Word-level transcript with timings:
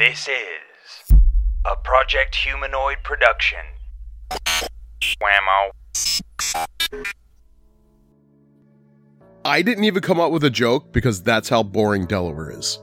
This 0.00 0.28
is 0.28 1.18
a 1.66 1.76
Project 1.84 2.34
Humanoid 2.34 2.96
production. 3.04 3.58
Whammo. 5.20 5.72
I 9.44 9.60
didn't 9.60 9.84
even 9.84 10.00
come 10.00 10.18
up 10.18 10.32
with 10.32 10.42
a 10.44 10.48
joke 10.48 10.90
because 10.94 11.22
that's 11.22 11.50
how 11.50 11.62
boring 11.62 12.06
Delaware 12.06 12.50
is. 12.50 12.78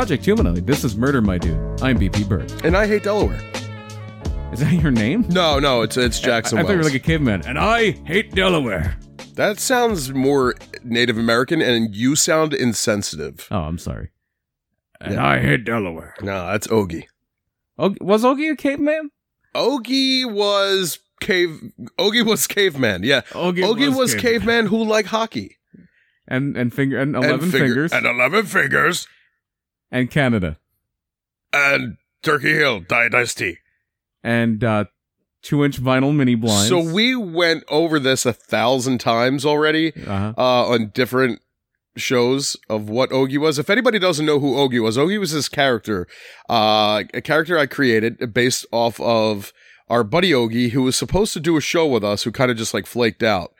Project 0.00 0.24
Humanoid, 0.24 0.66
this 0.66 0.82
is 0.82 0.96
Murder 0.96 1.20
My 1.20 1.36
Dude. 1.36 1.58
I'm 1.82 1.98
BP 1.98 2.26
Burke. 2.26 2.64
And 2.64 2.74
I 2.74 2.86
hate 2.86 3.02
Delaware. 3.02 3.38
Is 4.50 4.60
that 4.60 4.72
your 4.72 4.90
name? 4.90 5.26
No, 5.28 5.58
no, 5.58 5.82
it's 5.82 5.98
it's 5.98 6.18
Jackson 6.18 6.56
I, 6.56 6.62
I 6.62 6.64
thought 6.64 6.70
you 6.70 6.76
were 6.78 6.82
Wells. 6.84 6.94
like 6.94 7.02
a 7.02 7.04
caveman. 7.04 7.44
And 7.46 7.58
I 7.58 7.90
hate 8.06 8.34
Delaware. 8.34 8.96
that 9.34 9.60
sounds 9.60 10.14
more 10.14 10.54
Native 10.82 11.18
American, 11.18 11.60
and 11.60 11.94
you 11.94 12.16
sound 12.16 12.54
insensitive. 12.54 13.46
Oh, 13.50 13.58
I'm 13.58 13.76
sorry. 13.76 14.08
And 15.02 15.16
Yeah. 15.16 15.26
I 15.26 15.38
hate 15.38 15.66
Delaware. 15.66 16.14
No, 16.22 16.46
that's 16.46 16.68
Ogie. 16.68 17.04
Og- 17.76 17.98
was 18.00 18.24
Ogie 18.24 18.52
a 18.52 18.56
caveman? 18.56 19.10
Ogie 19.54 20.24
was 20.24 20.98
cave. 21.20 21.60
Ogie 21.98 22.24
was 22.24 22.46
caveman. 22.46 23.02
Yeah, 23.02 23.20
Ogie, 23.32 23.58
Ogie 23.58 23.94
was, 23.94 24.14
caveman 24.14 24.64
who 24.64 24.82
liked 24.82 25.08
hockey. 25.10 25.58
And 26.26 26.56
and 26.56 26.72
finger 26.72 26.98
and 26.98 27.14
eleven 27.14 27.50
fingers 27.50 27.92
and 27.92 28.06
eleven 28.06 28.46
fingers 28.46 29.06
and 29.90 30.10
Canada 30.10 30.58
and 31.52 31.96
Turkey 32.22 32.54
Hill 32.54 32.84
tea. 33.34 33.58
and 34.22 34.62
uh, 34.62 34.84
two 35.42 35.64
inch 35.64 35.80
vinyl 35.80 36.14
mini 36.14 36.34
blinds. 36.34 36.68
So 36.68 36.80
we 36.80 37.14
went 37.14 37.64
over 37.68 37.98
this 37.98 38.26
a 38.26 38.32
thousand 38.32 38.98
times 38.98 39.44
already 39.44 39.92
uh 40.06 40.32
uh, 40.36 40.68
on 40.68 40.90
different 40.94 41.40
shows 41.96 42.56
of 42.68 42.88
what 42.88 43.10
Ogie 43.10 43.38
was. 43.38 43.58
If 43.58 43.70
anybody 43.70 43.98
doesn't 43.98 44.24
know 44.24 44.38
who 44.38 44.54
Ogie 44.54 44.82
was, 44.82 44.96
Ogie 44.96 45.18
was 45.18 45.32
this 45.32 45.48
character, 45.48 46.06
uh, 46.48 47.02
a 47.12 47.20
character 47.20 47.58
I 47.58 47.66
created 47.66 48.32
based 48.32 48.66
off 48.70 49.00
of 49.00 49.52
our 49.88 50.04
buddy 50.04 50.30
Ogie, 50.30 50.70
who 50.70 50.82
was 50.82 50.96
supposed 50.96 51.32
to 51.32 51.40
do 51.40 51.56
a 51.56 51.60
show 51.60 51.86
with 51.86 52.04
us, 52.04 52.22
who 52.22 52.30
kind 52.30 52.50
of 52.50 52.56
just 52.56 52.72
like 52.72 52.86
flaked 52.86 53.22
out. 53.22 53.52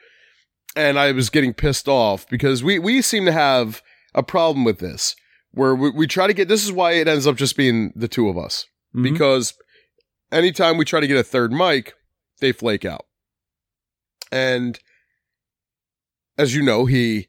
And 0.77 0.99
I 0.99 1.11
was 1.11 1.31
getting 1.31 1.53
pissed 1.53 1.89
off 1.89 2.29
because 2.29 2.63
we, 2.63 2.79
we 2.79 3.03
seem 3.03 3.25
to 3.25 3.33
have 3.33 3.83
a 4.15 4.23
problem 4.23 4.65
with 4.65 4.79
this 4.79 5.17
where 5.53 5.75
we, 5.75 5.91
we 5.91 6.07
try 6.07 6.27
to 6.27 6.35
get, 6.35 6.49
this 6.49 6.65
is 6.65 6.73
why 6.73 6.93
it 6.93 7.09
ends 7.09 7.27
up 7.27 7.37
just 7.37 7.57
being 7.57 7.93
the 7.97 8.09
two 8.09 8.29
of 8.29 8.39
us 8.39 8.67
mhm. 8.95 9.03
because 9.03 9.55
anytime 10.33 10.77
we 10.77 10.85
try 10.85 11.01
to 11.01 11.07
get 11.07 11.17
a 11.17 11.25
third 11.25 11.53
mic, 11.53 11.95
they 12.41 12.53
flake 12.53 12.85
out. 12.85 13.07
And 14.33 14.79
as 16.39 16.55
you 16.55 16.63
know, 16.63 16.87
he 16.87 17.29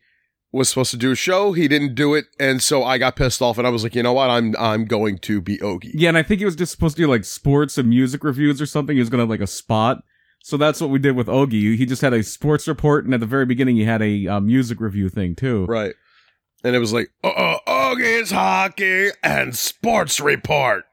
was 0.52 0.70
supposed 0.70 0.92
to 0.92 0.98
do 0.98 1.12
a 1.12 1.16
show, 1.16 1.54
he 1.54 1.68
didn't 1.68 1.96
do 1.96 2.14
it, 2.14 2.26
and 2.40 2.62
so 2.62 2.84
I 2.84 2.98
got 2.98 3.16
pissed 3.16 3.42
off 3.42 3.58
and 3.58 3.66
I 3.66 3.70
was 3.70 3.84
like, 3.84 3.96
you 3.96 4.04
know 4.04 4.14
what, 4.14 4.30
I'm 4.30 4.56
I'm 4.60 4.86
going 4.86 5.18
to 5.20 5.42
be 5.42 5.58
Ogie. 5.60 5.92
Yeah, 5.94 6.10
and 6.10 6.18
I 6.18 6.24
think 6.24 6.40
he 6.40 6.46
was 6.46 6.56
just 6.56 6.72
supposed 6.72 6.98
to 6.98 7.04
do 7.04 7.08
like 7.10 7.24
sports 7.24 7.78
and 7.78 7.90
music 7.90 8.24
reviews 8.24 8.62
or 8.62 8.66
something. 8.66 8.96
He 8.96 9.00
was 9.00 9.10
gonna 9.10 9.24
have 9.24 9.30
like 9.30 9.42
a 9.42 9.48
spot. 9.48 10.04
So 10.44 10.58
that's 10.58 10.82
what 10.82 10.90
we 10.90 10.98
did 10.98 11.16
with 11.16 11.28
Ogie. 11.28 11.78
He 11.78 11.86
just 11.86 12.02
had 12.02 12.14
a 12.14 12.24
sports 12.24 12.68
report, 12.68 13.06
and 13.06 13.14
at 13.14 13.20
the 13.20 13.28
very 13.28 13.46
beginning, 13.46 13.76
he 13.76 13.86
had 13.86 14.02
a 14.02 14.28
uh, 14.28 14.40
music 14.40 14.82
review 14.82 15.08
thing 15.08 15.36
too. 15.36 15.66
Right. 15.66 15.94
And 16.64 16.76
it 16.76 16.80
was 16.80 16.94
like, 16.94 17.10
uh 17.24 17.58
Ogie's 17.96 18.32
hockey 18.32 19.10
and 19.24 19.56
sports 19.56 20.20
report. 20.20 20.86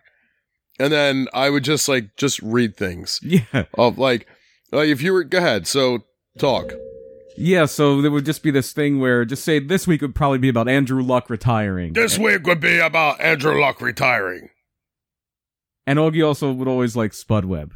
And 0.78 0.92
then 0.92 1.26
I 1.34 1.50
would 1.50 1.64
just 1.64 1.88
like 1.88 2.16
just 2.16 2.40
read 2.42 2.76
things 2.76 3.18
Yeah, 3.22 3.64
of 3.74 3.98
like 3.98 4.26
like 4.72 4.88
if 4.88 5.02
you 5.02 5.12
were 5.12 5.24
go 5.24 5.38
ahead, 5.38 5.66
so 5.66 6.04
talk. 6.38 6.72
yeah. 7.36 7.66
So 7.66 8.00
there 8.00 8.10
would 8.10 8.24
just 8.24 8.42
be 8.42 8.50
this 8.50 8.72
thing 8.72 9.00
where 9.00 9.24
just 9.24 9.44
say 9.44 9.58
this 9.58 9.86
week 9.86 10.02
would 10.02 10.14
probably 10.14 10.38
be 10.38 10.48
about 10.48 10.68
Andrew 10.68 11.02
Luck 11.02 11.28
retiring. 11.30 11.92
This 11.94 12.18
week 12.18 12.46
would 12.46 12.60
be 12.60 12.78
about 12.78 13.20
Andrew 13.20 13.60
Luck 13.60 13.80
retiring. 13.80 14.50
and 15.86 15.98
Ogie 15.98 16.24
also 16.26 16.52
would 16.52 16.68
always 16.68 16.94
like 16.96 17.12
Spud 17.12 17.44
Webb. 17.44 17.72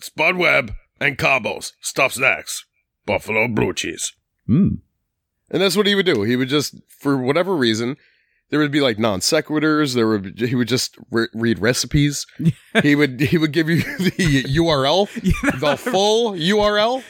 Spud 0.00 0.36
Webb 0.36 0.74
and 1.00 1.16
combos, 1.16 1.72
stuffed 1.80 2.16
snacks, 2.16 2.64
buffalo 3.06 3.48
blue 3.48 3.72
cheese. 3.72 4.12
Mm. 4.48 4.78
And 5.50 5.62
that's 5.62 5.76
what 5.76 5.86
he 5.86 5.94
would 5.94 6.06
do. 6.06 6.22
He 6.22 6.34
would 6.36 6.48
just, 6.48 6.74
for 6.88 7.16
whatever 7.16 7.54
reason, 7.54 7.96
there 8.52 8.60
would 8.60 8.70
be 8.70 8.82
like 8.82 8.98
non 8.98 9.20
sequiturs. 9.20 9.94
There 9.94 10.06
would 10.06 10.38
he 10.38 10.54
would 10.54 10.68
just 10.68 10.96
re- 11.10 11.26
read 11.32 11.58
recipes. 11.58 12.26
he 12.82 12.94
would 12.94 13.18
he 13.18 13.38
would 13.38 13.52
give 13.52 13.68
you 13.68 13.76
the 13.98 14.44
URL, 14.44 15.08
the 15.60 15.76
full 15.76 16.32
URL, 16.32 17.02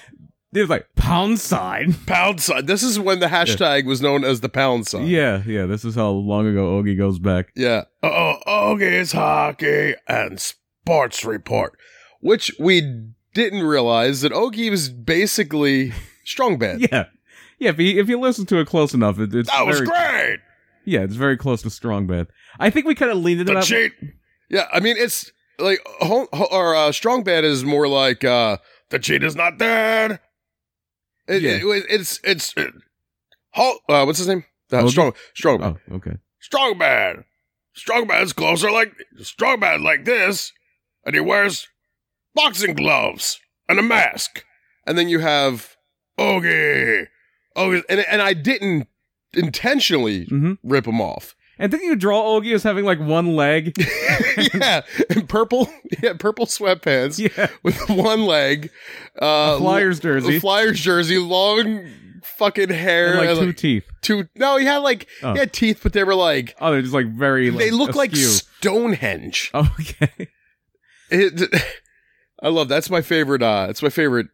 It 0.54 0.60
was 0.60 0.70
like 0.70 0.86
pound 0.94 1.41
sign. 1.41 1.94
pound 2.06 2.41
sign. 2.41 2.66
This 2.66 2.84
is 2.84 2.98
when 3.00 3.19
the 3.19 3.26
hashtag 3.26 3.84
was 3.86 4.00
known 4.00 4.22
as 4.25 4.41
the 4.41 4.48
pound 4.48 4.86
sign. 4.86 5.06
Yeah, 5.08 5.42
yeah. 5.44 5.66
This 5.66 5.84
is 5.84 5.97
how 5.97 6.10
long 6.10 6.47
ago 6.47 6.81
Ogie 6.81 6.97
goes 6.97 7.19
back. 7.19 7.48
Yeah. 7.56 7.82
Oh, 8.04 8.36
Ogie's 8.47 9.10
hockey 9.12 9.94
and 10.06 10.41
sports 10.41 11.25
report, 11.25 11.76
which 12.20 12.52
we 12.60 13.08
didn't 13.34 13.62
realize 13.64 14.20
that 14.20 14.31
Ogie 14.32 14.70
was 14.70 14.91
basically 14.91 15.92
strong 16.25 16.56
bad. 16.58 16.81
Yeah, 16.82 17.06
yeah. 17.58 17.70
If 17.70 17.78
you 17.81 18.00
if 18.00 18.08
you 18.08 18.20
listen 18.20 18.47
to 18.47 18.58
it 18.60 18.66
close 18.69 18.94
enough, 18.94 19.19
it, 19.19 19.34
it's 19.34 19.50
That 19.50 19.66
was 19.66 19.78
very, 19.81 19.86
great. 19.88 20.38
Yeah, 20.84 21.00
it's 21.00 21.15
very 21.15 21.37
close 21.37 21.62
to 21.62 21.70
strong 21.70 22.06
bad. 22.06 22.26
I 22.59 22.70
think 22.70 22.87
we 22.87 22.94
kind 22.94 23.10
of 23.10 23.19
leaned 23.19 23.41
into 23.41 23.53
The 23.53 23.60
that. 23.60 23.65
cheat. 23.66 23.93
Yeah, 24.50 24.66
I 24.72 24.81
mean 24.81 24.97
it's 24.98 25.31
like 25.59 25.81
ho- 26.00 26.28
ho- 26.32 26.48
or 26.50 26.75
uh, 26.75 26.93
strong 26.93 27.22
bad 27.22 27.44
is 27.44 27.65
more 27.65 27.88
like 27.88 28.25
uh 28.25 28.59
the 28.91 28.98
cheat 28.98 29.22
is 29.22 29.37
not 29.37 29.59
dead. 29.59 30.20
It, 31.28 31.43
Yeah. 31.43 31.50
it- 31.62 31.87
it's 31.88 32.20
it's 32.25 32.53
it, 32.56 32.72
ho- 33.50 33.78
uh, 33.88 34.04
what's 34.04 34.19
his 34.19 34.28
name? 34.28 34.44
Uh, 34.72 34.82
Hoagie? 34.82 34.91
strong 34.91 35.12
strong 35.34 35.59
bad. 35.60 35.76
Oh, 35.91 35.97
okay. 35.97 36.16
Strong 36.41 36.78
bad. 36.78 37.25
Strong 37.75 38.06
bad's 38.06 38.32
closer 38.32 38.70
like 38.70 38.93
strong 39.20 39.60
bad 39.60 39.81
like 39.81 40.04
this, 40.04 40.53
and 41.06 41.14
he 41.14 41.20
wears 41.20 41.69
boxing 42.34 42.75
gloves 42.75 43.41
and 43.69 43.78
a 43.78 43.82
mask. 43.82 44.44
And 44.87 44.99
then 44.99 45.09
you 45.09 45.20
have 45.20 45.76
Ogie. 46.19 47.06
Ogie 47.56 47.82
and 47.88 48.00
and 48.00 48.20
I 48.20 48.34
didn't 48.34 48.88
intentionally 49.34 50.25
hmm 50.25 50.54
rip 50.62 50.87
him 50.87 51.00
off. 51.00 51.34
And 51.59 51.70
didn't 51.70 51.87
you 51.87 51.97
draw 51.97 52.22
Ogie 52.22 52.54
as 52.54 52.62
having 52.62 52.84
like 52.84 52.98
one 52.98 53.37
leg? 53.37 53.76
yeah, 54.54 54.81
and 55.10 55.28
purple, 55.28 55.69
yeah, 56.03 56.15
purple 56.15 56.47
sweatpants 56.47 57.19
yeah, 57.19 57.48
with 57.62 57.78
one 57.88 58.25
leg, 58.25 58.70
uh, 59.20 59.54
A 59.56 59.59
Flyers 59.59 59.98
a 59.98 60.03
jersey 60.03 60.41
Flyers 60.41 60.81
jersey, 60.81 61.19
long 61.19 61.87
fucking 62.25 62.70
hair, 62.70 63.10
and 63.10 63.19
like 63.19 63.28
and, 63.28 63.38
two 63.38 63.47
like, 63.47 63.56
teeth. 63.56 63.84
two. 64.00 64.28
No, 64.34 64.56
he 64.56 64.65
had 64.65 64.78
like 64.78 65.06
Oh. 65.22 65.34
he 65.34 65.38
had 65.41 65.53
teeth, 65.53 65.81
but 65.82 65.93
they 65.93 66.03
were 66.04 66.14
like 66.16 66.56
Oh, 66.60 66.72
they're 66.72 66.82
just 66.82 66.94
like 66.94 67.06
very. 67.06 67.50
Like, 67.50 67.60
they 67.60 67.70
look 67.70 67.94
like 67.94 68.12
askew. 68.12 68.26
Stonehenge. 68.60 69.50
Okay. 69.54 70.28
It, 71.10 71.54
I 72.43 72.49
love 72.49 72.69
that's 72.69 72.91
my 72.91 73.03
favorite. 73.03 73.43
uh 73.43 73.66
It's 73.69 73.82
my 73.82 73.91
favorite. 73.91 74.28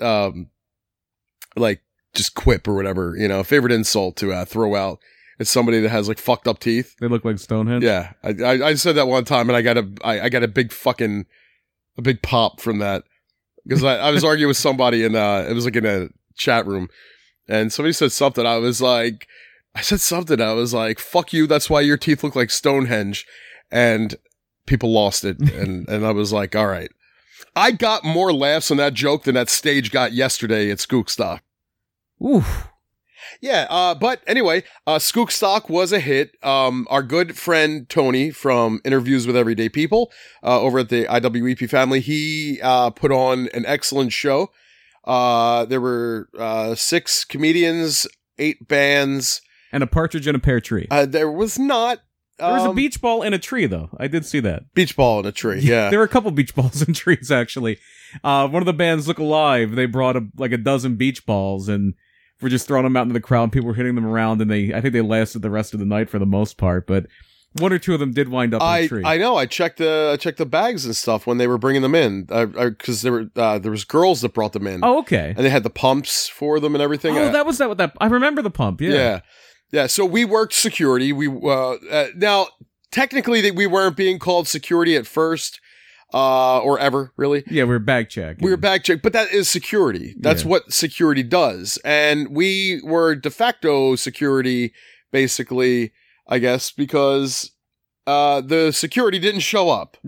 Um, 0.00 0.50
like 1.56 1.80
just 2.14 2.34
quip 2.34 2.68
or 2.68 2.74
whatever 2.74 3.14
you 3.16 3.28
know, 3.28 3.42
favorite 3.42 3.72
insult 3.72 4.16
to 4.16 4.32
uh, 4.32 4.44
throw 4.44 4.74
out. 4.74 4.98
It's 5.38 5.50
somebody 5.50 5.80
that 5.80 5.88
has 5.88 6.08
like 6.08 6.18
fucked 6.18 6.46
up 6.46 6.60
teeth. 6.60 6.94
They 7.00 7.08
look 7.08 7.24
like 7.24 7.38
Stonehenge. 7.38 7.82
Yeah, 7.82 8.12
I, 8.22 8.28
I 8.42 8.66
I 8.68 8.74
said 8.74 8.96
that 8.96 9.08
one 9.08 9.24
time, 9.24 9.48
and 9.48 9.56
I 9.56 9.62
got 9.62 9.78
a 9.78 9.88
I, 10.04 10.22
I 10.22 10.28
got 10.28 10.42
a 10.42 10.48
big 10.48 10.72
fucking 10.72 11.26
a 11.98 12.02
big 12.02 12.22
pop 12.22 12.60
from 12.60 12.78
that 12.78 13.04
because 13.64 13.82
I, 13.82 13.96
I 13.96 14.10
was 14.10 14.24
arguing 14.24 14.48
with 14.48 14.56
somebody 14.56 15.04
and 15.04 15.16
uh 15.16 15.44
it 15.48 15.54
was 15.54 15.64
like 15.64 15.76
in 15.76 15.86
a 15.86 16.08
chat 16.36 16.66
room, 16.66 16.88
and 17.48 17.72
somebody 17.72 17.92
said 17.92 18.12
something. 18.12 18.46
I 18.46 18.58
was 18.58 18.80
like, 18.80 19.26
I 19.74 19.80
said 19.80 20.00
something. 20.00 20.40
I 20.40 20.52
was 20.52 20.74
like, 20.74 20.98
"Fuck 20.98 21.32
you." 21.32 21.46
That's 21.46 21.70
why 21.70 21.80
your 21.80 21.96
teeth 21.96 22.22
look 22.22 22.36
like 22.36 22.50
Stonehenge, 22.50 23.26
and 23.70 24.14
people 24.66 24.92
lost 24.92 25.24
it, 25.24 25.40
and 25.54 25.88
and 25.88 26.06
I 26.06 26.12
was 26.12 26.32
like, 26.32 26.54
"All 26.54 26.66
right." 26.66 26.90
I 27.54 27.72
got 27.72 28.04
more 28.04 28.32
laughs 28.32 28.70
on 28.70 28.78
that 28.78 28.94
joke 28.94 29.24
than 29.24 29.34
that 29.34 29.50
stage 29.50 29.90
got 29.90 30.12
yesterday 30.12 30.70
at 30.70 30.78
Skookstock. 30.78 31.40
Oof. 32.22 32.68
Yeah, 33.40 33.66
uh, 33.70 33.94
but 33.94 34.20
anyway, 34.26 34.64
uh, 34.86 34.96
Skookstock 34.96 35.68
was 35.68 35.92
a 35.92 36.00
hit. 36.00 36.32
Um, 36.44 36.86
our 36.90 37.02
good 37.02 37.36
friend 37.36 37.88
Tony 37.88 38.30
from 38.30 38.80
Interviews 38.84 39.26
with 39.26 39.36
Everyday 39.36 39.68
People 39.68 40.12
uh, 40.42 40.60
over 40.60 40.80
at 40.80 40.88
the 40.88 41.04
IWEP 41.04 41.68
family, 41.68 42.00
he 42.00 42.60
uh, 42.62 42.90
put 42.90 43.10
on 43.12 43.48
an 43.54 43.64
excellent 43.66 44.12
show. 44.12 44.50
Uh, 45.04 45.64
there 45.64 45.80
were 45.80 46.28
uh, 46.38 46.74
six 46.74 47.24
comedians, 47.24 48.06
eight 48.38 48.68
bands. 48.68 49.40
And 49.72 49.82
a 49.82 49.86
partridge 49.86 50.28
in 50.28 50.34
a 50.34 50.38
pear 50.38 50.60
tree. 50.60 50.86
Uh, 50.90 51.06
there 51.06 51.30
was 51.30 51.58
not. 51.58 52.00
there 52.38 52.52
was 52.52 52.64
a 52.64 52.70
um, 52.70 52.76
beach 52.76 53.00
ball 53.00 53.22
in 53.22 53.32
a 53.32 53.38
tree, 53.38 53.66
though. 53.66 53.90
I 53.98 54.06
did 54.06 54.26
see 54.26 54.40
that. 54.40 54.72
beach 54.74 54.96
ball 54.96 55.20
in 55.20 55.26
a 55.26 55.32
tree. 55.32 55.60
Yeah. 55.60 55.90
there 55.90 55.98
were 55.98 56.04
a 56.04 56.08
couple 56.08 56.30
beach 56.30 56.54
balls 56.54 56.82
in 56.86 56.94
trees 56.94 57.30
actually. 57.30 57.78
uh, 58.22 58.46
one 58.48 58.62
of 58.62 58.66
the 58.66 58.72
bands 58.72 59.08
Look 59.08 59.18
Alive, 59.18 59.74
they 59.74 59.86
brought 59.86 60.16
a, 60.16 60.26
like 60.36 60.52
a 60.52 60.58
dozen 60.58 60.96
beach 60.96 61.24
balls 61.26 61.68
and 61.68 61.94
were 62.42 62.48
just 62.48 62.66
throwing 62.66 62.84
them 62.84 62.96
out 62.96 63.02
into 63.02 63.14
the 63.14 63.20
crowd. 63.20 63.44
And 63.44 63.52
people 63.52 63.68
were 63.68 63.74
hitting 63.74 63.94
them 63.94 64.06
around, 64.06 64.40
and 64.42 64.50
they 64.50 64.74
I 64.74 64.80
think 64.80 64.92
they 64.92 65.00
lasted 65.00 65.42
the 65.42 65.50
rest 65.50 65.74
of 65.74 65.80
the 65.80 65.86
night 65.86 66.10
for 66.10 66.18
the 66.18 66.26
most 66.26 66.56
part. 66.58 66.86
But 66.86 67.06
one 67.58 67.72
or 67.72 67.78
two 67.78 67.92
of 67.92 68.00
them 68.00 68.12
did 68.12 68.28
wind 68.28 68.54
up 68.54 68.62
in 68.62 69.04
I. 69.04 69.14
I 69.14 69.18
know. 69.18 69.36
I 69.36 69.46
checked 69.46 69.78
the 69.78 70.10
I 70.12 70.16
checked 70.16 70.38
the 70.38 70.46
bags 70.46 70.86
and 70.86 70.96
stuff 70.96 71.26
when 71.26 71.38
they 71.38 71.46
were 71.46 71.58
bringing 71.58 71.82
them 71.82 71.94
in 71.94 72.24
because 72.24 73.02
there 73.02 73.12
were 73.12 73.30
uh, 73.36 73.58
there 73.58 73.70
was 73.70 73.84
girls 73.84 74.22
that 74.22 74.32
brought 74.32 74.52
them 74.52 74.66
in 74.66 74.80
oh, 74.82 74.98
okay. 75.00 75.34
and 75.36 75.44
they 75.44 75.50
had 75.50 75.62
the 75.62 75.70
pumps 75.70 76.28
for 76.28 76.60
them 76.60 76.74
and 76.74 76.82
everything. 76.82 77.16
Oh, 77.16 77.26
Uh, 77.26 77.30
that 77.30 77.46
was 77.46 77.58
that. 77.58 77.68
What 77.68 77.78
that 77.78 77.96
I 78.00 78.06
remember 78.06 78.42
the 78.42 78.50
pump. 78.50 78.80
Yeah. 78.80 78.90
yeah. 78.90 79.20
yeah, 79.70 79.86
So 79.86 80.04
we 80.04 80.24
worked 80.24 80.54
security. 80.54 81.12
We 81.12 81.28
uh, 81.28 81.72
uh 81.72 82.06
now 82.16 82.48
technically 82.90 83.40
that 83.42 83.54
we 83.54 83.66
weren't 83.66 83.96
being 83.96 84.18
called 84.18 84.48
security 84.48 84.96
at 84.96 85.06
first, 85.06 85.60
uh, 86.12 86.58
or 86.60 86.78
ever 86.78 87.12
really. 87.16 87.42
Yeah, 87.50 87.64
we 87.64 87.74
are 87.74 87.78
bag 87.78 88.08
check. 88.08 88.36
We 88.40 88.50
were 88.50 88.56
back 88.56 88.84
check, 88.84 89.00
but 89.02 89.12
that 89.12 89.32
is 89.32 89.48
security. 89.48 90.14
That's 90.18 90.42
Yeah. 90.42 90.48
what 90.50 90.72
security 90.72 91.22
does. 91.22 91.78
And 91.84 92.28
we 92.34 92.80
were 92.84 93.14
de 93.14 93.30
facto 93.30 93.96
security, 93.96 94.72
basically, 95.10 95.92
I 96.28 96.38
guess, 96.38 96.70
because 96.70 97.52
uh, 98.06 98.40
the 98.40 98.72
security 98.72 99.18
didn't 99.18 99.40
show 99.40 99.70
up. 99.70 99.96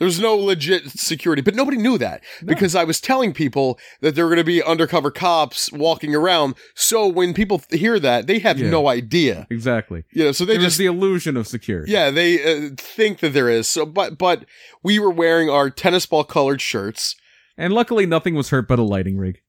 There 0.00 0.06
was 0.06 0.18
no 0.18 0.34
legit 0.34 0.90
security, 0.90 1.42
but 1.42 1.54
nobody 1.54 1.76
knew 1.76 1.96
that 1.98 2.24
No. 2.42 2.46
because 2.48 2.74
I 2.74 2.82
was 2.84 3.00
telling 3.00 3.32
people 3.32 3.78
that 4.00 4.16
there 4.16 4.24
were 4.24 4.30
going 4.30 4.38
to 4.38 4.44
be 4.44 4.62
undercover 4.62 5.10
cops 5.12 5.70
walking 5.70 6.14
around. 6.14 6.54
So 6.74 7.06
when 7.06 7.34
people 7.34 7.60
th- 7.60 7.78
hear 7.80 8.00
that, 8.00 8.26
they 8.26 8.40
have 8.40 8.58
Yeah. 8.58 8.70
no 8.70 8.88
idea. 8.88 9.46
exactly. 9.50 10.02
You 10.10 10.24
know, 10.24 10.32
so 10.32 10.44
they 10.44 10.54
There 10.54 10.62
just 10.62 10.78
the 10.78 10.86
illusion 10.86 11.36
of 11.36 11.46
security. 11.46 11.92
yeah, 11.92 12.10
they 12.10 12.42
uh, 12.42 12.70
think 12.78 13.18
that 13.20 13.34
there 13.34 13.48
is. 13.48 13.68
So, 13.68 13.86
but 13.86 14.18
but 14.18 14.46
we 14.82 14.98
were 14.98 15.10
wearing 15.10 15.48
our 15.50 15.70
tennis 15.70 16.06
ball 16.06 16.24
colored 16.24 16.60
shirts. 16.60 17.14
And 17.58 17.72
luckily, 17.74 18.06
nothing 18.06 18.34
was 18.34 18.48
hurt 18.48 18.66
but 18.66 18.78
a 18.78 18.82
lighting 18.82 19.18
rig. 19.18 19.42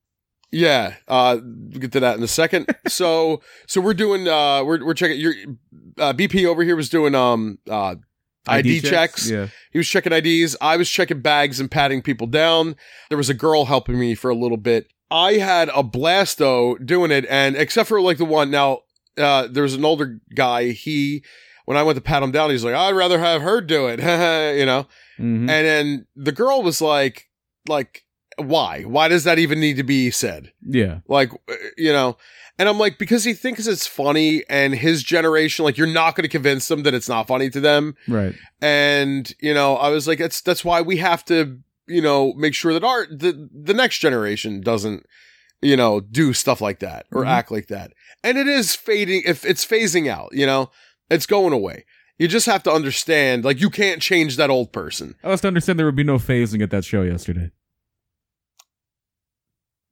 Yeah, 0.51 0.95
uh, 1.07 1.38
we'll 1.42 1.80
get 1.80 1.94
to 1.94 2.01
that 2.01 2.18
in 2.18 2.24
a 2.24 2.27
second. 2.27 2.65
so, 2.89 3.42
so 3.68 3.80
we're 3.80 3.94
doing, 3.94 4.27
uh, 4.27 4.65
we're 4.65 4.83
we're 4.86 4.94
checking. 4.95 5.18
Your 5.18 5.33
uh, 5.97 6.12
BP 6.12 6.45
over 6.45 6.62
here 6.63 6.75
was 6.75 6.89
doing 6.89 7.15
um 7.15 7.57
uh 7.69 7.95
ID, 8.48 8.82
checks. 8.82 9.30
Yeah. 9.30 9.48
He 9.72 9.78
was 9.78 9.88
checking 9.88 10.12
IDs. 10.14 10.56
I 10.62 10.78
was 10.78 10.90
checking 10.90 11.22
bags 11.22 11.60
and 11.60 11.70
patting 11.70 12.02
people 12.02 12.28
down. 12.28 12.76
There 13.10 13.18
was 13.18 13.30
a 13.30 13.34
girl 13.34 13.66
helping 13.66 14.00
me 14.00 14.16
for 14.16 14.30
a 14.30 14.36
little 14.36 14.58
bit. 14.58 14.88
I 15.10 15.34
had 15.34 15.70
a 15.76 15.84
blast 15.84 16.38
though 16.38 16.78
doing 16.78 17.12
it, 17.12 17.26
and 17.30 17.56
except 17.56 17.90
for 17.90 18.00
like 18.02 18.18
the 18.18 18.26
one 18.26 18.50
now, 18.50 18.80
uh, 19.18 19.48
there 19.48 19.64
was 19.64 19.74
an 19.74 19.84
older 19.86 20.20
guy. 20.34 20.72
He, 20.72 21.24
when 21.66 21.78
I 21.78 21.84
went 21.84 21.98
to 21.98 22.02
pat 22.02 22.24
him 22.24 22.32
down, 22.32 22.50
he's 22.50 22.64
like, 22.64 22.74
"I'd 22.76 22.96
rather 22.96 23.20
have 23.20 23.42
her 23.42 23.62
do 23.62 23.88
it," 23.88 24.00
you 24.58 24.66
know. 24.66 24.88
Mhm. 25.20 25.42
And 25.42 25.48
then 25.48 26.08
the 26.16 26.32
girl 26.32 26.64
was 26.64 26.82
like, 26.82 27.30
like, 27.68 28.06
why? 28.42 28.84
Why 28.84 29.08
does 29.08 29.24
that 29.24 29.40
even 29.40 29.60
need 29.60 29.78
to 29.78 29.84
be 29.84 30.12
said? 30.12 30.52
yeah. 30.62 31.00
Like, 31.08 31.32
uh, 31.50 31.54
you 31.78 31.92
know, 31.94 32.18
and 32.60 32.68
I'm 32.70 32.78
like, 32.78 32.98
because 33.00 33.24
he 33.24 33.34
thinks 33.34 33.66
it's 33.66 33.88
funny 33.88 34.44
and 34.50 34.76
his 34.76 35.02
generation, 35.04 35.66
like, 35.66 35.78
you're 35.78 35.88
not 35.88 36.16
going 36.16 36.24
to 36.24 36.30
convince 36.30 36.68
them 36.68 36.84
that 36.84 36.94
it's 36.94 37.10
not 37.10 37.28
funny 37.28 37.50
to 37.50 37.60
them. 37.60 37.96
Right. 38.08 38.36
And, 38.62 39.34
you 39.40 39.54
know, 39.54 39.76
I 39.78 39.90
was 39.90 40.08
like, 40.08 40.20
that's, 40.20 40.42
that's 40.42 40.64
why 40.64 40.82
we 40.82 40.98
have 40.98 41.26
to, 41.26 41.60
you 41.88 42.02
know, 42.02 42.34
make 42.34 42.54
sure 42.54 42.74
that 42.74 42.84
our, 42.84 43.08
the, 43.08 43.50
the 43.54 43.74
next 43.74 44.00
generation 44.00 44.62
doesn't, 44.62 45.06
you 45.62 45.76
know, 45.76 46.00
do 46.02 46.34
stuff 46.34 46.62
like 46.62 46.80
that 46.80 47.06
or 47.12 47.24
Mhm. 47.24 47.28
act 47.30 47.52
like 47.52 47.68
that. 47.68 47.94
And 48.24 48.38
it 48.38 48.48
is 48.48 48.76
fading, 48.76 49.24
if 49.26 49.44
it's 49.46 49.66
phasing 49.66 50.08
out, 50.08 50.30
you 50.34 50.46
know, 50.46 50.70
it's 51.10 51.26
going 51.26 51.54
away. 51.54 51.86
You 52.20 52.28
just 52.28 52.46
have 52.46 52.62
to 52.64 52.72
understand, 52.72 53.44
like, 53.44 53.60
you 53.60 53.72
can't 53.72 54.02
change 54.02 54.38
that 54.38 54.52
old 54.52 54.72
person. 54.72 55.16
I 55.24 55.30
was 55.30 55.42
to 55.42 55.48
understand 55.48 55.80
there 55.80 55.88
would 55.88 55.96
be 55.96 56.04
no 56.04 56.18
phasing 56.20 56.62
at 56.62 56.70
that 56.70 56.86
show 56.86 57.02
yesterday. 57.02 57.50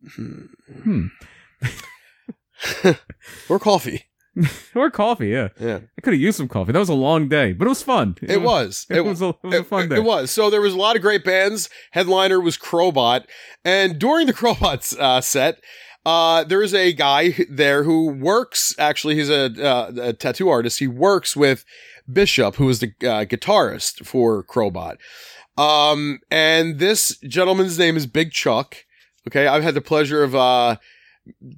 Hmm. 0.08 1.08
or 3.50 3.60
coffee. 3.60 4.06
Or 4.76 4.90
coffee, 4.92 5.30
yeah. 5.30 5.50
Yeah. 5.60 5.80
I 5.98 6.02
could 6.02 6.14
have 6.14 6.22
used 6.22 6.38
some 6.38 6.48
coffee. 6.48 6.72
That 6.72 6.80
was 6.80 6.90
a 6.90 6.94
long 6.94 7.28
day, 7.28 7.54
but 7.54 7.66
it 7.66 7.70
was 7.70 7.84
fun. 7.84 8.16
It 8.22 8.42
was. 8.42 8.86
It, 8.90 9.02
was, 9.02 9.22
a, 9.22 9.30
it 9.30 9.44
was 9.44 9.56
a 9.56 9.64
fun 9.64 9.86
it, 9.86 9.90
day. 9.90 9.96
It 9.98 10.04
was. 10.04 10.32
So 10.32 10.50
there 10.50 10.62
was 10.62 10.74
a 10.74 10.78
lot 10.78 10.96
of 10.96 11.02
great 11.02 11.24
bands. 11.24 11.70
Headliner 11.92 12.40
was 12.40 12.58
Crowbot, 12.58 13.26
and 13.66 14.00
during 14.00 14.28
the 14.28 14.34
Crowbot 14.34 14.98
uh, 14.98 15.22
set, 15.22 15.62
uh, 16.06 16.44
there 16.44 16.62
is 16.62 16.74
a 16.74 16.94
guy 16.94 17.36
there 17.50 17.84
who 17.84 18.08
works. 18.08 18.74
Actually, 18.80 19.16
he's 19.16 19.30
a, 19.30 19.52
uh, 19.62 19.92
a 20.02 20.14
tattoo 20.14 20.50
artist. 20.50 20.80
He 20.80 20.88
works 20.88 21.36
with 21.36 21.66
Bishop, 22.12 22.56
who 22.56 22.70
is 22.70 22.80
the 22.80 22.94
uh, 23.02 23.26
guitarist 23.26 24.06
for 24.06 24.44
Crowbot. 24.44 24.98
Um, 25.58 26.20
and 26.32 26.80
this 26.80 27.18
gentleman's 27.20 27.78
name 27.78 27.98
is 27.98 28.06
Big 28.06 28.32
Chuck. 28.32 28.86
Okay, 29.28 29.48
I've 29.48 29.64
had 29.64 29.74
the 29.74 29.82
pleasure 29.82 30.24
of 30.24 30.36
uh, 30.36 30.78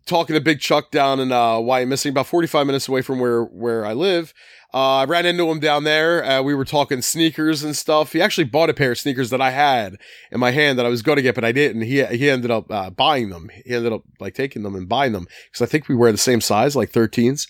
talking 0.05 0.33
to 0.33 0.41
Big 0.41 0.59
Chuck 0.59 0.91
down 0.91 1.19
in 1.19 1.31
uh, 1.31 1.55
Wyomissing, 1.55 2.11
about 2.11 2.27
forty-five 2.27 2.65
minutes 2.65 2.87
away 2.87 3.01
from 3.01 3.19
where 3.19 3.43
where 3.43 3.85
I 3.85 3.93
live. 3.93 4.33
Uh, 4.73 4.97
I 4.97 5.05
ran 5.05 5.25
into 5.25 5.49
him 5.49 5.59
down 5.59 5.83
there. 5.83 6.23
Uh, 6.23 6.41
we 6.41 6.55
were 6.55 6.63
talking 6.63 7.01
sneakers 7.01 7.61
and 7.61 7.75
stuff. 7.75 8.13
He 8.13 8.21
actually 8.21 8.45
bought 8.45 8.69
a 8.69 8.73
pair 8.73 8.93
of 8.93 8.99
sneakers 8.99 9.29
that 9.29 9.41
I 9.41 9.51
had 9.51 9.97
in 10.31 10.39
my 10.39 10.51
hand 10.51 10.79
that 10.79 10.85
I 10.85 10.89
was 10.89 11.01
going 11.01 11.17
to 11.17 11.21
get, 11.21 11.35
but 11.35 11.43
I 11.43 11.51
didn't. 11.51 11.81
He 11.81 12.03
he 12.05 12.29
ended 12.29 12.51
up 12.51 12.71
uh, 12.71 12.89
buying 12.89 13.29
them. 13.29 13.49
He 13.65 13.75
ended 13.75 13.91
up 13.91 14.03
like 14.19 14.33
taking 14.33 14.63
them 14.63 14.75
and 14.75 14.87
buying 14.87 15.11
them 15.11 15.27
because 15.51 15.61
I 15.61 15.69
think 15.69 15.87
we 15.87 15.95
wear 15.95 16.11
the 16.11 16.17
same 16.17 16.41
size, 16.41 16.75
like 16.75 16.91
13s. 16.91 17.47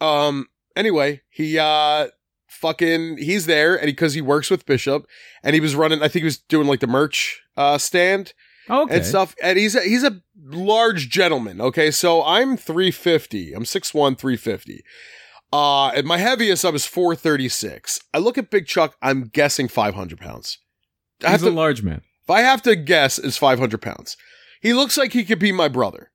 Um. 0.00 0.48
Anyway, 0.74 1.20
he 1.28 1.58
uh 1.58 2.08
fucking 2.48 3.18
he's 3.18 3.46
there 3.46 3.74
and 3.74 3.86
because 3.86 4.14
he, 4.14 4.20
works 4.20 4.50
with 4.50 4.64
Bishop 4.64 5.06
and 5.42 5.54
he 5.54 5.60
was 5.60 5.74
running. 5.74 6.00
I 6.00 6.08
think 6.08 6.22
he 6.22 6.24
was 6.24 6.38
doing 6.38 6.66
like 6.66 6.80
the 6.80 6.86
merch 6.86 7.42
uh 7.56 7.76
stand 7.76 8.32
okay. 8.68 8.96
and 8.96 9.06
stuff. 9.06 9.34
And 9.42 9.58
he's 9.58 9.74
a, 9.74 9.80
he's 9.80 10.04
a 10.04 10.20
large 10.42 11.08
gentleman. 11.08 11.60
Okay, 11.60 11.90
so 11.90 12.22
I'm 12.24 12.56
350. 12.56 13.52
I'm 13.54 13.64
6'1", 13.64 14.18
350. 14.18 14.84
Uh, 15.52 15.88
at 15.88 16.04
my 16.04 16.16
heaviest, 16.16 16.64
I 16.64 16.70
was 16.70 16.86
436. 16.86 18.00
I 18.14 18.18
look 18.18 18.38
at 18.38 18.50
Big 18.50 18.66
Chuck. 18.66 18.96
I'm 19.02 19.24
guessing 19.24 19.68
500 19.68 20.18
pounds. 20.18 20.58
I 21.22 21.30
have 21.30 21.40
He's 21.40 21.48
a 21.48 21.50
to, 21.50 21.56
large 21.56 21.82
man. 21.82 22.02
if 22.22 22.30
I 22.30 22.40
have 22.40 22.62
to 22.62 22.74
guess, 22.74 23.18
is 23.18 23.36
500 23.36 23.80
pounds. 23.82 24.16
He 24.62 24.72
looks 24.72 24.96
like 24.96 25.12
he 25.12 25.24
could 25.24 25.38
be 25.38 25.52
my 25.52 25.68
brother. 25.68 26.10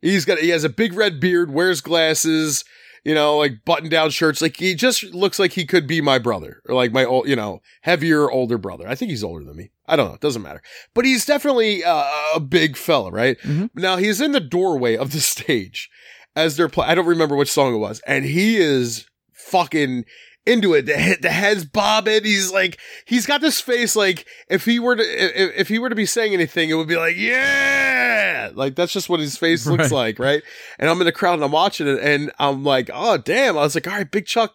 He's 0.00 0.24
got 0.24 0.38
he 0.38 0.50
has 0.50 0.62
a 0.62 0.68
big 0.68 0.92
red 0.92 1.18
beard, 1.18 1.50
wears 1.52 1.80
glasses, 1.80 2.64
you 3.08 3.14
know, 3.14 3.38
like 3.38 3.64
button 3.64 3.88
down 3.88 4.10
shirts. 4.10 4.42
Like 4.42 4.58
he 4.58 4.74
just 4.74 5.02
looks 5.02 5.38
like 5.38 5.52
he 5.52 5.64
could 5.64 5.86
be 5.86 6.02
my 6.02 6.18
brother 6.18 6.60
or 6.68 6.74
like 6.74 6.92
my 6.92 7.06
old, 7.06 7.26
you 7.26 7.34
know, 7.34 7.62
heavier 7.80 8.30
older 8.30 8.58
brother. 8.58 8.86
I 8.86 8.94
think 8.94 9.10
he's 9.10 9.24
older 9.24 9.42
than 9.46 9.56
me. 9.56 9.70
I 9.86 9.96
don't 9.96 10.08
know. 10.08 10.14
It 10.14 10.20
doesn't 10.20 10.42
matter. 10.42 10.60
But 10.92 11.06
he's 11.06 11.24
definitely 11.24 11.82
uh, 11.82 12.04
a 12.34 12.38
big 12.40 12.76
fella, 12.76 13.10
right? 13.10 13.38
Mhm. 13.40 13.70
Now 13.74 13.96
he's 13.96 14.20
in 14.20 14.32
the 14.32 14.40
doorway 14.40 14.94
of 14.94 15.12
the 15.12 15.20
stage 15.34 15.88
as 16.36 16.58
they're 16.58 16.68
playing. 16.68 16.90
I 16.90 16.94
don't 16.94 17.06
remember 17.06 17.34
which 17.34 17.50
song 17.50 17.74
it 17.74 17.78
was, 17.78 18.02
and 18.06 18.26
he 18.26 18.58
is 18.58 19.06
fucking 19.32 20.04
into 20.44 20.74
it. 20.74 20.82
The, 20.84 21.16
the 21.22 21.30
head's 21.30 21.64
bobbing. 21.64 22.24
He's 22.24 22.52
like, 22.52 22.78
he's 23.06 23.24
got 23.24 23.40
this 23.40 23.58
face 23.58 23.96
like 23.96 24.26
if 24.50 24.66
he 24.66 24.78
were 24.78 24.96
to 24.96 25.02
if, 25.02 25.60
if 25.60 25.68
he 25.68 25.78
were 25.78 25.88
to 25.88 25.94
be 25.96 26.04
saying 26.06 26.34
anything, 26.34 26.68
it 26.68 26.74
would 26.74 26.88
be 26.88 26.96
like, 26.96 27.16
yeah, 27.16 27.87
like 28.54 28.74
that's 28.74 28.92
just 28.92 29.08
what 29.08 29.20
his 29.20 29.36
face 29.36 29.66
looks 29.68 29.90
like, 29.90 30.18
right? 30.18 30.42
And 30.78 30.88
I'm 30.88 31.00
in 31.00 31.06
the 31.06 31.12
crowd 31.12 31.34
and 31.34 31.44
I'm 31.44 31.52
watching 31.52 31.86
it, 31.86 32.00
and 32.00 32.32
I'm 32.38 32.64
like, 32.64 32.90
oh 32.92 33.18
damn! 33.18 33.56
I 33.56 33.62
was 33.62 33.74
like, 33.74 33.86
all 33.86 33.94
right, 33.94 34.10
Big 34.10 34.26
Chuck 34.26 34.54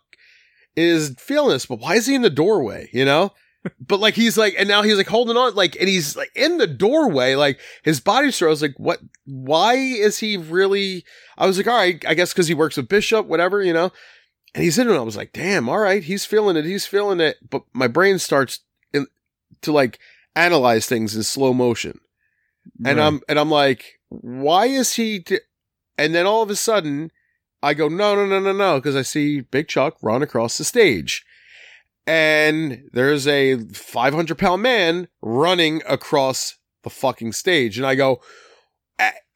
is 0.75 1.15
feeling 1.19 1.51
this, 1.51 1.65
but 1.65 1.79
why 1.79 1.95
is 1.95 2.07
he 2.07 2.15
in 2.15 2.21
the 2.21 2.29
doorway? 2.29 2.89
You 2.91 3.05
know. 3.05 3.33
But 3.79 4.01
like 4.01 4.15
he's 4.15 4.37
like, 4.37 4.55
and 4.57 4.67
now 4.67 4.81
he's 4.81 4.97
like 4.97 5.07
holding 5.07 5.37
on, 5.37 5.55
like, 5.55 5.77
and 5.79 5.87
he's 5.87 6.17
like 6.17 6.31
in 6.35 6.57
the 6.57 6.67
doorway, 6.67 7.35
like 7.35 7.61
his 7.83 8.01
body 8.01 8.29
I 8.41 8.45
was 8.45 8.61
like, 8.61 8.75
what? 8.75 8.99
Why 9.23 9.75
is 9.75 10.19
he 10.19 10.35
really? 10.35 11.05
I 11.37 11.47
was 11.47 11.55
like, 11.55 11.67
all 11.67 11.77
right, 11.77 12.03
I 12.05 12.13
guess 12.13 12.33
because 12.33 12.49
he 12.49 12.53
works 12.53 12.75
with 12.75 12.89
Bishop, 12.89 13.25
whatever, 13.25 13.61
you 13.61 13.71
know. 13.71 13.93
And 14.53 14.63
he's 14.63 14.77
in 14.77 14.87
it. 14.87 14.91
and 14.91 14.99
I 14.99 15.03
was 15.03 15.15
like, 15.15 15.31
damn, 15.31 15.69
all 15.69 15.79
right, 15.79 16.03
he's 16.03 16.25
feeling 16.25 16.57
it, 16.57 16.65
he's 16.65 16.85
feeling 16.85 17.21
it. 17.21 17.37
But 17.49 17.63
my 17.71 17.87
brain 17.87 18.19
starts 18.19 18.59
in, 18.93 19.07
to 19.61 19.71
like 19.71 19.97
analyze 20.35 20.85
things 20.85 21.15
in 21.15 21.23
slow 21.23 21.53
motion, 21.53 21.99
and 22.85 22.97
Right. 22.97 23.05
I'm 23.05 23.21
and 23.27 23.39
I'm 23.39 23.49
like, 23.49 23.99
why 24.09 24.65
is 24.67 24.95
he? 24.95 25.19
T-? 25.19 25.39
And 25.97 26.13
then 26.13 26.25
all 26.25 26.41
of 26.41 26.49
a 26.49 26.55
sudden, 26.55 27.11
I 27.61 27.73
go, 27.73 27.87
no, 27.87 28.15
no, 28.15 28.25
no, 28.25 28.39
no, 28.39 28.51
no, 28.51 28.75
because 28.75 28.95
I 28.95 29.03
see 29.03 29.41
Big 29.41 29.67
Chuck 29.67 29.97
run 30.01 30.23
across 30.23 30.57
the 30.57 30.63
stage. 30.63 31.25
And 32.05 32.89
there's 32.91 33.27
a 33.27 33.57
500 33.57 34.37
pound 34.37 34.61
man 34.61 35.07
running 35.21 35.81
across 35.87 36.57
the 36.83 36.89
fucking 36.89 37.31
stage. 37.31 37.77
And 37.77 37.87
I 37.87 37.95
go, 37.95 38.21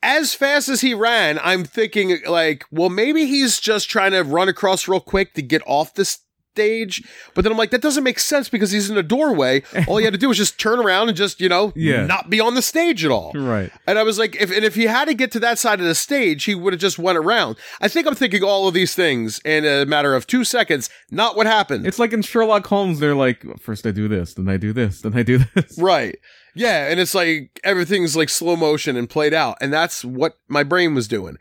as 0.04 0.34
fast 0.34 0.70
as 0.70 0.82
he 0.82 0.94
ran, 0.94 1.40
I'm 1.42 1.64
thinking, 1.64 2.20
like, 2.28 2.66
well, 2.72 2.90
maybe 2.90 3.26
he's 3.26 3.60
just 3.60 3.90
trying 3.90 4.12
to 4.12 4.24
run 4.24 4.50
across 4.50 4.88
real 4.88 5.00
quick 5.00 5.34
to 5.34 5.42
get 5.42 5.62
off 5.66 5.94
this 5.94 6.20
stage. 6.58 7.04
But 7.36 7.44
then 7.44 7.52
I'm 7.52 7.58
like, 7.58 7.70
that 7.70 7.82
doesn't 7.82 8.04
make 8.04 8.18
sense 8.20 8.50
because 8.50 8.72
he's 8.72 8.90
in 8.90 8.98
a 8.98 9.04
doorway. 9.04 9.62
All 9.88 9.98
he 9.98 10.06
had 10.06 10.14
to 10.14 10.20
do 10.20 10.28
was 10.28 10.38
just 10.38 10.60
turn 10.60 10.80
around 10.80 11.08
and 11.08 11.16
just, 11.16 11.40
you 11.40 11.50
know, 11.50 11.72
Yeah. 11.76 12.06
not 12.08 12.30
be 12.32 12.40
on 12.40 12.56
the 12.56 12.62
stage 12.64 13.06
at 13.06 13.12
all. 13.12 13.32
Right. 13.36 13.72
And 13.86 14.00
I 14.00 14.04
was 14.04 14.18
like, 14.18 14.36
if 14.42 14.50
and 14.52 14.66
if 14.66 14.74
he 14.76 14.86
had 14.86 15.06
to 15.06 15.14
get 15.14 15.32
to 15.34 15.40
that 15.42 15.60
side 15.60 15.80
of 15.80 15.86
the 15.86 15.94
stage, 15.96 16.46
he 16.46 16.56
would 16.56 16.74
have 16.74 16.80
just 16.82 16.98
went 16.98 17.18
around. 17.18 17.58
I 17.80 17.88
think 17.88 18.08
I'm 18.08 18.16
thinking 18.16 18.44
all 18.44 18.68
of 18.68 18.74
these 18.74 18.96
things 18.96 19.40
in 19.46 19.66
a 19.66 19.86
matter 19.86 20.16
of 20.16 20.26
two 20.26 20.44
seconds. 20.44 20.90
Not 21.12 21.36
what 21.36 21.46
happened. 21.46 21.86
It's 21.86 22.00
like 22.00 22.12
in 22.14 22.22
Sherlock 22.24 22.66
Holmes, 22.68 23.00
they're 23.00 23.16
like, 23.16 23.44
first 23.60 23.86
I 23.86 23.92
do 23.92 24.08
this, 24.08 24.34
then 24.34 24.50
I 24.50 24.58
do 24.58 24.74
this, 24.74 25.02
then 25.02 25.16
I 25.16 25.24
do 25.24 25.40
this. 25.54 25.78
right. 25.80 26.18
Yeah, 26.56 26.88
and 26.90 27.00
it's 27.00 27.14
like 27.14 27.60
everything's 27.64 28.16
like 28.16 28.30
slow 28.30 28.56
motion 28.56 28.98
and 28.98 29.08
played 29.08 29.34
out, 29.34 29.58
and 29.62 29.72
that's 29.72 30.04
what 30.04 30.38
my 30.48 30.64
brain 30.64 30.96
was 30.96 31.08
doing. 31.08 31.38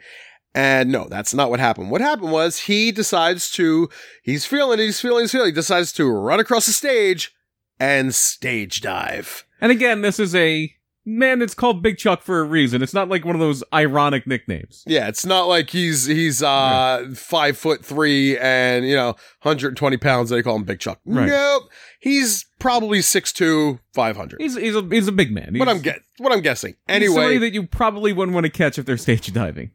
And 0.56 0.90
no, 0.90 1.06
that's 1.06 1.34
not 1.34 1.50
what 1.50 1.60
happened. 1.60 1.90
What 1.90 2.00
happened 2.00 2.32
was 2.32 2.60
he 2.60 2.90
decides 2.90 3.50
to, 3.52 3.90
he's 4.22 4.46
feeling 4.46 4.78
he's 4.78 4.98
feeling, 4.98 5.24
he's 5.24 5.32
feeling, 5.32 5.48
he 5.48 5.52
decides 5.52 5.92
to 5.92 6.10
run 6.10 6.40
across 6.40 6.64
the 6.64 6.72
stage 6.72 7.34
and 7.78 8.14
stage 8.14 8.80
dive. 8.80 9.44
And 9.60 9.70
again, 9.70 10.00
this 10.00 10.18
is 10.18 10.34
a 10.34 10.72
man 11.04 11.40
that's 11.40 11.52
called 11.52 11.82
Big 11.82 11.98
Chuck 11.98 12.22
for 12.22 12.40
a 12.40 12.44
reason. 12.44 12.82
It's 12.82 12.94
not 12.94 13.10
like 13.10 13.22
one 13.22 13.34
of 13.34 13.40
those 13.40 13.62
ironic 13.74 14.26
nicknames. 14.26 14.82
Yeah, 14.86 15.08
it's 15.08 15.26
not 15.26 15.44
like 15.44 15.68
he's 15.68 16.06
he's 16.06 16.42
uh 16.42 17.06
five 17.14 17.58
foot 17.58 17.84
three 17.84 18.38
and 18.38 18.88
you 18.88 18.96
know 18.96 19.08
120 19.42 19.96
pounds. 19.98 20.30
They 20.30 20.42
call 20.42 20.56
him 20.56 20.64
Big 20.64 20.80
Chuck. 20.80 21.00
Right. 21.04 21.28
Nope, 21.28 21.64
he's 22.00 22.46
probably 22.58 23.00
6'2", 23.00 23.78
500. 23.92 24.40
He's 24.40 24.56
he's 24.56 24.74
a 24.74 24.82
he's 24.90 25.06
a 25.06 25.12
big 25.12 25.32
man. 25.32 25.50
He's, 25.52 25.60
what 25.60 25.68
I'm 25.68 25.80
get 25.80 26.00
what 26.16 26.32
I'm 26.32 26.40
guessing. 26.40 26.76
Anyway, 26.88 27.36
that 27.38 27.52
you 27.52 27.66
probably 27.66 28.14
wouldn't 28.14 28.34
want 28.34 28.44
to 28.44 28.50
catch 28.50 28.78
if 28.78 28.86
they're 28.86 28.96
stage 28.96 29.30
diving. 29.34 29.72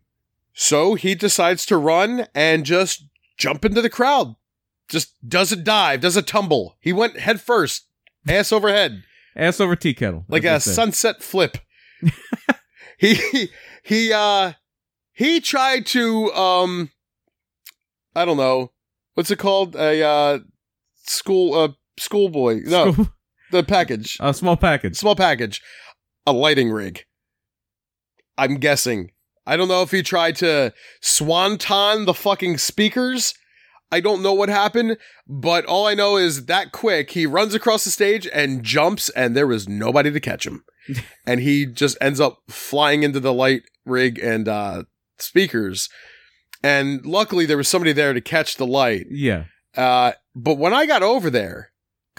So 0.54 0.96
he 0.96 1.16
decides 1.16 1.66
to 1.68 1.78
run 1.78 2.28
and 2.36 2.66
just 2.66 3.06
jump 3.38 3.66
into 3.66 3.82
the 3.82 3.90
crowd. 3.90 4.36
Just 4.90 5.14
does 5.28 5.52
a 5.52 5.56
dive, 5.56 6.02
does 6.02 6.18
a 6.18 6.22
tumble. 6.22 6.78
He 6.82 6.92
went 6.92 7.18
head 7.20 7.40
first, 7.40 7.88
ass 8.28 8.52
over 8.52 8.70
head. 8.70 9.04
Ass 9.36 9.60
over 9.62 9.76
tea 9.78 9.94
kettle, 9.94 10.26
like 10.28 10.44
a 10.44 10.60
sunset 10.60 11.24
flip. 11.24 11.58
he 12.98 13.50
he 13.84 14.12
uh 14.12 14.54
he 15.14 15.40
tried 15.40 15.86
to 15.88 16.32
um 16.34 16.90
I 18.16 18.26
don't 18.26 18.38
know 18.38 18.72
what's 19.14 19.32
it 19.32 19.40
called 19.40 19.76
a 19.76 20.04
uh 20.04 20.40
school 21.04 21.54
uh 21.54 21.70
schoolboy 21.98 22.62
no 22.66 22.92
School- 22.92 23.10
the 23.52 23.64
package 23.64 24.18
a 24.20 24.34
small 24.34 24.58
package. 24.58 24.98
small 24.98 25.16
package 25.16 25.62
a 26.26 26.32
lighting 26.34 26.72
rig. 26.72 27.06
I'm 28.38 28.56
guessing. 28.56 29.12
I 29.46 29.58
don't 29.58 29.68
know 29.68 29.82
if 29.82 29.92
he 29.92 30.04
tried 30.04 30.36
to 30.38 30.74
swanton 31.02 32.06
the 32.06 32.14
fucking 32.14 32.58
speakers. 32.58 33.34
I 33.92 34.00
don't 34.00 34.22
know 34.22 34.34
what 34.34 34.50
happened, 34.50 34.98
but 35.28 35.66
all 35.66 35.86
I 35.86 35.96
know 35.96 36.16
is 36.16 36.46
that 36.46 36.72
quick 36.72 37.12
he 37.12 37.26
runs 37.26 37.54
across 37.54 37.84
the 37.84 37.92
stage 37.92 38.28
and 38.32 38.64
jumps, 38.64 39.10
and 39.10 39.36
there 39.36 39.48
was 39.48 39.68
nobody 39.68 40.12
to 40.12 40.20
catch 40.20 40.48
him, 40.48 40.64
and 41.26 41.42
he 41.42 41.66
just 41.66 41.98
ends 42.00 42.20
up 42.20 42.40
flying 42.48 43.04
into 43.04 43.20
the 43.20 43.34
light 43.34 43.64
rig 43.86 44.18
and 44.20 44.48
uh, 44.48 44.84
speakers. 45.18 45.90
And 46.64 47.06
luckily, 47.06 47.46
there 47.46 47.58
was 47.58 47.68
somebody 47.68 47.92
there 47.92 48.14
to 48.14 48.22
catch 48.22 48.56
the 48.56 48.68
light. 48.68 49.08
Yeah. 49.10 49.46
Uh, 49.76 50.14
but 50.36 50.58
when 50.58 50.74
I 50.74 50.86
got 50.86 51.04
over 51.04 51.30
there, 51.30 51.71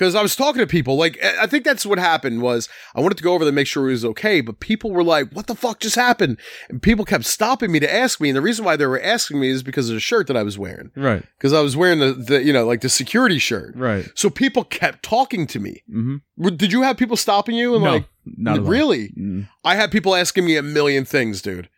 because 0.02 0.16
I 0.16 0.22
was 0.22 0.34
talking 0.34 0.58
to 0.60 0.66
people, 0.66 0.96
like 0.96 1.16
I 1.22 1.46
think 1.46 1.64
that's 1.64 1.86
what 1.86 1.98
happened 1.98 2.42
was 2.42 2.68
I 2.94 3.00
wanted 3.00 3.18
to 3.18 3.22
go 3.22 3.34
over 3.34 3.44
there 3.44 3.50
and 3.50 3.54
make 3.54 3.68
sure 3.68 3.86
he 3.86 3.92
was 3.92 4.04
okay, 4.04 4.40
but 4.40 4.58
people 4.58 4.90
were 4.90 5.04
like, 5.04 5.30
"What 5.32 5.46
the 5.46 5.54
fuck 5.54 5.78
just 5.78 5.94
happened?" 5.94 6.38
And 6.68 6.82
people 6.82 7.04
kept 7.04 7.24
stopping 7.24 7.70
me 7.70 7.78
to 7.80 7.92
ask 7.92 8.20
me, 8.20 8.28
and 8.30 8.36
the 8.36 8.42
reason 8.42 8.64
why 8.64 8.74
they 8.74 8.86
were 8.86 9.00
asking 9.00 9.38
me 9.38 9.48
is 9.48 9.62
because 9.62 9.88
of 9.88 9.94
the 9.94 10.00
shirt 10.00 10.26
that 10.26 10.36
I 10.36 10.42
was 10.42 10.58
wearing, 10.58 10.90
Right. 10.96 11.22
because 11.38 11.52
I 11.52 11.60
was 11.60 11.76
wearing 11.76 12.00
the, 12.00 12.12
the 12.12 12.42
you 12.42 12.52
know 12.52 12.66
like 12.66 12.80
the 12.80 12.88
security 12.88 13.38
shirt. 13.38 13.76
Right. 13.76 14.10
So 14.16 14.28
people 14.28 14.64
kept 14.64 15.04
talking 15.04 15.46
to 15.46 15.60
me. 15.60 15.82
Mm-hmm. 15.88 16.56
Did 16.56 16.72
you 16.72 16.82
have 16.82 16.96
people 16.96 17.16
stopping 17.16 17.54
you 17.54 17.74
and 17.76 17.84
no, 17.84 17.90
like 17.92 18.04
not 18.24 18.60
really? 18.66 19.10
Mm. 19.16 19.48
I 19.64 19.76
had 19.76 19.92
people 19.92 20.16
asking 20.16 20.44
me 20.44 20.56
a 20.56 20.62
million 20.62 21.04
things, 21.04 21.40
dude. 21.42 21.68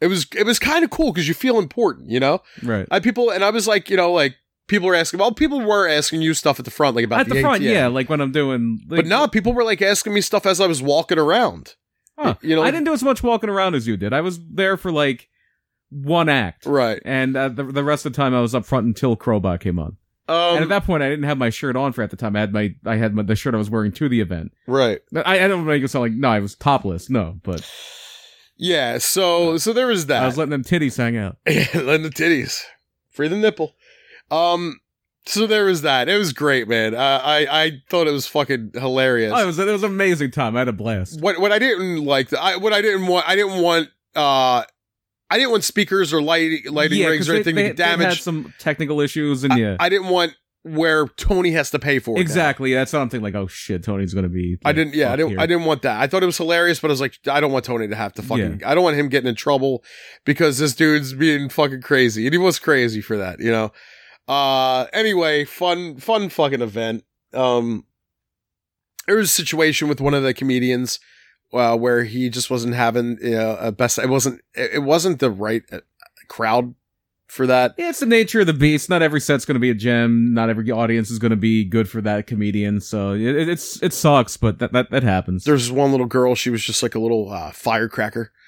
It 0.00 0.06
was 0.08 0.26
it 0.34 0.44
was 0.44 0.58
kind 0.58 0.82
of 0.82 0.90
cool 0.90 1.12
because 1.12 1.28
you 1.28 1.34
feel 1.34 1.58
important, 1.58 2.10
you 2.10 2.20
know. 2.20 2.42
Right. 2.62 2.86
I 2.90 3.00
people 3.00 3.30
and 3.30 3.44
I 3.44 3.50
was 3.50 3.68
like, 3.68 3.90
you 3.90 3.96
know, 3.96 4.12
like 4.12 4.34
people 4.66 4.86
were 4.88 4.94
asking. 4.94 5.18
Well, 5.20 5.32
people 5.32 5.60
were 5.60 5.88
asking 5.88 6.22
you 6.22 6.34
stuff 6.34 6.58
at 6.58 6.64
the 6.64 6.70
front, 6.70 6.96
like 6.96 7.04
about 7.04 7.20
At 7.20 7.28
the, 7.28 7.40
front, 7.40 7.62
ATM. 7.62 7.72
yeah, 7.72 7.86
like 7.88 8.08
when 8.08 8.20
I'm 8.20 8.32
doing. 8.32 8.80
Like, 8.88 8.98
But 8.98 9.06
no, 9.06 9.28
people 9.28 9.52
were 9.52 9.64
like 9.64 9.82
asking 9.82 10.12
me 10.14 10.20
stuff 10.20 10.46
as 10.46 10.60
I 10.60 10.66
was 10.66 10.82
walking 10.82 11.18
around. 11.18 11.74
Huh. 12.18 12.34
you 12.40 12.56
know, 12.56 12.62
I 12.62 12.70
didn't 12.70 12.84
do 12.86 12.94
as 12.94 13.02
much 13.02 13.22
walking 13.22 13.50
around 13.50 13.74
as 13.74 13.86
you 13.86 13.96
did. 13.98 14.12
I 14.14 14.22
was 14.22 14.40
there 14.50 14.76
for 14.78 14.90
like 14.90 15.28
one 15.90 16.28
act, 16.28 16.64
Right. 16.66 17.00
and 17.04 17.36
uh, 17.36 17.48
the 17.50 17.62
the 17.64 17.84
rest 17.84 18.06
of 18.06 18.12
the 18.12 18.16
time 18.16 18.34
I 18.34 18.40
was 18.40 18.54
up 18.54 18.64
front 18.64 18.86
until 18.86 19.16
Crowbot 19.16 19.60
came 19.60 19.78
on. 19.78 19.96
Oh 20.28 20.48
And 20.54 20.56
at 20.58 20.62
Um, 20.64 20.68
that 20.70 20.84
point, 20.84 21.02
I 21.04 21.08
didn't 21.08 21.26
have 21.26 21.38
my 21.38 21.50
shirt 21.50 21.76
on 21.76 21.92
for 21.92 22.02
at 22.02 22.10
the 22.10 22.16
time. 22.16 22.34
I 22.34 22.40
had 22.40 22.52
my 22.52 22.74
I 22.84 22.96
had 22.96 23.14
my, 23.14 23.22
the 23.22 23.36
shirt 23.36 23.54
I 23.54 23.58
was 23.58 23.70
wearing 23.70 23.92
to 23.92 24.08
the 24.08 24.20
event. 24.20 24.52
right. 24.66 25.00
I, 25.14 25.44
I 25.44 25.46
don't 25.48 25.64
make 25.66 25.82
it 25.84 25.88
sound 25.88 26.02
like 26.02 26.12
no, 26.12 26.28
I 26.28 26.40
was 26.40 26.56
topless. 26.56 27.08
No, 27.08 27.38
but 27.44 27.64
Yeah. 28.56 28.98
So 28.98 29.56
so 29.58 29.72
there 29.72 29.86
was 29.86 30.06
that. 30.06 30.22
I 30.22 30.26
was 30.26 30.36
letting 30.38 30.50
them 30.50 30.64
titties 30.64 30.96
hang 30.96 31.16
out. 31.16 31.36
Letting 31.46 32.02
the 32.02 32.10
titties. 32.10 32.62
Free 33.12 33.28
the 33.28 33.36
nipple. 33.36 33.74
Um. 34.30 34.80
So 35.28 35.48
there 35.48 35.64
was 35.64 35.82
that. 35.82 36.08
It 36.08 36.16
was 36.16 36.32
great, 36.32 36.68
man. 36.68 36.94
Uh, 36.94 37.20
I 37.22 37.46
I 37.50 37.82
thought 37.90 38.06
it 38.06 38.12
was 38.12 38.26
fucking 38.26 38.72
hilarious. 38.74 39.32
Oh, 39.34 39.42
it 39.42 39.46
was 39.46 39.58
it 39.58 39.66
was 39.66 39.82
an 39.82 39.90
amazing 39.90 40.30
time. 40.30 40.54
I 40.56 40.60
had 40.60 40.68
a 40.68 40.72
blast. 40.72 41.20
what 41.20 41.40
what 41.40 41.50
I 41.52 41.58
didn't 41.58 42.04
like, 42.04 42.32
I 42.32 42.56
what 42.56 42.72
I 42.72 42.80
didn't 42.80 43.08
want, 43.08 43.28
I 43.28 43.34
didn't 43.34 43.60
want, 43.60 43.88
uh, 44.14 44.62
I 45.28 45.36
didn't 45.36 45.50
want 45.50 45.64
speakers 45.64 46.12
or 46.12 46.22
lighting 46.22 46.72
lighting 46.72 47.00
yeah, 47.00 47.08
rigs 47.08 47.28
or 47.28 47.34
anything 47.34 47.56
they, 47.56 47.62
to 47.62 47.68
get 47.70 47.76
they 47.76 47.82
had 47.82 47.98
damaged. 47.98 48.22
some 48.22 48.54
technical 48.60 49.00
issues, 49.00 49.42
and 49.42 49.52
I, 49.52 49.56
yeah, 49.56 49.76
I 49.80 49.88
didn't 49.88 50.08
want 50.08 50.36
where 50.66 51.06
Tony 51.06 51.52
has 51.52 51.70
to 51.70 51.78
pay 51.78 52.00
for 52.00 52.12
it. 52.12 52.14
now. 52.14 52.20
exactly. 52.20 52.74
That's 52.74 52.92
what 52.92 53.00
I'm. 53.00 53.22
Like, 53.22 53.34
oh 53.34 53.46
shit, 53.46 53.84
Tony's 53.84 54.14
gonna 54.14 54.28
be. 54.28 54.58
I 54.64 54.72
didn't. 54.72 54.94
Yeah, 54.94 55.12
I 55.12 55.16
didn't. 55.16 55.30
here. 55.30 55.40
I 55.40 55.46
didn't 55.46 55.64
want 55.64 55.82
that. 55.82 56.00
I 56.00 56.06
thought 56.06 56.22
it 56.22 56.26
was 56.26 56.36
hilarious, 56.36 56.80
but 56.80 56.90
I 56.90 56.92
was 56.92 57.00
like, 57.00 57.18
I 57.28 57.40
don't 57.40 57.52
want 57.52 57.64
Tony 57.64 57.88
to 57.88 57.96
have 57.96 58.12
to 58.14 58.22
fucking. 58.22 58.62
I 58.64 58.74
don't 58.74 58.84
want 58.84 58.96
him 58.96 59.08
getting 59.08 59.28
in 59.28 59.36
trouble 59.36 59.84
because 60.24 60.58
this 60.58 60.74
dude's 60.74 61.12
being 61.12 61.48
fucking 61.48 61.82
crazy, 61.82 62.26
and 62.26 62.34
he 62.34 62.38
was 62.38 62.58
crazy 62.58 63.00
for 63.00 63.16
that, 63.16 63.40
you 63.40 63.50
know. 63.50 63.72
Uh, 64.28 64.86
anyway, 64.92 65.44
fun, 65.44 65.98
fun 65.98 66.28
fucking 66.28 66.62
event. 66.62 67.04
Um, 67.32 67.84
there 69.06 69.16
was 69.16 69.28
a 69.28 69.32
situation 69.32 69.88
with 69.88 70.00
one 70.00 70.14
of 70.14 70.22
the 70.22 70.34
comedians, 70.34 70.98
uh, 71.52 71.76
where 71.76 72.04
he 72.04 72.28
just 72.28 72.50
wasn't 72.50 72.74
having 72.74 73.18
you 73.22 73.30
know, 73.32 73.56
a 73.60 73.72
best. 73.72 73.98
It 73.98 74.08
wasn't. 74.08 74.40
It 74.54 74.82
wasn't 74.82 75.20
the 75.20 75.30
right 75.30 75.62
uh, 75.70 75.80
crowd 76.28 76.74
for 77.26 77.46
that. 77.46 77.74
Yeah, 77.78 77.90
it's 77.90 78.00
the 78.00 78.06
nature 78.06 78.40
of 78.40 78.46
the 78.46 78.52
beast. 78.52 78.88
Not 78.88 79.02
every 79.02 79.20
set's 79.20 79.44
going 79.44 79.54
to 79.54 79.60
be 79.60 79.70
a 79.70 79.74
gem. 79.74 80.34
Not 80.34 80.50
every 80.50 80.70
audience 80.70 81.10
is 81.10 81.18
going 81.18 81.30
to 81.30 81.36
be 81.36 81.64
good 81.64 81.88
for 81.88 82.00
that 82.00 82.26
comedian. 82.26 82.80
So 82.80 83.12
it, 83.12 83.48
it's 83.48 83.82
it 83.82 83.92
sucks, 83.92 84.36
but 84.36 84.58
that 84.58 84.72
that, 84.72 84.90
that 84.90 85.02
happens. 85.02 85.44
There's 85.44 85.70
one 85.70 85.90
little 85.92 86.06
girl. 86.06 86.34
She 86.34 86.50
was 86.50 86.64
just 86.64 86.82
like 86.82 86.94
a 86.94 87.00
little 87.00 87.30
uh, 87.30 87.52
firecracker. 87.52 88.32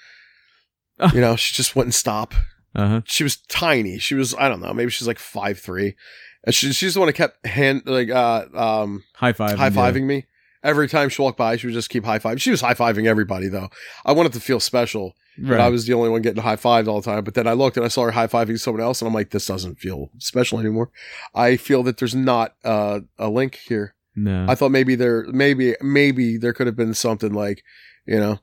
You 1.14 1.20
know, 1.20 1.36
she 1.36 1.54
just 1.54 1.76
wouldn't 1.76 1.94
stop. 1.94 2.34
Uh 2.78 2.88
huh. 2.88 3.00
she 3.04 3.24
was 3.24 3.36
tiny. 3.48 3.98
She 3.98 4.14
was 4.14 4.34
I 4.38 4.48
don't 4.48 4.60
know, 4.60 4.72
maybe 4.72 4.90
she's 4.90 5.08
like 5.08 5.18
five 5.18 5.58
three, 5.58 5.96
and 6.44 6.54
she 6.54 6.72
she's 6.72 6.94
the 6.94 7.00
one 7.00 7.08
that 7.08 7.14
kept 7.14 7.44
hand 7.46 7.82
like 7.86 8.08
uh 8.10 8.44
um 8.54 9.02
High 9.14 9.32
five. 9.32 9.58
high 9.58 9.70
fiving 9.70 10.04
me 10.04 10.26
every 10.62 10.88
time 10.88 11.08
she 11.08 11.20
walked 11.22 11.38
by. 11.38 11.56
She 11.56 11.66
would 11.66 11.74
just 11.74 11.90
keep 11.90 12.04
high 12.04 12.18
fiving. 12.20 12.40
She 12.40 12.50
was 12.50 12.60
high 12.60 12.74
fiving 12.74 13.06
everybody 13.06 13.48
though. 13.48 13.68
I 14.04 14.12
wanted 14.12 14.32
to 14.34 14.40
feel 14.40 14.60
special, 14.60 15.14
Right. 15.38 15.48
but 15.50 15.60
I 15.60 15.68
was 15.68 15.86
the 15.86 15.92
only 15.94 16.08
one 16.08 16.22
getting 16.22 16.42
high 16.42 16.56
fived 16.56 16.88
all 16.88 17.00
the 17.00 17.10
time. 17.10 17.24
But 17.24 17.34
then 17.34 17.46
I 17.48 17.52
looked 17.52 17.76
and 17.76 17.84
I 17.84 17.88
saw 17.88 18.02
her 18.04 18.10
high 18.12 18.26
fiving 18.28 18.58
someone 18.60 18.82
else, 18.82 19.00
and 19.02 19.08
I'm 19.08 19.14
like, 19.14 19.30
this 19.30 19.46
doesn't 19.46 19.78
feel 19.80 20.10
special 20.18 20.58
anymore. 20.60 20.90
I 21.34 21.56
feel 21.56 21.82
that 21.84 21.98
there's 21.98 22.14
not 22.14 22.54
uh, 22.64 23.00
a 23.18 23.28
link 23.28 23.56
here. 23.68 23.94
no. 24.16 24.46
I 24.48 24.54
thought 24.54 24.70
maybe 24.70 24.94
there 24.94 25.24
maybe 25.32 25.74
maybe 25.80 26.36
there 26.38 26.52
could 26.52 26.66
have 26.68 26.76
been 26.76 26.94
something 26.94 27.32
like 27.32 27.62
you 28.06 28.18
know. 28.20 28.38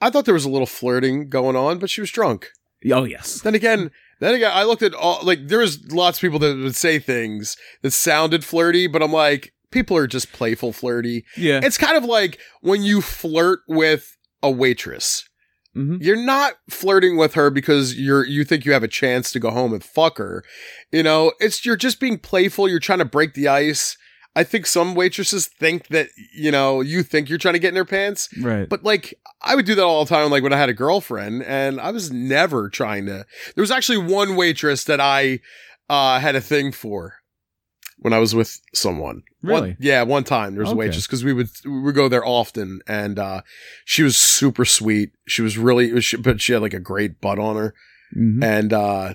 I 0.00 0.10
thought 0.10 0.26
there 0.26 0.34
was 0.34 0.44
a 0.44 0.50
little 0.50 0.66
flirting 0.66 1.28
going 1.28 1.56
on, 1.56 1.78
but 1.78 1.90
she 1.90 2.00
was 2.00 2.10
drunk. 2.12 2.50
Oh 2.92 3.04
yes. 3.04 3.40
Then 3.40 3.54
again, 3.54 3.90
then 4.20 4.34
again, 4.34 4.50
I 4.54 4.64
looked 4.64 4.82
at 4.82 4.94
all 4.94 5.20
like 5.22 5.48
there 5.48 5.60
was 5.60 5.92
lots 5.92 6.18
of 6.18 6.22
people 6.22 6.38
that 6.40 6.56
would 6.56 6.76
say 6.76 6.98
things 6.98 7.56
that 7.82 7.92
sounded 7.92 8.44
flirty, 8.44 8.86
but 8.86 9.02
I'm 9.02 9.12
like, 9.12 9.52
people 9.70 9.96
are 9.96 10.06
just 10.06 10.32
playful 10.32 10.72
flirty. 10.72 11.24
Yeah. 11.36 11.60
It's 11.62 11.78
kind 11.78 11.96
of 11.96 12.04
like 12.04 12.38
when 12.60 12.82
you 12.82 13.00
flirt 13.00 13.60
with 13.68 14.16
a 14.42 14.50
waitress. 14.50 15.28
hmm 15.74 15.96
You're 16.00 16.16
not 16.16 16.54
flirting 16.70 17.16
with 17.16 17.34
her 17.34 17.50
because 17.50 17.98
you're 17.98 18.24
you 18.24 18.44
think 18.44 18.64
you 18.64 18.72
have 18.72 18.82
a 18.84 18.88
chance 18.88 19.30
to 19.32 19.40
go 19.40 19.50
home 19.50 19.72
and 19.72 19.82
fuck 19.84 20.18
her. 20.18 20.42
You 20.92 21.02
know, 21.02 21.32
it's 21.40 21.64
you're 21.66 21.76
just 21.76 22.00
being 22.00 22.18
playful, 22.18 22.68
you're 22.68 22.80
trying 22.80 23.00
to 23.00 23.04
break 23.04 23.34
the 23.34 23.48
ice. 23.48 23.96
I 24.36 24.44
think 24.44 24.66
some 24.66 24.94
waitresses 24.94 25.46
think 25.48 25.88
that, 25.88 26.08
you 26.34 26.50
know, 26.52 26.80
you 26.80 27.02
think 27.02 27.28
you're 27.28 27.38
trying 27.38 27.54
to 27.54 27.58
get 27.58 27.68
in 27.68 27.74
their 27.74 27.84
pants. 27.84 28.28
Right. 28.40 28.68
But 28.68 28.84
like, 28.84 29.14
I 29.42 29.54
would 29.56 29.66
do 29.66 29.74
that 29.74 29.82
all 29.82 30.04
the 30.04 30.08
time. 30.14 30.30
Like 30.30 30.42
when 30.44 30.52
I 30.52 30.58
had 30.58 30.68
a 30.68 30.74
girlfriend, 30.74 31.42
and 31.42 31.80
I 31.80 31.90
was 31.90 32.12
never 32.12 32.68
trying 32.68 33.06
to. 33.06 33.26
There 33.56 33.62
was 33.62 33.70
actually 33.72 33.98
one 33.98 34.36
waitress 34.36 34.84
that 34.84 35.00
I 35.00 35.40
uh, 35.88 36.20
had 36.20 36.36
a 36.36 36.40
thing 36.40 36.70
for 36.70 37.14
when 37.98 38.12
I 38.12 38.18
was 38.18 38.34
with 38.34 38.60
someone. 38.74 39.22
One- 39.40 39.62
Really? 39.62 39.76
yeah, 39.80 40.02
one 40.02 40.24
time 40.24 40.54
there 40.54 40.60
was 40.62 40.70
Okay. 40.70 40.76
a 40.76 40.78
waitress 40.78 41.06
because 41.06 41.24
we 41.24 41.32
would 41.32 41.48
we 41.64 41.80
would 41.80 41.94
go 41.94 42.08
there 42.08 42.24
often, 42.24 42.80
and 42.88 43.18
uh, 43.18 43.42
she 43.84 44.02
was 44.02 44.16
super 44.16 44.64
sweet. 44.64 45.10
She 45.28 45.42
was 45.42 45.56
really, 45.58 45.92
but 46.20 46.40
she 46.40 46.52
had 46.52 46.62
like 46.62 46.74
a 46.74 46.80
great 46.80 47.20
butt 47.20 47.38
on 47.38 47.56
her, 47.56 47.74
Mhm. 48.16 48.42
and 48.44 48.72
uh, 48.72 49.14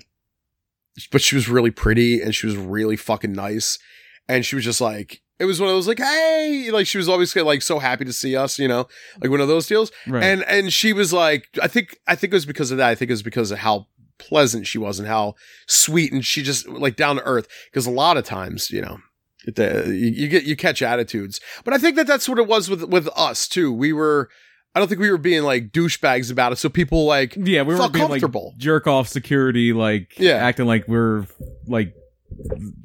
but 1.11 1.21
she 1.21 1.35
was 1.35 1.49
really 1.49 1.71
pretty, 1.71 2.21
and 2.21 2.33
she 2.33 2.45
was 2.47 2.55
really 2.55 2.95
fucking 2.95 3.33
nice. 3.33 3.79
And 4.27 4.45
she 4.45 4.55
was 4.55 4.65
just 4.65 4.81
like, 4.81 5.21
it 5.39 5.45
was 5.45 5.59
one 5.59 5.69
of 5.69 5.75
those 5.75 5.87
like, 5.87 5.99
hey, 5.99 6.69
like 6.71 6.87
she 6.87 6.97
was 6.97 7.09
always 7.09 7.35
like 7.35 7.61
so 7.61 7.79
happy 7.79 8.05
to 8.05 8.13
see 8.13 8.35
us, 8.35 8.59
you 8.59 8.67
know, 8.67 8.87
like 9.21 9.31
one 9.31 9.41
of 9.41 9.47
those 9.47 9.67
deals. 9.67 9.91
Right. 10.07 10.23
And 10.23 10.43
and 10.43 10.71
she 10.71 10.93
was 10.93 11.11
like, 11.11 11.47
I 11.61 11.67
think 11.67 11.97
I 12.07 12.15
think 12.15 12.31
it 12.31 12.35
was 12.35 12.45
because 12.45 12.71
of 12.71 12.77
that. 12.77 12.89
I 12.89 12.95
think 12.95 13.09
it 13.09 13.13
was 13.13 13.23
because 13.23 13.51
of 13.51 13.59
how 13.59 13.87
pleasant 14.19 14.67
she 14.67 14.77
was 14.77 14.99
and 14.99 15.07
how 15.07 15.35
sweet 15.67 16.13
and 16.13 16.23
she 16.23 16.43
just 16.43 16.67
like 16.69 16.95
down 16.95 17.17
to 17.17 17.23
earth. 17.23 17.47
Because 17.65 17.85
a 17.85 17.91
lot 17.91 18.15
of 18.15 18.23
times, 18.23 18.71
you 18.71 18.81
know, 18.81 18.99
the, 19.45 19.85
you, 19.87 20.11
you 20.23 20.27
get 20.29 20.43
you 20.43 20.55
catch 20.55 20.81
attitudes, 20.81 21.41
but 21.65 21.73
I 21.73 21.77
think 21.77 21.95
that 21.97 22.07
that's 22.07 22.29
what 22.29 22.37
it 22.39 22.47
was 22.47 22.69
with 22.69 22.83
with 22.83 23.09
us 23.15 23.47
too. 23.47 23.71
We 23.73 23.91
were. 23.91 24.29
I 24.75 24.79
don't 24.79 24.87
think 24.87 25.01
we 25.01 25.11
were 25.11 25.19
being 25.19 25.43
like 25.43 25.69
douchebags 25.71 26.31
about 26.31 26.51
it. 26.51 26.55
So 26.55 26.67
people 26.67 27.05
like, 27.05 27.35
yeah, 27.37 27.61
we 27.61 27.75
were 27.75 27.89
being 27.89 28.09
like 28.09 28.23
jerk 28.57 28.87
off 28.87 29.07
security, 29.07 29.71
like 29.71 30.17
Yeah. 30.17 30.33
acting 30.37 30.65
like 30.65 30.87
we're 30.87 31.27
like 31.67 31.93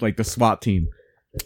like 0.01 0.17
the 0.19 0.25
SWAT 0.25 0.61
team. 0.61 0.89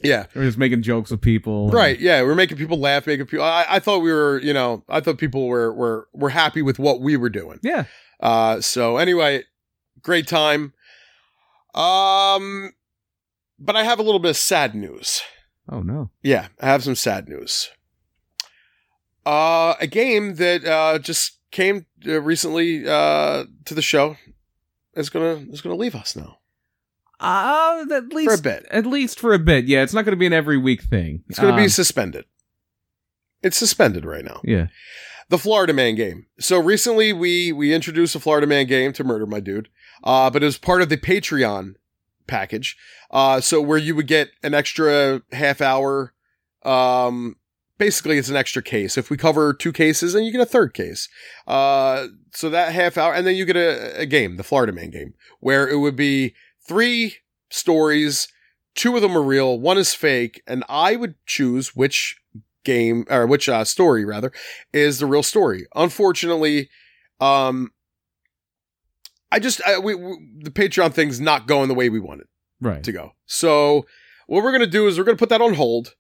Yeah, 0.03 0.27
We're 0.35 0.45
just 0.45 0.59
making 0.59 0.83
jokes 0.83 1.11
with 1.11 1.21
people. 1.21 1.71
Right. 1.71 1.99
Yeah. 1.99 2.23
We're 2.23 2.35
making 2.35 2.57
people 2.57 2.79
laugh, 2.79 3.07
making 3.07 3.27
people, 3.27 3.45
I, 3.45 3.67
I 3.69 3.79
thought 3.79 3.99
we 3.99 4.13
were, 4.13 4.41
you 4.41 4.53
know, 4.53 4.85
I 4.89 5.01
thought 5.01 5.19
people 5.19 5.47
were, 5.47 5.73
were, 5.73 6.09
were 6.13 6.31
happy 6.31 6.63
with 6.63 6.79
what 6.79 7.01
we 7.01 7.17
were 7.17 7.31
doing. 7.31 7.59
Yeah. 7.63 7.85
Uh, 8.21 8.61
so 8.61 8.97
anyway, 8.97 9.45
great 10.03 10.27
time. 10.27 10.75
Um, 11.75 12.73
but 13.59 13.77
I 13.77 13.85
have 13.85 13.99
a 13.99 14.03
little 14.03 14.21
bit 14.21 14.31
of 14.31 14.37
sad 14.37 14.75
news. 14.75 15.23
Oh 15.69 15.81
no. 15.81 16.11
Yeah. 16.23 16.49
I 16.61 16.67
have 16.67 16.85
some 16.85 16.95
sad 16.95 17.29
news. 17.29 17.71
Uh, 19.25 19.75
a 19.81 19.87
game 19.87 20.35
that, 20.37 20.65
uh, 20.65 20.99
just 20.99 21.39
came 21.51 21.87
uh, 22.07 22.21
recently, 22.21 22.89
uh, 22.89 23.45
to 23.65 23.75
the 23.75 23.83
show 23.83 24.17
is 24.95 25.11
gonna, 25.11 25.45
is 25.51 25.61
gonna 25.61 25.77
leave 25.77 25.95
us 25.95 26.17
now 26.17 26.39
Uh, 27.23 27.85
at 27.91 28.13
for 28.13 28.35
a 28.35 28.39
bit. 28.39 28.67
at 28.71 28.85
least 28.87 29.19
for 29.21 29.33
a 29.33 29.39
bit. 29.39 29.67
Yeah, 29.67 29.83
it's 29.83 29.95
not 29.95 30.05
going 30.05 30.13
to 30.13 30.19
be 30.19 30.27
an 30.27 30.33
every 30.33 30.59
week 30.59 30.83
thing. 30.83 31.23
It's 31.29 31.39
gonna 31.39 31.57
be 31.57 31.63
Um, 31.65 31.69
suspended. 31.69 32.25
It's 33.43 33.57
suspended 33.57 34.05
right 34.05 34.25
now. 34.25 34.41
yeah. 34.45 34.67
the 35.29 35.39
Florida 35.39 35.73
Man 35.73 35.95
game. 35.95 36.27
So 36.41 36.59
recently 36.61 37.13
we 37.13 37.53
we 37.53 37.73
introduced 37.73 38.15
a 38.15 38.21
Florida 38.21 38.47
Man 38.47 38.67
game 38.67 38.93
to 38.95 39.05
Murder 39.05 39.27
My 39.27 39.41
Dude, 39.41 39.69
uh, 40.05 40.31
but 40.31 40.43
it 40.43 40.47
was 40.47 40.59
part 40.59 40.83
of 40.83 40.89
the 40.89 40.97
Patreon 40.99 41.75
package. 42.27 42.77
Uh, 43.11 43.41
so 43.41 43.61
where 43.61 43.79
you 43.79 43.95
would 43.95 44.07
get 44.07 44.29
an 44.43 44.53
extra 44.55 45.23
half 45.33 45.61
hour. 45.61 46.13
Um, 46.65 47.37
basically 47.79 48.19
it's 48.19 48.29
an 48.29 48.37
extra 48.37 48.63
case. 48.63 48.97
If 48.97 49.11
we 49.11 49.17
cover 49.17 49.53
two 49.53 49.73
cases, 49.73 50.15
and 50.15 50.25
you 50.25 50.33
get 50.33 50.41
a 50.41 50.47
third 50.47 50.73
case. 50.75 51.09
Uh, 51.47 52.07
so 52.33 52.49
that 52.51 52.73
half 52.73 52.97
hour, 52.97 53.13
and 53.13 53.27
then 53.27 53.35
you 53.35 53.45
get 53.45 53.57
a, 53.57 54.01
a 54.01 54.07
game, 54.07 54.37
the 54.37 54.45
Florida 54.45 54.73
Man 54.73 54.91
game, 54.91 55.15
where 55.41 55.69
it 55.69 55.79
would 55.79 55.97
be 55.97 56.35
three 56.67 57.17
stories. 57.51 58.29
Two 58.75 58.97
of 58.97 59.03
them 59.03 59.17
are 59.17 59.23
real, 59.23 59.59
one 59.59 59.77
is 59.77 59.93
fake, 59.95 60.43
and 60.47 60.65
I 60.69 60.97
would 60.97 61.15
choose 61.27 61.77
which 61.77 62.17
game 62.65 63.05
or 63.11 63.27
which 63.27 63.49
uh, 63.49 63.65
story 63.65 64.05
rather 64.05 64.33
is 64.73 64.99
the 64.99 65.07
real 65.07 65.23
story. 65.23 65.67
Unfortunately, 65.75 66.71
um, 67.21 67.71
I 69.31 69.39
just 69.41 69.61
I, 69.67 69.79
we, 69.79 69.95
we 69.95 70.17
the 70.43 70.51
Patreon 70.51 70.93
thing's 70.95 71.21
not 71.21 71.47
going 71.47 71.69
the 71.69 71.75
way 71.75 71.89
we 71.91 72.01
wanted 72.01 72.27
Right. 72.61 72.83
to 72.85 72.93
go. 72.93 73.13
So 73.27 73.85
what 74.27 74.43
we're 74.43 74.53
gonna 74.53 74.67
do 74.67 74.87
is 74.87 74.97
we're 74.97 75.05
gonna 75.05 75.17
put 75.19 75.29
that 75.29 75.43
on 75.43 75.55
hold, 75.55 75.95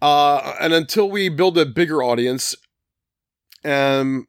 uh, 0.00 0.54
and 0.60 0.72
until 0.72 1.10
we 1.10 1.28
build 1.28 1.58
a 1.58 1.66
bigger 1.66 2.02
audience, 2.02 2.54
um, 3.64 4.26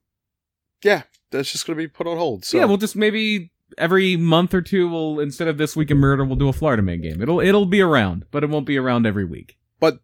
yeah, 0.83 1.03
that's 1.31 1.51
just 1.53 1.65
gonna 1.65 1.77
be 1.77 1.87
put 1.87 2.07
on 2.07 2.17
hold. 2.17 2.43
So 2.43 2.57
yeah, 2.57 2.65
we'll 2.65 2.77
just 2.77 2.95
maybe 2.97 3.51
every 3.77 4.15
month 4.15 4.53
or 4.53 4.61
two 4.61 4.89
we'll 4.89 5.19
instead 5.19 5.47
of 5.47 5.57
this 5.57 5.75
week 5.75 5.91
in 5.91 5.97
murder 5.97 6.23
we'll 6.23 6.35
do 6.35 6.49
a 6.49 6.53
Florida 6.53 6.81
Man 6.81 7.01
game. 7.01 7.21
It'll 7.21 7.39
it'll 7.39 7.65
be 7.65 7.81
around, 7.81 8.25
but 8.31 8.43
it 8.43 8.49
won't 8.49 8.65
be 8.65 8.77
around 8.77 9.05
every 9.05 9.25
week. 9.25 9.57
But 9.79 9.99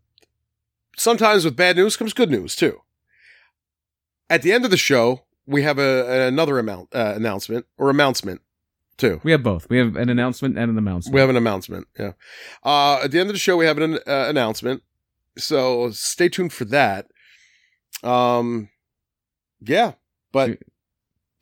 sometimes 0.98 1.46
with 1.46 1.56
bad 1.56 1.76
news 1.76 1.98
comes 1.98 2.14
good 2.14 2.32
news 2.32 2.56
too. 2.56 2.82
At 4.30 4.42
the 4.42 4.52
end 4.52 4.66
of 4.66 4.72
the 4.72 4.78
show, 4.78 5.26
we 5.46 5.64
have 5.64 5.78
a, 5.78 6.28
another 6.28 6.60
amount 6.60 6.96
uh, 6.96 7.14
announcement 7.16 7.66
or 7.78 7.90
announcement 7.90 8.42
too. 8.98 9.22
We 9.24 9.32
have 9.32 9.44
both. 9.44 9.70
We 9.70 9.78
have 9.78 9.96
an 9.96 10.10
announcement 10.10 10.58
and 10.58 10.72
an 10.72 10.78
announcement. 10.78 11.14
We 11.14 11.22
have 11.22 11.30
an 11.30 11.38
announcement. 11.38 11.88
Yeah. 11.98 12.14
Uh, 12.64 13.02
at 13.04 13.12
the 13.12 13.20
end 13.20 13.30
of 13.30 13.34
the 13.34 13.40
show, 13.40 13.58
we 13.58 13.66
have 13.66 13.78
an 13.78 13.96
uh, 13.96 14.00
announcement. 14.08 14.84
So 15.38 15.92
stay 15.92 16.30
tuned 16.30 16.54
for 16.54 16.66
that. 16.66 17.08
Um, 18.04 18.70
yeah, 19.62 19.94
but 20.32 20.60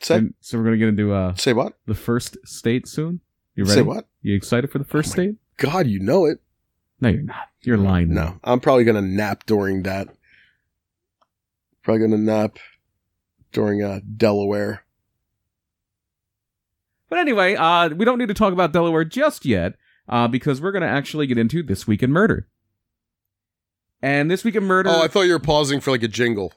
say 0.01 0.15
And 0.17 0.34
so 0.39 0.58
we're 0.58 0.65
gonna 0.65 0.77
get 0.77 0.88
into 0.89 1.13
uh 1.13 1.36
say 1.36 1.54
what? 1.54 1.78
the 1.86 1.95
first 1.95 2.38
state 2.45 2.88
soon. 2.88 3.21
You 3.56 3.63
ready? 3.65 3.75
Say 3.75 3.82
what? 3.82 4.08
You 4.21 4.36
excited 4.36 4.71
for 4.71 4.78
the 4.80 4.86
first 4.86 5.10
Oh 5.10 5.13
state? 5.13 5.36
God, 5.58 5.88
you 5.88 5.99
know 5.99 6.25
it. 6.25 6.39
No, 6.99 7.10
you're 7.10 7.21
not. 7.23 7.49
You're 7.63 7.78
lying. 7.78 8.13
No, 8.13 8.39
I'm 8.43 8.60
probably 8.60 8.84
gonna 8.84 9.02
nap 9.02 9.45
during 9.45 9.84
that. 9.84 10.08
Probably 11.84 12.02
gonna 12.02 12.17
nap 12.17 12.58
during 13.52 13.84
uh 13.84 13.99
Delaware. 14.17 14.84
But 17.10 17.19
anyway, 17.19 17.56
uh, 17.56 17.89
we 17.89 18.06
don't 18.06 18.17
need 18.19 18.30
to 18.30 18.34
talk 18.34 18.54
about 18.54 18.71
Delaware 18.71 19.04
just 19.04 19.45
yet, 19.45 19.73
uh, 20.08 20.28
because 20.30 20.62
we're 20.62 20.71
gonna 20.71 20.86
actually 20.86 21.28
get 21.28 21.38
into 21.38 21.62
this 21.62 21.86
week 21.86 22.02
in 22.02 22.12
murder. 22.12 22.47
And 24.02 24.32
this 24.32 24.43
week 24.43 24.56
in 24.56 24.63
murder. 24.63 24.89
Oh, 24.89 25.02
I 25.02 25.08
thought 25.08 25.23
you 25.23 25.34
were 25.34 25.39
pausing 25.39 25.80
for 25.82 25.91
like 25.91 26.04
a 26.04 26.08
jingle. 26.08 26.54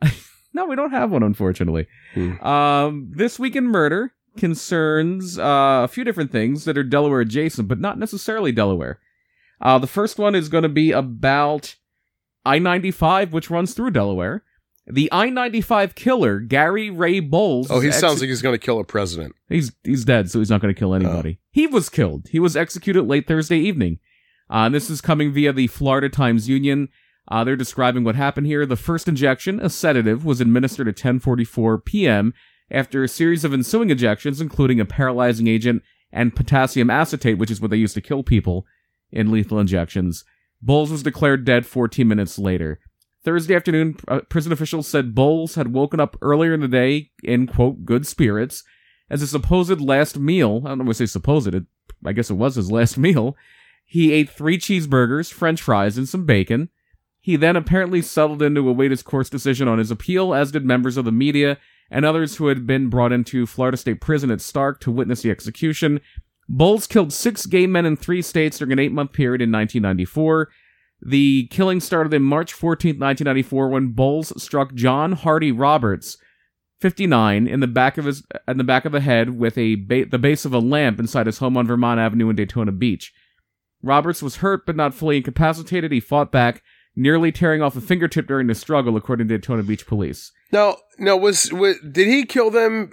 No, 0.58 0.66
we 0.66 0.74
don't 0.74 0.90
have 0.90 1.12
one, 1.12 1.22
unfortunately. 1.22 1.86
Hmm. 2.14 2.40
Um, 2.44 3.12
this 3.14 3.38
week 3.38 3.54
in 3.54 3.66
murder 3.68 4.12
concerns 4.36 5.38
uh, 5.38 5.82
a 5.84 5.88
few 5.88 6.02
different 6.02 6.32
things 6.32 6.64
that 6.64 6.76
are 6.76 6.82
Delaware 6.82 7.20
adjacent, 7.20 7.68
but 7.68 7.78
not 7.78 7.96
necessarily 7.96 8.50
Delaware. 8.50 8.98
Uh, 9.60 9.78
the 9.78 9.86
first 9.86 10.18
one 10.18 10.34
is 10.34 10.48
going 10.48 10.64
to 10.64 10.68
be 10.68 10.90
about 10.90 11.76
I 12.44 12.58
95, 12.58 13.32
which 13.32 13.50
runs 13.50 13.72
through 13.72 13.92
Delaware. 13.92 14.42
The 14.84 15.08
I 15.12 15.30
95 15.30 15.94
killer, 15.94 16.40
Gary 16.40 16.90
Ray 16.90 17.20
Bowles. 17.20 17.70
Oh, 17.70 17.78
he 17.78 17.92
sounds 17.92 18.14
exe- 18.14 18.20
like 18.22 18.28
he's 18.30 18.42
gonna 18.42 18.58
kill 18.58 18.80
a 18.80 18.84
president. 18.84 19.36
He's 19.48 19.70
he's 19.84 20.04
dead, 20.04 20.28
so 20.28 20.40
he's 20.40 20.50
not 20.50 20.60
going 20.60 20.74
to 20.74 20.78
kill 20.78 20.92
anybody. 20.94 21.38
He 21.52 21.68
was 21.68 21.88
killed. 21.88 22.26
He 22.30 22.40
was 22.40 22.56
executed 22.56 23.04
late 23.04 23.28
Thursday 23.28 23.58
evening. 23.58 24.00
Uh, 24.50 24.66
and 24.66 24.74
this 24.74 24.90
is 24.90 25.00
coming 25.00 25.30
via 25.30 25.52
the 25.52 25.68
Florida 25.68 26.08
Times 26.08 26.48
Union. 26.48 26.88
Uh, 27.30 27.44
they're 27.44 27.56
describing 27.56 28.04
what 28.04 28.16
happened 28.16 28.46
here. 28.46 28.64
The 28.64 28.76
first 28.76 29.06
injection, 29.06 29.60
a 29.60 29.68
sedative, 29.68 30.24
was 30.24 30.40
administered 30.40 30.88
at 30.88 30.96
10:44 30.96 31.84
p.m. 31.84 32.32
after 32.70 33.02
a 33.02 33.08
series 33.08 33.44
of 33.44 33.52
ensuing 33.52 33.90
injections, 33.90 34.40
including 34.40 34.80
a 34.80 34.84
paralyzing 34.84 35.46
agent 35.46 35.82
and 36.10 36.34
potassium 36.34 36.88
acetate, 36.90 37.38
which 37.38 37.50
is 37.50 37.60
what 37.60 37.70
they 37.70 37.76
use 37.76 37.92
to 37.94 38.00
kill 38.00 38.22
people 38.22 38.66
in 39.12 39.30
lethal 39.30 39.58
injections. 39.60 40.24
Bowles 40.60 40.90
was 40.90 41.02
declared 41.02 41.44
dead 41.44 41.66
14 41.66 42.08
minutes 42.08 42.38
later. 42.38 42.80
Thursday 43.24 43.54
afternoon, 43.54 43.96
uh, 44.08 44.20
prison 44.28 44.52
officials 44.52 44.88
said 44.88 45.14
Bowles 45.14 45.54
had 45.54 45.72
woken 45.72 46.00
up 46.00 46.16
earlier 46.22 46.54
in 46.54 46.60
the 46.60 46.68
day 46.68 47.10
in 47.22 47.46
quote 47.46 47.84
good 47.84 48.06
spirits 48.06 48.64
as 49.10 49.22
a 49.22 49.26
supposed 49.26 49.80
last 49.80 50.18
meal. 50.18 50.62
I 50.64 50.70
don't 50.70 50.78
know 50.78 50.84
to 50.86 50.94
say 50.94 51.06
supposed. 51.06 51.54
It, 51.54 51.64
I 52.04 52.12
guess 52.12 52.30
it 52.30 52.34
was 52.34 52.54
his 52.54 52.70
last 52.70 52.96
meal. 52.98 53.36
He 53.84 54.12
ate 54.12 54.30
three 54.30 54.58
cheeseburgers, 54.58 55.32
French 55.32 55.62
fries, 55.62 55.98
and 55.98 56.08
some 56.08 56.26
bacon. 56.26 56.70
He 57.28 57.36
then 57.36 57.56
apparently 57.56 58.00
settled 58.00 58.40
in 58.40 58.54
to 58.54 58.66
await 58.66 58.90
his 58.90 59.02
court's 59.02 59.28
decision 59.28 59.68
on 59.68 59.76
his 59.76 59.90
appeal, 59.90 60.32
as 60.32 60.50
did 60.50 60.64
members 60.64 60.96
of 60.96 61.04
the 61.04 61.12
media 61.12 61.58
and 61.90 62.06
others 62.06 62.36
who 62.36 62.46
had 62.46 62.66
been 62.66 62.88
brought 62.88 63.12
into 63.12 63.44
Florida 63.44 63.76
State 63.76 64.00
Prison 64.00 64.30
at 64.30 64.38
Starke 64.38 64.80
to 64.80 64.90
witness 64.90 65.20
the 65.20 65.30
execution. 65.30 66.00
Bowles 66.48 66.86
killed 66.86 67.12
six 67.12 67.44
gay 67.44 67.66
men 67.66 67.84
in 67.84 67.98
three 67.98 68.22
states 68.22 68.56
during 68.56 68.72
an 68.72 68.78
eight 68.78 68.92
month 68.92 69.12
period 69.12 69.42
in 69.42 69.52
1994. 69.52 70.48
The 71.02 71.48
killing 71.50 71.80
started 71.80 72.14
in 72.14 72.22
March 72.22 72.54
14, 72.54 72.98
1994, 72.98 73.68
when 73.68 73.88
Bowles 73.88 74.42
struck 74.42 74.72
John 74.72 75.12
Hardy 75.12 75.52
Roberts, 75.52 76.16
59, 76.80 77.46
in 77.46 77.60
the 77.60 77.66
back 77.66 77.98
of 77.98 78.06
his 78.06 78.22
in 78.48 78.56
the 78.56 78.64
back 78.64 78.86
of 78.86 78.92
the 78.92 79.00
head 79.00 79.38
with 79.38 79.58
a 79.58 79.74
ba- 79.74 80.06
the 80.06 80.18
base 80.18 80.46
of 80.46 80.54
a 80.54 80.60
lamp 80.60 80.98
inside 80.98 81.26
his 81.26 81.40
home 81.40 81.58
on 81.58 81.66
Vermont 81.66 82.00
Avenue 82.00 82.30
in 82.30 82.36
Daytona 82.36 82.72
Beach. 82.72 83.12
Roberts 83.82 84.22
was 84.22 84.36
hurt 84.36 84.64
but 84.64 84.76
not 84.76 84.94
fully 84.94 85.18
incapacitated. 85.18 85.92
He 85.92 86.00
fought 86.00 86.32
back, 86.32 86.62
nearly 86.98 87.32
tearing 87.32 87.62
off 87.62 87.76
a 87.76 87.80
fingertip 87.80 88.26
during 88.26 88.46
the 88.48 88.54
struggle, 88.54 88.96
according 88.96 89.28
to 89.28 89.38
Daytona 89.38 89.62
Beach 89.62 89.86
police. 89.86 90.32
No, 90.52 90.76
no. 90.98 91.16
Was, 91.16 91.52
was 91.52 91.76
did 91.90 92.08
he 92.08 92.24
kill 92.24 92.50
them? 92.50 92.90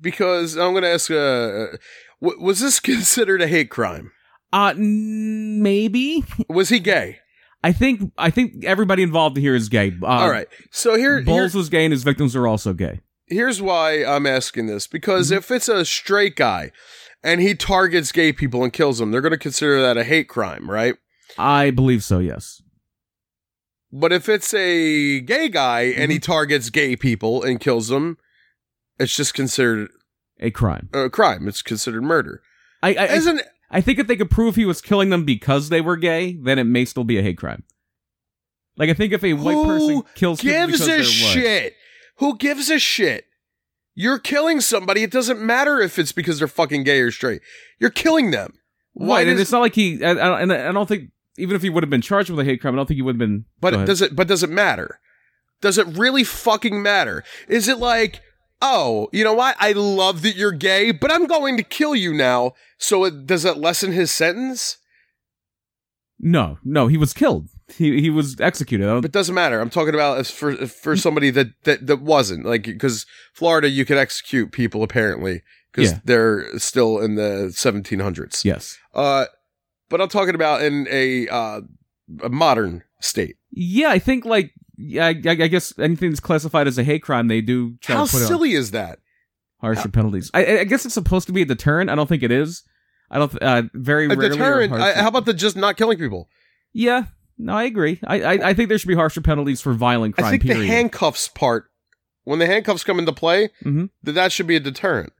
Because 0.00 0.56
I'm 0.56 0.72
going 0.72 0.82
to 0.82 0.90
ask. 0.90 1.10
Uh, 1.10 1.76
w- 2.22 2.42
was 2.42 2.60
this 2.60 2.80
considered 2.92 3.42
a 3.42 3.46
hate 3.48 3.70
crime? 3.70 4.12
Uh, 4.52 4.74
n- 4.76 5.62
maybe. 5.62 6.24
Was 6.48 6.68
he 6.68 6.78
gay? 6.78 7.18
I 7.64 7.72
think 7.72 8.12
I 8.16 8.30
think 8.30 8.64
everybody 8.64 9.02
involved 9.02 9.36
here 9.36 9.54
is 9.54 9.68
gay. 9.68 9.92
Uh, 10.02 10.06
All 10.06 10.30
right. 10.30 10.46
So 10.70 10.96
here, 10.96 11.20
here 11.20 11.48
was 11.52 11.68
gay, 11.68 11.84
and 11.84 11.92
his 11.92 12.04
victims 12.04 12.36
are 12.36 12.46
also 12.46 12.72
gay. 12.72 13.00
here's 13.26 13.60
why 13.60 14.04
I'm 14.04 14.26
asking 14.26 14.66
this 14.66 14.86
because 14.86 15.28
Mm-hmm. 15.30 15.38
if 15.38 15.50
it's 15.50 15.68
a 15.68 15.84
straight 15.84 16.36
guy 16.36 16.70
and 17.24 17.40
he 17.40 17.54
targets 17.56 18.12
gay 18.12 18.32
people 18.32 18.62
and 18.62 18.72
kills 18.72 18.98
them, 18.98 19.10
they're 19.10 19.20
going 19.22 19.32
to 19.32 19.38
consider 19.38 19.80
that 19.82 19.96
a 19.96 20.04
hate 20.04 20.28
crime, 20.28 20.70
right? 20.70 20.94
I 21.38 21.70
believe 21.70 22.04
so. 22.04 22.20
Yes. 22.20 22.62
But 23.92 24.12
if 24.12 24.28
it's 24.28 24.52
a 24.54 25.20
gay 25.20 25.48
guy 25.48 25.82
and 25.82 25.94
Mm-hmm. 25.96 26.10
he 26.12 26.18
targets 26.18 26.70
gay 26.70 26.96
people 26.96 27.42
and 27.42 27.60
kills 27.60 27.88
them, 27.88 28.18
it's 28.98 29.14
just 29.16 29.34
considered 29.34 29.88
A 30.40 30.50
crime. 30.50 30.88
a 30.92 31.08
crime. 31.08 31.46
It's 31.48 31.62
considered 31.62 32.02
murder. 32.02 32.42
I, 32.82 32.94
I, 32.94 33.04
Isn't 33.14 33.42
I 33.70 33.80
think 33.80 33.98
if 33.98 34.06
they 34.06 34.16
could 34.16 34.30
prove 34.30 34.54
he 34.56 34.64
was 34.64 34.80
killing 34.80 35.10
them 35.10 35.24
because 35.24 35.68
they 35.70 35.80
were 35.80 35.96
gay, 35.96 36.36
then 36.40 36.58
it 36.58 36.64
may 36.64 36.84
still 36.84 37.04
be 37.04 37.18
a 37.18 37.22
hate 37.22 37.38
crime. 37.38 37.64
Like 38.76 38.90
I 38.90 38.94
think 38.94 39.12
if 39.12 39.24
a 39.24 39.32
white 39.34 39.54
Who 39.54 39.64
person 39.64 40.02
kills 40.14 40.40
Who 40.40 40.48
gives 40.48 40.80
a 40.86 41.02
shit? 41.02 41.74
Who 42.18 42.36
gives 42.36 42.68
a 42.70 42.78
shit? 42.78 43.24
You're 43.94 44.18
killing 44.18 44.60
somebody. 44.60 45.02
It 45.02 45.10
doesn't 45.10 45.40
matter 45.40 45.80
if 45.80 45.98
it's 45.98 46.12
because 46.12 46.38
they're 46.38 46.48
fucking 46.48 46.82
gay 46.84 47.00
or 47.00 47.10
straight. 47.10 47.40
You're 47.78 47.88
killing 47.90 48.30
them. 48.30 48.52
Why 48.92 49.18
Right, 49.20 49.28
and 49.28 49.40
it's 49.40 49.52
not 49.52 49.60
like 49.60 49.74
he. 49.74 50.04
I, 50.04 50.10
I, 50.10 50.40
and 50.42 50.52
I 50.52 50.72
don't 50.72 50.86
think 50.86 51.10
even 51.38 51.54
if 51.56 51.62
he 51.62 51.70
would 51.70 51.82
have 51.82 51.90
been 51.90 52.00
charged 52.02 52.30
with 52.30 52.40
a 52.40 52.44
hate 52.44 52.60
crime, 52.60 52.74
I 52.74 52.76
don't 52.76 52.86
think 52.86 52.96
he 52.96 53.02
would 53.02 53.14
have 53.14 53.18
been. 53.18 53.44
But 53.60 53.70
Go 53.70 53.74
it 53.74 53.76
ahead. 53.78 53.86
does 53.88 54.02
it? 54.02 54.16
But 54.16 54.28
does 54.28 54.42
it 54.42 54.50
matter? 54.50 55.00
Does 55.60 55.78
it 55.78 55.86
really 55.86 56.24
fucking 56.24 56.82
matter? 56.82 57.24
Is 57.48 57.66
it 57.68 57.78
like, 57.78 58.20
oh, 58.60 59.08
you 59.12 59.24
know 59.24 59.32
what? 59.34 59.56
I 59.58 59.72
love 59.72 60.22
that 60.22 60.36
you're 60.36 60.52
gay, 60.52 60.90
but 60.90 61.10
I'm 61.10 61.26
going 61.26 61.56
to 61.56 61.62
kill 61.62 61.94
you 61.94 62.12
now. 62.12 62.52
So 62.78 63.04
it, 63.04 63.26
does 63.26 63.44
it 63.44 63.56
lessen 63.56 63.92
his 63.92 64.10
sentence? 64.10 64.76
No, 66.18 66.58
no, 66.64 66.86
he 66.86 66.96
was 66.96 67.12
killed. 67.12 67.48
He 67.68 68.00
he 68.00 68.10
was 68.10 68.40
executed. 68.40 68.86
But 68.86 69.04
it 69.06 69.12
doesn't 69.12 69.34
matter. 69.34 69.60
I'm 69.60 69.70
talking 69.70 69.92
about 69.94 70.18
as 70.18 70.30
for 70.30 70.54
for 70.66 70.96
somebody 70.96 71.30
that 71.30 71.48
that 71.64 71.86
that 71.86 72.00
wasn't 72.00 72.46
like 72.46 72.62
because 72.64 73.04
Florida, 73.34 73.68
you 73.68 73.84
could 73.84 73.98
execute 73.98 74.52
people 74.52 74.82
apparently 74.82 75.42
because 75.72 75.92
Yeah. 75.92 75.98
they're 76.04 76.58
still 76.58 77.00
in 77.00 77.16
the 77.16 77.50
1700s. 77.54 78.44
yes. 78.44 78.78
Uh, 78.94 79.26
but 79.88 80.00
I'm 80.00 80.08
talking 80.08 80.34
about 80.34 80.62
in 80.62 80.86
a 80.90 81.28
uh 81.28 81.60
a 82.22 82.28
modern 82.28 82.82
state. 83.00 83.36
Yeah, 83.50 83.88
I 83.90 83.98
think 83.98 84.24
like 84.24 84.52
yeah, 84.76 85.06
I, 85.06 85.10
I 85.10 85.34
guess 85.48 85.76
anything 85.78 86.10
that's 86.10 86.20
classified 86.20 86.66
as 86.66 86.76
a 86.78 86.84
hate 86.84 87.02
crime, 87.02 87.28
they 87.28 87.40
do 87.40 87.76
try 87.80 87.96
How 87.96 88.04
to 88.04 88.10
put 88.12 88.22
on 88.22 88.28
silly 88.28 88.52
is 88.52 88.72
that? 88.72 88.98
harsher 89.60 89.88
penalties. 89.88 90.30
I, 90.34 90.58
I 90.60 90.64
guess 90.64 90.84
it's 90.84 90.94
supposed 90.94 91.26
to 91.28 91.32
be 91.32 91.42
a 91.42 91.46
deterrent. 91.46 91.88
I 91.90 91.94
don't 91.94 92.06
think 92.08 92.22
it 92.22 92.30
is. 92.30 92.62
I 93.10 93.18
don't. 93.18 93.30
th- 93.30 93.42
Uh, 93.42 93.62
very 93.72 94.04
A 94.04 94.08
rarely. 94.10 94.28
deterrent. 94.28 94.72
I, 94.74 94.92
how 94.94 95.08
about 95.08 95.24
the 95.24 95.32
just 95.32 95.56
not 95.56 95.76
killing 95.76 95.98
people? 95.98 96.28
yeah. 96.72 97.04
No, 97.38 97.52
I 97.52 97.64
agree. 97.64 98.00
I, 98.06 98.22
I 98.22 98.32
I 98.48 98.54
think 98.54 98.70
there 98.70 98.78
should 98.78 98.88
be 98.88 98.94
harsher 98.94 99.20
penalties 99.20 99.60
for 99.60 99.74
violent 99.74 100.14
crime. 100.14 100.26
I 100.26 100.30
think 100.30 100.42
period. 100.44 100.62
the 100.62 100.66
handcuffs 100.68 101.28
part, 101.28 101.66
when 102.24 102.38
the 102.38 102.46
handcuffs 102.46 102.82
come 102.82 102.98
into 102.98 103.12
play, 103.12 103.50
Mhm. 103.62 103.90
that 104.04 104.12
that 104.12 104.32
should 104.32 104.46
be 104.46 104.56
a 104.56 104.60
deterrent. 104.60 105.12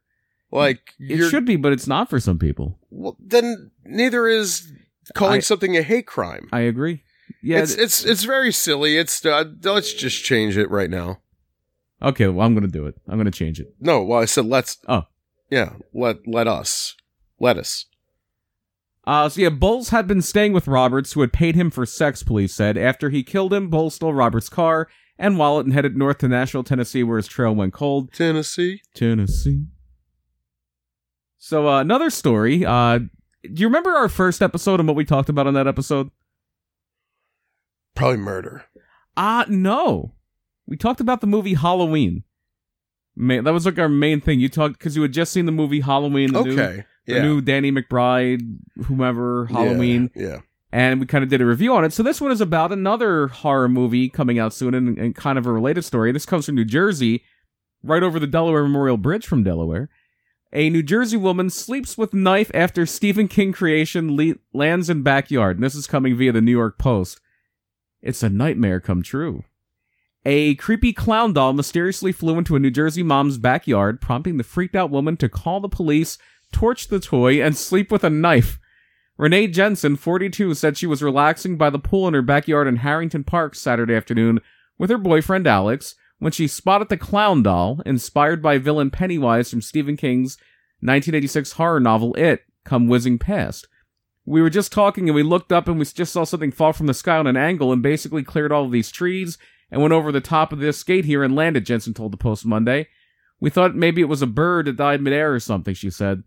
Like 0.51 0.95
it 0.99 1.29
should 1.29 1.45
be, 1.45 1.57
but 1.57 1.73
it's 1.73 1.87
not 1.87 2.09
for 2.09 2.21
some 2.21 2.39
people. 2.39 2.79
well, 2.91 3.17
then 3.21 3.71
neither 3.85 4.29
is 4.29 4.73
calling 5.15 5.37
I- 5.39 5.41
something 5.41 5.77
a 5.77 5.83
hate 5.83 6.07
crime. 6.07 6.49
I 6.53 6.61
agree. 6.61 7.03
Yeah. 7.43 7.59
it's 7.59 7.75
it's 7.75 8.05
it's 8.05 8.25
very 8.25 8.53
silly. 8.53 8.97
It's 8.97 9.25
uh, 9.25 9.45
let's 9.63 9.93
just 9.93 10.25
change 10.25 10.57
it 10.57 10.71
right 10.71 10.91
now. 10.91 11.19
okay. 12.01 12.29
Well, 12.29 12.47
I'm 12.47 12.55
gonna 12.55 12.69
do 12.69 12.87
it. 12.87 12.95
I'm 13.09 13.19
gonna 13.19 13.31
change 13.31 13.61
it. 13.61 13.75
No, 13.81 14.03
well, 14.03 14.21
I 14.21 14.25
said 14.25 14.47
let's. 14.47 14.79
Oh. 14.89 15.03
yeah. 15.51 15.75
Let 15.93 16.27
let 16.27 16.47
us 16.49 16.95
let 17.41 17.57
us. 17.59 17.87
Uh, 19.05 19.29
so 19.29 19.41
yeah, 19.41 19.49
Bowles 19.51 19.91
had 19.91 20.07
been 20.09 20.23
staying 20.23 20.53
with 20.53 20.67
Roberts, 20.67 21.13
who 21.13 21.21
had 21.21 21.33
paid 21.33 21.55
him 21.55 21.71
for 21.71 21.87
sex, 21.87 22.23
police 22.25 22.55
said. 22.55 22.77
After 22.77 23.11
he 23.11 23.23
killed 23.23 23.53
him, 23.53 23.69
Bowles 23.69 23.95
stole 23.97 24.13
Roberts' 24.15 24.49
car 24.49 24.89
and 25.19 25.39
wallet 25.39 25.65
and 25.67 25.73
headed 25.75 25.97
north 25.97 26.19
to 26.19 26.29
Nashville, 26.29 26.65
Tennessee, 26.65 27.05
where 27.05 27.17
his 27.17 27.29
trail 27.29 27.55
went 27.55 27.73
cold. 27.73 28.13
Tennessee. 28.13 28.83
Tennessee. 28.95 29.67
So, 31.39 31.69
uh, 31.69 31.81
another 31.81 32.11
story. 32.11 32.65
Uh, 32.65 32.99
do 32.99 33.61
you 33.61 33.67
remember 33.67 33.91
our 33.91 34.09
first 34.09 34.43
episode 34.43 34.81
and 34.81 34.89
what 34.89 34.97
we 34.97 35.05
talked 35.05 35.29
about 35.29 35.47
on 35.47 35.55
that 35.55 35.67
episode? 35.67 36.11
Probably 37.95 38.19
murder. 38.19 38.65
Ah, 39.17 39.45
no. 39.49 40.13
We 40.67 40.77
talked 40.77 41.01
about 41.01 41.21
the 41.21 41.27
movie 41.27 41.55
Halloween. 41.55 42.25
Man, 43.15 43.45
that 43.45 43.53
was 43.53 43.65
like 43.65 43.79
our 43.79 43.89
main 43.89 44.21
thing. 44.21 44.41
You 44.41 44.49
talked 44.49 44.79
because 44.79 44.97
you 44.97 45.03
had 45.03 45.13
just 45.13 45.33
seen 45.33 45.47
the 45.47 45.53
movie 45.53 45.81
Halloween, 45.81 46.33
the 46.33 46.43
new, 46.43 46.53
okay. 46.53 46.85
the 47.07 47.21
new 47.23 47.41
Danny 47.41 47.73
McBride, 47.73 48.59
whomever 48.85 49.47
Halloween. 49.47 50.11
Yeah. 50.15 50.27
yeah. 50.27 50.39
and 50.73 51.01
we 51.01 51.07
kind 51.07 51.25
of 51.25 51.31
did 51.31 51.41
a 51.41 51.47
review 51.47 51.75
on 51.75 51.85
it. 51.85 51.95
So 51.95 52.03
this 52.03 52.21
one 52.21 52.31
is 52.31 52.43
about 52.43 52.73
another 52.73 53.29
horror 53.29 53.69
movie 53.69 54.11
coming 54.11 54.39
out 54.39 54.53
soon 54.53 54.75
and, 54.75 54.99
and 54.99 55.15
kind 55.15 55.39
of 55.39 55.47
a 55.47 55.53
related 55.53 55.83
story. 55.83 56.13
This 56.13 56.27
comes 56.27 56.45
from 56.45 56.57
New 56.57 56.67
Jersey, 56.67 57.23
right 57.83 58.03
over 58.03 58.19
the 58.19 58.27
Delaware 58.27 58.65
Memorial 58.65 58.99
Bridge 58.99 59.27
from 59.27 59.43
Delaware. 59.43 59.89
A 60.53 60.71
New 60.71 60.83
Jersey 60.83 61.17
woman 61.17 61.51
sleeps 61.51 61.99
with 61.99 62.15
knife 62.15 62.51
after 62.55 62.87
Stephen 62.87 63.29
King 63.29 63.53
creation 63.53 64.17
le- 64.17 64.37
lands 64.53 64.89
in 64.89 65.03
backyard. 65.03 65.57
And 65.57 65.65
this 65.65 65.75
is 65.75 65.87
coming 65.87 66.17
via 66.17 66.33
the 66.33 66.41
New 66.41 66.53
York 66.53 66.79
Post. 66.79 67.21
It's 68.01 68.23
a 68.23 68.31
nightmare 68.31 68.81
come 68.81 69.03
true. 69.03 69.45
A 70.25 70.55
creepy 70.57 70.93
clown 70.93 71.33
doll 71.33 71.53
mysteriously 71.53 72.13
flew 72.13 72.39
into 72.39 72.57
a 72.57 72.61
New 72.61 72.71
Jersey 72.71 73.03
mom's 73.03 73.39
backyard, 73.39 74.01
prompting 74.01 74.37
the 74.37 74.45
freaked 74.45 74.75
out 74.75 74.91
woman 74.91 75.17
to 75.19 75.29
call 75.29 75.61
the 75.61 75.69
police, 75.69 76.19
torch 76.53 76.89
the 76.89 77.01
toy, 77.01 77.43
and 77.43 77.57
sleep 77.57 77.91
with 77.91 78.05
a 78.05 78.11
knife. 78.11 78.59
Renee 79.19 79.47
Jensen, 79.49 79.97
42, 79.97 80.55
said 80.55 80.77
she 80.77 80.87
was 80.87 81.03
relaxing 81.03 81.57
by 81.57 81.71
the 81.71 81.79
pool 81.79 82.07
in 82.07 82.15
her 82.15 82.23
backyard 82.23 82.67
in 82.67 82.77
Harrington 82.77 83.25
Park 83.25 83.55
Saturday 83.55 83.95
afternoon 83.95 84.41
with 84.79 84.91
her 84.91 84.99
boyfriend 84.99 85.47
Alex 85.47 85.95
when 86.19 86.33
she 86.33 86.49
spotted 86.49 86.89
the 86.89 86.97
clown 86.97 87.43
doll, 87.43 87.81
inspired 87.85 88.43
by 88.43 88.59
villain 88.59 88.91
Pennywise 88.91 89.51
from 89.51 89.61
Stephen 89.61 89.97
King's 89.97 90.37
1986 90.81 91.53
horror 91.53 91.81
novel 91.81 92.15
It, 92.15 92.43
come 92.65 92.89
whizzing 92.89 93.19
past. 93.19 93.69
We 94.25 94.43
were 94.43 94.51
just 94.51 94.73
talking 94.73 95.09
and 95.09 95.15
we 95.15 95.23
looked 95.23 95.53
up 95.53 95.69
and 95.69 95.79
we 95.79 95.85
just 95.85 96.13
saw 96.13 96.25
something 96.25 96.51
fall 96.51 96.73
from 96.73 96.87
the 96.87 96.95
sky 96.95 97.17
on 97.17 97.27
an 97.27 97.37
angle 97.37 97.73
and 97.73 97.83
basically 97.83 98.23
cleared 98.23 98.51
all 98.53 98.65
of 98.65 98.73
these 98.73 98.91
trees 98.91 99.39
and 99.71 99.81
went 99.81 99.95
over 99.95 100.11
the 100.11 100.21
top 100.21 100.53
of 100.53 100.59
this 100.59 100.83
gate 100.83 101.05
here 101.05 101.23
and 101.23 101.35
landed, 101.35 101.67
Jensen 101.67 101.95
told 101.95 102.13
the 102.13 102.17
Post 102.17 102.45
Monday. 102.45 102.89
We 103.41 103.51
thought 103.51 103.75
maybe 103.75 104.01
it 104.01 104.09
was 104.09 104.23
a 104.23 104.27
bird 104.27 104.67
that 104.67 104.77
died 104.77 105.01
midair 105.03 105.35
or 105.35 105.41
something, 105.41 105.75
she 105.75 105.91
said. 105.91 106.25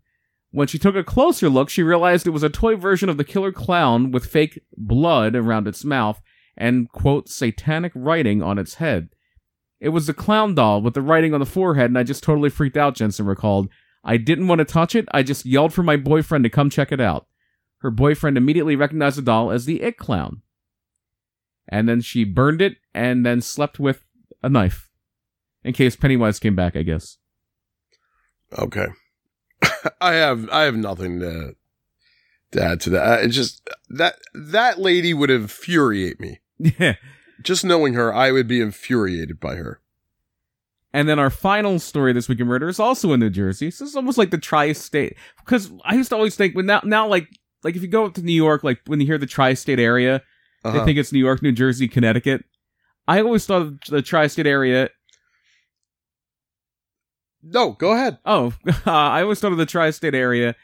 When 0.52 0.66
she 0.66 0.78
took 0.78 0.96
a 0.96 1.04
closer 1.04 1.48
look, 1.48 1.68
she 1.68 1.82
realized 1.82 2.26
it 2.26 2.30
was 2.30 2.42
a 2.42 2.48
toy 2.48 2.76
version 2.76 3.08
of 3.08 3.16
the 3.16 3.24
killer 3.24 3.52
clown 3.52 4.10
with 4.10 4.26
fake 4.26 4.62
blood 4.76 5.36
around 5.36 5.68
its 5.68 5.84
mouth 5.84 6.20
and, 6.56 6.90
quote, 6.90 7.28
satanic 7.28 7.92
writing 7.94 8.42
on 8.42 8.58
its 8.58 8.74
head. 8.74 9.10
It 9.80 9.90
was 9.90 10.06
the 10.06 10.14
clown 10.14 10.54
doll 10.54 10.82
with 10.82 10.94
the 10.94 11.02
writing 11.02 11.32
on 11.32 11.40
the 11.40 11.46
forehead, 11.46 11.90
and 11.90 11.98
I 11.98 12.02
just 12.02 12.22
totally 12.22 12.50
freaked 12.50 12.76
out, 12.76 12.94
Jensen 12.94 13.26
recalled. 13.26 13.68
I 14.04 14.16
didn't 14.16 14.48
want 14.48 14.60
to 14.60 14.64
touch 14.64 14.94
it, 14.94 15.06
I 15.12 15.22
just 15.22 15.46
yelled 15.46 15.72
for 15.72 15.82
my 15.82 15.96
boyfriend 15.96 16.44
to 16.44 16.50
come 16.50 16.70
check 16.70 16.92
it 16.92 17.00
out. 17.00 17.26
Her 17.78 17.90
boyfriend 17.90 18.36
immediately 18.36 18.76
recognized 18.76 19.18
the 19.18 19.22
doll 19.22 19.50
as 19.50 19.64
the 19.64 19.82
It 19.82 19.96
Clown. 19.96 20.42
And 21.68 21.88
then 21.88 22.00
she 22.00 22.24
burned 22.24 22.60
it 22.60 22.76
and 22.94 23.24
then 23.24 23.40
slept 23.40 23.78
with 23.78 24.04
a 24.42 24.48
knife. 24.48 24.90
In 25.64 25.72
case 25.72 25.96
Pennywise 25.96 26.38
came 26.38 26.56
back, 26.56 26.76
I 26.76 26.82
guess. 26.82 27.18
Okay. 28.58 28.88
I 30.00 30.14
have 30.14 30.48
I 30.50 30.62
have 30.62 30.76
nothing 30.76 31.20
to 31.20 31.54
to 32.52 32.62
add 32.62 32.80
to 32.80 32.90
that. 32.90 33.24
It's 33.24 33.34
just 33.34 33.68
that 33.90 34.16
that 34.34 34.78
lady 34.78 35.14
would 35.14 35.30
infuriate 35.30 36.18
me. 36.18 36.40
Yeah. 36.58 36.96
Just 37.42 37.64
knowing 37.64 37.94
her, 37.94 38.12
I 38.14 38.32
would 38.32 38.46
be 38.48 38.60
infuriated 38.60 39.40
by 39.40 39.56
her. 39.56 39.80
And 40.92 41.08
then 41.08 41.18
our 41.20 41.30
final 41.30 41.78
story 41.78 42.12
this 42.12 42.28
week 42.28 42.40
in 42.40 42.46
murder 42.48 42.68
is 42.68 42.80
also 42.80 43.12
in 43.12 43.20
New 43.20 43.30
Jersey. 43.30 43.70
So 43.70 43.84
it's 43.84 43.94
almost 43.94 44.18
like 44.18 44.30
the 44.30 44.38
tri-state. 44.38 45.16
Because 45.38 45.70
I 45.84 45.94
used 45.94 46.10
to 46.10 46.16
always 46.16 46.34
think, 46.34 46.56
when 46.56 46.66
now, 46.66 46.80
now 46.84 47.06
like, 47.06 47.28
like 47.62 47.76
if 47.76 47.82
you 47.82 47.88
go 47.88 48.04
up 48.06 48.14
to 48.14 48.22
New 48.22 48.32
York, 48.32 48.64
like 48.64 48.80
when 48.86 49.00
you 49.00 49.06
hear 49.06 49.18
the 49.18 49.26
tri-state 49.26 49.78
area, 49.78 50.22
Uh-huh. 50.64 50.78
they 50.78 50.84
think 50.84 50.98
it's 50.98 51.12
New 51.12 51.20
York, 51.20 51.42
New 51.42 51.52
Jersey, 51.52 51.86
Connecticut. 51.86 52.44
I 53.06 53.20
always 53.22 53.46
thought 53.46 53.84
the 53.88 54.02
tri-state 54.02 54.46
area. 54.46 54.90
no, 57.42 57.72
go 57.72 57.92
ahead. 57.92 58.18
Oh, 58.24 58.52
I 58.86 59.22
always 59.22 59.40
thought 59.40 59.52
of 59.52 59.58
the 59.58 59.66
tri-state 59.66 60.14
area 60.14 60.54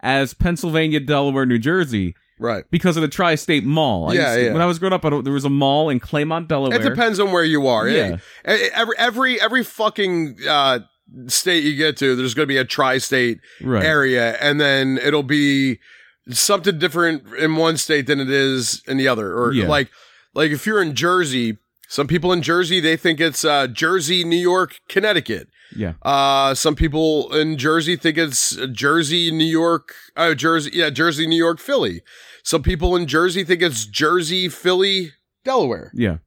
as 0.00 0.32
Pennsylvania, 0.34 1.00
Delaware, 1.00 1.46
New 1.46 1.58
Jersey 1.58 2.14
Right. 2.40 2.64
because 2.70 2.96
of 2.96 3.02
the 3.02 3.08
tri-state 3.08 3.64
mall. 3.64 4.10
I 4.10 4.14
Yeah, 4.14 4.34
to- 4.36 4.42
yeah. 4.46 4.52
When 4.52 4.62
I 4.62 4.66
was 4.66 4.78
growing 4.80 4.94
up, 4.94 5.02
there 5.02 5.32
was 5.32 5.44
a 5.44 5.50
mall 5.50 5.90
in 5.90 6.00
Claymont, 6.00 6.48
Delaware. 6.48 6.80
It 6.80 6.82
depends 6.82 7.20
on 7.20 7.30
where 7.32 7.44
you 7.44 7.66
are. 7.68 7.86
Yeah. 7.88 8.16
Eh, 8.44 8.68
Every 8.74 8.94
every 8.98 9.40
every 9.40 9.62
fucking 9.62 10.38
uh, 10.48 10.80
state 11.26 11.64
you 11.64 11.76
get 11.76 11.96
to, 11.98 12.16
there's 12.16 12.34
going 12.34 12.44
to 12.48 12.52
be 12.52 12.56
a 12.56 12.64
tri-state 12.64 13.38
Right. 13.62 13.84
area, 13.84 14.36
and 14.40 14.60
then 14.60 14.98
it'll 15.02 15.22
be 15.22 15.78
something 16.30 16.78
different 16.78 17.24
in 17.38 17.56
one 17.56 17.76
state 17.76 18.06
than 18.06 18.20
it 18.20 18.30
is 18.30 18.82
in 18.86 18.96
the 18.96 19.08
other. 19.08 19.32
Or 19.36 19.52
Yeah. 19.52 19.68
like 19.68 19.88
like 20.34 20.50
if 20.50 20.66
you're 20.66 20.80
in 20.80 20.94
Jersey, 20.94 21.58
some 21.88 22.06
people 22.06 22.32
in 22.32 22.40
Jersey 22.42 22.80
they 22.80 22.96
think 22.96 23.20
it's 23.20 23.44
uh, 23.44 23.66
Jersey, 23.66 24.24
New 24.24 24.36
York, 24.38 24.80
Connecticut. 24.88 25.48
Yeah. 25.76 25.92
Uh, 26.02 26.54
some 26.54 26.74
people 26.74 27.32
in 27.34 27.56
Jersey 27.56 27.94
think 27.96 28.18
it's 28.18 28.56
Jersey, 28.72 29.30
New 29.30 29.44
York, 29.44 29.94
uh, 30.16 30.34
Jersey, 30.34 30.70
yeah, 30.74 30.90
Jersey, 30.90 31.26
New 31.28 31.36
York, 31.36 31.60
Philly. 31.60 32.02
Some 32.42 32.62
people 32.62 32.96
in 32.96 33.06
Jersey 33.06 33.44
think 33.44 33.62
it's 33.62 33.84
Jersey, 33.86 34.48
Philly, 34.48 35.12
Delaware. 35.44 35.90
Yeah. 35.94 36.18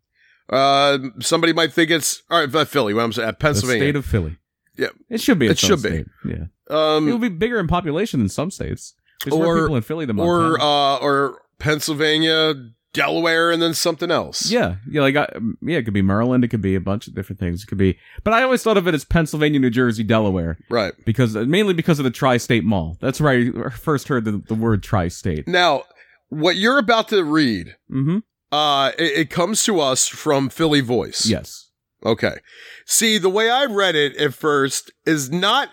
Uh, 0.49 0.97
somebody 1.19 1.53
might 1.53 1.71
think 1.73 1.89
it's 1.89 2.21
all 2.29 2.39
right, 2.39 2.53
uh, 2.53 2.65
Philly. 2.65 2.93
What 2.93 3.03
I'm 3.03 3.13
saying, 3.13 3.27
uh, 3.29 3.31
The 3.31 3.37
Pennsylvania. 3.37 3.81
state 3.83 3.95
of 3.95 4.05
Philly. 4.05 4.37
Yeah. 4.77 4.89
It 5.09 5.21
should 5.21 5.39
be. 5.39 5.47
It 5.47 5.57
should 5.57 5.81
be. 5.81 5.89
state. 5.89 6.05
Yeah. 6.25 6.45
it 6.69 7.01
will 7.03 7.17
be 7.19 7.29
bigger 7.29 7.59
in 7.59 7.67
population 7.67 8.19
than 8.19 8.29
some 8.29 8.51
states. 8.51 8.93
There's 9.23 9.33
Or- 9.35 9.43
more 9.45 9.59
people 9.61 9.75
in 9.77 9.83
Philly 9.83 10.05
than 10.05 10.19
or 10.19 10.59
uh, 10.59 10.97
or 10.97 11.39
Pennsylvania, 11.59 12.53
Delaware 12.93 13.51
and 13.51 13.61
then 13.61 13.73
something 13.73 14.11
else. 14.11 14.51
Yeah, 14.51 14.75
yeah, 14.89 15.01
like 15.01 15.15
I, 15.15 15.27
yeah, 15.61 15.77
it 15.77 15.83
could 15.83 15.93
be 15.93 16.01
Maryland, 16.01 16.43
it 16.43 16.49
could 16.49 16.61
be 16.61 16.75
a 16.75 16.81
bunch 16.81 17.07
of 17.07 17.15
different 17.15 17.39
things. 17.39 17.63
It 17.63 17.67
could 17.67 17.77
be, 17.77 17.97
but 18.23 18.33
I 18.33 18.43
always 18.43 18.61
thought 18.63 18.77
of 18.77 18.87
it 18.87 18.93
as 18.93 19.05
Pennsylvania, 19.05 19.59
New 19.59 19.69
Jersey, 19.69 20.03
Delaware, 20.03 20.57
Right. 20.69 20.93
because 21.05 21.35
mainly 21.35 21.73
because 21.73 21.99
of 21.99 22.03
the 22.05 22.11
tri-state 22.11 22.63
mall. 22.63 22.97
That's 23.01 23.19
where 23.21 23.65
I 23.65 23.69
first 23.69 24.09
heard 24.09 24.25
the, 24.25 24.43
the 24.47 24.53
word 24.55 24.83
tri-state. 24.83 25.47
Now, 25.47 25.83
what 26.33 26.55
you're 26.55 26.77
about 26.77 27.07
to 27.09 27.23
read, 27.23 27.75
Mm-hmm. 27.91 28.17
uh, 28.51 28.91
it, 28.97 29.19
it 29.19 29.29
comes 29.29 29.63
to 29.63 29.79
us 29.79 30.07
from 30.07 30.49
Philly 30.49 30.81
Voice. 30.81 31.25
Yes. 31.25 31.69
Okay. 32.05 32.37
See, 32.85 33.17
the 33.17 33.29
way 33.29 33.49
I 33.49 33.65
read 33.65 33.95
it 33.95 34.15
at 34.17 34.33
first 34.33 34.91
is 35.05 35.31
not, 35.31 35.69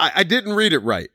I, 0.00 0.10
I 0.16 0.22
didn't 0.24 0.54
read 0.54 0.72
it 0.72 0.80
right. 0.80 1.10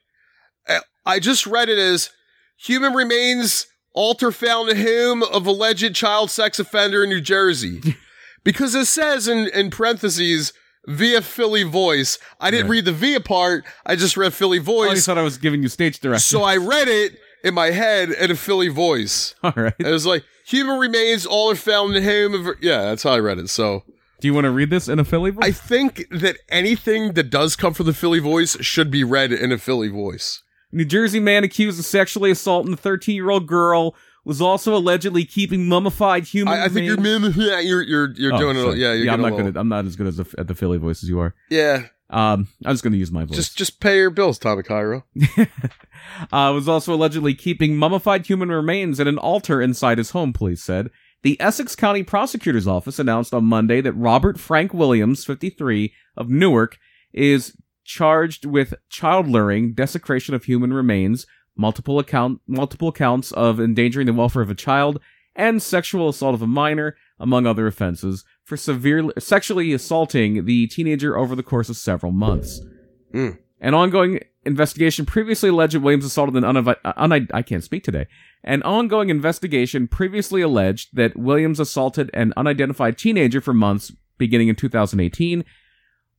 I, 0.67 0.79
I 1.05 1.19
just 1.19 1.45
read 1.45 1.69
it 1.69 1.77
as 1.77 2.09
human 2.57 2.93
remains 2.93 3.67
altar 3.93 4.31
found 4.31 4.69
in 4.69 4.77
home 4.77 5.23
of 5.23 5.45
alleged 5.45 5.93
child 5.95 6.31
sex 6.31 6.59
offender 6.59 7.03
in 7.03 7.09
New 7.09 7.21
Jersey. 7.21 7.81
because 8.43 8.73
it 8.75 8.85
says 8.85 9.27
in, 9.27 9.47
in 9.49 9.69
parentheses, 9.69 10.53
via 10.89 11.21
Philly 11.21 11.63
voice. 11.63 12.17
I 12.39 12.49
didn't 12.49 12.67
Right. 12.67 12.75
read 12.77 12.85
the 12.85 12.93
via 12.93 13.19
part. 13.19 13.65
I 13.85 13.97
just 13.97 14.15
read 14.15 14.33
Philly 14.33 14.59
voice. 14.59 14.89
I 15.09 15.11
thought 15.11 15.17
I 15.17 15.23
was 15.23 15.37
giving 15.37 15.61
you 15.61 15.67
stage 15.67 15.99
direction. 15.99 16.21
so 16.39 16.43
I 16.43 16.55
read 16.55 16.87
it 16.87 17.17
in 17.43 17.53
my 17.53 17.71
head 17.71 18.09
in 18.11 18.31
a 18.31 18.35
Philly 18.35 18.67
voice. 18.69 19.35
All 19.43 19.53
right. 19.55 19.73
It 19.79 19.87
was 19.91 20.05
like, 20.05 20.23
human 20.45 20.79
remains 20.79 21.25
all 21.25 21.51
are 21.51 21.55
found 21.55 21.95
in 21.95 22.03
home 22.03 22.33
of, 22.47 22.55
yeah, 22.61 22.83
that's 22.85 23.03
how 23.03 23.11
I 23.11 23.19
read 23.19 23.37
it. 23.39 23.49
So. 23.49 23.83
Do 24.19 24.27
you 24.27 24.33
want 24.33 24.45
to 24.45 24.51
read 24.51 24.71
this 24.71 24.87
in 24.87 24.97
a 24.97 25.05
Philly 25.05 25.29
voice? 25.29 25.43
I 25.43 25.51
think 25.51 26.07
that 26.09 26.37
anything 26.49 27.13
that 27.13 27.29
does 27.29 27.55
come 27.55 27.75
from 27.75 27.85
the 27.85 27.93
Philly 27.93 28.17
voice 28.17 28.57
should 28.65 28.89
be 28.89 29.03
read 29.03 29.31
in 29.31 29.51
a 29.51 29.59
Philly 29.59 29.89
voice. 29.89 30.41
New 30.71 30.85
Jersey 30.85 31.19
man 31.19 31.43
accused 31.43 31.77
of 31.77 31.85
sexually 31.85 32.31
assaulting 32.31 32.73
a 32.73 32.77
13 32.77 33.13
year 33.15 33.29
old 33.29 33.45
girl 33.47 33.95
was 34.25 34.41
also 34.41 34.75
allegedly 34.75 35.23
keeping 35.23 35.67
mummified 35.69 36.23
human. 36.25 36.53
I, 36.55 36.65
I 36.65 36.67
think 36.67 36.87
you're, 36.87 36.99
yeah, 36.99 37.59
you're 37.61 37.81
you're 37.83 38.11
you're 38.17 38.33
Oh, 38.33 38.37
doing 38.39 38.57
it. 38.57 38.77
Yeah, 38.77 38.93
you're 38.93 39.05
yeah. 39.05 39.13
I'm 39.13 39.21
not 39.21 39.31
little- 39.33 39.45
good. 39.45 39.55
At, 39.55 39.59
I'm 39.61 39.69
not 39.69 39.85
as 39.85 39.95
good 39.95 40.07
as 40.07 40.17
the, 40.17 40.25
at 40.37 40.47
the 40.47 40.55
Philly 40.55 40.77
voice 40.79 41.03
as 41.03 41.09
you 41.09 41.19
are. 41.19 41.35
Yeah, 41.51 41.83
Um, 42.09 42.47
I'm 42.63 42.73
just 42.73 42.83
going 42.83 42.93
to 42.93 42.99
use 42.99 43.11
my 43.11 43.25
voice. 43.25 43.35
just 43.35 43.57
just 43.57 43.79
pay 43.79 43.97
your 43.97 44.09
bills, 44.09 44.39
Tommy 44.39 44.63
Cairo. 44.63 45.03
uh, 45.37 46.51
was 46.53 46.67
also 46.67 46.93
allegedly 46.93 47.33
keeping 47.33 47.75
mummified 47.75 48.25
human 48.25 48.49
remains 48.49 48.99
at 48.99 49.07
an 49.07 49.17
altar 49.17 49.61
inside 49.61 49.97
his 49.97 50.11
home, 50.11 50.31
police 50.31 50.63
said. 50.63 50.89
The 51.23 51.39
Essex 51.41 51.75
County 51.75 52.03
Prosecutor's 52.03 52.67
Office 52.67 52.99
announced 52.99 53.33
on 53.33 53.43
Monday 53.43 53.81
that 53.81 53.93
Robert 53.93 54.39
Frank 54.39 54.73
Williams, 54.73 55.25
53, 55.25 55.93
of 56.15 56.29
Newark, 56.29 56.77
is 57.11 57.57
charged 57.83 58.45
with 58.45 58.75
child 58.89 59.27
luring, 59.27 59.73
desecration 59.73 60.35
of 60.35 60.45
human 60.45 60.71
remains, 60.71 61.25
multiple 61.55 61.99
account 61.99 62.39
multiple 62.47 62.91
counts 62.91 63.31
of 63.31 63.59
endangering 63.59 64.05
the 64.05 64.13
welfare 64.13 64.41
of 64.41 64.49
a 64.49 64.55
child, 64.55 65.01
and 65.35 65.61
sexual 65.61 66.09
assault 66.09 66.35
of 66.35 66.41
a 66.41 66.47
minor, 66.47 66.95
among 67.19 67.45
other 67.45 67.67
offenses, 67.67 68.23
for 68.43 68.57
severely 68.57 69.13
sexually 69.17 69.73
assaulting 69.73 70.45
the 70.45 70.67
teenager 70.67 71.17
over 71.17 71.35
the 71.35 71.43
course 71.43 71.69
of 71.69 71.77
several 71.77 72.11
months. 72.11 72.61
Mm. 73.13 73.37
An 73.59 73.73
ongoing 73.73 74.19
investigation 74.45 75.05
previously 75.05 75.49
alleged 75.49 75.75
Williams 75.75 76.05
assaulted 76.05 76.35
an 76.35 76.43
unav- 76.43 76.77
uh, 76.85 76.93
un- 76.95 77.27
I 77.33 77.41
can't 77.41 77.63
speak 77.63 77.83
today. 77.83 78.07
An 78.43 78.61
ongoing 78.63 79.09
investigation 79.09 79.87
previously 79.87 80.41
alleged 80.41 80.89
that 80.93 81.17
Williams 81.17 81.59
assaulted 81.59 82.09
an 82.13 82.33
unidentified 82.37 82.97
teenager 82.97 83.41
for 83.41 83.53
months 83.53 83.91
beginning 84.17 84.47
in 84.47 84.55
2018. 84.55 85.43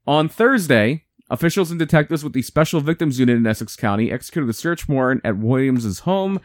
On 0.07 0.29
Thursday, 0.29 1.05
officials 1.31 1.71
and 1.71 1.79
detectives 1.79 2.25
with 2.25 2.33
the 2.33 2.43
Special 2.43 2.81
Victims 2.81 3.19
Unit 3.19 3.37
in 3.37 3.47
Essex 3.47 3.77
County 3.77 4.11
executed 4.11 4.51
a 4.51 4.55
search 4.55 4.89
warrant 4.89 5.21
at 5.25 5.39
Williams's 5.39 6.01
home 6.01 6.41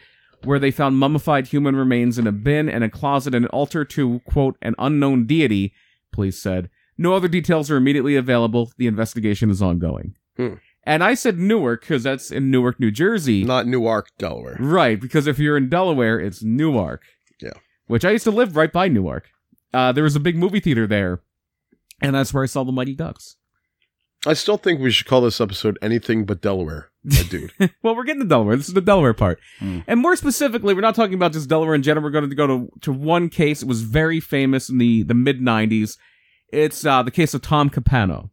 where 0.45 0.59
they 0.59 0.71
found 0.71 0.97
mummified 0.97 1.47
human 1.47 1.75
remains 1.75 2.17
in 2.17 2.27
a 2.27 2.31
bin 2.31 2.69
and 2.69 2.83
a 2.83 2.89
closet 2.89 3.33
and 3.33 3.45
an 3.45 3.51
altar 3.51 3.85
to, 3.85 4.19
quote, 4.25 4.57
an 4.61 4.75
unknown 4.77 5.25
deity, 5.25 5.73
police 6.11 6.39
said. 6.39 6.69
No 6.97 7.13
other 7.13 7.27
details 7.27 7.71
are 7.71 7.77
immediately 7.77 8.15
available. 8.15 8.71
The 8.77 8.87
investigation 8.87 9.49
is 9.49 9.61
ongoing. 9.61 10.15
Hmm. 10.37 10.55
And 10.85 11.03
I 11.03 11.13
said 11.13 11.39
Newark 11.39 11.81
because 11.81 12.03
that's 12.03 12.29
in 12.29 12.51
Newark, 12.51 12.79
New 12.79 12.91
Jersey. 12.91 13.43
Not 13.43 13.67
Newark, 13.67 14.09
Delaware. 14.17 14.57
Right, 14.59 14.99
because 14.99 15.27
if 15.27 15.39
you're 15.39 15.57
in 15.57 15.69
Delaware, 15.69 16.19
it's 16.19 16.43
Newark. 16.43 17.03
Yeah. 17.41 17.53
Which 17.87 18.03
I 18.03 18.11
used 18.11 18.25
to 18.25 18.31
live 18.31 18.55
right 18.55 18.71
by 18.71 18.89
Newark. 18.89 19.29
Uh, 19.73 19.91
there 19.91 20.03
was 20.03 20.15
a 20.15 20.19
big 20.19 20.35
movie 20.35 20.59
theater 20.59 20.85
there, 20.85 21.21
and 22.01 22.13
that's 22.13 22.33
where 22.33 22.43
I 22.43 22.47
saw 22.47 22.63
the 22.63 22.71
Mighty 22.71 22.95
Ducks. 22.95 23.37
I 24.25 24.33
still 24.33 24.57
think 24.57 24.79
we 24.79 24.91
should 24.91 25.07
call 25.07 25.21
this 25.21 25.41
episode 25.41 25.77
anything 25.81 26.25
but 26.25 26.41
Delaware, 26.41 26.89
dude. 27.29 27.51
well, 27.81 27.95
we're 27.95 28.05
getting 28.05 28.21
to 28.21 28.27
Delaware. 28.27 28.55
This 28.55 28.69
is 28.69 28.73
the 28.73 28.81
Delaware 28.81 29.13
part. 29.13 29.39
Hmm. 29.59 29.79
And 29.85 29.99
more 29.99 30.15
specifically, 30.15 30.73
we're 30.73 30.81
not 30.81 30.95
talking 30.95 31.15
about 31.15 31.33
just 31.33 31.49
Delaware 31.49 31.75
in 31.75 31.83
general. 31.83 32.03
We're 32.03 32.11
going 32.11 32.29
to 32.29 32.35
go 32.35 32.47
to, 32.47 32.69
to 32.81 32.93
one 32.93 33.29
case. 33.29 33.61
It 33.61 33.67
was 33.67 33.81
very 33.81 34.19
famous 34.19 34.69
in 34.69 34.77
the, 34.77 35.03
the 35.03 35.13
mid 35.13 35.41
90s. 35.41 35.97
It's 36.49 36.85
uh, 36.85 37.03
the 37.03 37.11
case 37.11 37.33
of 37.33 37.41
Tom 37.41 37.69
Capano. 37.69 38.31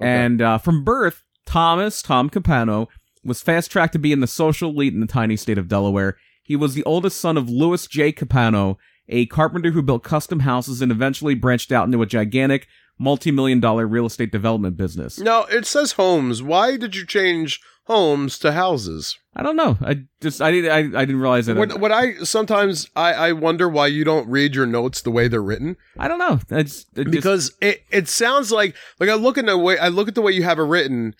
Okay. 0.00 0.08
And 0.08 0.40
uh, 0.40 0.58
from 0.58 0.84
birth, 0.84 1.22
Thomas, 1.46 2.02
Tom 2.02 2.30
Capano, 2.30 2.88
was 3.24 3.42
fast 3.42 3.70
tracked 3.70 3.94
to 3.94 3.98
be 3.98 4.12
in 4.12 4.20
the 4.20 4.26
social 4.26 4.70
elite 4.70 4.92
in 4.92 5.00
the 5.00 5.06
tiny 5.06 5.36
state 5.36 5.58
of 5.58 5.68
Delaware. 5.68 6.16
He 6.42 6.56
was 6.56 6.74
the 6.74 6.84
oldest 6.84 7.18
son 7.18 7.36
of 7.38 7.48
Louis 7.48 7.86
J. 7.86 8.12
Capano, 8.12 8.78
a 9.08 9.26
carpenter 9.26 9.70
who 9.70 9.82
built 9.82 10.04
custom 10.04 10.40
houses 10.40 10.82
and 10.82 10.92
eventually 10.92 11.34
branched 11.34 11.72
out 11.72 11.86
into 11.86 12.02
a 12.02 12.06
gigantic, 12.06 12.66
multi 12.98 13.30
million 13.30 13.60
dollar 13.60 13.86
real 13.86 14.06
estate 14.06 14.30
development 14.32 14.76
business. 14.76 15.18
now 15.18 15.44
it 15.44 15.66
says 15.66 15.92
homes. 15.92 16.42
Why 16.42 16.76
did 16.76 16.94
you 16.94 17.04
change 17.06 17.60
homes 17.86 18.38
to 18.38 18.52
houses? 18.52 19.18
I 19.36 19.42
don't 19.42 19.56
know. 19.56 19.76
I 19.84 20.04
just 20.20 20.40
I 20.40 20.50
didn't 20.52 20.70
I, 20.70 21.00
I 21.00 21.04
didn't 21.04 21.20
realize 21.20 21.46
that. 21.46 21.56
What, 21.56 21.80
what 21.80 21.90
I 21.92 22.14
sometimes 22.22 22.88
I, 22.94 23.12
I 23.12 23.32
wonder 23.32 23.68
why 23.68 23.88
you 23.88 24.04
don't 24.04 24.28
read 24.28 24.54
your 24.54 24.66
notes 24.66 25.02
the 25.02 25.10
way 25.10 25.26
they're 25.28 25.42
written 25.42 25.76
I 25.98 26.06
don't 26.06 26.18
know. 26.20 26.38
I 26.50 26.62
just, 26.62 26.86
it 26.96 27.04
just- 27.04 27.10
because 27.10 27.52
it, 27.60 27.82
it 27.90 28.08
sounds 28.08 28.52
like 28.52 28.76
like 29.00 29.08
I 29.10 29.14
look 29.14 29.36
at 29.36 29.46
the 29.46 29.58
way 29.58 29.76
I 29.78 29.88
look 29.88 30.08
at 30.08 30.14
the 30.14 30.22
way 30.22 30.32
you 30.32 30.44
have 30.44 30.58
it 30.60 30.62
written, 30.62 31.14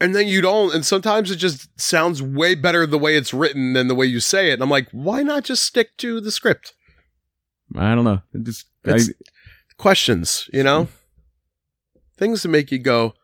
and 0.00 0.14
then 0.14 0.26
you 0.28 0.40
don't, 0.40 0.74
and 0.74 0.86
sometimes 0.86 1.30
it 1.30 1.36
just 1.36 1.68
sounds 1.78 2.22
way 2.22 2.54
better 2.54 2.86
the 2.86 2.98
way 2.98 3.16
it's 3.16 3.34
written 3.34 3.74
than 3.74 3.88
the 3.88 3.94
way 3.94 4.06
you 4.06 4.18
say 4.20 4.50
it. 4.50 4.54
And 4.54 4.62
I'm 4.62 4.70
like, 4.70 4.88
why 4.92 5.22
not 5.22 5.44
just 5.44 5.64
stick 5.66 5.96
to 5.98 6.20
the 6.22 6.30
script? 6.30 6.72
I 7.76 7.94
don't 7.94 8.04
know. 8.04 8.22
It 8.32 8.44
just 8.44 8.64
I, 8.86 8.98
Questions, 9.76 10.48
you 10.52 10.62
know, 10.64 10.88
things 12.18 12.42
to 12.42 12.48
make 12.48 12.70
you 12.72 12.78
go. 12.78 13.14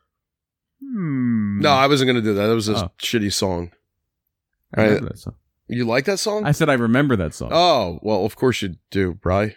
hmm. 0.81 1.59
No, 1.61 1.71
I 1.71 1.87
wasn't 1.87 2.09
gonna 2.09 2.21
do 2.21 2.33
that. 2.33 2.47
That 2.47 2.53
was 2.55 2.69
a 2.69 2.85
Oh. 2.85 2.91
shitty 2.99 3.31
song. 3.33 3.71
I 4.73 4.83
remember 4.83 5.09
that 5.09 5.19
song. 5.19 5.35
You 5.67 5.85
like 5.85 6.05
that 6.05 6.19
song? 6.19 6.45
I 6.45 6.51
said 6.51 6.69
I 6.69 6.73
remember 6.73 7.15
that 7.15 7.33
song. 7.33 7.49
oh 7.51 7.99
well, 8.01 8.25
of 8.25 8.35
course 8.35 8.61
you 8.61 8.75
do, 8.91 9.13
Bry. 9.15 9.55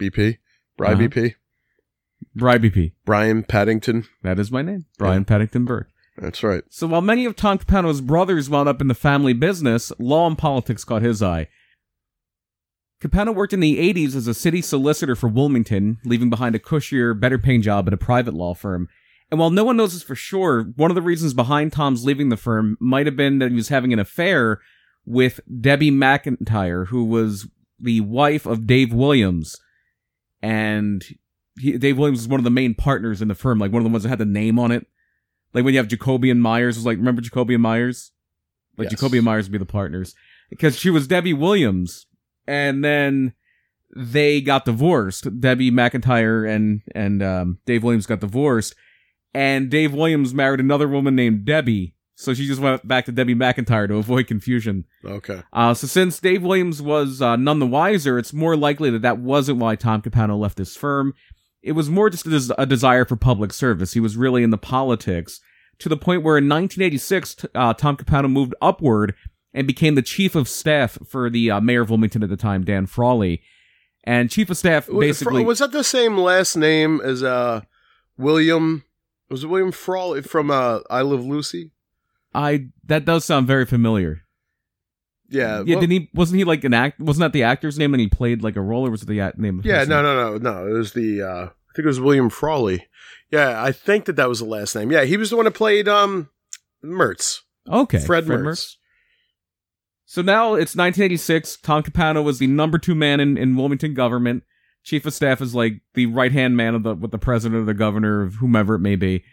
BP, 0.00 0.38
Bry 0.76 0.92
Uh-huh. 0.92 1.02
BP, 1.02 1.34
Bry 2.34 2.58
BP. 2.58 2.92
Brian 3.04 3.42
Paddington. 3.44 4.04
That 4.22 4.38
is 4.40 4.50
my 4.50 4.62
name. 4.62 4.86
Brian 4.98 5.24
Paddington 5.24 5.64
Burke. 5.64 5.88
That's 6.18 6.42
right. 6.42 6.64
So 6.68 6.86
while 6.86 7.00
many 7.00 7.24
of 7.26 7.36
Tom 7.36 7.58
Capano's 7.58 8.00
brothers 8.00 8.48
wound 8.50 8.68
up 8.68 8.80
in 8.80 8.88
the 8.88 8.94
family 8.94 9.32
business, 9.34 9.92
law 9.98 10.26
and 10.26 10.38
politics 10.38 10.84
caught 10.84 11.02
his 11.02 11.22
eye. 11.22 11.48
Capano 13.00 13.32
worked 13.32 13.52
in 13.52 13.60
the 13.60 13.76
80s 13.92 14.14
as 14.14 14.26
a 14.26 14.34
city 14.34 14.62
solicitor 14.62 15.14
for 15.14 15.28
Wilmington, 15.28 15.98
leaving 16.04 16.30
behind 16.30 16.54
a 16.54 16.58
cushier, 16.58 17.18
better 17.18 17.38
paying 17.38 17.60
job 17.60 17.86
at 17.86 17.92
a 17.92 17.98
private 17.98 18.34
law 18.34 18.54
firm. 18.54 18.88
And 19.30 19.40
while 19.40 19.50
no 19.50 19.64
one 19.64 19.76
knows 19.76 19.92
this 19.92 20.02
for 20.02 20.14
sure, 20.14 20.62
one 20.76 20.90
of 20.90 20.94
the 20.94 21.02
reasons 21.02 21.34
behind 21.34 21.72
Tom's 21.72 22.04
leaving 22.04 22.28
the 22.28 22.36
firm 22.36 22.76
might 22.80 23.06
have 23.06 23.16
been 23.16 23.38
that 23.40 23.50
he 23.50 23.56
was 23.56 23.68
having 23.68 23.92
an 23.92 23.98
affair 23.98 24.60
with 25.04 25.40
Debbie 25.60 25.90
McIntyre, 25.90 26.86
who 26.88 27.04
was 27.04 27.48
the 27.78 28.00
wife 28.00 28.46
of 28.46 28.66
Dave 28.66 28.92
Williams. 28.92 29.56
And 30.40 31.04
he, 31.58 31.76
Dave 31.78 31.98
Williams 31.98 32.20
was 32.20 32.28
one 32.28 32.40
of 32.40 32.44
the 32.44 32.50
main 32.50 32.74
partners 32.74 33.20
in 33.20 33.28
the 33.28 33.34
firm, 33.34 33.58
like 33.58 33.72
one 33.72 33.80
of 33.80 33.84
the 33.84 33.90
ones 33.90 34.04
that 34.04 34.08
had 34.10 34.18
the 34.18 34.24
name 34.24 34.58
on 34.58 34.70
it. 34.70 34.86
Like 35.52 35.64
when 35.64 35.74
you 35.74 35.78
have 35.78 35.88
Jacoby 35.88 36.30
and 36.30 36.42
Myers, 36.42 36.76
was 36.76 36.86
like 36.86 36.98
remember 36.98 37.22
Jacoby 37.22 37.54
and 37.54 37.62
Myers? 37.62 38.12
Like 38.76 38.86
Yes. 38.86 38.92
Jacoby 39.00 39.18
and 39.18 39.24
Myers 39.24 39.46
would 39.46 39.52
be 39.52 39.58
the 39.58 39.64
partners 39.66 40.14
because 40.50 40.76
she 40.76 40.90
was 40.90 41.06
Debbie 41.06 41.32
Williams, 41.32 42.06
and 42.46 42.84
then 42.84 43.34
they 43.94 44.40
got 44.40 44.64
divorced. 44.64 45.40
Debbie 45.40 45.70
McIntyre 45.70 46.48
and 46.48 46.82
and 46.94 47.22
um, 47.22 47.58
Dave 47.66 47.82
Williams 47.82 48.06
got 48.06 48.20
divorced, 48.20 48.74
and 49.32 49.70
Dave 49.70 49.94
Williams 49.94 50.34
married 50.34 50.60
another 50.60 50.88
woman 50.88 51.14
named 51.14 51.44
Debbie. 51.44 51.94
So 52.16 52.32
she 52.32 52.46
just 52.46 52.60
went 52.60 52.86
back 52.86 53.06
to 53.06 53.12
Debbie 53.12 53.34
McIntyre 53.34 53.88
to 53.88 53.96
avoid 53.96 54.28
confusion. 54.28 54.84
Okay. 55.04 55.42
Uh, 55.52 55.74
so 55.74 55.88
since 55.88 56.20
Dave 56.20 56.44
Williams 56.44 56.80
was 56.80 57.20
uh, 57.20 57.34
none 57.34 57.58
the 57.58 57.66
wiser, 57.66 58.18
it's 58.18 58.32
more 58.32 58.56
likely 58.56 58.88
that 58.90 59.02
that 59.02 59.18
wasn't 59.18 59.58
why 59.58 59.74
Tom 59.74 60.00
Capano 60.00 60.36
left 60.36 60.58
his 60.58 60.76
firm. 60.76 61.14
It 61.60 61.72
was 61.72 61.90
more 61.90 62.10
just 62.10 62.26
a, 62.26 62.30
des- 62.30 62.54
a 62.56 62.66
desire 62.66 63.04
for 63.04 63.16
public 63.16 63.52
service. 63.52 63.94
He 63.94 64.00
was 64.00 64.16
really 64.16 64.44
in 64.44 64.50
the 64.50 64.58
politics 64.58 65.40
to 65.80 65.88
the 65.88 65.96
point 65.96 66.22
where 66.22 66.38
in 66.38 66.48
1986, 66.48 67.46
uh, 67.54 67.74
Tom 67.74 67.96
Capano 67.96 68.28
moved 68.28 68.54
upward 68.62 69.14
and 69.54 69.66
became 69.66 69.94
the 69.94 70.02
chief 70.02 70.34
of 70.34 70.48
staff 70.48 70.98
for 71.08 71.30
the 71.30 71.50
uh, 71.50 71.60
mayor 71.60 71.80
of 71.82 71.88
Wilmington 71.90 72.22
at 72.22 72.28
the 72.28 72.36
time, 72.36 72.64
Dan 72.64 72.86
Frawley. 72.86 73.40
And 74.02 74.30
chief 74.30 74.50
of 74.50 74.58
staff 74.58 74.88
Was- 74.88 75.00
basically. 75.06 75.44
was 75.44 75.60
that 75.60 75.72
the 75.72 75.84
same 75.84 76.18
last 76.18 76.56
name 76.56 77.00
as 77.00 77.22
uh 77.22 77.62
William? 78.18 78.84
Was 79.30 79.44
it 79.44 79.46
William 79.46 79.72
Frawley 79.72 80.20
from 80.22 80.50
uh 80.50 80.80
I 80.90 81.00
Love 81.00 81.24
Lucy? 81.24 81.70
I 82.34 82.66
that 82.84 83.04
does 83.06 83.24
sound 83.24 83.46
very 83.46 83.64
familiar. 83.64 84.22
yeah, 85.30 85.62
yeah, 85.64 85.74
well- 85.76 85.80
didn't 85.80 85.90
he? 85.90 86.10
Wasn't 86.14 86.36
he 86.38 86.44
like 86.44 86.64
an 86.64 86.74
act? 86.74 87.00
Wasn't 87.00 87.20
that 87.22 87.32
the 87.32 87.44
actor's 87.44 87.78
name? 87.78 87.94
And 87.94 88.00
he 88.00 88.08
played 88.08 88.42
like 88.42 88.56
a 88.56 88.60
role, 88.60 88.86
or 88.86 88.90
was 88.90 89.02
it 89.02 89.08
the 89.08 89.20
act- 89.20 89.38
name? 89.38 89.60
Of 89.60 89.64
Yeah, 89.66 89.84
no, 89.84 90.02
no, 90.02 90.36
no, 90.36 90.38
no. 90.38 90.66
It 90.66 90.76
was 90.76 90.92
the 90.92 91.22
uh 91.22 91.44
I 91.46 91.70
think 91.74 91.84
it 91.84 91.86
was 91.86 92.00
William 92.00 92.28
Frawley. 92.30 92.86
Yeah, 93.30 93.62
I 93.62 93.72
think 93.72 94.04
that 94.04 94.16
that 94.16 94.28
was 94.28 94.38
the 94.40 94.44
last 94.44 94.76
name. 94.76 94.92
Yeah, 94.92 95.04
he 95.04 95.16
was 95.16 95.30
the 95.30 95.36
one 95.36 95.46
that 95.46 95.52
played 95.54 95.88
um 95.88 96.28
Mertz, 96.84 97.40
Okay, 97.70 98.00
Fred, 98.00 98.26
Mertz. 98.26 98.42
Mertz. 98.44 98.76
So 100.06 100.22
now 100.22 100.54
it's 100.54 100.76
1986. 100.76 101.58
Tom 101.58 101.82
Capano 101.82 102.22
was 102.22 102.38
the 102.38 102.46
number 102.46 102.78
two 102.78 102.94
man 102.94 103.20
in, 103.20 103.36
in 103.36 103.56
Wilmington 103.56 103.94
government. 103.94 104.44
Chief 104.82 105.06
of 105.06 105.14
staff 105.14 105.40
is 105.40 105.54
like 105.54 105.80
the 105.94 106.06
right 106.06 106.32
hand 106.32 106.56
man 106.56 106.74
of 106.74 106.82
the 106.82 106.94
with 106.94 107.10
the 107.10 107.18
president 107.18 107.62
or 107.62 107.64
the 107.64 107.74
governor 107.74 108.22
of 108.22 108.34
whomever 108.34 108.74
it 108.74 108.80
may 108.80 108.96
be. 108.96 109.24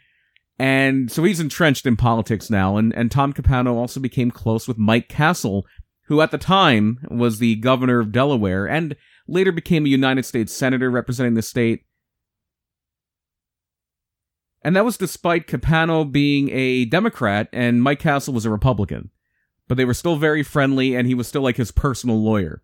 And 0.57 1.11
so 1.11 1.23
he's 1.23 1.39
entrenched 1.39 1.85
in 1.85 1.97
politics 1.97 2.49
now. 2.49 2.77
And, 2.77 2.95
and 2.95 3.11
Tom 3.11 3.33
Capano 3.33 3.75
also 3.77 3.99
became 3.99 4.31
close 4.31 4.67
with 4.67 4.77
Mike 4.77 5.09
Castle, 5.09 5.65
who 6.05 6.21
at 6.21 6.31
the 6.31 6.37
time 6.37 6.99
was 7.09 7.39
the 7.39 7.55
governor 7.55 7.99
of 7.99 8.11
Delaware 8.11 8.67
and 8.67 8.95
later 9.27 9.51
became 9.51 9.85
a 9.85 9.89
United 9.89 10.23
States 10.23 10.53
senator 10.53 10.91
representing 10.91 11.33
the 11.33 11.41
state. 11.41 11.85
And 14.63 14.75
that 14.75 14.85
was 14.85 14.97
despite 14.97 15.47
Capano 15.47 16.03
being 16.03 16.49
a 16.51 16.85
Democrat 16.85 17.49
and 17.51 17.81
Mike 17.81 17.99
Castle 17.99 18.33
was 18.33 18.45
a 18.45 18.51
Republican. 18.51 19.09
But 19.71 19.77
they 19.77 19.85
were 19.85 19.93
still 19.93 20.17
very 20.17 20.43
friendly 20.43 20.95
and 20.95 21.07
he 21.07 21.13
was 21.13 21.29
still 21.29 21.43
like 21.43 21.55
his 21.55 21.71
personal 21.71 22.21
lawyer. 22.21 22.61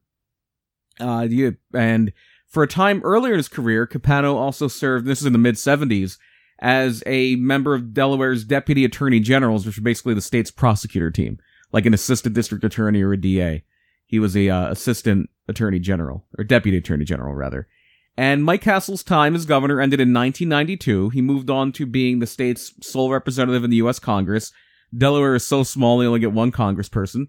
Uh, 1.00 1.26
and 1.74 2.12
for 2.48 2.64
a 2.64 2.68
time 2.68 3.02
earlier 3.06 3.32
in 3.32 3.40
his 3.40 3.48
career, 3.48 3.88
Capano 3.88 4.36
also 4.36 4.68
served, 4.68 5.06
this 5.06 5.22
is 5.22 5.26
in 5.26 5.32
the 5.32 5.40
mid 5.40 5.56
70s, 5.56 6.18
as 6.60 7.02
a 7.06 7.38
member 7.38 7.74
of 7.74 7.94
Delaware's 7.94 8.44
deputy 8.44 8.84
attorney 8.84 9.22
generals, 9.22 9.66
which 9.66 9.78
are 9.78 9.84
basically 9.84 10.16
the 10.16 10.22
state's 10.22 10.52
prosecutor 10.52 11.10
team, 11.10 11.40
like 11.72 11.86
an 11.86 11.94
assistant 11.94 12.36
district 12.36 12.66
attorney 12.66 13.02
or 13.02 13.14
a 13.14 13.22
DA. 13.22 13.64
He 14.06 14.20
was 14.20 14.36
a 14.36 14.50
uh, 14.50 14.70
assistant 14.70 15.30
attorney 15.48 15.80
general, 15.80 16.26
or 16.38 16.44
deputy 16.44 16.78
attorney 16.78 17.06
general, 17.06 17.34
rather. 17.34 17.70
And 18.18 18.44
Mike 18.44 18.64
Castle's 18.64 19.02
time 19.02 19.34
as 19.34 19.46
governor 19.46 19.80
ended 19.80 20.02
in 20.02 20.14
1992. 20.14 21.12
He 21.12 21.22
moved 21.22 21.50
on 21.50 21.72
to 21.72 21.86
being 21.86 22.20
the 22.20 22.28
state's 22.28 22.74
sole 22.82 23.10
representative 23.12 23.64
in 23.64 23.70
the 23.70 23.78
U.S. 23.78 23.98
Congress. 23.98 24.52
Delaware 24.96 25.36
is 25.36 25.46
so 25.46 25.64
small, 25.64 25.98
they 25.98 26.06
only 26.06 26.20
get 26.20 26.32
one 26.32 26.52
congressperson. 26.52 27.28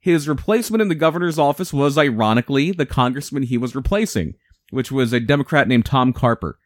His 0.00 0.28
replacement 0.28 0.82
in 0.82 0.88
the 0.88 0.94
governor's 0.94 1.38
office 1.38 1.72
was, 1.72 1.98
ironically, 1.98 2.72
the 2.72 2.86
congressman 2.86 3.44
he 3.44 3.58
was 3.58 3.74
replacing, 3.74 4.34
which 4.70 4.92
was 4.92 5.12
a 5.12 5.20
Democrat 5.20 5.68
named 5.68 5.86
Tom 5.86 6.12
Carper. 6.12 6.58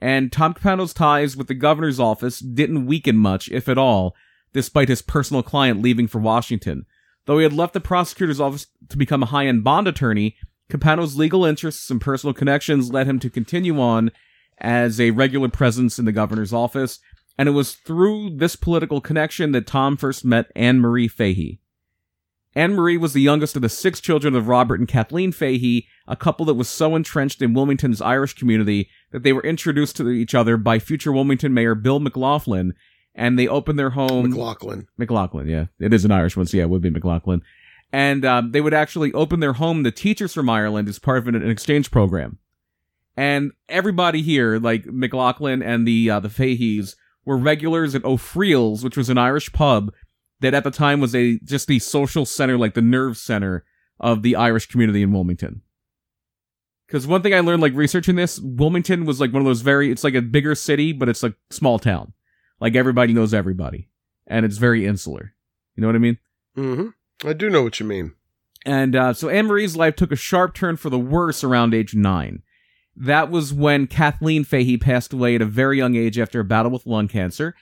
And 0.00 0.30
Tom 0.30 0.54
Capano's 0.54 0.94
ties 0.94 1.36
with 1.36 1.48
the 1.48 1.54
governor's 1.54 1.98
office 1.98 2.38
didn't 2.38 2.86
weaken 2.86 3.16
much, 3.16 3.48
if 3.50 3.68
at 3.68 3.78
all, 3.78 4.14
despite 4.52 4.88
his 4.88 5.02
personal 5.02 5.42
client 5.42 5.82
leaving 5.82 6.06
for 6.06 6.20
Washington. 6.20 6.86
Though 7.26 7.38
he 7.38 7.42
had 7.42 7.52
left 7.52 7.74
the 7.74 7.80
prosecutor's 7.80 8.40
office 8.40 8.66
to 8.88 8.96
become 8.96 9.22
a 9.22 9.26
high-end 9.26 9.64
bond 9.64 9.86
attorney, 9.86 10.36
Capano's 10.70 11.16
legal 11.16 11.44
interests 11.44 11.90
and 11.90 12.00
personal 12.00 12.32
connections 12.32 12.92
led 12.92 13.06
him 13.06 13.18
to 13.20 13.30
continue 13.30 13.80
on 13.80 14.10
as 14.58 15.00
a 15.00 15.10
regular 15.10 15.48
presence 15.48 15.98
in 15.98 16.04
the 16.04 16.12
governor's 16.12 16.52
office, 16.52 17.00
and 17.38 17.48
it 17.48 17.52
was 17.52 17.74
through 17.74 18.30
this 18.30 18.56
political 18.56 19.00
connection 19.00 19.52
that 19.52 19.66
Tom 19.66 19.96
first 19.96 20.24
met 20.24 20.50
Anne 20.56 20.80
Marie 20.80 21.08
Fahey. 21.08 21.60
Anne 22.54 22.74
Marie 22.74 22.96
was 22.96 23.12
the 23.12 23.22
youngest 23.22 23.54
of 23.54 23.62
the 23.62 23.68
six 23.68 24.00
children 24.00 24.34
of 24.34 24.48
Robert 24.48 24.80
and 24.80 24.88
Kathleen 24.88 25.30
Fahey, 25.30 25.86
a 26.08 26.16
couple 26.16 26.44
that 26.46 26.54
was 26.54 26.68
so 26.68 26.96
entrenched 26.96 27.40
in 27.40 27.54
Wilmington's 27.54 28.00
Irish 28.00 28.34
community 28.34 28.88
that 29.12 29.22
they 29.22 29.32
were 29.32 29.42
introduced 29.42 29.96
to 29.96 30.10
each 30.10 30.34
other 30.34 30.56
by 30.56 30.80
future 30.80 31.12
Wilmington 31.12 31.54
Mayor 31.54 31.76
Bill 31.76 32.00
McLaughlin, 32.00 32.74
and 33.14 33.38
they 33.38 33.46
opened 33.46 33.78
their 33.78 33.90
home. 33.90 34.30
McLaughlin. 34.30 34.88
McLaughlin, 34.96 35.46
yeah. 35.46 35.66
It 35.78 35.94
is 35.94 36.04
an 36.04 36.10
Irish 36.10 36.36
one, 36.36 36.46
so 36.46 36.56
yeah, 36.56 36.64
it 36.64 36.70
would 36.70 36.82
be 36.82 36.90
McLaughlin. 36.90 37.42
And 37.92 38.24
um, 38.24 38.50
they 38.50 38.60
would 38.60 38.74
actually 38.74 39.12
open 39.12 39.40
their 39.40 39.54
home 39.54 39.84
to 39.84 39.92
teachers 39.92 40.34
from 40.34 40.50
Ireland 40.50 40.88
as 40.88 40.98
part 40.98 41.18
of 41.18 41.28
an, 41.28 41.36
an 41.36 41.50
exchange 41.50 41.90
program. 41.90 42.38
And 43.16 43.52
everybody 43.68 44.22
here, 44.22 44.58
like 44.58 44.86
McLaughlin 44.86 45.62
and 45.62 45.86
the 45.86 46.10
uh, 46.10 46.20
the 46.20 46.28
Faheys, 46.28 46.96
were 47.24 47.36
regulars 47.36 47.94
at 47.94 48.04
O'Friel's, 48.04 48.82
which 48.82 48.96
was 48.96 49.08
an 49.10 49.18
Irish 49.18 49.52
pub 49.52 49.92
that 50.40 50.54
at 50.54 50.64
the 50.64 50.70
time 50.70 51.00
was 51.00 51.14
a 51.14 51.38
just 51.40 51.66
the 51.66 51.78
social 51.78 52.24
center, 52.24 52.56
like 52.56 52.74
the 52.74 52.82
nerve 52.82 53.16
center 53.16 53.64
of 54.00 54.22
the 54.22 54.36
Irish 54.36 54.66
community 54.66 55.02
in 55.02 55.12
Wilmington. 55.12 55.62
Because 56.86 57.06
one 57.06 57.20
thing 57.22 57.34
I 57.34 57.40
learned, 57.40 57.60
like 57.60 57.74
researching 57.74 58.16
this, 58.16 58.40
Wilmington 58.40 59.04
was 59.04 59.20
like 59.20 59.32
one 59.32 59.42
of 59.42 59.46
those 59.46 59.60
very, 59.60 59.90
it's 59.90 60.04
like 60.04 60.14
a 60.14 60.22
bigger 60.22 60.54
city, 60.54 60.92
but 60.92 61.08
it's 61.08 61.22
a 61.22 61.34
small 61.50 61.78
town. 61.78 62.14
Like 62.60 62.76
everybody 62.76 63.12
knows 63.12 63.34
everybody. 63.34 63.90
And 64.26 64.46
it's 64.46 64.56
very 64.56 64.86
insular. 64.86 65.34
You 65.74 65.82
know 65.82 65.88
what 65.88 65.96
I 65.96 66.00
mean? 66.00 66.18
Mm-hmm. 66.56 67.28
I 67.28 67.32
do 67.34 67.50
know 67.50 67.62
what 67.62 67.78
you 67.78 67.86
mean. 67.86 68.14
And 68.64 68.96
uh, 68.96 69.12
so 69.12 69.28
Anne 69.28 69.46
Marie's 69.46 69.76
life 69.76 69.96
took 69.96 70.12
a 70.12 70.16
sharp 70.16 70.54
turn 70.54 70.76
for 70.76 70.90
the 70.90 70.98
worse 70.98 71.44
around 71.44 71.74
age 71.74 71.94
nine. 71.94 72.42
That 73.00 73.30
was 73.30 73.54
when 73.54 73.86
Kathleen 73.86 74.44
Fahey 74.44 74.76
passed 74.76 75.12
away 75.12 75.36
at 75.36 75.42
a 75.42 75.46
very 75.46 75.78
young 75.78 75.94
age 75.94 76.18
after 76.18 76.40
a 76.40 76.44
battle 76.44 76.72
with 76.72 76.86
lung 76.86 77.06
cancer. 77.06 77.54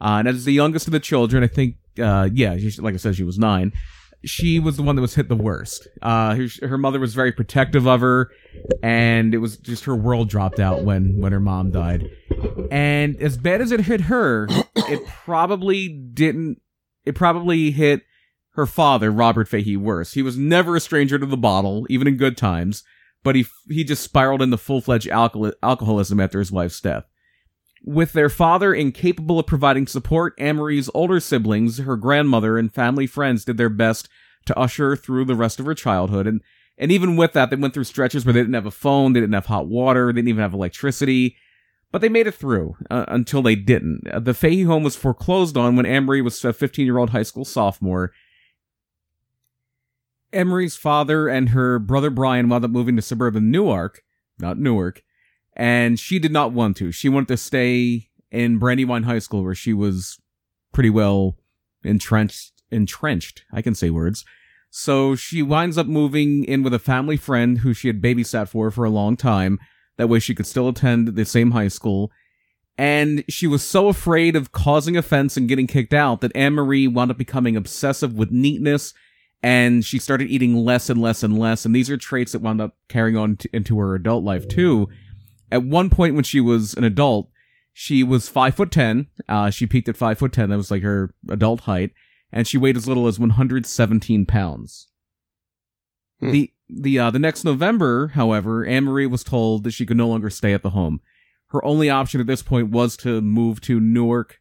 Uh, 0.00 0.16
and 0.18 0.28
as 0.28 0.44
the 0.44 0.52
youngest 0.52 0.88
of 0.88 0.92
the 0.92 1.00
children, 1.00 1.44
I 1.44 1.46
think, 1.46 1.76
uh, 2.00 2.28
yeah, 2.32 2.56
she, 2.56 2.70
like 2.80 2.94
I 2.94 2.96
said, 2.96 3.14
she 3.14 3.22
was 3.22 3.38
nine. 3.38 3.72
She 4.24 4.58
was 4.58 4.76
the 4.76 4.82
one 4.82 4.96
that 4.96 5.02
was 5.02 5.14
hit 5.14 5.28
the 5.28 5.36
worst. 5.36 5.86
Uh, 6.02 6.34
her, 6.34 6.46
her 6.66 6.78
mother 6.78 6.98
was 6.98 7.14
very 7.14 7.32
protective 7.32 7.86
of 7.86 8.00
her, 8.00 8.30
and 8.82 9.34
it 9.34 9.38
was 9.38 9.56
just 9.56 9.84
her 9.84 9.96
world 9.96 10.28
dropped 10.28 10.58
out 10.58 10.82
when 10.82 11.20
when 11.20 11.32
her 11.32 11.40
mom 11.40 11.70
died. 11.70 12.10
And 12.70 13.16
as 13.16 13.38
bad 13.38 13.62
as 13.62 13.72
it 13.72 13.80
hit 13.80 14.02
her, 14.02 14.46
it 14.76 15.06
probably 15.06 15.88
didn't. 15.88 16.60
It 17.06 17.14
probably 17.14 17.70
hit 17.70 18.02
her 18.54 18.66
father, 18.66 19.10
Robert 19.10 19.48
Fahey, 19.48 19.76
worse. 19.76 20.12
He 20.12 20.22
was 20.22 20.36
never 20.36 20.76
a 20.76 20.80
stranger 20.80 21.18
to 21.18 21.24
the 21.24 21.36
bottle, 21.36 21.86
even 21.88 22.06
in 22.06 22.16
good 22.16 22.36
times, 22.36 22.84
but 23.22 23.34
he 23.34 23.46
he 23.68 23.84
just 23.84 24.02
spiraled 24.02 24.42
into 24.42 24.56
full 24.56 24.80
fledged 24.80 25.08
alcohol- 25.08 25.52
alcoholism 25.62 26.20
after 26.20 26.38
his 26.38 26.52
wife's 26.52 26.80
death. 26.80 27.04
With 27.84 28.12
their 28.12 28.28
father 28.28 28.74
incapable 28.74 29.38
of 29.38 29.46
providing 29.46 29.86
support, 29.86 30.34
Anne 30.38 30.56
Marie's 30.56 30.90
older 30.92 31.18
siblings, 31.18 31.78
her 31.78 31.96
grandmother, 31.96 32.58
and 32.58 32.72
family 32.72 33.06
friends 33.06 33.44
did 33.44 33.56
their 33.56 33.70
best 33.70 34.08
to 34.46 34.58
usher 34.58 34.90
her 34.90 34.96
through 34.96 35.24
the 35.24 35.34
rest 35.34 35.58
of 35.58 35.66
her 35.66 35.74
childhood. 35.74 36.26
And, 36.26 36.42
and 36.76 36.92
even 36.92 37.16
with 37.16 37.32
that, 37.32 37.50
they 37.50 37.56
went 37.56 37.72
through 37.72 37.84
stretches 37.84 38.24
where 38.24 38.32
they 38.32 38.40
didn't 38.40 38.54
have 38.54 38.66
a 38.66 38.70
phone, 38.70 39.12
they 39.12 39.20
didn't 39.20 39.34
have 39.34 39.46
hot 39.46 39.66
water, 39.66 40.06
they 40.06 40.18
didn't 40.18 40.28
even 40.28 40.42
have 40.42 40.54
electricity. 40.54 41.36
But 41.92 42.02
they 42.02 42.08
made 42.08 42.26
it 42.26 42.34
through 42.34 42.76
uh, 42.88 43.06
until 43.08 43.42
they 43.42 43.56
didn't. 43.56 44.02
The 44.24 44.34
Fahey 44.34 44.62
home 44.62 44.84
was 44.84 44.94
foreclosed 44.94 45.56
on 45.56 45.74
when 45.74 45.86
Anne 45.86 46.04
Marie 46.04 46.20
was 46.20 46.44
a 46.44 46.52
15 46.52 46.84
year 46.84 46.98
old 46.98 47.10
high 47.10 47.24
school 47.24 47.44
sophomore. 47.44 48.12
Anne 50.32 50.48
Marie's 50.48 50.76
father 50.76 51.28
and 51.28 51.50
her 51.50 51.78
brother 51.78 52.10
Brian 52.10 52.48
wound 52.48 52.64
up 52.64 52.70
moving 52.70 52.96
to 52.96 53.02
suburban 53.02 53.50
Newark, 53.50 54.02
not 54.38 54.58
Newark, 54.58 55.02
and 55.54 55.98
she 55.98 56.18
did 56.18 56.32
not 56.32 56.52
want 56.52 56.76
to. 56.78 56.92
She 56.92 57.08
wanted 57.08 57.28
to 57.28 57.36
stay 57.36 58.08
in 58.30 58.58
Brandywine 58.58 59.04
High 59.04 59.18
School 59.18 59.42
where 59.42 59.54
she 59.54 59.72
was 59.72 60.18
pretty 60.72 60.90
well 60.90 61.36
entrenched. 61.82 62.52
Entrenched, 62.70 63.42
I 63.52 63.62
can 63.62 63.74
say 63.74 63.90
words. 63.90 64.24
So 64.70 65.16
she 65.16 65.42
winds 65.42 65.76
up 65.76 65.88
moving 65.88 66.44
in 66.44 66.62
with 66.62 66.72
a 66.72 66.78
family 66.78 67.16
friend 67.16 67.58
who 67.58 67.74
she 67.74 67.88
had 67.88 68.00
babysat 68.00 68.48
for 68.48 68.70
for 68.70 68.84
a 68.84 68.90
long 68.90 69.16
time. 69.16 69.58
That 69.96 70.08
way 70.08 70.20
she 70.20 70.36
could 70.36 70.46
still 70.46 70.68
attend 70.68 71.08
the 71.08 71.24
same 71.24 71.50
high 71.50 71.66
school. 71.66 72.12
And 72.78 73.24
she 73.28 73.48
was 73.48 73.64
so 73.64 73.88
afraid 73.88 74.36
of 74.36 74.52
causing 74.52 74.96
offense 74.96 75.36
and 75.36 75.48
getting 75.48 75.66
kicked 75.66 75.92
out 75.92 76.20
that 76.20 76.34
Anne 76.36 76.54
Marie 76.54 76.86
wound 76.86 77.10
up 77.10 77.18
becoming 77.18 77.56
obsessive 77.56 78.14
with 78.14 78.30
neatness 78.30 78.94
and 79.42 79.84
she 79.84 79.98
started 79.98 80.28
eating 80.28 80.56
less 80.56 80.90
and 80.90 81.00
less 81.00 81.22
and 81.22 81.38
less. 81.38 81.64
And 81.64 81.74
these 81.74 81.90
are 81.90 81.96
traits 81.96 82.32
that 82.32 82.42
wound 82.42 82.60
up 82.60 82.76
carrying 82.88 83.16
on 83.16 83.36
t- 83.36 83.48
into 83.52 83.78
her 83.78 83.94
adult 83.94 84.24
life 84.24 84.48
too. 84.48 84.88
At 85.50 85.64
one 85.64 85.90
point 85.90 86.14
when 86.14 86.24
she 86.24 86.40
was 86.40 86.74
an 86.74 86.84
adult, 86.84 87.30
she 87.72 88.02
was 88.02 88.28
five 88.28 88.54
foot 88.54 88.70
ten. 88.70 89.06
Uh, 89.28 89.50
she 89.50 89.66
peaked 89.66 89.88
at 89.88 89.96
five 89.96 90.18
foot 90.18 90.32
ten. 90.32 90.50
That 90.50 90.56
was 90.56 90.70
like 90.70 90.82
her 90.82 91.14
adult 91.28 91.60
height, 91.60 91.92
and 92.32 92.46
she 92.46 92.58
weighed 92.58 92.76
as 92.76 92.86
little 92.86 93.06
as 93.06 93.18
one 93.18 93.30
hundred 93.30 93.66
seventeen 93.66 94.26
pounds. 94.26 94.88
Hmm. 96.20 96.30
The 96.32 96.52
the 96.68 96.98
uh, 96.98 97.10
the 97.10 97.18
next 97.18 97.44
November, 97.44 98.08
however, 98.08 98.64
Anne 98.64 98.84
Marie 98.84 99.06
was 99.06 99.24
told 99.24 99.64
that 99.64 99.72
she 99.72 99.86
could 99.86 99.96
no 99.96 100.08
longer 100.08 100.30
stay 100.30 100.52
at 100.52 100.62
the 100.62 100.70
home. 100.70 101.00
Her 101.48 101.64
only 101.64 101.90
option 101.90 102.20
at 102.20 102.26
this 102.26 102.42
point 102.42 102.70
was 102.70 102.96
to 102.98 103.20
move 103.20 103.60
to 103.62 103.80
Newark. 103.80 104.39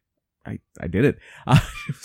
I, 0.50 0.60
I 0.82 0.88
did 0.88 1.06
it. 1.06 1.18
Uh, 1.48 1.60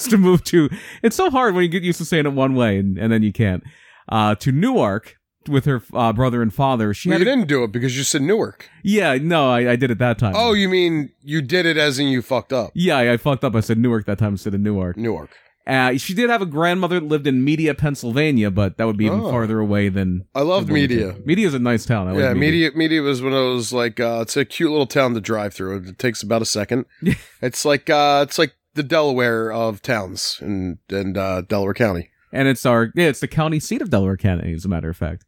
to 0.08 0.16
move 0.18 0.42
to. 0.44 0.68
It's 1.02 1.16
so 1.16 1.30
hard 1.30 1.54
when 1.54 1.62
you 1.64 1.68
get 1.68 1.82
used 1.82 1.98
to 1.98 2.04
saying 2.04 2.26
it 2.26 2.32
one 2.32 2.54
way 2.54 2.78
and, 2.78 2.96
and 2.98 3.12
then 3.12 3.22
you 3.22 3.32
can't. 3.32 3.62
Uh, 4.08 4.34
to 4.36 4.52
Newark 4.52 5.16
with 5.48 5.64
her 5.66 5.82
uh, 5.92 6.12
brother 6.12 6.40
and 6.40 6.52
father. 6.54 6.94
She 6.94 7.10
Well, 7.10 7.18
you 7.18 7.22
a- 7.22 7.24
didn't 7.26 7.48
do 7.48 7.64
it 7.64 7.72
because 7.72 7.96
you 7.96 8.02
said 8.04 8.22
Newark. 8.22 8.70
yeah, 8.82 9.18
no, 9.20 9.50
I, 9.50 9.72
I 9.72 9.76
did 9.76 9.90
it 9.90 9.98
that 9.98 10.18
time. 10.18 10.32
Oh, 10.36 10.52
you 10.54 10.68
mean 10.70 11.10
you 11.22 11.42
did 11.42 11.66
it 11.66 11.76
as 11.76 11.98
in 11.98 12.06
you 12.08 12.22
fucked 12.22 12.52
up? 12.52 12.70
yeah, 12.74 12.96
I, 12.96 13.12
I 13.12 13.16
fucked 13.18 13.44
up. 13.44 13.54
I 13.54 13.60
said 13.60 13.76
Newark 13.78 14.06
that 14.06 14.18
time 14.18 14.32
instead 14.34 14.54
of 14.54 14.60
Newark. 14.60 14.96
Newark. 14.96 15.30
Uh, 15.66 15.96
she 15.96 16.12
did 16.12 16.28
have 16.28 16.42
a 16.42 16.46
grandmother 16.46 17.00
that 17.00 17.06
lived 17.06 17.26
in 17.26 17.42
Media, 17.42 17.74
Pennsylvania, 17.74 18.50
but 18.50 18.76
that 18.76 18.84
would 18.86 18.98
be 18.98 19.06
even 19.06 19.20
Oh. 19.20 19.30
farther 19.30 19.60
away 19.60 19.88
than. 19.88 20.26
I 20.34 20.42
loved 20.42 20.68
Media. 20.68 21.16
Media. 21.24 21.46
is 21.48 21.54
a 21.54 21.58
nice 21.58 21.86
town. 21.86 22.06
I 22.08 22.10
like 22.12 22.20
Yeah, 22.20 22.34
media. 22.34 22.70
Media 22.74 23.00
was 23.00 23.22
when 23.22 23.32
of 23.32 23.54
was 23.54 23.72
like 23.72 23.98
uh, 23.98 24.18
it's 24.22 24.36
a 24.36 24.44
cute 24.44 24.70
little 24.70 24.86
town 24.86 25.14
to 25.14 25.20
drive 25.20 25.54
through. 25.54 25.76
It 25.88 25.98
takes 25.98 26.22
about 26.22 26.42
a 26.42 26.46
second. 26.46 26.84
it's 27.42 27.64
like 27.64 27.88
uh, 27.88 28.24
it's 28.28 28.38
like 28.38 28.52
the 28.74 28.82
Delaware 28.82 29.50
of 29.52 29.80
towns 29.80 30.38
in 30.42 30.78
in 30.90 31.16
uh, 31.16 31.42
Delaware 31.48 31.74
County. 31.74 32.10
and 32.32 32.46
it's 32.48 32.66
our 32.66 32.90
yeah, 32.94 33.06
it's 33.06 33.20
the 33.20 33.28
county 33.28 33.58
seat 33.60 33.80
of 33.80 33.88
Delaware 33.88 34.16
County, 34.18 34.52
as 34.52 34.64
a 34.64 34.68
matter 34.68 34.90
of 34.90 34.96
fact. 34.96 35.24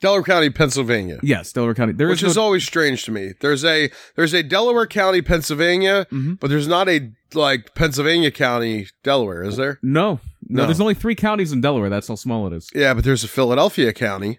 Delaware 0.00 0.22
County, 0.22 0.50
Pennsylvania. 0.50 1.18
Yes, 1.22 1.52
Delaware 1.52 1.74
County. 1.74 1.92
There 1.92 2.08
which 2.08 2.22
is 2.22 2.36
no, 2.36 2.42
always 2.42 2.64
strange 2.64 3.04
to 3.04 3.10
me. 3.12 3.32
There's 3.40 3.64
a 3.64 3.90
there's 4.16 4.32
a 4.32 4.42
Delaware 4.42 4.86
County, 4.86 5.20
Pennsylvania, 5.22 6.06
Mhm. 6.10 6.40
but 6.40 6.48
there's 6.50 6.66
not 6.68 6.88
a 6.88 7.10
like 7.34 7.74
Pennsylvania 7.74 8.30
County, 8.30 8.88
Delaware, 9.04 9.44
is 9.44 9.56
there? 9.56 9.78
no, 9.82 10.20
no, 10.48 10.62
No. 10.62 10.66
There's 10.66 10.80
only 10.80 10.94
three 10.94 11.14
counties 11.14 11.52
in 11.52 11.60
Delaware. 11.60 11.88
That's 11.90 12.08
how 12.08 12.14
small 12.16 12.46
it 12.46 12.52
is. 12.54 12.68
Yeah, 12.74 12.94
but 12.94 13.04
there's 13.04 13.22
a 13.24 13.28
Philadelphia 13.28 13.92
County, 13.92 14.38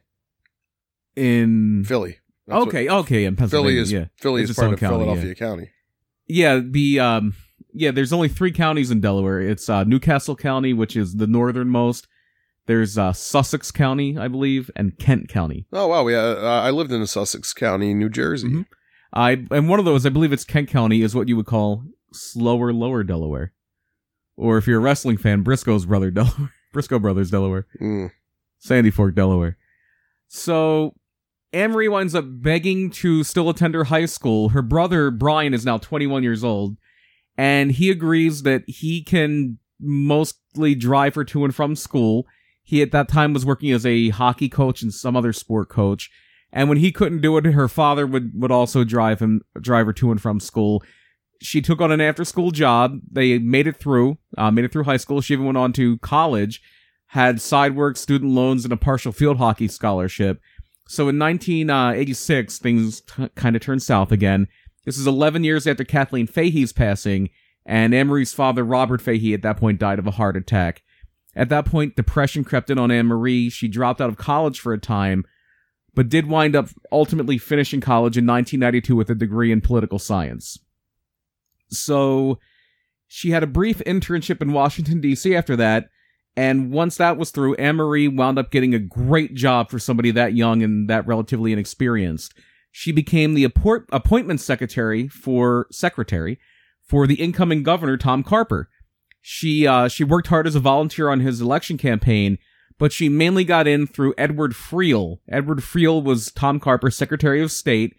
In 1.15 1.83
Philly. 1.85 2.17
That's 2.47 2.59
what- 2.59 2.67
okay, 2.69 2.89
okay, 2.89 3.25
in 3.25 3.35
Pennsylvania. 3.35 3.71
Philly 3.71 3.81
is 3.81 3.91
yeah, 3.91 4.05
Philly 4.19 4.41
It's 4.41 4.51
is 4.51 4.55
part 4.57 4.73
of 4.73 4.79
county, 4.79 4.95
Philadelphia 5.05 5.35
County. 5.35 5.69
yeah. 6.27 6.59
The 6.63 6.99
um, 6.99 7.33
yeah. 7.73 7.91
There's 7.91 8.11
only 8.13 8.27
three 8.29 8.51
counties 8.51 8.91
in 8.91 8.99
Delaware. 8.99 9.41
It's 9.41 9.69
uh, 9.69 9.83
New 9.83 9.99
Castle 9.99 10.35
County, 10.35 10.73
which 10.73 10.95
is 10.95 11.15
the 11.15 11.27
northernmost. 11.27 12.07
There's 12.67 12.97
uh, 12.97 13.11
Sussex 13.13 13.71
County, 13.71 14.17
I 14.17 14.27
believe, 14.27 14.69
and 14.75 14.97
Kent 14.97 15.27
County. 15.29 15.65
Oh 15.73 15.87
wow, 15.87 16.07
yeah. 16.07 16.19
Uh, 16.19 16.61
I 16.63 16.69
lived 16.71 16.91
in 16.91 17.05
Sussex 17.07 17.53
County, 17.53 17.93
New 17.93 18.09
Jersey. 18.09 18.47
Mhm. 18.49 18.65
I 19.13 19.45
and 19.51 19.67
one 19.67 19.79
of 19.79 19.85
those, 19.85 20.05
I 20.05 20.09
believe 20.09 20.31
it's 20.31 20.45
Kent 20.45 20.69
County, 20.69 21.01
is 21.01 21.13
what 21.15 21.27
you 21.27 21.35
would 21.37 21.45
call 21.47 21.83
slower 22.13 22.71
lower 22.71 23.03
Delaware, 23.03 23.51
or 24.37 24.57
if 24.57 24.67
you're 24.67 24.77
a 24.77 24.81
wrestling 24.81 25.17
fan, 25.17 25.41
Briscoe's 25.41 25.85
brother 25.85 26.11
Delaware, 26.11 26.51
Briscoe 26.71 26.99
Brothers 26.99 27.31
Delaware, 27.31 27.65
Mm. 27.81 28.11
Sandy 28.59 28.91
Fork 28.91 29.15
Delaware. 29.15 29.57
So 30.27 30.93
Anne 31.51 31.71
Marie 31.71 31.89
winds 31.89 32.15
up 32.15 32.25
begging 32.27 32.89
to 32.91 33.23
still 33.23 33.49
attend 33.49 33.73
her 33.73 33.85
high 33.85 34.05
school. 34.05 34.49
Her 34.49 34.61
brother 34.61 35.11
Brian 35.11 35.53
is 35.53 35.65
now 35.65 35.77
21 35.77 36.23
years 36.23 36.43
old, 36.43 36.77
and 37.37 37.71
he 37.71 37.89
agrees 37.89 38.43
that 38.43 38.63
he 38.67 39.03
can 39.03 39.57
mostly 39.79 40.75
drive 40.75 41.15
her 41.15 41.25
to 41.25 41.43
and 41.43 41.53
from 41.53 41.75
school. 41.75 42.25
He 42.71 42.81
at 42.81 42.93
that 42.93 43.09
time 43.09 43.33
was 43.33 43.45
working 43.45 43.69
as 43.73 43.85
a 43.85 44.11
hockey 44.11 44.47
coach 44.47 44.81
and 44.81 44.93
some 44.93 45.17
other 45.17 45.33
sport 45.33 45.67
coach. 45.67 46.09
And 46.53 46.69
when 46.69 46.77
he 46.77 46.93
couldn't 46.93 47.19
do 47.19 47.35
it, 47.35 47.43
her 47.43 47.67
father 47.67 48.07
would, 48.07 48.31
would 48.33 48.49
also 48.49 48.85
drive 48.85 49.19
him, 49.19 49.41
drive 49.59 49.87
her 49.87 49.91
to 49.91 50.09
and 50.09 50.21
from 50.21 50.39
school. 50.39 50.81
She 51.41 51.61
took 51.61 51.81
on 51.81 51.91
an 51.91 51.99
after 51.99 52.23
school 52.23 52.51
job. 52.51 52.99
They 53.11 53.39
made 53.39 53.67
it 53.67 53.75
through, 53.75 54.19
uh, 54.37 54.51
made 54.51 54.63
it 54.63 54.71
through 54.71 54.85
high 54.85 54.95
school. 54.95 55.19
She 55.19 55.33
even 55.33 55.47
went 55.47 55.57
on 55.57 55.73
to 55.73 55.97
college, 55.97 56.61
had 57.07 57.41
side 57.41 57.75
work, 57.75 57.97
student 57.97 58.31
loans, 58.31 58.63
and 58.63 58.71
a 58.71 58.77
partial 58.77 59.11
field 59.11 59.35
hockey 59.35 59.67
scholarship. 59.67 60.39
So 60.87 61.09
in 61.09 61.19
1986, 61.19 62.57
things 62.57 63.01
t- 63.01 63.27
kind 63.35 63.57
of 63.57 63.61
turned 63.61 63.83
south 63.83 64.13
again. 64.13 64.47
This 64.85 64.97
is 64.97 65.07
11 65.07 65.43
years 65.43 65.67
after 65.67 65.83
Kathleen 65.83 66.25
Fahey's 66.25 66.71
passing, 66.71 67.31
and 67.65 67.93
Anne-Marie's 67.93 68.33
father, 68.33 68.63
Robert 68.63 69.01
Fahey, 69.01 69.33
at 69.33 69.41
that 69.41 69.57
point 69.57 69.77
died 69.77 69.99
of 69.99 70.07
a 70.07 70.11
heart 70.11 70.37
attack. 70.37 70.83
At 71.35 71.49
that 71.49 71.65
point, 71.65 71.95
depression 71.95 72.43
crept 72.43 72.69
in 72.69 72.77
on 72.77 72.91
Anne-Marie. 72.91 73.49
She 73.49 73.67
dropped 73.67 74.01
out 74.01 74.09
of 74.09 74.17
college 74.17 74.59
for 74.59 74.73
a 74.73 74.79
time, 74.79 75.25
but 75.93 76.09
did 76.09 76.27
wind 76.27 76.55
up 76.55 76.69
ultimately 76.91 77.37
finishing 77.37 77.81
college 77.81 78.17
in 78.17 78.25
1992 78.25 78.95
with 78.95 79.09
a 79.09 79.15
degree 79.15 79.51
in 79.51 79.61
political 79.61 79.99
science. 79.99 80.59
So 81.69 82.39
she 83.07 83.31
had 83.31 83.43
a 83.43 83.47
brief 83.47 83.79
internship 83.85 84.41
in 84.41 84.51
Washington, 84.51 84.99
D.C. 84.99 85.35
after 85.35 85.55
that, 85.55 85.89
and 86.35 86.71
once 86.71 86.95
that 86.97 87.17
was 87.17 87.31
through, 87.31 87.55
Anne-Marie 87.55 88.07
wound 88.07 88.39
up 88.39 88.51
getting 88.51 88.73
a 88.73 88.79
great 88.79 89.33
job 89.33 89.69
for 89.69 89.79
somebody 89.79 90.11
that 90.11 90.33
young 90.33 90.63
and 90.63 90.89
that 90.89 91.05
relatively 91.05 91.51
inexperienced. 91.51 92.33
She 92.71 92.93
became 92.93 93.33
the 93.33 93.43
appointment 93.43 94.39
secretary 94.39 95.09
for 95.09 95.67
secretary 95.71 96.39
for 96.81 97.05
the 97.05 97.15
incoming 97.15 97.63
governor, 97.63 97.97
Tom 97.97 98.23
Carper. 98.23 98.69
She 99.21 99.67
uh, 99.67 99.87
she 99.87 100.03
worked 100.03 100.27
hard 100.27 100.47
as 100.47 100.55
a 100.55 100.59
volunteer 100.59 101.09
on 101.09 101.19
his 101.19 101.41
election 101.41 101.77
campaign, 101.77 102.37
but 102.79 102.91
she 102.91 103.07
mainly 103.07 103.43
got 103.43 103.67
in 103.67 103.85
through 103.87 104.15
Edward 104.17 104.53
Friel. 104.53 105.19
Edward 105.29 105.59
Friel 105.59 106.03
was 106.03 106.31
Tom 106.31 106.59
Carper's 106.59 106.95
Secretary 106.95 107.41
of 107.41 107.51
State 107.51 107.95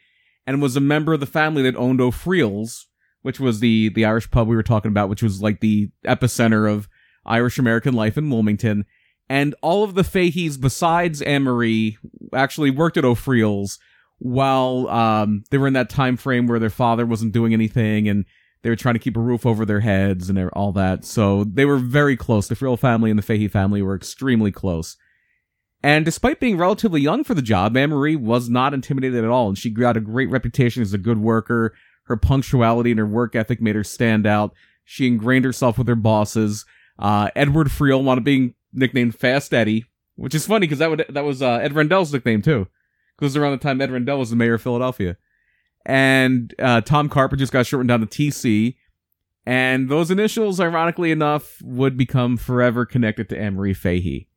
and 0.46 0.60
was 0.60 0.76
a 0.76 0.80
member 0.80 1.12
of 1.12 1.20
the 1.20 1.26
family 1.26 1.62
that 1.62 1.76
owned 1.76 2.00
O'Friel's, 2.00 2.88
which 3.22 3.38
was 3.38 3.60
the 3.60 3.90
the 3.90 4.04
Irish 4.04 4.30
pub 4.30 4.48
we 4.48 4.56
were 4.56 4.62
talking 4.62 4.90
about, 4.90 5.08
which 5.08 5.22
was 5.22 5.40
like 5.40 5.60
the 5.60 5.90
epicenter 6.04 6.70
of 6.70 6.88
Irish 7.24 7.58
American 7.58 7.94
life 7.94 8.18
in 8.18 8.28
Wilmington. 8.28 8.84
And 9.28 9.54
all 9.62 9.84
of 9.84 9.94
the 9.94 10.02
Faheys 10.02 10.60
besides 10.60 11.22
Anne 11.22 11.44
Marie 11.44 11.96
actually 12.34 12.70
worked 12.70 12.96
at 12.96 13.04
O'Friel's 13.04 13.78
while 14.18 14.88
um, 14.88 15.44
they 15.50 15.58
were 15.58 15.66
in 15.66 15.72
that 15.72 15.88
time 15.88 16.16
frame 16.16 16.46
where 16.46 16.58
their 16.58 16.70
father 16.70 17.06
wasn't 17.06 17.32
doing 17.32 17.52
anything 17.52 18.08
and 18.08 18.24
they 18.62 18.70
were 18.70 18.76
trying 18.76 18.94
to 18.94 19.00
keep 19.00 19.16
a 19.16 19.20
roof 19.20 19.44
over 19.44 19.64
their 19.64 19.80
heads 19.80 20.30
and 20.30 20.38
all 20.50 20.72
that. 20.72 21.04
So 21.04 21.44
they 21.44 21.64
were 21.64 21.78
very 21.78 22.16
close. 22.16 22.48
The 22.48 22.54
Friel 22.54 22.78
family 22.78 23.10
and 23.10 23.18
the 23.18 23.22
Fahey 23.22 23.48
family 23.48 23.82
were 23.82 23.96
extremely 23.96 24.52
close. 24.52 24.96
And 25.82 26.04
despite 26.04 26.38
being 26.38 26.56
relatively 26.56 27.00
young 27.00 27.24
for 27.24 27.34
the 27.34 27.42
job, 27.42 27.76
Anne 27.76 27.90
Marie 27.90 28.14
was 28.14 28.48
not 28.48 28.72
intimidated 28.72 29.24
at 29.24 29.30
all, 29.30 29.48
and 29.48 29.58
she 29.58 29.68
got 29.68 29.96
a 29.96 30.00
great 30.00 30.30
reputation 30.30 30.80
as 30.80 30.94
a 30.94 30.98
good 30.98 31.18
worker. 31.18 31.74
Her 32.04 32.16
punctuality 32.16 32.92
and 32.92 32.98
her 32.98 33.06
work 33.06 33.34
ethic 33.34 33.60
made 33.60 33.74
her 33.74 33.82
stand 33.82 34.26
out. 34.26 34.54
She 34.84 35.08
ingrained 35.08 35.44
herself 35.44 35.78
with 35.78 35.88
her 35.88 35.96
bosses. 35.96 36.64
Uh, 36.98 37.30
Edward 37.34 37.68
Friel 37.68 38.04
wanted 38.04 38.22
being 38.22 38.54
nicknamed 38.72 39.18
Fast 39.18 39.52
Eddie, 39.52 39.86
which 40.14 40.34
is 40.34 40.46
funny 40.46 40.66
because 40.66 40.78
that 40.78 40.90
would 40.90 41.04
that 41.08 41.24
was 41.24 41.42
uh, 41.42 41.54
Ed 41.54 41.72
Rendell's 41.72 42.12
nickname 42.12 42.42
too, 42.42 42.68
because 43.18 43.36
around 43.36 43.52
the 43.52 43.58
time 43.58 43.80
Ed 43.80 43.90
Rendell 43.90 44.18
was 44.18 44.30
the 44.30 44.36
mayor 44.36 44.54
of 44.54 44.62
Philadelphia, 44.62 45.16
and 45.84 46.54
uh, 46.58 46.80
Tom 46.80 47.08
Carper 47.08 47.36
just 47.36 47.52
got 47.52 47.66
shortened 47.66 47.88
down 47.88 48.00
to 48.00 48.06
TC, 48.06 48.76
and 49.44 49.88
those 49.88 50.10
initials, 50.10 50.60
ironically 50.60 51.10
enough, 51.10 51.60
would 51.62 51.96
become 51.96 52.36
forever 52.36 52.86
connected 52.86 53.28
to 53.28 53.38
Anne 53.38 53.54
Marie 53.54 53.74
Fahey. 53.74 54.28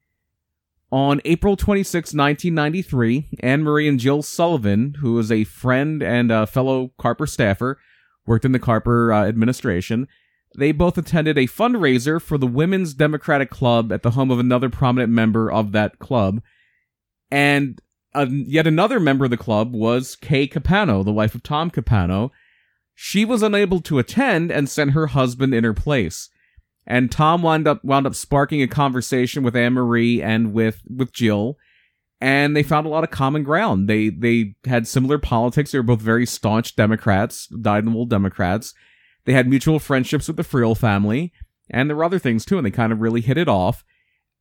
On 0.91 1.19
April 1.25 1.55
26, 1.55 2.13
1993, 2.13 3.39
Anne 3.41 3.63
Marie 3.63 3.87
and 3.87 3.99
Jill 3.99 4.21
Sullivan, 4.21 4.95
who 4.99 5.13
was 5.13 5.31
a 5.31 5.43
friend 5.43 6.01
and 6.01 6.31
a 6.31 6.47
fellow 6.47 6.91
Carper 6.97 7.27
staffer, 7.27 7.79
worked 8.25 8.45
in 8.45 8.51
the 8.51 8.59
Carper 8.59 9.11
uh, 9.11 9.25
administration. 9.25 10.07
They 10.57 10.71
both 10.71 10.97
attended 10.97 11.37
a 11.37 11.47
fundraiser 11.47 12.21
for 12.21 12.37
the 12.37 12.47
Women's 12.47 12.93
Democratic 12.93 13.49
Club 13.49 13.91
at 13.91 14.03
the 14.03 14.11
home 14.11 14.31
of 14.31 14.39
another 14.39 14.69
prominent 14.69 15.11
member 15.11 15.51
of 15.51 15.71
that 15.73 15.99
club. 15.99 16.41
And 17.29 17.81
uh, 18.15 18.27
yet 18.29 18.65
another 18.65 18.99
member 18.99 19.25
of 19.25 19.31
the 19.31 19.37
club 19.37 19.73
was 19.73 20.15
Kay 20.15 20.47
Capano, 20.47 21.03
the 21.03 21.11
wife 21.11 21.35
of 21.35 21.43
Tom 21.43 21.69
Capano. 21.69 22.31
She 22.93 23.25
was 23.25 23.43
unable 23.43 23.81
to 23.81 23.99
attend 23.99 24.51
and 24.51 24.69
sent 24.69 24.91
her 24.91 25.07
husband 25.07 25.53
in 25.53 25.63
her 25.63 25.73
place. 25.73 26.29
And 26.87 27.11
Tom 27.11 27.41
wound 27.41 27.67
up 27.67 27.83
wound 27.83 28.07
up 28.07 28.15
sparking 28.15 28.61
a 28.61 28.67
conversation 28.67 29.43
with 29.43 29.55
Anne 29.55 29.73
Marie 29.73 30.21
and 30.21 30.53
with 30.53 30.81
with 30.89 31.11
Jill, 31.11 31.57
and 32.21 32.55
they 32.55 32.63
found 32.63 32.85
a 32.85 32.89
lot 32.89 33.03
of 33.03 33.09
common 33.11 33.43
ground. 33.43 33.89
They 33.89 34.09
they 34.09 34.55
had 34.65 34.87
similar 34.87 35.17
politics. 35.17 35.71
They 35.71 35.79
were 35.79 35.83
both 35.83 36.01
very 36.01 36.25
staunch 36.25 36.75
Democrats, 36.75 37.47
dyed-in-the-wool 37.47 38.05
Democrats. 38.05 38.73
They 39.25 39.33
had 39.33 39.47
mutual 39.47 39.79
friendships 39.79 40.27
with 40.27 40.37
the 40.37 40.43
Friel 40.43 40.77
family, 40.77 41.33
and 41.69 41.89
there 41.89 41.97
were 41.97 42.03
other 42.03 42.19
things 42.19 42.45
too, 42.45 42.57
and 42.57 42.65
they 42.65 42.71
kind 42.71 42.93
of 42.93 43.01
really 43.01 43.21
hit 43.21 43.37
it 43.37 43.49
off. 43.49 43.83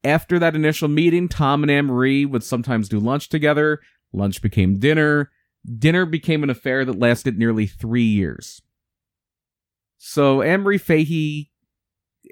After 0.04 0.38
that 0.38 0.54
initial 0.54 0.88
meeting, 0.88 1.28
Tom 1.28 1.62
and 1.62 1.70
Anne 1.70 1.86
Marie 1.86 2.26
would 2.26 2.44
sometimes 2.44 2.88
do 2.88 2.98
lunch 2.98 3.28
together. 3.30 3.80
Lunch 4.12 4.42
became 4.42 4.78
dinner. 4.78 5.30
Dinner 5.78 6.04
became 6.04 6.42
an 6.42 6.50
affair 6.50 6.84
that 6.84 6.98
lasted 6.98 7.38
nearly 7.38 7.66
three 7.66 8.04
years. 8.04 8.60
So 9.96 10.42
Anne 10.42 10.60
Marie 10.60 10.78
Fahey, 10.78 11.50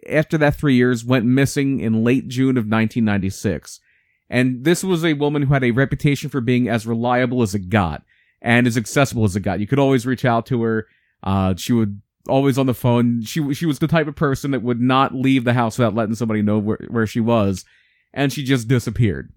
after 0.07 0.37
that 0.37 0.57
three 0.57 0.75
years, 0.75 1.05
went 1.05 1.25
missing 1.25 1.81
in 1.81 2.05
late 2.05 2.29
June 2.29 2.59
of 2.59 2.65
1996. 2.65 3.81
And 4.29 4.65
this 4.65 4.85
was 4.85 5.05
a 5.05 5.15
woman 5.15 5.43
who 5.43 5.55
had 5.55 5.65
a 5.65 5.71
reputation 5.71 6.29
for 6.29 6.43
being 6.43 6.69
as 6.69 6.87
reliable 6.87 7.43
as 7.43 7.55
it 7.55 7.71
got 7.71 8.03
and 8.43 8.67
as 8.67 8.77
accessible 8.77 9.25
as 9.25 9.37
it 9.37 9.41
got. 9.41 9.61
You 9.61 9.67
could 9.67 9.79
always 9.79 10.07
reach 10.07 10.25
out 10.27 10.45
to 10.47 10.63
her. 10.63 10.87
Uh, 11.23 11.55
she 11.57 11.73
would 11.73 12.03
always 12.29 12.59
on 12.59 12.67
the 12.67 12.75
phone. 12.75 13.23
She 13.23 13.53
she 13.55 13.67
was 13.67 13.79
the 13.79 13.89
type 13.89 14.07
of 14.07 14.17
person 14.17 14.53
that 14.53 14.63
would 14.63 14.81
not 14.81 15.15
leave 15.15 15.45
the 15.45 15.55
house 15.55 15.79
without 15.79 15.95
letting 15.95 16.15
somebody 16.15 16.43
know 16.43 16.59
where, 16.59 16.79
where 16.89 17.07
she 17.07 17.21
was, 17.21 17.65
and 18.13 18.33
she 18.33 18.43
just 18.43 18.69
disappeared. 18.69 19.33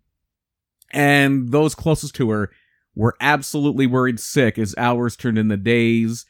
And 0.92 1.50
those 1.50 1.76
closest 1.76 2.16
to 2.16 2.30
her 2.30 2.52
were 2.96 3.16
absolutely 3.20 3.88
worried 3.88 4.20
sick 4.20 4.58
as 4.58 4.76
hours 4.78 5.16
turned 5.16 5.38
into 5.38 5.58
days. 5.58 6.26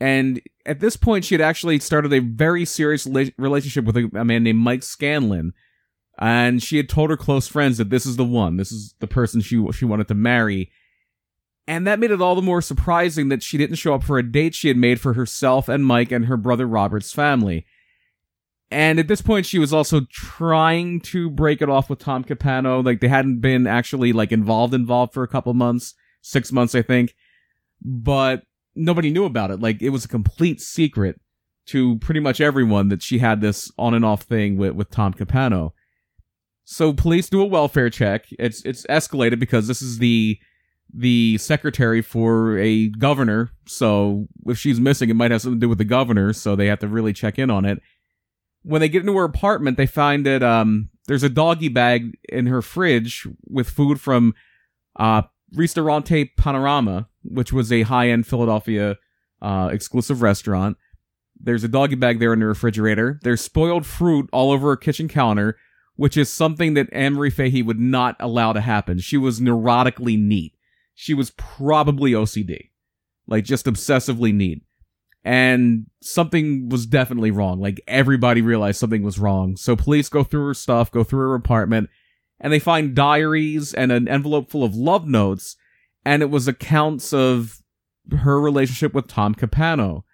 And 0.00 0.40
at 0.66 0.80
this 0.80 0.96
point, 0.96 1.24
she 1.24 1.34
had 1.34 1.40
actually 1.40 1.78
started 1.78 2.12
a 2.12 2.18
very 2.18 2.64
serious 2.64 3.06
la- 3.06 3.26
relationship 3.38 3.84
with 3.84 3.96
a, 3.96 4.10
a 4.14 4.24
man 4.24 4.42
named 4.42 4.58
Mike 4.58 4.82
Scanlon. 4.82 5.52
And 6.18 6.62
she 6.62 6.76
had 6.76 6.88
told 6.88 7.10
her 7.10 7.16
close 7.16 7.46
friends 7.46 7.78
that 7.78 7.90
this 7.90 8.04
is 8.04 8.16
the 8.16 8.24
one, 8.24 8.56
this 8.56 8.72
is 8.72 8.94
the 8.98 9.06
person 9.06 9.40
she 9.40 9.64
she 9.72 9.84
wanted 9.84 10.08
to 10.08 10.14
marry. 10.14 10.70
And 11.66 11.86
that 11.86 12.00
made 12.00 12.10
it 12.10 12.20
all 12.20 12.34
the 12.34 12.42
more 12.42 12.60
surprising 12.60 13.28
that 13.28 13.42
she 13.42 13.56
didn't 13.56 13.76
show 13.76 13.94
up 13.94 14.02
for 14.02 14.18
a 14.18 14.22
date 14.22 14.54
she 14.54 14.68
had 14.68 14.76
made 14.76 15.00
for 15.00 15.12
herself 15.14 15.68
and 15.68 15.86
Mike 15.86 16.10
and 16.10 16.26
her 16.26 16.36
brother 16.36 16.66
Robert's 16.66 17.12
family. 17.12 17.66
And 18.70 18.98
at 18.98 19.06
this 19.06 19.22
point, 19.22 19.46
she 19.46 19.58
was 19.58 19.72
also 19.72 20.00
trying 20.10 21.00
to 21.02 21.30
break 21.30 21.60
it 21.60 21.68
off 21.68 21.90
with 21.90 21.98
Tom 21.98 22.24
Capano. 22.24 22.80
Like 22.80 23.00
they 23.00 23.08
hadn't 23.08 23.40
been 23.40 23.66
actually 23.66 24.12
like 24.12 24.32
involved 24.32 24.74
involved 24.74 25.12
for 25.12 25.22
a 25.22 25.28
couple 25.28 25.52
months, 25.54 25.94
six 26.22 26.50
months, 26.50 26.74
I 26.74 26.82
think. 26.82 27.14
But 27.82 28.44
nobody 28.74 29.10
knew 29.10 29.24
about 29.24 29.50
it. 29.50 29.60
Like 29.60 29.82
it 29.82 29.90
was 29.90 30.04
a 30.04 30.08
complete 30.08 30.60
secret 30.60 31.20
to 31.66 31.98
pretty 31.98 32.20
much 32.20 32.40
everyone 32.40 32.88
that 32.88 33.02
she 33.02 33.18
had 33.18 33.40
this 33.40 33.70
on 33.78 33.94
and 33.94 34.04
off 34.04 34.22
thing 34.22 34.56
with, 34.56 34.72
with 34.72 34.90
Tom 34.90 35.12
Capano. 35.12 35.74
So 36.64 36.92
police 36.92 37.28
do 37.28 37.42
a 37.42 37.46
welfare 37.46 37.90
check. 37.90 38.26
It's 38.38 38.64
it's 38.64 38.86
escalated 38.86 39.38
because 39.38 39.68
this 39.68 39.82
is 39.82 39.98
the 39.98 40.38
the 40.92 41.38
secretary 41.38 42.02
for 42.02 42.58
a 42.58 42.88
governor. 42.88 43.50
So 43.66 44.28
if 44.46 44.58
she's 44.58 44.80
missing, 44.80 45.08
it 45.10 45.14
might 45.14 45.30
have 45.30 45.42
something 45.42 45.60
to 45.60 45.64
do 45.64 45.68
with 45.68 45.78
the 45.78 45.84
governor. 45.84 46.32
So 46.32 46.54
they 46.54 46.66
have 46.66 46.80
to 46.80 46.88
really 46.88 47.12
check 47.12 47.38
in 47.38 47.50
on 47.50 47.64
it. 47.64 47.80
When 48.62 48.80
they 48.80 48.88
get 48.88 49.00
into 49.00 49.16
her 49.16 49.24
apartment, 49.24 49.76
they 49.76 49.86
find 49.86 50.24
that 50.26 50.42
um, 50.42 50.90
there's 51.06 51.22
a 51.22 51.28
doggy 51.28 51.68
bag 51.68 52.16
in 52.28 52.46
her 52.46 52.62
fridge 52.62 53.26
with 53.48 53.68
food 53.68 54.00
from 54.00 54.34
uh, 54.96 55.22
Ristorante 55.54 56.30
Panorama, 56.36 57.08
which 57.24 57.52
was 57.52 57.72
a 57.72 57.82
high 57.82 58.08
end 58.08 58.26
Philadelphia 58.26 58.96
uh, 59.40 59.70
exclusive 59.72 60.22
restaurant. 60.22 60.76
There's 61.40 61.64
a 61.64 61.68
doggy 61.68 61.96
bag 61.96 62.20
there 62.20 62.32
in 62.32 62.40
the 62.40 62.46
refrigerator. 62.46 63.18
There's 63.22 63.40
spoiled 63.40 63.84
fruit 63.84 64.30
all 64.32 64.52
over 64.52 64.68
her 64.68 64.76
kitchen 64.76 65.08
counter, 65.08 65.56
which 65.96 66.16
is 66.16 66.28
something 66.28 66.74
that 66.74 66.92
Anne 66.92 67.14
Marie 67.14 67.30
Fahey 67.30 67.62
would 67.62 67.80
not 67.80 68.14
allow 68.20 68.52
to 68.52 68.60
happen. 68.60 68.98
She 68.98 69.16
was 69.16 69.40
neurotically 69.40 70.18
neat. 70.18 70.54
She 70.94 71.14
was 71.14 71.30
probably 71.30 72.12
OCD, 72.12 72.70
like 73.26 73.44
just 73.44 73.66
obsessively 73.66 74.32
neat. 74.34 74.62
And 75.24 75.86
something 76.00 76.68
was 76.68 76.86
definitely 76.86 77.30
wrong. 77.30 77.60
Like 77.60 77.80
everybody 77.86 78.42
realized 78.42 78.80
something 78.80 79.02
was 79.02 79.18
wrong. 79.18 79.56
So 79.56 79.76
police 79.76 80.08
go 80.08 80.24
through 80.24 80.46
her 80.46 80.54
stuff, 80.54 80.90
go 80.90 81.04
through 81.04 81.20
her 81.28 81.34
apartment, 81.34 81.90
and 82.40 82.52
they 82.52 82.58
find 82.58 82.94
diaries 82.94 83.72
and 83.72 83.92
an 83.92 84.08
envelope 84.08 84.50
full 84.50 84.64
of 84.64 84.74
love 84.74 85.06
notes. 85.06 85.56
And 86.04 86.22
it 86.22 86.30
was 86.30 86.48
accounts 86.48 87.12
of 87.12 87.62
her 88.10 88.40
relationship 88.40 88.94
with 88.94 89.06
Tom 89.06 89.34
Capano. 89.34 90.04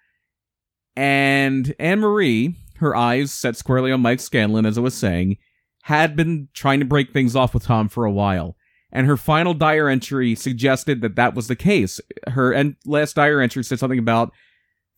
And 0.95 1.73
Anne 1.79 1.99
Marie, 2.01 2.55
her 2.77 2.95
eyes 2.95 3.31
set 3.33 3.55
squarely 3.55 3.91
on 3.91 4.01
Mike 4.01 4.19
Scanlon, 4.19 4.65
as 4.65 4.77
I 4.77 4.81
was 4.81 4.93
saying, 4.93 5.37
had 5.83 6.15
been 6.15 6.49
trying 6.53 6.79
to 6.79 6.85
break 6.85 7.11
things 7.11 7.35
off 7.35 7.53
with 7.53 7.63
Tom 7.63 7.89
for 7.89 8.05
a 8.05 8.11
while. 8.11 8.55
And 8.91 9.05
her 9.05 9.17
final 9.17 9.53
diary 9.53 9.91
entry 9.91 10.35
suggested 10.35 11.01
that 11.01 11.15
that 11.15 11.35
was 11.35 11.47
the 11.47 11.55
case. 11.55 11.99
Her 12.27 12.53
en- 12.53 12.77
last 12.85 13.15
diary 13.15 13.43
entry 13.43 13.63
said 13.63 13.79
something 13.79 13.99
about 13.99 14.31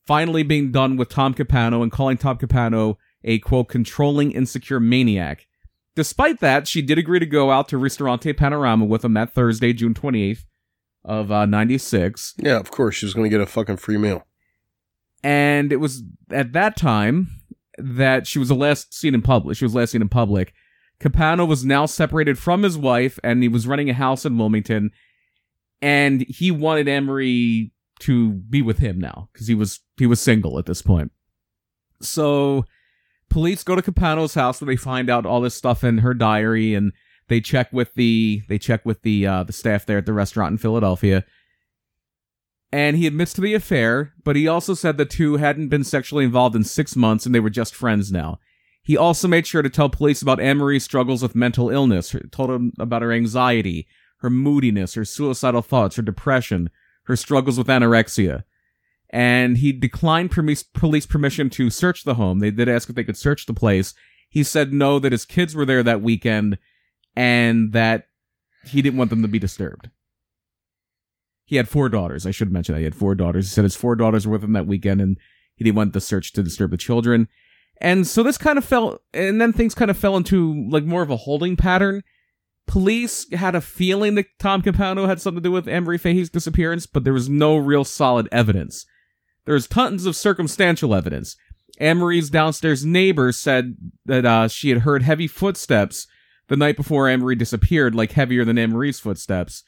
finally 0.05 0.43
being 0.43 0.71
done 0.71 0.97
with 0.97 1.09
Tom 1.09 1.33
Capano 1.33 1.83
and 1.83 1.91
calling 1.91 2.17
Tom 2.17 2.37
Capano 2.37 2.97
a 3.23 3.39
quote 3.39 3.69
controlling 3.69 4.31
insecure 4.31 4.79
maniac. 4.79 5.47
Despite 5.95 6.39
that, 6.39 6.67
she 6.67 6.81
did 6.81 6.97
agree 6.97 7.19
to 7.19 7.25
go 7.25 7.51
out 7.51 7.67
to 7.69 7.77
Ristorante 7.77 8.33
Panorama 8.33 8.85
with 8.85 9.03
him 9.03 9.13
that 9.15 9.33
Thursday, 9.33 9.73
June 9.73 9.93
28th 9.93 10.45
of 11.03 11.31
uh, 11.31 11.45
96. 11.45 12.35
Yeah, 12.37 12.57
of 12.57 12.71
course. 12.71 12.95
She 12.95 13.05
was 13.05 13.13
going 13.13 13.29
to 13.29 13.37
get 13.37 13.41
a 13.41 13.45
fucking 13.45 13.77
free 13.77 13.97
meal. 13.97 14.25
And 15.23 15.71
it 15.73 15.77
was 15.77 16.03
at 16.31 16.53
that 16.53 16.77
time 16.77 17.27
that 17.77 18.25
she 18.25 18.39
was 18.39 18.47
the 18.47 18.55
last 18.55 18.93
seen 18.93 19.13
in 19.13 19.21
public. 19.21 19.57
She 19.57 19.65
was 19.65 19.75
last 19.75 19.91
seen 19.91 20.01
in 20.01 20.09
public. 20.09 20.53
Capano 21.01 21.45
was 21.45 21.65
now 21.65 21.87
separated 21.87 22.37
from 22.37 22.61
his 22.61 22.77
wife 22.77 23.19
and 23.23 23.41
he 23.41 23.49
was 23.49 23.67
running 23.67 23.89
a 23.89 23.93
house 23.93 24.23
in 24.23 24.37
Wilmington. 24.37 24.91
And 25.81 26.21
he 26.21 26.51
wanted 26.51 26.87
Anne 26.87 27.05
Marie 27.05 27.71
to 28.01 28.29
be 28.33 28.61
with 28.61 28.77
him 28.77 28.99
now 28.99 29.29
because 29.33 29.47
he 29.47 29.55
was 29.55 29.79
he 29.97 30.05
was 30.05 30.21
single 30.21 30.59
at 30.59 30.67
this 30.67 30.83
point. 30.83 31.11
So 32.01 32.65
police 33.29 33.63
go 33.63 33.75
to 33.75 33.81
Capano's 33.81 34.35
house 34.35 34.61
where 34.61 34.67
they 34.67 34.75
find 34.75 35.09
out 35.09 35.25
all 35.25 35.41
this 35.41 35.55
stuff 35.55 35.83
in 35.83 35.99
her 35.99 36.13
diary 36.13 36.75
and 36.75 36.93
they 37.29 37.41
check 37.41 37.73
with 37.73 37.95
the 37.95 38.43
they 38.47 38.59
check 38.59 38.85
with 38.85 39.01
the 39.01 39.25
uh, 39.25 39.43
the 39.43 39.53
staff 39.53 39.87
there 39.87 39.97
at 39.97 40.05
the 40.05 40.13
restaurant 40.13 40.51
in 40.51 40.57
Philadelphia. 40.59 41.25
And 42.71 42.95
he 42.95 43.07
admits 43.07 43.33
to 43.33 43.41
the 43.41 43.55
affair, 43.55 44.13
but 44.23 44.35
he 44.35 44.47
also 44.47 44.75
said 44.75 44.97
the 44.97 45.05
two 45.05 45.37
hadn't 45.37 45.69
been 45.69 45.83
sexually 45.83 46.25
involved 46.25 46.55
in 46.55 46.63
six 46.63 46.95
months 46.95 47.25
and 47.25 47.33
they 47.33 47.39
were 47.39 47.49
just 47.49 47.73
friends 47.73 48.11
now. 48.11 48.39
He 48.83 48.97
also 48.97 49.27
made 49.27 49.45
sure 49.45 49.61
to 49.61 49.69
tell 49.69 49.89
police 49.89 50.21
about 50.21 50.39
Anne 50.39 50.57
Marie's 50.57 50.83
struggles 50.83 51.21
with 51.21 51.35
mental 51.35 51.69
illness, 51.69 52.15
told 52.31 52.49
them 52.49 52.73
about 52.79 53.03
her 53.03 53.11
anxiety, 53.11 53.87
her 54.17 54.29
moodiness, 54.29 54.95
her 54.95 55.05
suicidal 55.05 55.61
thoughts, 55.61 55.95
her 55.95 56.01
depression, 56.01 56.69
her 57.03 57.15
struggles 57.15 57.57
with 57.57 57.67
anorexia. 57.67 58.43
And 59.09 59.57
he 59.57 59.71
declined 59.71 60.31
police 60.31 61.05
permission 61.05 61.49
to 61.51 61.69
search 61.69 62.03
the 62.03 62.15
home. 62.15 62.39
They 62.39 62.49
did 62.49 62.69
ask 62.69 62.89
if 62.89 62.95
they 62.95 63.03
could 63.03 63.17
search 63.17 63.45
the 63.45 63.53
place. 63.53 63.93
He 64.29 64.43
said 64.43 64.71
no, 64.71 64.99
that 64.99 65.11
his 65.11 65.25
kids 65.25 65.53
were 65.53 65.65
there 65.65 65.83
that 65.83 66.01
weekend 66.01 66.57
and 67.15 67.73
that 67.73 68.07
he 68.63 68.81
didn't 68.81 68.97
want 68.97 69.09
them 69.09 69.21
to 69.21 69.27
be 69.27 69.39
disturbed. 69.39 69.89
He 71.43 71.57
had 71.57 71.67
four 71.67 71.89
daughters. 71.89 72.25
I 72.25 72.31
should 72.31 72.51
mention 72.51 72.73
that. 72.73 72.79
He 72.79 72.85
had 72.85 72.95
four 72.95 73.13
daughters. 73.13 73.49
He 73.49 73.53
said 73.53 73.65
his 73.65 73.75
four 73.75 73.95
daughters 73.95 74.25
were 74.25 74.31
with 74.31 74.43
him 74.43 74.53
that 74.53 74.67
weekend 74.67 75.01
and 75.01 75.17
he 75.55 75.65
didn't 75.65 75.75
want 75.75 75.91
the 75.91 75.99
search 75.99 76.31
to 76.33 76.43
disturb 76.43 76.71
the 76.71 76.77
children. 76.77 77.27
And 77.81 78.05
so 78.05 78.21
this 78.21 78.37
kind 78.37 78.59
of 78.59 78.63
fell, 78.63 79.01
and 79.11 79.41
then 79.41 79.51
things 79.51 79.73
kind 79.73 79.89
of 79.89 79.97
fell 79.97 80.15
into 80.15 80.67
like 80.69 80.83
more 80.83 81.01
of 81.01 81.09
a 81.09 81.17
holding 81.17 81.55
pattern. 81.57 82.03
Police 82.67 83.29
had 83.33 83.55
a 83.55 83.59
feeling 83.59 84.13
that 84.15 84.27
Tom 84.39 84.61
Capano 84.61 85.07
had 85.07 85.19
something 85.19 85.41
to 85.41 85.49
do 85.49 85.51
with 85.51 85.67
Anne 85.67 85.83
Marie 85.83 85.97
Fahey's 85.97 86.29
disappearance, 86.29 86.85
but 86.85 87.03
there 87.03 87.11
was 87.11 87.27
no 87.27 87.57
real 87.57 87.83
solid 87.83 88.29
evidence. 88.31 88.85
There 89.45 89.55
was 89.55 89.67
tons 89.67 90.05
of 90.05 90.15
circumstantial 90.15 90.93
evidence. 90.93 91.35
Anne 91.79 91.97
Marie's 91.97 92.29
downstairs 92.29 92.85
neighbor 92.85 93.31
said 93.31 93.75
that 94.05 94.25
uh, 94.25 94.47
she 94.47 94.69
had 94.69 94.79
heard 94.79 95.01
heavy 95.01 95.27
footsteps 95.27 96.05
the 96.49 96.55
night 96.55 96.77
before 96.77 97.09
Anne 97.09 97.21
Marie 97.21 97.35
disappeared, 97.35 97.95
like 97.95 98.11
heavier 98.11 98.45
than 98.45 98.59
Anne 98.59 98.71
Marie's 98.71 98.99
footsteps. 98.99 99.63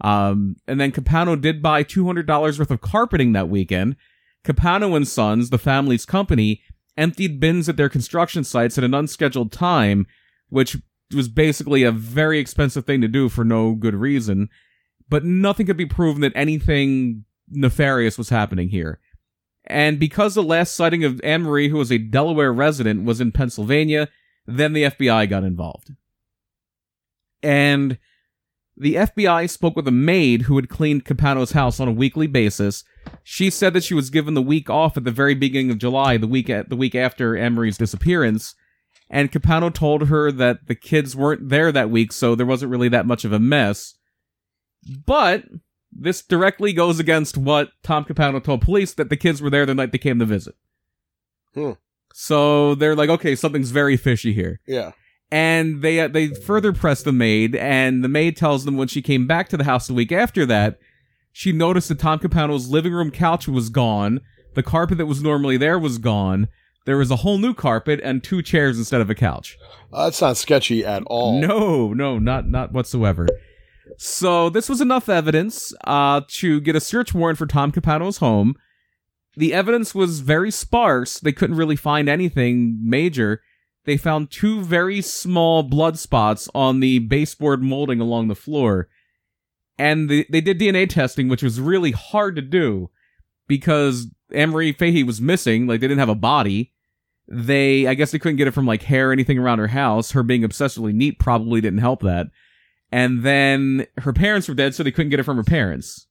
Um, 0.00 0.54
and 0.68 0.80
then 0.80 0.92
Capano 0.92 1.34
did 1.34 1.60
buy 1.60 1.82
$200 1.82 2.58
worth 2.58 2.70
of 2.70 2.80
carpeting 2.80 3.32
that 3.32 3.48
weekend. 3.48 3.96
Capano 4.44 4.94
and 4.94 5.08
Sons, 5.08 5.50
the 5.50 5.58
family's 5.58 6.06
company, 6.06 6.62
emptied 6.98 7.40
bins 7.40 7.68
at 7.68 7.76
their 7.76 7.88
construction 7.88 8.44
sites 8.44 8.76
at 8.76 8.84
an 8.84 8.92
unscheduled 8.92 9.52
time, 9.52 10.06
which 10.48 10.76
was 11.14 11.28
basically 11.28 11.82
a 11.82 11.92
very 11.92 12.38
expensive 12.38 12.84
thing 12.84 13.00
to 13.00 13.08
do 13.08 13.28
for 13.28 13.44
no 13.44 13.74
good 13.74 13.94
reason. 13.94 14.48
But 15.08 15.24
nothing 15.24 15.66
could 15.66 15.76
be 15.76 15.86
proven 15.86 16.20
that 16.20 16.32
anything 16.34 17.24
nefarious 17.48 18.18
was 18.18 18.28
happening 18.28 18.68
here. 18.68 19.00
And 19.64 19.98
because 19.98 20.34
the 20.34 20.42
last 20.42 20.74
sighting 20.74 21.04
of 21.04 21.20
Anne 21.22 21.42
Marie, 21.42 21.68
who 21.68 21.78
was 21.78 21.92
a 21.92 21.98
Delaware 21.98 22.52
resident, 22.52 23.04
was 23.04 23.20
in 23.20 23.32
Pennsylvania, 23.32 24.08
then 24.46 24.72
the 24.72 24.84
FBI 24.84 25.28
got 25.28 25.44
involved. 25.44 25.92
And 27.42 27.98
the 28.80 28.94
FBI 28.94 29.50
spoke 29.50 29.76
with 29.76 29.88
a 29.88 29.92
maid 29.92 30.42
who 30.42 30.56
had 30.56 30.68
cleaned 30.68 31.04
Capano's 31.04 31.52
house 31.52 31.80
on 31.80 31.88
a 31.88 31.92
weekly 31.92 32.26
basis 32.26 32.84
she 33.22 33.50
said 33.50 33.72
that 33.72 33.84
she 33.84 33.94
was 33.94 34.10
given 34.10 34.34
the 34.34 34.42
week 34.42 34.70
off 34.70 34.96
at 34.96 35.04
the 35.04 35.10
very 35.10 35.34
beginning 35.34 35.70
of 35.70 35.78
July, 35.78 36.16
the 36.16 36.26
week 36.26 36.50
at, 36.50 36.68
the 36.68 36.76
week 36.76 36.94
after 36.94 37.36
Anne 37.36 37.54
Marie's 37.54 37.78
disappearance, 37.78 38.54
and 39.10 39.32
Capano 39.32 39.70
told 39.70 40.08
her 40.08 40.30
that 40.32 40.66
the 40.66 40.74
kids 40.74 41.16
weren't 41.16 41.48
there 41.48 41.72
that 41.72 41.90
week, 41.90 42.12
so 42.12 42.34
there 42.34 42.46
wasn't 42.46 42.70
really 42.70 42.88
that 42.88 43.06
much 43.06 43.24
of 43.24 43.32
a 43.32 43.38
mess. 43.38 43.94
But 45.06 45.44
this 45.90 46.22
directly 46.22 46.72
goes 46.72 46.98
against 46.98 47.36
what 47.36 47.70
Tom 47.82 48.04
Capano 48.04 48.40
told 48.40 48.62
police 48.62 48.92
that 48.94 49.08
the 49.08 49.16
kids 49.16 49.40
were 49.40 49.50
there 49.50 49.66
the 49.66 49.74
night 49.74 49.92
they 49.92 49.98
came 49.98 50.18
to 50.18 50.24
visit. 50.24 50.54
Hmm. 51.54 51.72
So 52.12 52.74
they're 52.74 52.96
like, 52.96 53.10
okay, 53.10 53.34
something's 53.34 53.70
very 53.70 53.96
fishy 53.96 54.32
here. 54.32 54.60
Yeah. 54.66 54.92
And 55.30 55.82
they 55.82 56.00
uh, 56.00 56.08
they 56.08 56.28
further 56.28 56.72
press 56.72 57.02
the 57.02 57.12
maid, 57.12 57.54
and 57.54 58.02
the 58.02 58.08
maid 58.08 58.36
tells 58.36 58.64
them 58.64 58.76
when 58.76 58.88
she 58.88 59.02
came 59.02 59.26
back 59.26 59.48
to 59.50 59.56
the 59.58 59.64
house 59.64 59.86
the 59.86 59.94
week 59.94 60.10
after 60.10 60.46
that 60.46 60.78
she 61.38 61.52
noticed 61.52 61.88
that 61.88 62.00
Tom 62.00 62.18
Capano's 62.18 62.68
living 62.68 62.92
room 62.92 63.12
couch 63.12 63.46
was 63.46 63.68
gone. 63.68 64.20
The 64.54 64.62
carpet 64.64 64.98
that 64.98 65.06
was 65.06 65.22
normally 65.22 65.56
there 65.56 65.78
was 65.78 65.98
gone. 65.98 66.48
There 66.84 66.96
was 66.96 67.12
a 67.12 67.16
whole 67.16 67.38
new 67.38 67.54
carpet 67.54 68.00
and 68.02 68.24
two 68.24 68.42
chairs 68.42 68.76
instead 68.76 69.00
of 69.00 69.08
a 69.08 69.14
couch. 69.14 69.56
Uh, 69.92 70.06
that's 70.06 70.20
not 70.20 70.36
sketchy 70.36 70.84
at 70.84 71.04
all. 71.06 71.38
No, 71.40 71.92
no, 71.92 72.18
not 72.18 72.48
not 72.48 72.72
whatsoever. 72.72 73.28
So 73.98 74.50
this 74.50 74.68
was 74.68 74.80
enough 74.80 75.08
evidence 75.08 75.72
uh, 75.84 76.22
to 76.28 76.60
get 76.60 76.74
a 76.74 76.80
search 76.80 77.14
warrant 77.14 77.38
for 77.38 77.46
Tom 77.46 77.70
Capano's 77.70 78.18
home. 78.18 78.56
The 79.36 79.54
evidence 79.54 79.94
was 79.94 80.18
very 80.18 80.50
sparse. 80.50 81.20
They 81.20 81.30
couldn't 81.30 81.56
really 81.56 81.76
find 81.76 82.08
anything 82.08 82.80
major. 82.82 83.42
They 83.88 83.96
found 83.96 84.30
two 84.30 84.62
very 84.62 85.00
small 85.00 85.62
blood 85.62 85.98
spots 85.98 86.48
on 86.54 86.80
the 86.80 86.98
baseboard 87.00 87.62
molding 87.62 88.00
along 88.00 88.28
the 88.28 88.34
floor 88.34 88.88
and 89.78 90.08
the, 90.08 90.26
they 90.28 90.40
did 90.40 90.58
DNA 90.58 90.88
testing, 90.88 91.28
which 91.28 91.42
was 91.42 91.60
really 91.60 91.92
hard 91.92 92.34
to 92.36 92.42
do 92.42 92.90
because 93.46 94.08
Anne 94.34 94.50
Marie 94.50 94.72
Fahey 94.72 95.04
was 95.04 95.20
missing. 95.20 95.66
Like 95.66 95.80
they 95.80 95.86
didn't 95.86 96.00
have 96.00 96.08
a 96.08 96.16
body. 96.16 96.74
They, 97.28 97.86
I 97.86 97.94
guess 97.94 98.10
they 98.10 98.18
couldn't 98.18 98.36
get 98.36 98.48
it 98.48 98.54
from 98.54 98.66
like 98.66 98.82
hair 98.82 99.10
or 99.10 99.12
anything 99.12 99.38
around 99.38 99.60
her 99.60 99.68
house. 99.68 100.10
Her 100.10 100.22
being 100.22 100.42
obsessively 100.42 100.92
neat 100.92 101.18
probably 101.18 101.60
didn't 101.60 101.78
help 101.78 102.00
that. 102.02 102.26
And 102.90 103.22
then 103.22 103.86
her 103.98 104.12
parents 104.12 104.48
were 104.48 104.54
dead, 104.54 104.74
so 104.74 104.82
they 104.82 104.90
couldn't 104.90 105.10
get 105.10 105.20
it 105.20 105.24
from 105.24 105.36
her 105.36 105.44
parents. 105.44 106.06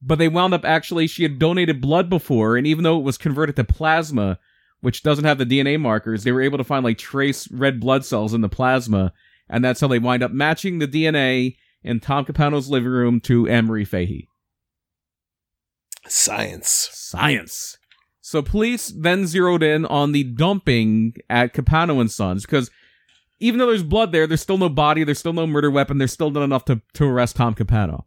But 0.00 0.18
they 0.18 0.28
wound 0.28 0.54
up 0.54 0.64
actually, 0.64 1.08
she 1.08 1.24
had 1.24 1.38
donated 1.38 1.80
blood 1.80 2.08
before, 2.08 2.56
and 2.56 2.66
even 2.66 2.84
though 2.84 2.98
it 2.98 3.04
was 3.04 3.18
converted 3.18 3.56
to 3.56 3.64
plasma, 3.64 4.38
which 4.80 5.02
doesn't 5.02 5.24
have 5.24 5.38
the 5.38 5.46
DNA 5.46 5.80
markers, 5.80 6.24
they 6.24 6.32
were 6.32 6.42
able 6.42 6.58
to 6.58 6.64
find 6.64 6.84
like 6.84 6.98
trace 6.98 7.50
red 7.50 7.80
blood 7.80 8.04
cells 8.04 8.34
in 8.34 8.40
the 8.40 8.48
plasma, 8.48 9.12
and 9.48 9.64
that's 9.64 9.80
how 9.80 9.88
they 9.88 9.98
wind 9.98 10.22
up 10.22 10.32
matching 10.32 10.78
the 10.78 10.88
DNA 10.88 11.56
in 11.82 12.00
Tom 12.00 12.24
Capano's 12.24 12.68
living 12.68 12.90
room 12.90 13.20
to 13.20 13.48
Anne 13.48 13.66
Marie 13.66 13.84
Fahey. 13.84 14.28
Science. 16.08 16.88
Science. 16.92 17.78
So 18.20 18.42
police 18.42 18.88
then 18.88 19.26
zeroed 19.26 19.62
in 19.62 19.86
on 19.86 20.12
the 20.12 20.24
dumping 20.24 21.14
at 21.30 21.52
Capano 21.52 22.00
and 22.00 22.10
Sons 22.10 22.44
because 22.44 22.70
even 23.38 23.58
though 23.58 23.66
there's 23.66 23.82
blood 23.82 24.12
there, 24.12 24.26
there's 24.26 24.40
still 24.40 24.58
no 24.58 24.68
body, 24.68 25.04
there's 25.04 25.18
still 25.18 25.32
no 25.32 25.46
murder 25.46 25.70
weapon, 25.70 25.98
there's 25.98 26.12
still 26.12 26.30
not 26.30 26.42
enough 26.42 26.64
to, 26.64 26.80
to 26.94 27.04
arrest 27.04 27.36
Tom 27.36 27.54
Capano. 27.54 28.06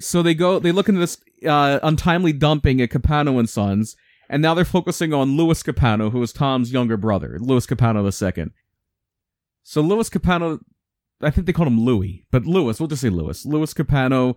So 0.00 0.22
they 0.22 0.34
go, 0.34 0.58
they 0.58 0.72
look 0.72 0.88
into 0.88 1.00
this 1.00 1.18
uh, 1.46 1.78
untimely 1.82 2.32
dumping 2.32 2.80
at 2.80 2.90
Capano 2.90 3.38
and 3.38 3.48
Sons, 3.48 3.96
and 4.32 4.40
now 4.40 4.54
they're 4.54 4.64
focusing 4.64 5.12
on 5.12 5.36
Louis 5.36 5.62
Capano, 5.62 6.08
who 6.08 6.20
was 6.20 6.32
Tom's 6.32 6.72
younger 6.72 6.96
brother, 6.96 7.36
Louis 7.38 7.66
Capano 7.66 8.02
II. 8.02 8.46
So 9.62 9.82
Louis 9.82 10.08
Capano, 10.08 10.60
I 11.20 11.28
think 11.28 11.46
they 11.46 11.52
called 11.52 11.68
him 11.68 11.84
Louis, 11.84 12.24
but 12.30 12.46
Louis, 12.46 12.80
we'll 12.80 12.88
just 12.88 13.02
say 13.02 13.10
Louis. 13.10 13.44
Louis 13.44 13.74
Capano 13.74 14.36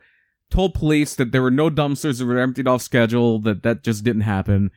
told 0.52 0.74
police 0.74 1.16
that 1.16 1.32
there 1.32 1.42
were 1.42 1.50
no 1.50 1.70
dumpsters 1.70 2.20
that 2.20 2.26
were 2.26 2.38
emptied 2.38 2.68
off 2.68 2.82
schedule, 2.82 3.40
that 3.40 3.64
that 3.64 3.84
just 3.84 4.04
didn't 4.04 4.24
happen. 4.24 4.70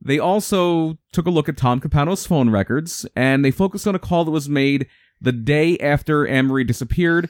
They 0.00 0.18
also 0.18 0.96
took 1.12 1.26
a 1.26 1.30
look 1.30 1.50
at 1.50 1.58
Tom 1.58 1.78
Capano's 1.78 2.26
phone 2.26 2.48
records, 2.48 3.04
and 3.14 3.44
they 3.44 3.50
focused 3.50 3.86
on 3.86 3.94
a 3.94 3.98
call 3.98 4.24
that 4.24 4.30
was 4.30 4.48
made 4.48 4.86
the 5.20 5.32
day 5.32 5.76
after 5.76 6.26
Anne-Marie 6.26 6.64
disappeared, 6.64 7.28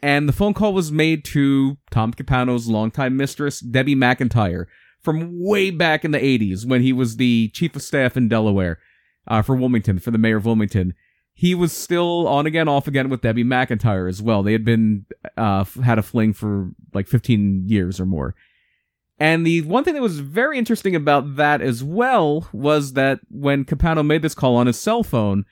and 0.00 0.28
the 0.28 0.32
phone 0.32 0.54
call 0.54 0.72
was 0.72 0.92
made 0.92 1.24
to 1.24 1.76
Tom 1.90 2.12
Capano's 2.12 2.68
longtime 2.68 3.16
mistress, 3.16 3.58
Debbie 3.58 3.96
McIntyre, 3.96 4.66
from 5.08 5.42
way 5.42 5.70
back 5.70 6.04
in 6.04 6.10
the 6.10 6.18
80s 6.18 6.66
when 6.66 6.82
he 6.82 6.92
was 6.92 7.16
the 7.16 7.48
chief 7.54 7.74
of 7.74 7.80
staff 7.80 8.14
in 8.14 8.28
Delaware 8.28 8.78
uh, 9.26 9.40
for 9.40 9.56
Wilmington, 9.56 9.98
for 9.98 10.10
the 10.10 10.18
mayor 10.18 10.36
of 10.36 10.44
Wilmington. 10.44 10.92
He 11.32 11.54
was 11.54 11.72
still 11.72 12.28
on 12.28 12.44
again, 12.44 12.68
off 12.68 12.86
again 12.86 13.08
with 13.08 13.22
Debbie 13.22 13.42
McIntyre 13.42 14.06
as 14.06 14.20
well. 14.20 14.42
They 14.42 14.52
had 14.52 14.66
been, 14.66 15.06
uh, 15.38 15.64
had 15.82 15.98
a 15.98 16.02
fling 16.02 16.34
for 16.34 16.72
like 16.92 17.08
15 17.08 17.70
years 17.70 17.98
or 17.98 18.04
more. 18.04 18.34
And 19.18 19.46
the 19.46 19.62
one 19.62 19.82
thing 19.82 19.94
that 19.94 20.02
was 20.02 20.20
very 20.20 20.58
interesting 20.58 20.94
about 20.94 21.36
that 21.36 21.62
as 21.62 21.82
well 21.82 22.46
was 22.52 22.92
that 22.92 23.20
when 23.30 23.64
Capano 23.64 24.02
made 24.02 24.20
this 24.20 24.34
call 24.34 24.56
on 24.56 24.66
his 24.66 24.78
cell 24.78 25.02
phone, 25.02 25.46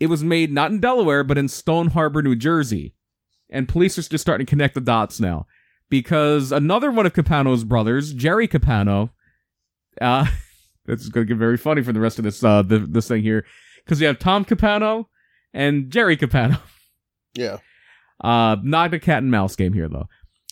it 0.00 0.08
was 0.08 0.24
made 0.24 0.50
not 0.50 0.72
in 0.72 0.80
Delaware, 0.80 1.22
but 1.22 1.38
in 1.38 1.46
Stone 1.46 1.90
Harbor, 1.90 2.20
New 2.20 2.34
Jersey. 2.34 2.96
And 3.48 3.68
police 3.68 3.96
are 3.96 4.02
just 4.02 4.22
starting 4.22 4.44
to 4.44 4.50
connect 4.50 4.74
the 4.74 4.80
dots 4.80 5.20
now. 5.20 5.46
Because 5.92 6.52
another 6.52 6.90
one 6.90 7.04
of 7.04 7.12
Capano's 7.12 7.64
brothers, 7.64 8.14
Jerry 8.14 8.48
Capano, 8.48 9.10
uh, 10.00 10.24
this 10.86 11.02
is 11.02 11.10
going 11.10 11.26
to 11.26 11.34
get 11.34 11.38
very 11.38 11.58
funny 11.58 11.82
for 11.82 11.92
the 11.92 12.00
rest 12.00 12.18
of 12.18 12.24
this, 12.24 12.42
uh, 12.42 12.62
the, 12.62 12.78
this 12.78 13.08
thing 13.08 13.22
here. 13.22 13.44
Because 13.84 14.00
you 14.00 14.06
have 14.06 14.18
Tom 14.18 14.46
Capano 14.46 15.10
and 15.52 15.90
Jerry 15.90 16.16
Capano. 16.16 16.56
Yeah. 17.34 17.58
Uh, 18.22 18.56
not 18.62 18.92
a 18.92 18.98
cat 18.98 19.22
and 19.22 19.30
mouse 19.30 19.56
game 19.56 19.72
here, 19.72 19.88
though. 19.88 20.06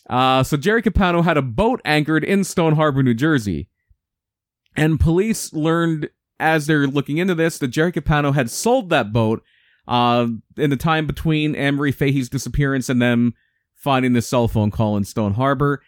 Uh, 0.08 0.42
so 0.42 0.56
Jerry 0.56 0.80
Capano 0.80 1.20
had 1.20 1.36
a 1.36 1.42
boat 1.42 1.82
anchored 1.84 2.24
in 2.24 2.42
Stone 2.42 2.76
Harbor, 2.76 3.02
New 3.02 3.12
Jersey. 3.12 3.68
And 4.76 4.98
police 4.98 5.52
learned 5.52 6.08
as 6.38 6.66
they're 6.66 6.86
looking 6.86 7.18
into 7.18 7.34
this 7.34 7.58
that 7.58 7.68
Jerry 7.68 7.92
Capano 7.92 8.32
had 8.32 8.48
sold 8.48 8.88
that 8.88 9.12
boat 9.12 9.42
uh, 9.86 10.28
in 10.56 10.70
the 10.70 10.76
time 10.78 11.06
between 11.06 11.54
Anne-Marie 11.54 11.92
Fahey's 11.92 12.30
disappearance 12.30 12.88
and 12.88 13.02
them 13.02 13.34
finding 13.80 14.12
the 14.12 14.22
cell 14.22 14.46
phone 14.46 14.70
call 14.70 14.96
in 14.96 15.04
Stone 15.04 15.32
Harbor. 15.34 15.82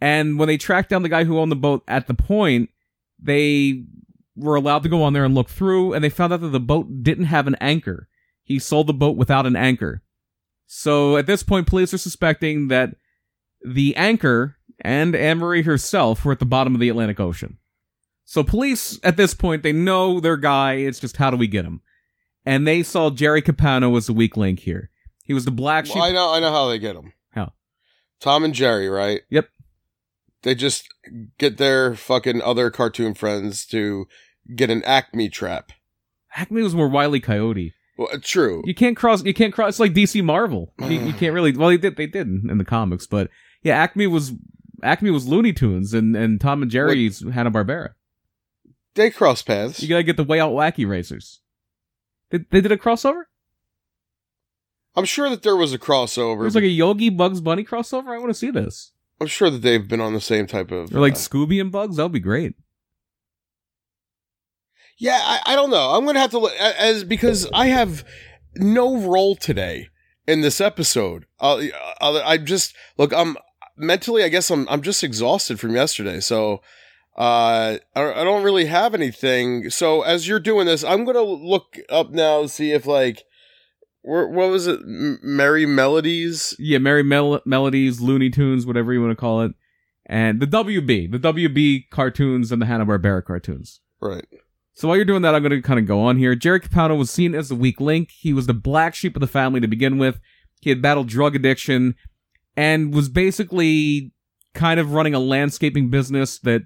And 0.00 0.38
when 0.38 0.48
they 0.48 0.56
tracked 0.56 0.90
down 0.90 1.02
the 1.02 1.08
guy 1.08 1.24
who 1.24 1.38
owned 1.38 1.52
the 1.52 1.56
boat 1.56 1.82
at 1.86 2.06
the 2.06 2.14
point, 2.14 2.70
they 3.18 3.84
were 4.36 4.56
allowed 4.56 4.82
to 4.82 4.88
go 4.88 5.02
on 5.02 5.12
there 5.12 5.24
and 5.24 5.34
look 5.34 5.48
through, 5.48 5.92
and 5.92 6.02
they 6.02 6.08
found 6.08 6.32
out 6.32 6.40
that 6.40 6.48
the 6.48 6.60
boat 6.60 7.02
didn't 7.02 7.26
have 7.26 7.46
an 7.46 7.56
anchor. 7.60 8.08
He 8.42 8.58
sold 8.58 8.86
the 8.86 8.94
boat 8.94 9.16
without 9.16 9.46
an 9.46 9.56
anchor. 9.56 10.02
So 10.66 11.16
at 11.16 11.26
this 11.26 11.42
point, 11.42 11.66
police 11.66 11.94
are 11.94 11.98
suspecting 11.98 12.68
that 12.68 12.96
the 13.64 13.94
anchor 13.96 14.56
and 14.80 15.14
Anne-Marie 15.14 15.62
herself 15.62 16.24
were 16.24 16.32
at 16.32 16.38
the 16.38 16.46
bottom 16.46 16.74
of 16.74 16.80
the 16.80 16.88
Atlantic 16.88 17.20
Ocean. 17.20 17.58
So 18.24 18.42
police 18.42 18.98
at 19.02 19.16
this 19.16 19.34
point, 19.34 19.62
they 19.62 19.72
know 19.72 20.20
their 20.20 20.36
guy. 20.36 20.74
It's 20.74 21.00
just 21.00 21.18
how 21.18 21.30
do 21.30 21.36
we 21.36 21.46
get 21.46 21.64
him? 21.64 21.82
And 22.46 22.66
they 22.66 22.82
saw 22.82 23.10
Jerry 23.10 23.42
Capano 23.42 23.94
as 23.96 24.06
the 24.06 24.12
weak 24.14 24.36
link 24.36 24.60
here. 24.60 24.90
He 25.24 25.34
was 25.34 25.44
the 25.44 25.50
black 25.50 25.86
sheep. 25.86 25.96
Well, 25.96 26.04
I 26.04 26.12
know. 26.12 26.32
I 26.32 26.40
know 26.40 26.50
how 26.50 26.68
they 26.68 26.78
get 26.78 26.94
them. 26.94 27.12
Tom 28.20 28.44
and 28.44 28.54
Jerry, 28.54 28.88
right? 28.88 29.22
Yep. 29.30 29.48
They 30.42 30.54
just 30.54 30.88
get 31.38 31.58
their 31.58 31.94
fucking 31.94 32.40
other 32.42 32.70
cartoon 32.70 33.14
friends 33.14 33.66
to 33.66 34.06
get 34.54 34.70
an 34.70 34.82
Acme 34.84 35.28
trap. 35.28 35.72
Acme 36.36 36.62
was 36.62 36.74
more 36.74 36.88
Wiley 36.88 37.20
Coyote. 37.20 37.74
Well, 37.98 38.08
uh, 38.12 38.18
true. 38.22 38.62
You 38.64 38.74
can't 38.74 38.96
cross. 38.96 39.22
You 39.24 39.34
can't 39.34 39.52
cross. 39.52 39.70
It's 39.70 39.80
like 39.80 39.92
DC 39.92 40.24
Marvel. 40.24 40.72
You, 40.80 41.00
you 41.00 41.12
can't 41.12 41.34
really. 41.34 41.56
Well, 41.56 41.68
they 41.68 41.76
did. 41.76 41.96
They 41.96 42.06
did 42.06 42.26
in, 42.26 42.56
the 42.56 42.64
comics, 42.64 43.06
but 43.06 43.28
yeah, 43.62 43.76
Acme 43.76 44.06
was 44.06 44.32
Acme 44.82 45.10
was 45.10 45.26
Looney 45.28 45.52
Tunes, 45.52 45.92
and 45.92 46.16
and 46.16 46.40
Tom 46.40 46.62
and 46.62 46.70
Jerry's 46.70 47.22
Hanna 47.32 47.50
Barbera. 47.50 47.90
They 48.94 49.10
cross 49.10 49.42
paths. 49.42 49.82
You 49.82 49.88
gotta 49.88 50.02
get 50.02 50.16
the 50.16 50.24
way 50.24 50.40
out 50.40 50.52
wacky 50.52 50.88
racers. 50.88 51.40
They, 52.30 52.38
they 52.50 52.60
did 52.60 52.72
a 52.72 52.76
crossover. 52.76 53.24
I'm 54.96 55.04
sure 55.04 55.30
that 55.30 55.42
there 55.42 55.56
was 55.56 55.72
a 55.72 55.78
crossover. 55.78 56.40
It 56.40 56.44
was 56.44 56.54
like 56.54 56.64
a 56.64 56.68
Yogi 56.68 57.10
Bugs 57.10 57.40
Bunny 57.40 57.64
crossover. 57.64 58.08
I 58.08 58.18
want 58.18 58.30
to 58.30 58.34
see 58.34 58.50
this. 58.50 58.92
I'm 59.20 59.26
sure 59.26 59.50
that 59.50 59.62
they've 59.62 59.86
been 59.86 60.00
on 60.00 60.14
the 60.14 60.20
same 60.20 60.46
type 60.46 60.70
of. 60.70 60.94
Or 60.94 61.00
like 61.00 61.14
uh, 61.14 61.16
Scooby 61.16 61.60
and 61.60 61.70
Bugs. 61.70 61.96
That 61.96 62.04
would 62.04 62.12
be 62.12 62.20
great. 62.20 62.54
Yeah, 64.98 65.18
I, 65.22 65.40
I 65.46 65.54
don't 65.54 65.70
know. 65.70 65.90
I'm 65.90 66.04
gonna 66.04 66.20
have 66.20 66.30
to 66.32 66.38
look 66.38 66.52
as 66.54 67.04
because 67.04 67.48
I 67.54 67.66
have 67.66 68.04
no 68.56 68.98
role 68.98 69.34
today 69.36 69.88
in 70.26 70.42
this 70.42 70.60
episode. 70.60 71.24
Uh, 71.40 71.62
uh, 72.00 72.22
I 72.24 72.36
just 72.36 72.74
look. 72.98 73.12
I'm 73.12 73.36
mentally. 73.76 74.22
I 74.22 74.28
guess 74.28 74.50
I'm. 74.50 74.68
I'm 74.68 74.82
just 74.82 75.02
exhausted 75.02 75.58
from 75.58 75.74
yesterday. 75.74 76.20
So, 76.20 76.60
uh, 77.16 77.78
I, 77.94 78.12
I 78.12 78.24
don't 78.24 78.42
really 78.42 78.66
have 78.66 78.94
anything. 78.94 79.70
So 79.70 80.02
as 80.02 80.28
you're 80.28 80.40
doing 80.40 80.66
this, 80.66 80.84
I'm 80.84 81.04
gonna 81.04 81.22
look 81.22 81.78
up 81.88 82.10
now 82.10 82.44
see 82.46 82.72
if 82.72 82.86
like, 82.86 83.24
what 84.02 84.50
was 84.50 84.66
it? 84.66 84.80
Merrie 84.86 85.68
Melodies. 85.68 86.54
Yeah, 86.58 86.78
Merry 86.78 87.02
Mel- 87.02 87.42
Melodies, 87.44 88.00
Looney 88.00 88.30
Tunes, 88.30 88.66
whatever 88.66 88.92
you 88.92 89.00
want 89.00 89.12
to 89.12 89.16
call 89.16 89.42
it, 89.42 89.52
and 90.06 90.40
the 90.40 90.46
WB, 90.46 91.12
the 91.12 91.18
WB 91.18 91.90
cartoons 91.90 92.50
and 92.50 92.60
the 92.60 92.66
Hanna 92.66 92.86
Barbera 92.86 93.24
cartoons. 93.24 93.80
Right. 94.00 94.24
So 94.72 94.88
while 94.88 94.96
you're 94.96 95.04
doing 95.04 95.22
that, 95.22 95.34
I'm 95.34 95.42
going 95.42 95.52
to 95.52 95.60
kind 95.60 95.78
of 95.78 95.86
go 95.86 96.00
on 96.00 96.16
here. 96.16 96.34
Jerry 96.34 96.60
Capano 96.60 96.94
was 96.94 97.10
seen 97.10 97.34
as 97.34 97.50
the 97.50 97.54
weak 97.54 97.80
link. 97.80 98.10
He 98.12 98.32
was 98.32 98.46
the 98.46 98.54
black 98.54 98.94
sheep 98.94 99.14
of 99.14 99.20
the 99.20 99.26
family 99.26 99.60
to 99.60 99.68
begin 99.68 99.98
with. 99.98 100.18
He 100.60 100.70
had 100.70 100.80
battled 100.80 101.08
drug 101.08 101.36
addiction 101.36 101.94
and 102.56 102.94
was 102.94 103.08
basically 103.08 104.12
kind 104.54 104.80
of 104.80 104.92
running 104.92 105.14
a 105.14 105.18
landscaping 105.18 105.90
business 105.90 106.38
that 106.40 106.62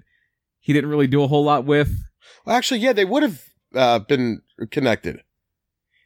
he 0.59 0.73
didn't 0.73 0.89
really 0.89 1.07
do 1.07 1.23
a 1.23 1.27
whole 1.27 1.43
lot 1.43 1.65
with. 1.65 1.93
Well, 2.45 2.55
actually, 2.55 2.79
yeah, 2.79 2.93
they 2.93 3.05
would 3.05 3.23
have 3.23 3.41
uh, 3.75 3.99
been 3.99 4.41
connected. 4.71 5.21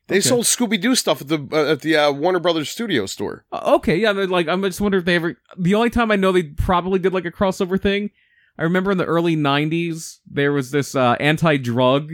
They 0.09 0.15
Okay. 0.17 0.27
sold 0.27 0.45
Scooby 0.45 0.81
Doo 0.81 0.95
stuff 0.95 1.21
at 1.21 1.27
the 1.29 1.47
uh, 1.51 1.71
at 1.71 1.81
the 1.81 1.95
uh, 1.95 2.11
Warner 2.11 2.39
Brothers 2.39 2.69
studio 2.69 3.05
store. 3.05 3.45
Uh, 3.51 3.75
okay, 3.75 3.95
yeah, 3.95 4.11
they're 4.11 4.27
like 4.27 4.47
I'm 4.47 4.61
just 4.63 4.81
wondering 4.81 5.01
if 5.01 5.05
they 5.05 5.15
ever. 5.15 5.37
The 5.57 5.75
only 5.75 5.89
time 5.89 6.11
I 6.11 6.15
know 6.17 6.31
they 6.31 6.43
probably 6.43 6.99
did 6.99 7.13
like 7.13 7.25
a 7.25 7.31
crossover 7.31 7.79
thing, 7.81 8.09
I 8.57 8.63
remember 8.63 8.91
in 8.91 8.97
the 8.97 9.05
early 9.05 9.35
'90s 9.37 10.17
there 10.29 10.51
was 10.51 10.71
this 10.71 10.95
uh, 10.95 11.15
anti-drug 11.19 12.11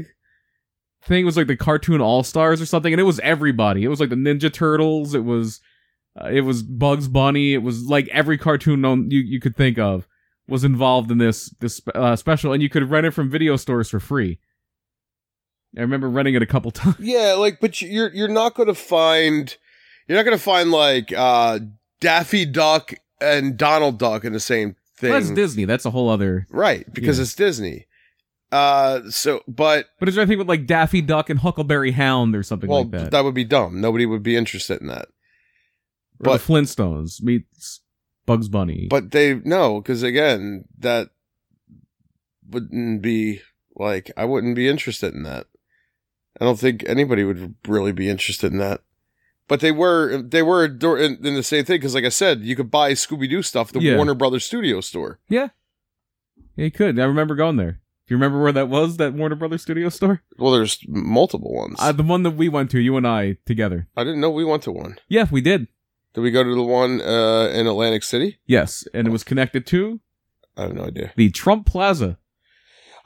thing. 1.04 1.22
It 1.22 1.26
was 1.26 1.38
like 1.38 1.48
the 1.48 1.56
cartoon 1.56 2.02
All 2.02 2.24
Stars 2.24 2.62
or 2.62 2.66
something, 2.66 2.94
and 2.94 3.00
it 3.00 3.04
was 3.06 3.20
everybody. 3.22 3.84
It 3.84 3.88
was 3.88 4.00
like 4.00 4.10
the 4.10 4.16
Ninja 4.16 4.52
Turtles. 4.52 5.16
It 5.16 5.24
was 5.24 5.62
uh, 6.22 6.28
it 6.30 6.42
was 6.42 6.64
Bugs 6.64 7.08
Bunny. 7.08 7.54
It 7.54 7.64
was 7.64 7.84
like 7.86 8.08
every 8.10 8.38
cartoon 8.38 8.82
known 8.82 9.10
you 9.10 9.20
you 9.22 9.40
could 9.40 9.56
think 9.56 9.78
of 9.80 10.08
was 10.48 10.64
involved 10.64 11.12
in 11.12 11.18
this 11.18 11.50
this 11.62 11.82
uh, 11.96 12.16
special, 12.18 12.52
and 12.52 12.62
you 12.62 12.70
could 12.70 12.90
rent 12.90 13.06
it 13.06 13.12
from 13.12 13.30
video 13.30 13.56
stores 13.56 13.90
for 13.90 14.00
free. 14.00 14.40
I 15.78 15.82
remember 15.82 16.10
running 16.10 16.36
it 16.36 16.42
a 16.42 16.46
couple 16.46 16.72
times. 16.72 16.98
Yeah, 17.00 17.34
like, 17.34 17.60
but 17.60 17.82
you're 17.82 18.14
you're 18.14 18.28
not 18.28 18.56
going 18.56 18.68
to 18.68 18.76
find 18.76 19.56
you're 20.08 20.18
not 20.18 20.24
going 20.24 20.38
to 20.38 20.44
find 20.44 20.72
like 20.72 21.12
uh, 21.16 21.60
Daffy 22.00 22.46
Duck 22.46 22.94
and 23.22 23.58
Donald 23.58 23.98
Duck 24.00 24.24
in 24.26 24.34
the 24.34 24.40
same 24.40 24.76
thing, 24.98 25.10
Well, 25.12 25.20
that's 25.20 25.32
Disney. 25.32 25.66
That's 25.66 25.86
a 25.86 25.90
whole 25.92 26.10
other. 26.10 26.48
right? 26.50 26.86
Because 26.94 27.18
Yeah. 27.18 27.24
it's 27.24 27.36
Disney. 27.36 27.88
Uh, 28.52 29.02
so, 29.10 29.42
but 29.48 29.88
But 30.00 30.08
is 30.08 30.16
there 30.16 30.22
anything 30.22 30.38
with 30.38 30.48
like 30.48 30.66
Daffy 30.68 31.02
Duck 31.02 31.30
and 31.30 31.40
Huckleberry 31.40 31.92
Hound 31.92 32.36
or 32.36 32.44
something 32.44 32.70
well, 32.70 32.84
like 32.84 32.92
that? 32.92 33.12
that 33.12 33.24
would 33.24 33.34
be 33.34 33.44
dumb. 33.44 33.82
Nobody 33.82 34.06
would 34.06 34.24
be 34.24 34.36
interested 34.38 34.80
in 34.82 34.88
that. 34.88 35.08
or 36.20 36.24
but- 36.24 36.38
the 36.46 36.54
Flintstones 36.54 37.22
meets 37.22 37.82
Bugs 38.26 38.48
Bunny. 38.48 38.88
But 38.90 39.12
they 39.12 39.34
no, 39.44 39.82
because 39.82 40.04
again, 40.04 40.66
that 40.80 41.10
wouldn't 42.50 43.02
be 43.02 43.42
like 43.76 44.12
I 44.16 44.26
wouldn't 44.26 44.56
be 44.56 44.68
interested 44.70 45.14
in 45.14 45.24
that. 45.24 45.48
I 46.40 46.46
don't 46.46 46.60
think 46.60 46.84
anybody 46.88 47.24
would 47.24 47.56
really 47.68 47.92
be 47.92 48.10
interested 48.10 48.52
in 48.52 48.58
that. 48.60 48.82
But 49.48 49.60
they 49.60 49.72
were 49.72 50.18
they 50.22 50.42
were 50.42 50.66
in, 50.66 51.26
in 51.26 51.36
the 51.36 51.44
same 51.44 51.66
thing 51.66 51.76
because, 51.78 51.94
like 51.94 52.04
I 52.06 52.10
said, 52.10 52.42
you 52.42 52.56
could 52.56 52.72
buy 52.72 52.94
Scooby 52.94 53.30
Doo 53.30 53.42
stuff 53.44 53.68
at 53.70 53.74
the 53.74 53.82
Yeah. 53.82 53.96
Warner 53.96 54.16
Brothers 54.16 54.44
Studio 54.46 54.82
store. 54.82 55.20
yeah, 55.30 55.50
you 56.56 56.72
could. 56.72 57.00
I 57.00 57.04
remember 57.06 57.36
going 57.36 57.58
there. 57.58 57.80
Do 58.08 58.14
you 58.14 58.18
remember 58.18 58.42
where 58.42 58.52
that 58.52 58.70
was? 58.70 58.98
That 58.98 59.14
Warner 59.16 59.36
Brothers 59.36 59.64
studio 59.64 59.90
store? 59.90 60.22
Well, 60.38 60.52
there's 60.52 60.78
multiple 60.88 61.52
ones. 61.52 61.78
Uh, 61.80 61.92
the 61.92 62.04
one 62.04 62.22
that 62.22 62.32
we 62.32 62.50
went 62.50 62.70
to, 62.72 62.80
you 62.80 62.98
and 62.98 63.08
I 63.08 63.38
together. 63.48 63.88
I 63.98 64.04
didn't 64.04 64.22
know 64.22 64.30
we 64.30 64.46
went 64.46 64.62
to 64.64 64.72
one. 64.72 64.98
Yeah, 65.08 65.26
we 65.32 65.42
did. 65.42 65.68
Did 66.14 66.22
we 66.22 66.30
go 66.30 66.44
to 66.44 66.54
the 66.56 66.62
one 66.64 67.02
uh, 67.02 67.48
in 67.54 67.66
Atlantic 67.66 68.04
City? 68.04 68.38
Yes, 68.46 68.88
and 68.94 69.08
it 69.08 69.12
was 69.12 69.24
connected 69.24 69.66
to 69.68 70.00
I 70.56 70.64
have 70.64 70.74
no 70.76 70.84
idea. 70.86 71.14
the 71.16 71.32
Trump 71.32 71.66
Plaza. 71.66 72.18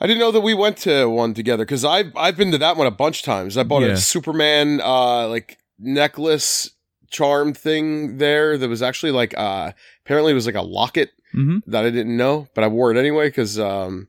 I 0.01 0.07
didn't 0.07 0.19
know 0.19 0.31
that 0.31 0.41
we 0.41 0.53
went 0.53 0.77
to 0.79 1.05
one 1.09 1.33
together 1.33 1.65
because 1.65 1.83
I've 1.83 2.11
I've 2.15 2.37
been 2.37 2.51
to 2.51 2.57
that 2.59 2.77
one 2.77 2.87
a 2.87 2.91
bunch 2.91 3.19
of 3.19 3.25
times. 3.25 3.57
I 3.57 3.63
bought 3.63 3.81
Yeah. 3.83 3.89
a 3.89 3.97
Superman 3.97 4.81
uh 4.81 5.27
like 5.27 5.57
necklace 5.77 6.71
charm 7.09 7.53
thing 7.53 8.17
there 8.17 8.57
that 8.57 8.69
was 8.69 8.81
actually 8.81 9.11
like 9.11 9.33
uh 9.37 9.71
apparently 10.05 10.31
it 10.31 10.35
was 10.35 10.45
like 10.45 10.55
a 10.55 10.61
locket 10.61 11.09
hmm 11.33 11.57
that 11.67 11.85
I 11.85 11.89
didn't 11.89 12.15
know, 12.17 12.47
but 12.55 12.63
I 12.63 12.67
wore 12.67 12.91
it 12.91 12.97
anyway 12.97 13.27
because 13.29 13.59
um, 13.59 14.07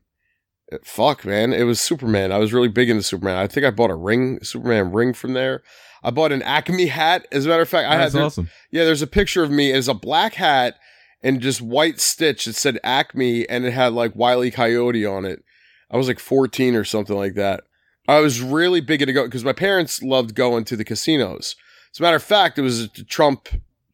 fuck 0.83 1.25
man, 1.25 1.53
it 1.53 1.63
was 1.63 1.79
Superman. 1.79 2.31
I 2.31 2.37
was 2.37 2.53
really 2.53 2.67
big 2.67 2.89
into 2.89 3.03
Superman. 3.03 3.35
I 3.37 3.47
think 3.47 3.65
I 3.65 3.71
bought 3.71 3.91
a 3.91 3.95
ring, 3.95 4.39
Superman 4.43 4.91
ring 4.91 5.13
from 5.13 5.33
there. 5.33 5.61
I 6.03 6.09
bought 6.09 6.31
an 6.31 6.41
Acme 6.41 6.87
hat. 6.87 7.27
As 7.31 7.45
a 7.45 7.49
matter 7.49 7.61
of 7.61 7.69
fact, 7.69 7.87
I 7.87 7.93
had 7.93 8.01
That's 8.05 8.13
there- 8.15 8.23
awesome. 8.23 8.49
yeah. 8.71 8.85
There's 8.85 9.03
a 9.03 9.07
picture 9.07 9.43
of 9.43 9.51
me 9.51 9.71
as 9.71 9.87
a 9.87 9.93
black 9.93 10.33
hat 10.35 10.75
and 11.21 11.41
just 11.41 11.61
white 11.61 11.99
stitch. 11.99 12.47
It 12.47 12.55
said 12.55 12.79
Acme 12.83 13.47
and 13.47 13.65
it 13.65 13.71
had 13.73 13.93
like 13.93 14.15
Wiley 14.15 14.49
Coyote 14.49 15.05
on 15.05 15.25
it. 15.25 15.43
I 15.91 15.97
was 15.97 16.07
like 16.07 16.19
14 16.19 16.75
or 16.75 16.83
something 16.83 17.15
like 17.15 17.33
that. 17.35 17.63
I 18.07 18.19
was 18.19 18.41
really 18.41 18.81
big 18.81 19.01
into 19.01 19.13
go 19.13 19.25
because 19.25 19.43
my 19.45 19.53
parents 19.53 20.01
loved 20.01 20.33
going 20.35 20.63
to 20.65 20.75
the 20.75 20.83
casinos. 20.85 21.55
As 21.93 21.99
a 21.99 22.03
matter 22.03 22.15
of 22.15 22.23
fact, 22.23 22.57
it 22.57 22.61
was 22.61 22.81
a 22.81 22.87
Trump 23.03 23.49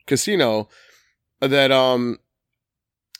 casino 0.06 0.70
that 1.42 1.72
um 1.72 2.18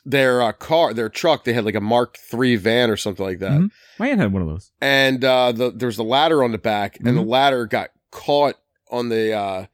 their 0.04 0.40
uh, 0.40 0.52
car, 0.52 0.94
their 0.94 1.08
truck, 1.08 1.44
they 1.44 1.52
had 1.52 1.64
like 1.64 1.74
a 1.74 1.80
Mark 1.80 2.16
III 2.32 2.56
van 2.56 2.90
or 2.90 2.96
something 2.96 3.24
like 3.26 3.40
that, 3.40 3.60
Mhm. 3.60 3.70
My 3.98 4.08
aunt 4.08 4.20
had 4.20 4.32
one 4.32 4.42
of 4.42 4.48
those. 4.48 4.70
and 4.80 5.22
uh, 5.24 5.52
the, 5.52 5.70
there 5.70 5.88
was 5.88 5.98
a 5.98 6.02
ladder 6.04 6.42
on 6.44 6.52
the 6.52 6.58
back, 6.58 6.96
and 6.98 7.06
the 7.16 7.22
Mhm. 7.22 7.28
ladder 7.28 7.66
got 7.66 7.90
caught 8.10 8.54
on 8.90 9.08
the 9.10 9.32
uh, 9.32 9.66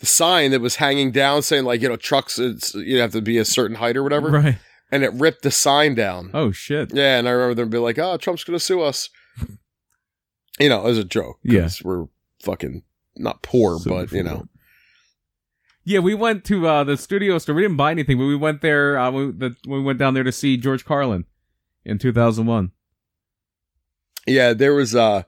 the 0.00 0.06
sign 0.06 0.50
that 0.50 0.60
was 0.60 0.76
hanging 0.76 1.10
down, 1.10 1.42
saying 1.42 1.64
like 1.64 1.80
you 1.80 1.88
know 1.88 1.96
trucks, 1.96 2.38
it's 2.38 2.74
you 2.74 2.98
have 2.98 3.12
to 3.12 3.22
be 3.22 3.38
a 3.38 3.44
certain 3.44 3.76
height 3.76 3.96
or 3.96 4.02
whatever, 4.02 4.30
Right. 4.30 4.58
And 4.90 5.02
it 5.04 5.12
ripped 5.14 5.42
the 5.42 5.50
sign 5.50 5.94
down. 5.94 6.30
Oh 6.34 6.50
shit. 6.52 6.94
Yeah, 6.94 7.18
and 7.18 7.28
I 7.28 7.32
remember 7.32 7.54
them 7.54 7.70
being 7.70 7.82
like, 7.82 7.98
"Oh, 7.98 8.16
Trump's 8.16 8.44
gonna 8.44 8.58
sue 8.58 8.80
us," 8.82 9.10
you 10.60 10.68
know, 10.68 10.86
as 10.86 10.98
a 10.98 11.04
joke. 11.04 11.38
'cause 11.46 11.52
Yeah. 11.54 11.68
we're 11.84 12.06
fucking 12.42 12.82
not 13.16 13.42
poor, 13.42 13.78
Super 13.78 13.90
but 14.06 14.12
you 14.12 14.22
cool. 14.22 14.32
know, 14.32 14.48
Yeah, 15.84 15.98
we 16.00 16.14
went 16.14 16.44
to 16.46 16.66
uh, 16.66 16.84
the 16.84 16.96
studio 16.96 17.38
store. 17.38 17.54
We 17.54 17.62
didn't 17.62 17.76
buy 17.78 17.90
anything, 17.90 18.18
but 18.18 18.26
we 18.26 18.36
went 18.36 18.60
there. 18.60 18.98
Uh, 18.98 19.10
we, 19.10 19.30
the, 19.32 19.56
we 19.66 19.80
went 19.82 19.98
down 19.98 20.14
there 20.14 20.22
to 20.24 20.32
see 20.32 20.56
George 20.56 20.84
Carlin 20.84 21.24
in 21.84 21.98
2001. 21.98 22.72
yeah, 24.26 24.52
there 24.52 24.74
was 24.74 24.94
uh 24.94 25.22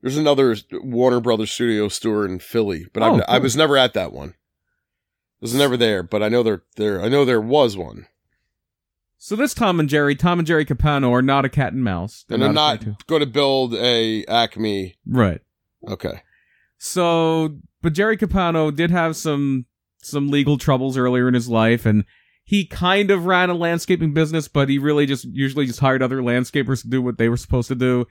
there's 0.00 0.16
another 0.16 0.56
Warner 0.72 1.20
Brothers 1.20 1.50
studio 1.50 1.88
store 1.88 2.24
in 2.24 2.38
Philly, 2.38 2.86
but 2.92 3.02
Oh, 3.02 3.16
I've, 3.16 3.22
I 3.28 3.38
was 3.38 3.56
never 3.56 3.76
at 3.76 3.94
that 3.94 4.12
one. 4.12 4.30
I 4.30 5.42
was 5.42 5.54
never 5.54 5.76
there, 5.76 6.02
but 6.02 6.22
I 6.22 6.28
know 6.28 6.42
there 6.42 6.62
there 6.76 7.02
I 7.02 7.08
know 7.08 7.24
there 7.24 7.40
was 7.40 7.76
one. 7.76 8.06
So 9.18 9.34
this 9.34 9.52
Tom 9.52 9.80
and 9.80 9.88
Jerry, 9.88 10.14
Tom 10.14 10.38
and 10.38 10.46
Jerry 10.46 10.64
Capano 10.64 11.12
are 11.12 11.22
not 11.22 11.44
a 11.44 11.48
cat 11.48 11.72
and 11.72 11.82
mouse. 11.82 12.24
and 12.30 12.40
they're 12.40 12.50
a 12.50 12.52
not 12.52 12.84
going 13.06 13.20
to 13.20 13.26
build 13.26 13.74
a 13.74 14.24
Acme. 14.26 14.96
right. 15.06 15.40
Okay. 15.86 16.22
So, 16.78 17.58
but 17.82 17.92
Jerry 17.92 18.16
Capano 18.16 18.70
did 18.70 18.90
have 18.90 19.16
some 19.16 19.66
some 20.00 20.28
legal 20.30 20.56
troubles 20.58 20.96
earlier 20.96 21.26
in 21.26 21.34
his 21.34 21.48
life, 21.48 21.84
and 21.84 22.04
he 22.44 22.64
kind 22.64 23.10
of 23.10 23.26
ran 23.26 23.50
a 23.50 23.54
landscaping 23.54 24.14
business, 24.14 24.46
but 24.48 24.68
he 24.68 24.78
really 24.78 25.04
just 25.04 25.24
usually 25.24 25.66
just 25.66 25.80
hired 25.80 26.02
other 26.02 26.22
landscapers 26.22 26.82
to 26.82 26.88
do 26.88 27.02
what 27.02 27.18
they 27.18 27.28
were 27.28 27.36
supposed 27.36 27.68
to 27.68 27.74
do. 27.74 28.06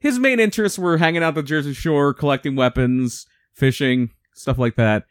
His 0.00 0.18
main 0.18 0.40
interests 0.40 0.78
were 0.78 0.98
hanging 0.98 1.22
out 1.22 1.34
the 1.34 1.42
Jersey 1.42 1.72
Shore, 1.74 2.12
collecting 2.12 2.56
weapons, 2.56 3.26
fishing, 3.54 4.10
stuff 4.34 4.58
like 4.58 4.76
that. 4.76 5.04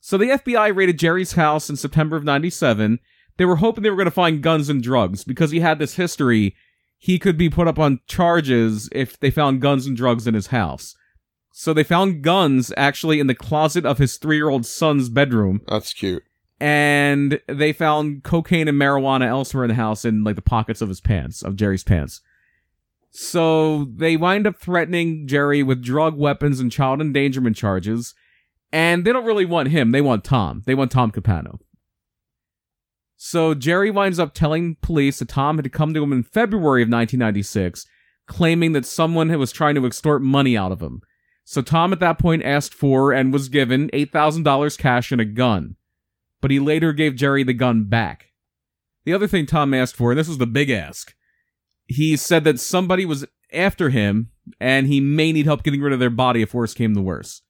So 0.00 0.16
the 0.16 0.30
FBI 0.30 0.74
raided 0.74 0.98
Jerry's 0.98 1.32
house 1.32 1.68
in 1.70 1.76
September 1.76 2.16
of 2.16 2.24
97. 2.24 2.98
They 3.36 3.44
were 3.44 3.56
hoping 3.56 3.82
they 3.82 3.90
were 3.90 3.96
going 3.96 4.04
to 4.06 4.10
find 4.10 4.42
guns 4.42 4.68
and 4.68 4.82
drugs 4.82 5.24
because 5.24 5.50
he 5.50 5.60
had 5.60 5.78
this 5.78 5.96
history. 5.96 6.54
He 6.98 7.18
could 7.18 7.36
be 7.36 7.50
put 7.50 7.68
up 7.68 7.78
on 7.78 8.00
charges 8.06 8.88
if 8.92 9.18
they 9.20 9.30
found 9.30 9.60
guns 9.60 9.86
and 9.86 9.96
drugs 9.96 10.26
in 10.26 10.34
his 10.34 10.46
house. 10.48 10.94
So 11.52 11.72
they 11.72 11.84
found 11.84 12.22
guns 12.22 12.72
actually 12.76 13.20
in 13.20 13.26
the 13.26 13.34
closet 13.34 13.84
of 13.86 13.98
his 13.98 14.16
three 14.16 14.36
year 14.36 14.48
old 14.48 14.64
son's 14.66 15.08
bedroom, 15.08 15.60
That's 15.68 15.92
cute. 15.92 16.22
and 16.60 17.40
they 17.48 17.72
found 17.72 18.24
cocaine 18.24 18.68
and 18.68 18.78
marijuana 18.80 19.26
elsewhere 19.26 19.64
in 19.64 19.68
the 19.68 19.74
house 19.74 20.04
in 20.04 20.24
like 20.24 20.36
the 20.36 20.42
pockets 20.42 20.80
of 20.82 20.88
his 20.88 21.00
pants, 21.00 21.42
of 21.42 21.56
Jerry's 21.56 21.84
pants. 21.84 22.20
So 23.10 23.84
they 23.84 24.16
wind 24.16 24.46
up 24.46 24.56
threatening 24.58 25.26
Jerry 25.26 25.62
with 25.62 25.82
drug 25.82 26.16
weapons 26.16 26.60
and 26.60 26.70
child 26.70 27.00
endangerment 27.00 27.56
charges, 27.56 28.14
and 28.72 29.04
they 29.04 29.12
don't 29.12 29.24
really 29.24 29.46
want 29.46 29.68
him. 29.68 29.92
They 29.92 30.02
want 30.02 30.24
Tom. 30.24 30.62
They 30.66 30.74
want 30.74 30.90
Tom 30.90 31.10
Capano. 31.10 31.58
So 33.16 33.54
Jerry 33.54 33.90
winds 33.90 34.18
up 34.18 34.34
telling 34.34 34.76
police 34.82 35.18
that 35.18 35.28
Tom 35.28 35.56
had 35.56 35.72
come 35.72 35.94
to 35.94 36.02
him 36.02 36.12
in 36.12 36.22
February 36.22 36.82
of 36.82 36.88
1996, 36.88 37.86
claiming 38.26 38.72
that 38.72 38.84
someone 38.84 39.36
was 39.38 39.52
trying 39.52 39.74
to 39.76 39.86
extort 39.86 40.22
money 40.22 40.56
out 40.56 40.72
of 40.72 40.82
him. 40.82 41.00
So 41.44 41.62
Tom 41.62 41.92
at 41.92 42.00
that 42.00 42.18
point 42.18 42.42
asked 42.44 42.74
for 42.74 43.12
and 43.12 43.32
was 43.32 43.48
given 43.48 43.88
$8,000 43.90 44.76
cash 44.78 45.12
and 45.12 45.20
a 45.20 45.24
gun. 45.24 45.76
But 46.42 46.50
he 46.50 46.58
later 46.58 46.92
gave 46.92 47.16
Jerry 47.16 47.42
the 47.42 47.54
gun 47.54 47.84
back. 47.84 48.32
The 49.04 49.14
other 49.14 49.28
thing 49.28 49.46
Tom 49.46 49.72
asked 49.72 49.96
for, 49.96 50.10
and 50.10 50.18
this 50.18 50.28
was 50.28 50.38
the 50.38 50.46
big 50.46 50.68
ask, 50.68 51.14
he 51.86 52.16
said 52.16 52.44
that 52.44 52.60
somebody 52.60 53.06
was 53.06 53.24
after 53.52 53.90
him 53.90 54.30
and 54.60 54.88
he 54.88 55.00
may 55.00 55.32
need 55.32 55.46
help 55.46 55.62
getting 55.62 55.80
rid 55.80 55.92
of 55.92 56.00
their 56.00 56.10
body 56.10 56.42
if 56.42 56.52
worse 56.52 56.74
came 56.74 56.94
to 56.94 57.00
worse. 57.00 57.42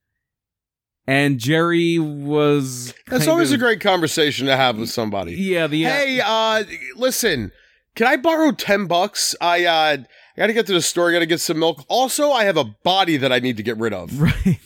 And 1.07 1.39
Jerry 1.39 1.97
was. 1.99 2.93
That's 3.07 3.27
always 3.27 3.51
of- 3.51 3.55
a 3.55 3.59
great 3.59 3.79
conversation 3.79 4.45
to 4.47 4.57
have 4.57 4.77
with 4.77 4.89
somebody. 4.89 5.33
Yeah, 5.35 5.67
the. 5.67 5.83
Hey, 5.83 6.19
uh, 6.23 6.63
listen, 6.97 7.51
can 7.95 8.07
I 8.07 8.17
borrow 8.17 8.51
10 8.51 8.87
bucks? 8.87 9.33
I, 9.39 9.63
uh, 9.65 9.97
I 10.03 10.05
gotta 10.37 10.53
get 10.53 10.67
to 10.67 10.73
the 10.73 10.81
store, 10.81 11.09
I 11.09 11.13
gotta 11.13 11.25
get 11.25 11.39
some 11.39 11.59
milk. 11.59 11.83
Also, 11.87 12.31
I 12.31 12.43
have 12.43 12.57
a 12.57 12.65
body 12.83 13.15
that 13.17 13.31
I 13.31 13.39
need 13.39 13.57
to 13.57 13.63
get 13.63 13.77
rid 13.77 13.93
of. 13.93 14.11
Right. 14.21 14.59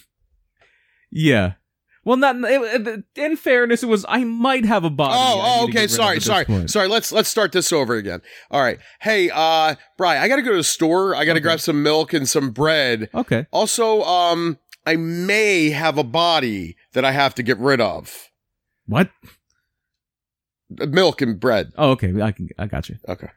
Yeah. 1.11 1.53
Well, 2.03 2.17
not 2.17 2.35
it, 2.39 3.03
in 3.15 3.35
fairness, 3.37 3.83
it 3.83 3.85
was 3.85 4.05
I 4.09 4.23
might 4.23 4.65
have 4.65 4.83
a 4.83 4.89
body. 4.89 5.13
Oh, 5.15 5.41
oh, 5.59 5.63
okay. 5.65 5.73
get 5.73 5.79
rid 5.81 5.85
of 5.85 5.91
Sorry, 5.91 6.19
sorry, 6.21 6.45
point. 6.45 6.71
sorry. 6.71 6.87
Let's 6.87 7.11
let's 7.11 7.29
start 7.29 7.51
this 7.51 7.71
over 7.71 7.93
again. 7.93 8.21
All 8.49 8.59
right. 8.61 8.79
Hey, 9.01 9.29
uh, 9.31 9.75
Brian, 9.99 10.21
I 10.23 10.27
gotta 10.27 10.41
go 10.41 10.49
to 10.51 10.57
the 10.57 10.63
store. 10.63 11.15
I 11.15 11.25
gotta 11.25 11.37
Okay. 11.37 11.41
grab 11.41 11.59
some 11.59 11.83
milk 11.83 12.13
and 12.13 12.27
some 12.27 12.49
bread. 12.51 13.09
Okay. 13.13 13.45
Also, 13.51 14.01
um, 14.01 14.57
I 14.85 14.95
may 14.95 15.69
have 15.69 15.97
a 15.97 16.03
body 16.03 16.75
that 16.93 17.05
I 17.05 17.11
have 17.11 17.35
to 17.35 17.43
get 17.43 17.57
rid 17.59 17.79
of. 17.79 18.29
What? 18.87 19.11
Uh, 20.79 20.87
Milk 20.87 21.21
and 21.21 21.39
bread. 21.39 21.71
Oh, 21.77 21.91
okay. 21.91 22.19
I 22.21 22.31
can. 22.31 22.49
I 22.57 22.65
got 22.65 22.89
you. 22.89 22.97
Okay. 23.07 23.29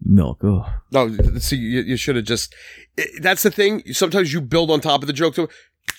Milk. 0.00 0.40
Oh. 0.44 0.66
No, 0.92 1.16
see, 1.38 1.56
you, 1.56 1.80
you 1.80 1.96
should 1.96 2.16
have 2.16 2.24
just. 2.24 2.54
i 2.98 3.06
that's 3.20 3.42
the 3.42 3.50
thing. 3.50 3.82
Sometimes 3.92 4.32
you 4.32 4.40
build 4.40 4.70
on 4.70 4.80
top 4.80 5.02
of 5.02 5.06
the 5.06 5.12
joke. 5.12 5.34
To, 5.36 5.48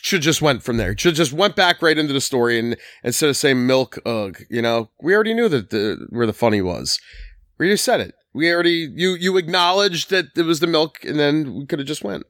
should 0.02 0.22
just 0.22 0.42
went 0.42 0.64
from 0.64 0.78
there. 0.78 0.96
Should 0.98 1.16
just 1.16 1.34
went 1.34 1.56
back 1.56 1.82
right 1.82 1.98
into 1.98 2.14
the 2.14 2.22
story, 2.22 2.60
and 2.60 2.78
instead 3.04 3.30
of 3.30 3.38
saying 3.38 3.66
milk, 3.66 3.98
ugh, 4.06 4.38
you 4.50 4.62
know, 4.62 4.90
we 5.02 5.14
already 5.16 5.34
knew 5.34 5.50
that 5.50 5.70
the 5.70 6.08
where 6.10 6.28
the 6.28 6.34
funny 6.34 6.62
was. 6.62 7.00
We 7.58 7.70
just 7.70 7.86
said 7.86 8.02
it. 8.02 8.16
We 8.34 8.52
already 8.54 8.92
you 8.94 9.16
you 9.16 9.38
acknowledged 9.38 10.10
that 10.12 10.28
it 10.36 10.44
was 10.44 10.60
the 10.60 10.68
milk, 10.68 11.04
and 11.04 11.20
then 11.20 11.56
we 11.56 11.66
could 11.66 11.80
have 11.80 11.88
just 11.88 12.04
went. 12.04 12.24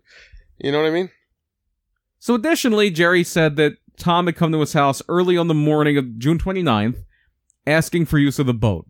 You 0.57 0.71
know 0.71 0.81
what 0.81 0.87
I 0.87 0.91
mean? 0.91 1.09
So 2.25 2.33
additionally, 2.33 2.89
Jerry 2.89 3.23
said 3.23 3.55
that 3.57 3.73
Tom 3.97 4.25
had 4.25 4.35
come 4.35 4.51
to 4.51 4.59
his 4.59 4.73
house 4.73 4.99
early 5.07 5.37
on 5.37 5.47
the 5.47 5.53
morning 5.53 5.95
of 5.95 6.17
June 6.17 6.39
29th, 6.39 7.03
asking 7.67 8.07
for 8.07 8.17
use 8.17 8.39
of 8.39 8.47
the 8.47 8.53
boat. 8.55 8.87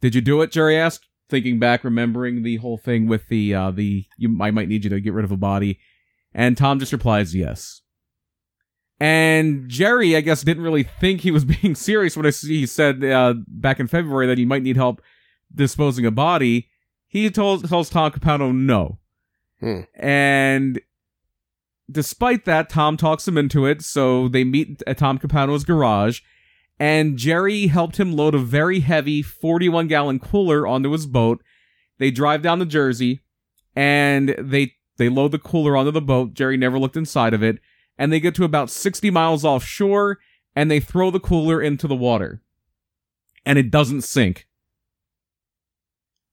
Did 0.00 0.16
you 0.16 0.20
do 0.20 0.42
it? 0.42 0.50
Jerry 0.50 0.76
asked, 0.76 1.06
thinking 1.28 1.60
back, 1.60 1.84
remembering 1.84 2.42
the 2.42 2.56
whole 2.56 2.78
thing 2.78 3.06
with 3.06 3.28
the 3.28 3.54
uh 3.54 3.70
the 3.70 4.06
you 4.16 4.36
I 4.42 4.50
might 4.50 4.66
need 4.66 4.82
you 4.82 4.90
to 4.90 4.98
get 4.98 5.12
rid 5.12 5.24
of 5.24 5.30
a 5.30 5.36
body. 5.36 5.78
And 6.34 6.56
Tom 6.56 6.80
just 6.80 6.92
replies 6.92 7.32
yes. 7.32 7.80
And 8.98 9.68
Jerry, 9.68 10.16
I 10.16 10.20
guess, 10.20 10.42
didn't 10.42 10.64
really 10.64 10.82
think 10.82 11.20
he 11.20 11.30
was 11.30 11.44
being 11.62 11.76
serious 11.76 12.16
when 12.16 12.24
he 12.24 12.66
said 12.66 13.04
uh, 13.04 13.34
back 13.46 13.78
in 13.78 13.86
February 13.86 14.26
that 14.26 14.36
he 14.36 14.44
might 14.44 14.64
need 14.64 14.76
help 14.76 15.00
disposing 15.54 16.06
a 16.06 16.10
body. 16.10 16.70
He 17.06 17.30
told 17.30 17.68
tells 17.68 17.88
Tom 17.88 18.10
Capano 18.10 18.50
no. 18.50 18.98
Hmm. 19.60 19.82
And 19.94 20.80
despite 21.90 22.44
that, 22.44 22.68
Tom 22.68 22.96
talks 22.96 23.26
him 23.26 23.38
into 23.38 23.66
it, 23.66 23.82
so 23.82 24.28
they 24.28 24.44
meet 24.44 24.82
at 24.86 24.98
Tom 24.98 25.18
Capano's 25.18 25.64
garage, 25.64 26.20
and 26.78 27.16
Jerry 27.16 27.66
helped 27.66 27.98
him 27.98 28.12
load 28.12 28.34
a 28.34 28.38
very 28.38 28.80
heavy 28.80 29.22
41 29.22 29.88
gallon 29.88 30.18
cooler 30.18 30.66
onto 30.66 30.92
his 30.92 31.06
boat. 31.06 31.42
They 31.98 32.10
drive 32.10 32.42
down 32.42 32.58
to 32.60 32.66
Jersey, 32.66 33.20
and 33.74 34.34
they 34.38 34.74
they 34.96 35.08
load 35.08 35.32
the 35.32 35.38
cooler 35.38 35.76
onto 35.76 35.90
the 35.90 36.00
boat. 36.00 36.34
Jerry 36.34 36.56
never 36.56 36.78
looked 36.78 36.96
inside 36.96 37.34
of 37.34 37.42
it, 37.42 37.58
and 37.98 38.12
they 38.12 38.20
get 38.20 38.34
to 38.36 38.44
about 38.44 38.70
60 38.70 39.10
miles 39.10 39.44
offshore, 39.44 40.18
and 40.54 40.70
they 40.70 40.80
throw 40.80 41.10
the 41.10 41.20
cooler 41.20 41.60
into 41.60 41.86
the 41.86 41.94
water, 41.94 42.42
and 43.44 43.58
it 43.58 43.70
doesn't 43.70 44.02
sink. 44.02 44.46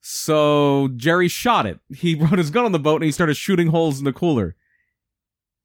So 0.09 0.87
Jerry 0.95 1.27
shot 1.27 1.65
it. 1.65 1.79
He 1.93 2.15
brought 2.15 2.37
his 2.37 2.49
gun 2.49 2.63
on 2.63 2.71
the 2.71 2.79
boat 2.79 3.01
and 3.01 3.03
he 3.03 3.11
started 3.11 3.35
shooting 3.35 3.67
holes 3.67 3.99
in 3.99 4.05
the 4.05 4.13
cooler. 4.13 4.55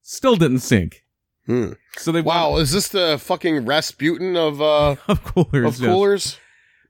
Still 0.03 0.37
didn't 0.37 0.61
sink. 0.61 1.05
Hmm. 1.47 1.73
So 1.97 2.13
they 2.13 2.21
Wow, 2.21 2.57
is 2.57 2.73
this 2.73 2.89
the 2.89 3.19
fucking 3.19 3.65
Rasputin 3.65 4.37
of 4.37 4.61
uh 4.61 4.97
of 5.09 5.25
coolers. 5.25 5.77
of 5.77 5.81
yes. 5.81 5.91
coolers? 5.91 6.39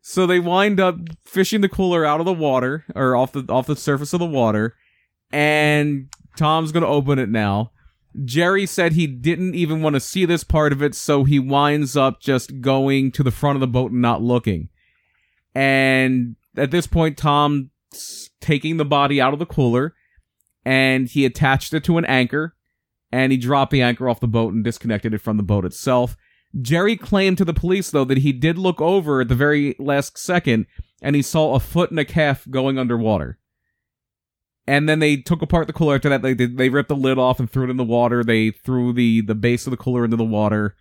So 0.01 0.27
they 0.27 0.41
wind 0.41 0.81
up 0.81 0.97
fishing 1.25 1.61
the 1.61 1.69
cooler 1.69 2.05
out 2.05 2.21
of 2.21 2.27
the 2.27 2.33
water 2.33 2.85
or 2.95 3.17
off 3.17 3.33
the 3.33 3.45
off 3.49 3.67
the 3.67 3.77
surface 3.77 4.13
of 4.13 4.21
the 4.21 4.27
water, 4.27 4.75
and 5.31 6.09
Tom's 6.37 6.73
gonna 6.73 6.87
open 6.87 7.19
it 7.19 7.29
now. 7.29 7.71
Jerry 8.25 8.67
said 8.67 8.93
he 8.93 9.07
didn't 9.07 9.55
even 9.55 9.81
want 9.81 9.95
to 9.95 10.01
see 10.01 10.27
this 10.27 10.45
part 10.45 10.73
of 10.73 10.83
it, 10.83 10.95
so 10.95 11.25
he 11.25 11.39
winds 11.39 11.97
up 11.97 12.21
just 12.21 12.61
going 12.61 13.11
to 13.13 13.23
the 13.23 13.31
front 13.31 13.57
of 13.57 13.61
the 13.61 13.67
boat 13.67 13.91
and 13.91 14.03
not 14.03 14.21
looking. 14.21 14.69
And 15.55 16.37
at 16.57 16.71
this 16.71 16.87
point, 16.87 17.17
Tom's 17.17 17.71
taking 18.41 18.77
the 18.77 18.85
body 18.85 19.21
out 19.21 19.33
of 19.33 19.39
the 19.39 19.47
cooler 19.47 19.95
and 20.65 21.09
he 21.09 21.25
attached 21.25 21.73
it 21.73 21.85
to 21.85 21.99
an 21.99 22.05
anchor 22.05 22.55
and 23.13 23.31
he 23.31 23.39
dropped 23.39 23.71
the 23.71 23.83
anchor 23.83 24.09
off 24.09 24.21
the 24.21 24.27
boat 24.27 24.55
and 24.55 24.65
disconnected 24.65 25.13
it 25.13 25.21
from 25.21 25.37
the 25.37 25.43
boat 25.43 25.65
itself. 25.65 26.17
Jerry 26.61 26.97
claimed 26.97 27.39
to 27.39 27.45
the 27.45 27.55
police, 27.55 27.91
though, 27.91 28.05
that 28.05 28.19
he 28.19 28.33
did 28.33 28.59
look 28.59 28.81
over 28.81 29.21
at 29.21 29.29
the 29.29 29.35
very 29.35 29.77
last 29.79 30.19
second 30.19 30.67
and 31.01 31.17
he 31.17 31.23
saw 31.23 31.55
a 31.55 31.61
foot 31.61 31.91
and 31.91 31.99
a 31.99 32.05
calf 32.05 32.47
going 32.51 32.79
underwater. 32.79 33.39
And 34.67 34.89
then 34.89 35.01
they 35.01 35.17
took 35.17 35.43
apart 35.43 35.67
the 35.67 35.73
cooler 35.73 35.97
after 35.97 36.09
that. 36.09 36.23
They 36.23 36.35
they 36.35 36.69
ripped 36.69 36.89
the 36.89 36.97
lid 36.97 37.19
off 37.19 37.41
and 37.41 37.51
threw 37.51 37.65
it 37.65 37.71
in 37.71 37.79
the 37.79 37.85
water. 37.85 38.23
They 38.23 38.51
threw 38.51 38.93
the 38.93 39.21
the 39.21 39.35
base 39.35 39.67
of 39.67 39.73
the 39.73 39.77
cooler 39.77 40.05
into 40.05 40.17
the 40.17 40.25
water. 40.25 40.77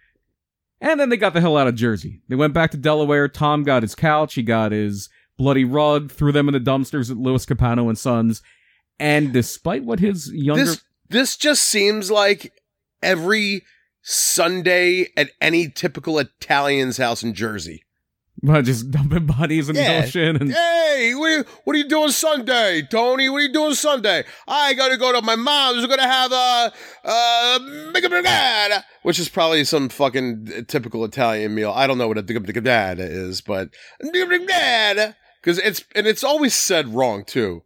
And 0.79 0.99
then 0.99 1.09
they 1.09 1.17
got 1.17 1.33
the 1.33 1.41
hell 1.41 1.57
out 1.57 1.67
of 1.67 1.75
Jersey. 1.75 2.21
They 2.27 2.35
went 2.35 2.53
back 2.53 2.71
to 2.71 2.77
Delaware. 2.77 3.27
Tom 3.27 3.63
got 3.63 3.81
his 3.81 3.95
couch. 3.95 4.35
He 4.35 4.43
got 4.43 4.71
his 4.71 5.09
bloody 5.37 5.63
rug. 5.63 6.11
Threw 6.11 6.31
them 6.31 6.47
in 6.47 6.53
the 6.53 6.59
dumpsters 6.59 7.09
at 7.09 7.17
Louis 7.17 7.45
Capano 7.45 7.89
and 7.89 7.97
Sons. 7.97 8.41
And 8.99 9.33
despite 9.33 9.83
what 9.83 9.99
his 9.99 10.31
younger 10.31 10.65
This 10.65 10.81
this 11.11 11.37
just 11.37 11.63
seems 11.63 12.09
like 12.09 12.51
every 13.03 13.63
Sunday 14.01 15.07
at 15.15 15.29
any 15.39 15.69
typical 15.69 16.17
Italian's 16.19 16.97
house 16.97 17.23
in 17.23 17.33
Jersey. 17.33 17.83
well, 18.43 18.61
just 18.63 18.89
dumping 18.89 19.27
bodies 19.27 19.69
in 19.69 19.75
Yeah. 19.75 20.01
the 20.01 20.07
ocean 20.07 20.35
and 20.37 20.51
Hey, 20.51 21.13
what 21.15 21.27
are, 21.27 21.37
you, 21.37 21.45
what 21.63 21.75
are 21.75 21.79
you 21.79 21.87
doing 21.87 22.09
Sunday, 22.09 22.81
Tony? 22.89 23.29
What 23.29 23.37
are 23.37 23.41
you 23.41 23.53
doing 23.53 23.75
Sunday? 23.75 24.23
I 24.47 24.73
gotta 24.73 24.97
go 24.97 25.11
to 25.11 25.21
my 25.21 25.35
mom's. 25.35 25.81
We're 25.83 25.95
gonna 25.95 26.07
have 26.07 26.31
a 26.31 26.73
uh, 27.05 27.59
which 29.03 29.19
is 29.19 29.29
probably 29.29 29.63
some 29.63 29.89
fucking 29.89 30.65
typical 30.67 31.05
Italian 31.05 31.53
meal. 31.53 31.71
I 31.71 31.85
don't 31.87 31.97
know 31.99 32.07
what 32.07 32.17
a 32.17 32.23
dad 32.23 32.99
is, 32.99 33.41
but 33.41 33.69
because 35.41 35.59
it's 35.59 35.83
and 35.95 36.07
it's 36.07 36.23
always 36.23 36.55
said 36.55 36.93
wrong 36.93 37.23
too. 37.25 37.61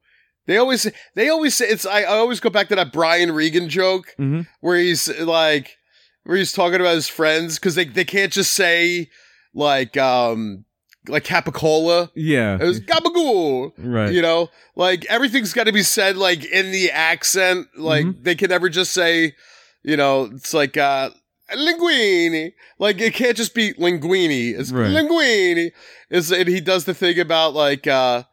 They 0.47 0.57
always 0.57 0.89
they 1.15 1.29
always 1.29 1.55
say 1.55 1.67
it's. 1.67 1.85
I, 1.85 2.01
I 2.01 2.17
always 2.17 2.39
go 2.39 2.49
back 2.49 2.67
to 2.69 2.75
that 2.75 2.91
Brian 2.93 3.31
Regan 3.31 3.69
joke 3.69 4.13
Mhm. 4.19 4.47
where 4.61 4.77
he's 4.77 5.07
like 5.19 5.77
where 6.23 6.37
he's 6.37 6.51
talking 6.51 6.79
about 6.81 6.95
his 6.95 7.07
friends 7.07 7.57
because 7.59 7.75
they 7.75 7.85
they 7.85 8.05
can't 8.05 8.31
just 8.31 8.53
say 8.53 9.09
like 9.53 9.95
um 9.97 10.65
like 11.07 11.23
capicola. 11.23 12.09
yeah, 12.15 12.57
It 12.59 12.63
was 12.63 12.79
gabagool. 12.81 13.71
right. 13.77 14.11
You 14.11 14.21
know, 14.23 14.49
like 14.75 15.05
everything's 15.05 15.53
got 15.53 15.65
to 15.65 15.71
be 15.71 15.83
said 15.83 16.17
like 16.17 16.43
in 16.45 16.71
the 16.71 16.89
accent. 16.91 17.67
Like 17.77 18.05
Mm-hmm. 18.05 18.23
they 18.23 18.35
can 18.35 18.49
never 18.49 18.69
just 18.69 18.91
say, 18.93 19.35
you 19.83 19.97
know, 19.97 20.23
it's 20.33 20.53
like 20.53 20.77
uh 20.77 21.09
linguini. 21.55 22.53
Like 22.79 22.99
it 23.01 23.13
can't 23.13 23.37
just 23.37 23.53
be 23.53 23.73
linguini. 23.73 24.57
It's 24.57 24.71
Right. 24.71 24.91
linguini. 24.91 25.71
Is 26.09 26.31
and 26.31 26.47
he 26.47 26.59
does 26.61 26.85
the 26.85 26.93
thing 26.93 27.19
about 27.19 27.53
like 27.53 27.87
uh 27.87 28.23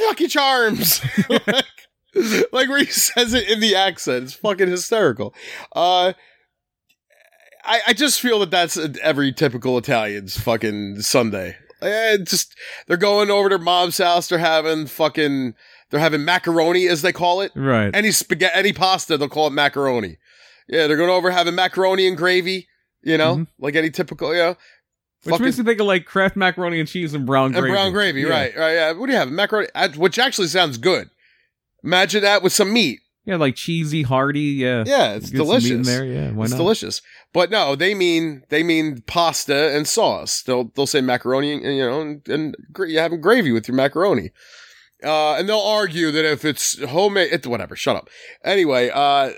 lucky 0.00 0.26
charms. 0.28 1.00
like, 1.28 1.64
like 2.52 2.68
where 2.68 2.78
he 2.78 2.86
says 2.86 3.34
it 3.34 3.48
in 3.48 3.60
the 3.60 3.74
accent. 3.74 4.24
It's 4.24 4.34
fucking 4.34 4.68
hysterical. 4.68 5.34
Uh 5.74 6.12
I, 7.64 7.80
I 7.88 7.92
just 7.92 8.20
feel 8.20 8.40
that 8.40 8.50
that's 8.50 8.76
every 9.02 9.32
typical 9.32 9.78
Italian's 9.78 10.36
fucking 10.38 11.00
Sunday. 11.02 11.56
Eh, 11.80 12.18
just 12.18 12.54
they're 12.86 12.96
going 12.96 13.30
over 13.30 13.48
to 13.50 13.58
mom's 13.58 13.98
house. 13.98 14.28
They're 14.28 14.38
having 14.38 14.86
fucking 14.86 15.54
they're 15.90 16.00
having 16.00 16.24
macaroni 16.24 16.88
as 16.88 17.02
they 17.02 17.12
call 17.12 17.40
it. 17.40 17.52
right. 17.54 17.94
Any 17.94 18.10
spaghetti, 18.12 18.52
any 18.56 18.72
pasta, 18.72 19.16
they'll 19.16 19.28
call 19.28 19.46
it 19.48 19.52
macaroni. 19.52 20.16
Yeah, 20.68 20.86
they're 20.86 20.96
going 20.96 21.10
over 21.10 21.30
having 21.30 21.54
macaroni 21.54 22.06
and 22.08 22.16
gravy. 22.16 22.68
You 23.04 23.18
know, 23.18 23.36
Mhm. 23.38 23.46
like 23.58 23.74
any 23.74 23.90
typical, 23.90 24.32
you 24.32 24.38
know, 24.40 24.56
Which 25.24 25.32
fucking- 25.32 25.44
makes 25.46 25.58
me 25.58 25.64
think 25.64 25.80
of 25.80 25.86
like 25.86 26.04
Kraft 26.04 26.34
macaroni 26.36 26.80
and 26.80 26.88
cheese 26.88 27.14
and 27.14 27.24
brown 27.24 27.46
and 27.46 27.54
gravy. 27.56 27.70
brown 27.72 27.92
gravy. 27.92 28.20
Yeah. 28.22 28.28
Right, 28.28 28.56
right. 28.56 28.72
Yeah. 28.72 28.92
What 28.92 29.06
do 29.06 29.12
you 29.12 29.18
have? 29.18 29.30
Macaroni, 29.30 29.68
uh, 29.74 29.88
which 29.90 30.18
actually 30.18 30.48
sounds 30.48 30.78
good. 30.78 31.10
Imagine 31.84 32.22
that 32.22 32.42
with 32.42 32.52
some 32.52 32.72
meat. 32.72 33.00
Yeah, 33.24 33.36
like 33.36 33.54
cheesy, 33.54 34.02
hearty. 34.02 34.40
Yeah, 34.40 34.82
Yeah, 34.84 35.12
it's 35.14 35.30
delicious. 35.30 35.86
there. 35.86 36.04
Yeah, 36.04 36.32
why 36.32 36.42
it's 36.44 36.50
not? 36.52 36.56
delicious. 36.58 37.02
But 37.32 37.52
no, 37.52 37.76
they 37.76 37.94
mean 37.94 38.42
they 38.48 38.64
mean 38.64 39.02
pasta 39.06 39.70
and 39.76 39.86
sauce. 39.86 40.42
They'll 40.42 40.72
they'll 40.74 40.88
say 40.88 41.00
macaroni 41.02 41.52
and 41.52 41.62
you 41.76 41.86
know 41.88 42.00
and, 42.00 42.28
and 42.28 42.56
you're 42.88 43.00
having 43.00 43.20
gravy 43.20 43.52
with 43.52 43.68
your 43.68 43.76
macaroni. 43.76 44.32
Uh, 45.04 45.34
and 45.34 45.48
they'll 45.48 45.58
argue 45.58 46.10
that 46.12 46.24
if 46.24 46.44
it's 46.44 46.80
homemade, 46.82 47.28
it's 47.32 47.46
whatever. 47.46 47.76
Shut 47.76 47.94
up. 47.96 48.08
Anyway, 48.44 48.90
uh, 48.92 49.30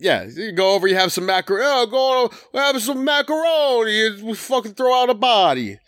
yeah, 0.00 0.24
you 0.24 0.52
go 0.52 0.74
over, 0.74 0.86
you 0.88 0.96
have 0.96 1.12
some 1.12 1.26
macaroni. 1.26 1.64
Oh, 1.66 2.30
go 2.52 2.58
have 2.58 2.80
some 2.82 3.04
macaroni. 3.04 4.22
We 4.22 4.34
fucking 4.34 4.74
throw 4.74 5.02
out 5.02 5.10
a 5.10 5.14
body. 5.14 5.78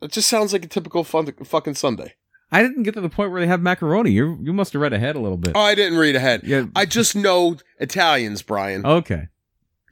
It 0.00 0.12
just 0.12 0.28
sounds 0.28 0.52
like 0.52 0.64
a 0.64 0.68
typical 0.68 1.04
fun, 1.04 1.30
fucking 1.44 1.74
Sunday. 1.74 2.14
I 2.52 2.62
didn't 2.62 2.82
get 2.84 2.94
to 2.94 3.00
the 3.00 3.10
point 3.10 3.30
where 3.30 3.40
they 3.40 3.46
have 3.46 3.60
macaroni. 3.60 4.10
You 4.10 4.38
you 4.42 4.52
must 4.52 4.72
have 4.72 4.82
read 4.82 4.92
ahead 4.92 5.14
a 5.14 5.20
little 5.20 5.36
bit. 5.36 5.52
Oh, 5.54 5.60
I 5.60 5.74
didn't 5.74 5.98
read 5.98 6.16
ahead. 6.16 6.42
yeah. 6.44 6.64
I 6.74 6.86
just 6.86 7.14
know 7.14 7.56
Italians, 7.78 8.42
Brian. 8.42 8.84
Okay. 8.84 9.28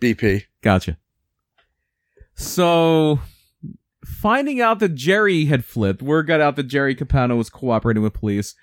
BP. 0.00 0.44
Gotcha. 0.62 0.96
So, 2.34 3.20
finding 4.04 4.60
out 4.60 4.78
that 4.78 4.94
Jerry 4.94 5.46
had 5.46 5.64
flipped, 5.64 6.02
word 6.02 6.26
got 6.26 6.40
out 6.40 6.56
that 6.56 6.64
Jerry 6.64 6.94
Capano 6.94 7.36
was 7.36 7.50
cooperating 7.50 8.02
with 8.02 8.14
police. 8.14 8.54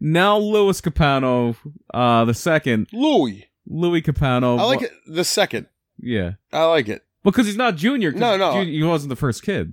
Now, 0.00 0.36
Louis 0.36 0.80
Capano, 0.80 1.56
uh, 1.92 2.24
the 2.24 2.34
second, 2.34 2.88
Louis. 2.92 3.46
Louis 3.66 4.02
Capano. 4.02 4.56
I 4.56 4.64
like 4.64 4.82
it. 4.82 4.92
The 5.06 5.24
second. 5.24 5.66
Yeah. 5.98 6.32
I 6.52 6.64
like 6.64 6.88
it. 6.88 7.04
Because 7.22 7.46
he's 7.46 7.56
not 7.56 7.76
junior. 7.76 8.12
No, 8.12 8.36
no. 8.36 8.52
Jun- 8.54 8.66
he 8.66 8.82
wasn't 8.82 9.08
the 9.10 9.16
first 9.16 9.42
kid. 9.42 9.72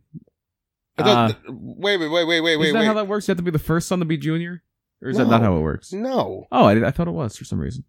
Uh, 0.98 1.34
wait, 1.48 1.98
wait, 1.98 2.08
wait, 2.10 2.26
wait, 2.26 2.42
wait, 2.42 2.58
wait, 2.58 2.64
Isn't 2.68 2.74
that 2.74 2.80
wait. 2.82 2.86
how 2.86 2.94
that 2.94 3.08
works? 3.08 3.28
You 3.28 3.32
have 3.32 3.38
to 3.38 3.44
be 3.44 3.52
the 3.52 3.60
first 3.60 3.88
son 3.88 4.00
to 4.00 4.06
be 4.06 4.18
junior? 4.18 4.62
Or 5.02 5.10
is 5.10 5.18
that 5.18 5.28
not 5.28 5.42
how 5.42 5.58
it 5.58 5.62
works? 5.62 5.92
no. 5.94 6.46
Oh, 6.52 6.66
I, 6.66 6.88
I 6.88 6.92
thought 6.92 7.08
it 7.08 7.12
was 7.12 7.36
for 7.36 7.44
some 7.44 7.60
reason. 7.60 7.84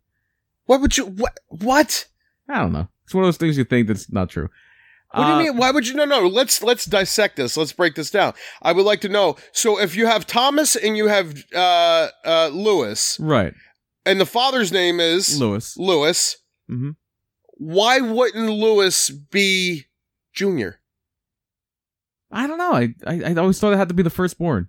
Why 0.64 0.76
would 0.78 0.96
you? 0.96 1.06
What? 1.06 1.38
What? 1.48 2.06
I 2.48 2.58
don't 2.60 2.72
know. 2.72 2.88
It's 3.04 3.14
one 3.14 3.24
of 3.24 3.26
those 3.26 3.36
things 3.36 3.58
you 3.58 3.64
think 3.64 3.86
that's 3.88 4.10
not 4.10 4.30
true. 4.30 4.48
What 5.10 5.24
Uh, 5.24 5.26
do 5.38 5.44
you 5.44 5.50
mean? 5.50 5.58
Why 5.58 5.70
would 5.72 5.86
you? 5.86 5.94
No, 5.94 6.06
no. 6.06 6.26
Let's 6.26 6.62
let's 6.62 6.86
dissect 6.86 7.36
this. 7.36 7.56
Let's 7.56 7.72
break 7.72 7.96
this 7.96 8.10
down. 8.10 8.32
I 8.62 8.72
would 8.72 8.86
like 8.86 9.02
to 9.02 9.08
know. 9.10 9.36
So, 9.52 9.78
if 9.78 9.94
you 9.94 10.06
have 10.06 10.26
Thomas 10.26 10.74
and 10.74 10.96
you 10.96 11.08
have 11.08 11.34
uh 11.54 12.08
uh 12.24 12.48
Lewis, 12.52 13.18
Right. 13.20 13.52
And 14.04 14.20
the 14.20 14.26
father's 14.26 14.72
name 14.72 15.00
is 15.00 15.38
Louis. 15.38 15.76
Lewis, 15.76 16.36
hmm 16.68 16.90
why 17.62 18.00
wouldn't 18.00 18.50
Lewis 18.50 19.08
be 19.08 19.84
Junior? 20.32 20.80
I 22.30 22.46
don't 22.46 22.58
know. 22.58 22.72
I, 22.72 22.94
I 23.06 23.22
I 23.24 23.34
always 23.36 23.60
thought 23.60 23.72
it 23.72 23.76
had 23.76 23.88
to 23.88 23.94
be 23.94 24.02
the 24.02 24.10
firstborn. 24.10 24.68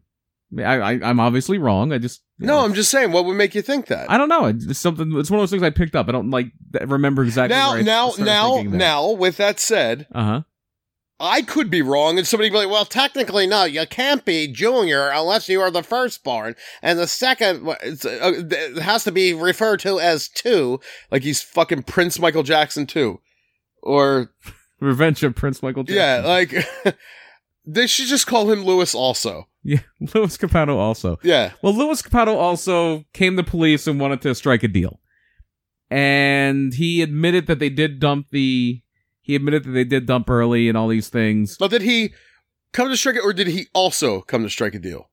I, 0.60 0.80
I, 0.80 0.92
I'm 1.04 1.20
obviously 1.20 1.58
wrong. 1.58 1.92
I 1.92 1.98
just 1.98 2.22
No, 2.38 2.60
I'm 2.60 2.74
just 2.76 2.92
saying. 2.92 3.12
What 3.12 3.26
would 3.26 3.36
make 3.36 3.56
you 3.56 3.62
think 3.64 3.88
that? 3.88 4.12
I 4.12 4.18
don't 4.18 4.30
know. 4.30 4.46
It's 4.46 4.78
something. 4.78 5.12
It's 5.18 5.32
one 5.32 5.40
of 5.40 5.42
those 5.42 5.50
things 5.50 5.64
I 5.64 5.72
picked 5.72 5.96
up. 5.96 6.08
I 6.08 6.12
don't 6.12 6.30
like 6.30 6.52
remember 6.86 7.24
exactly. 7.24 7.58
now, 7.58 7.76
now, 7.82 8.12
now, 8.20 8.62
now. 8.62 9.12
With 9.12 9.38
that 9.38 9.60
said, 9.60 10.08
Uh 10.14 10.24
huh. 10.24 10.42
I 11.24 11.42
could 11.42 11.70
be 11.70 11.82
wrong, 11.82 12.18
and 12.18 12.28
somebody 12.28 12.50
be 12.50 12.58
like, 12.58 12.70
"Well, 12.70 12.84
technically, 12.84 13.48
no, 13.48 13.64
you 13.64 13.86
can't 13.88 14.26
be 14.26 14.48
junior 14.48 15.08
unless 15.10 15.48
you 15.48 15.62
are 15.62 15.72
the 15.72 15.82
firstborn, 15.82 16.56
and 16.82 17.00
the 17.00 17.08
second 17.08 17.66
it's, 17.82 18.04
uh, 18.04 18.44
it 18.52 18.82
has 18.82 19.06
to 19.06 19.12
be 19.12 19.34
referred 19.34 19.80
to 19.82 20.00
as 20.02 20.28
two, 20.28 20.82
like 21.12 21.24
he's 21.24 21.42
fucking 21.42 21.84
Prince 21.84 22.20
Michael 22.20 22.44
Jackson 22.44 22.86
two, 22.86 23.22
or 23.82 24.32
Revenge 24.82 25.24
of 25.24 25.34
Prince 25.34 25.64
Michael 25.64 25.84
Jackson. 25.84 25.96
yeah, 25.96 26.28
like 26.28 26.98
they 27.66 27.88
should 27.88 28.08
just 28.08 28.28
call 28.28 28.52
him 28.52 28.64
Lewis 28.66 28.94
also. 28.94 29.48
yeah. 29.64 29.80
Louis 30.14 30.36
Capano 30.36 30.78
also. 30.78 31.20
Yeah, 31.24 31.52
Well, 31.62 31.74
Louis 31.74 32.02
Capano 32.02 32.36
also 32.36 33.06
came 33.14 33.38
to 33.38 33.44
police 33.44 33.88
and 33.88 33.98
wanted 33.98 34.22
to 34.24 34.36
strike 34.36 34.64
a 34.64 34.68
deal, 34.68 35.00
and 35.90 36.74
he 36.74 37.02
admitted 37.02 37.48
that 37.48 37.60
they 37.60 37.70
did 37.70 38.00
dump 38.00 38.28
the. 38.32 38.82
He 39.24 39.36
admitted 39.36 39.64
that 39.64 39.72
they 39.72 39.84
did 39.86 40.06
dump 40.06 40.30
early 40.30 40.70
and 40.70 40.78
all 40.78 40.88
these 40.88 41.10
things. 41.10 41.58
but 41.58 41.72
did 41.72 41.82
he 41.82 42.14
come 42.74 42.90
to 42.90 42.98
strike 42.98 43.16
it, 43.16 43.24
or 43.24 43.34
did 43.34 43.48
he 43.48 43.68
also 43.74 44.22
come 44.22 44.44
to 44.44 44.50
strike 44.50 44.76
a 44.76 44.80
deal? 44.80 45.10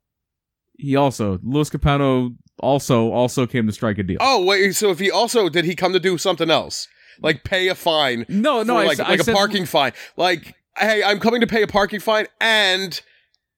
He 0.76 0.96
also 0.96 1.38
Louis 1.42 1.70
Capano 1.70 2.32
also 2.58 3.10
also 3.12 3.46
came 3.46 3.66
to 3.66 3.72
strike 3.72 3.96
a 3.98 4.02
deal. 4.02 4.18
Oh 4.20 4.44
wait, 4.44 4.74
so 4.74 4.90
if 4.90 4.98
he 4.98 5.10
also 5.10 5.48
did 5.48 5.64
he 5.64 5.74
come 5.74 5.92
to 5.94 6.00
do 6.00 6.18
something 6.18 6.50
else, 6.50 6.88
like 7.22 7.44
pay 7.44 7.68
a 7.68 7.74
fine 7.74 8.26
no, 8.28 8.62
no, 8.62 8.74
for 8.74 8.80
I, 8.80 8.84
like 8.86 9.00
I 9.00 9.08
like 9.10 9.20
a 9.20 9.24
said- 9.24 9.34
parking 9.34 9.64
fine, 9.66 9.92
like. 10.16 10.54
Hey, 10.78 11.02
I'm 11.02 11.18
coming 11.18 11.40
to 11.40 11.48
pay 11.48 11.62
a 11.62 11.66
parking 11.66 11.98
fine, 12.00 12.26
and 12.40 12.98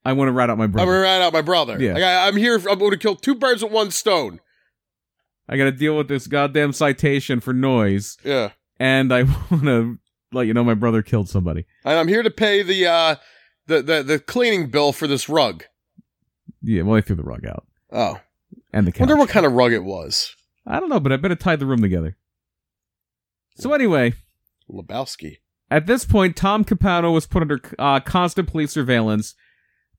I 0.05 0.15
want 0.15 0.29
to 0.29 0.33
rat 0.33 0.49
out 0.51 0.57
my 0.59 0.67
brother. 0.67 0.83
I'm 0.91 0.95
gonna 0.95 1.03
rat 1.03 1.23
out 1.23 1.33
my 1.35 1.43
brother. 1.43 1.79
Yeah. 1.81 1.93
Like, 1.93 2.03
I, 2.03 2.27
I'm 2.27 2.37
here. 2.37 2.57
I'm 2.69 2.79
going 2.79 2.91
to 2.91 2.97
kill 2.97 3.15
two 3.15 3.35
birds 3.35 3.63
with 3.63 3.71
one 3.71 3.91
stone. 3.91 4.41
I 5.47 5.59
got 5.59 5.65
to 5.65 5.73
deal 5.73 5.97
with 5.97 6.09
this 6.09 6.27
goddamn 6.27 6.73
citation 6.73 7.39
for 7.41 7.53
noise, 7.53 8.17
Yeah, 8.25 8.53
and 8.81 9.13
I 9.13 9.23
want 9.51 9.65
to 9.65 9.99
let 10.33 10.47
you 10.47 10.55
know 10.55 10.65
my 10.65 10.75
brother 10.75 11.03
killed 11.03 11.29
somebody. 11.29 11.65
and 11.85 11.99
I'm 11.99 12.09
here 12.09 12.23
to 12.23 12.31
pay 12.31 12.63
the 12.63 12.87
uh 12.87 13.17
the 13.67 13.83
the, 13.83 14.03
the 14.03 14.19
cleaning 14.19 14.71
bill 14.71 14.93
for 14.93 15.07
this 15.07 15.29
rug. 15.29 15.65
Yeah, 16.63 16.83
well, 16.83 16.97
I 16.97 17.01
threw 17.01 17.17
the 17.17 17.23
rug 17.23 17.45
out 17.47 17.67
Oh, 17.93 18.21
and 18.73 18.87
the 18.87 18.93
couch. 18.93 19.01
wonder 19.01 19.17
what 19.17 19.29
kind 19.29 19.47
of 19.47 19.53
rug 19.53 19.73
it 19.73 19.85
was. 19.85 20.35
I 20.67 20.79
don't 20.81 20.89
know, 20.89 21.01
but 21.01 21.13
I 21.13 21.17
bet 21.17 21.31
it 21.33 21.41
tied 21.41 21.59
the 21.59 21.67
room 21.67 21.83
together. 21.83 22.17
So 23.57 23.73
anyway, 23.73 24.15
Lebowski. 24.71 25.39
At 25.71 25.87
this 25.87 26.05
point, 26.05 26.37
Tom 26.37 26.65
Capano 26.65 27.11
was 27.13 27.27
put 27.27 27.43
under 27.43 27.61
uh, 27.79 28.01
constant 28.01 28.49
police 28.49 28.73
surveillance, 28.73 29.35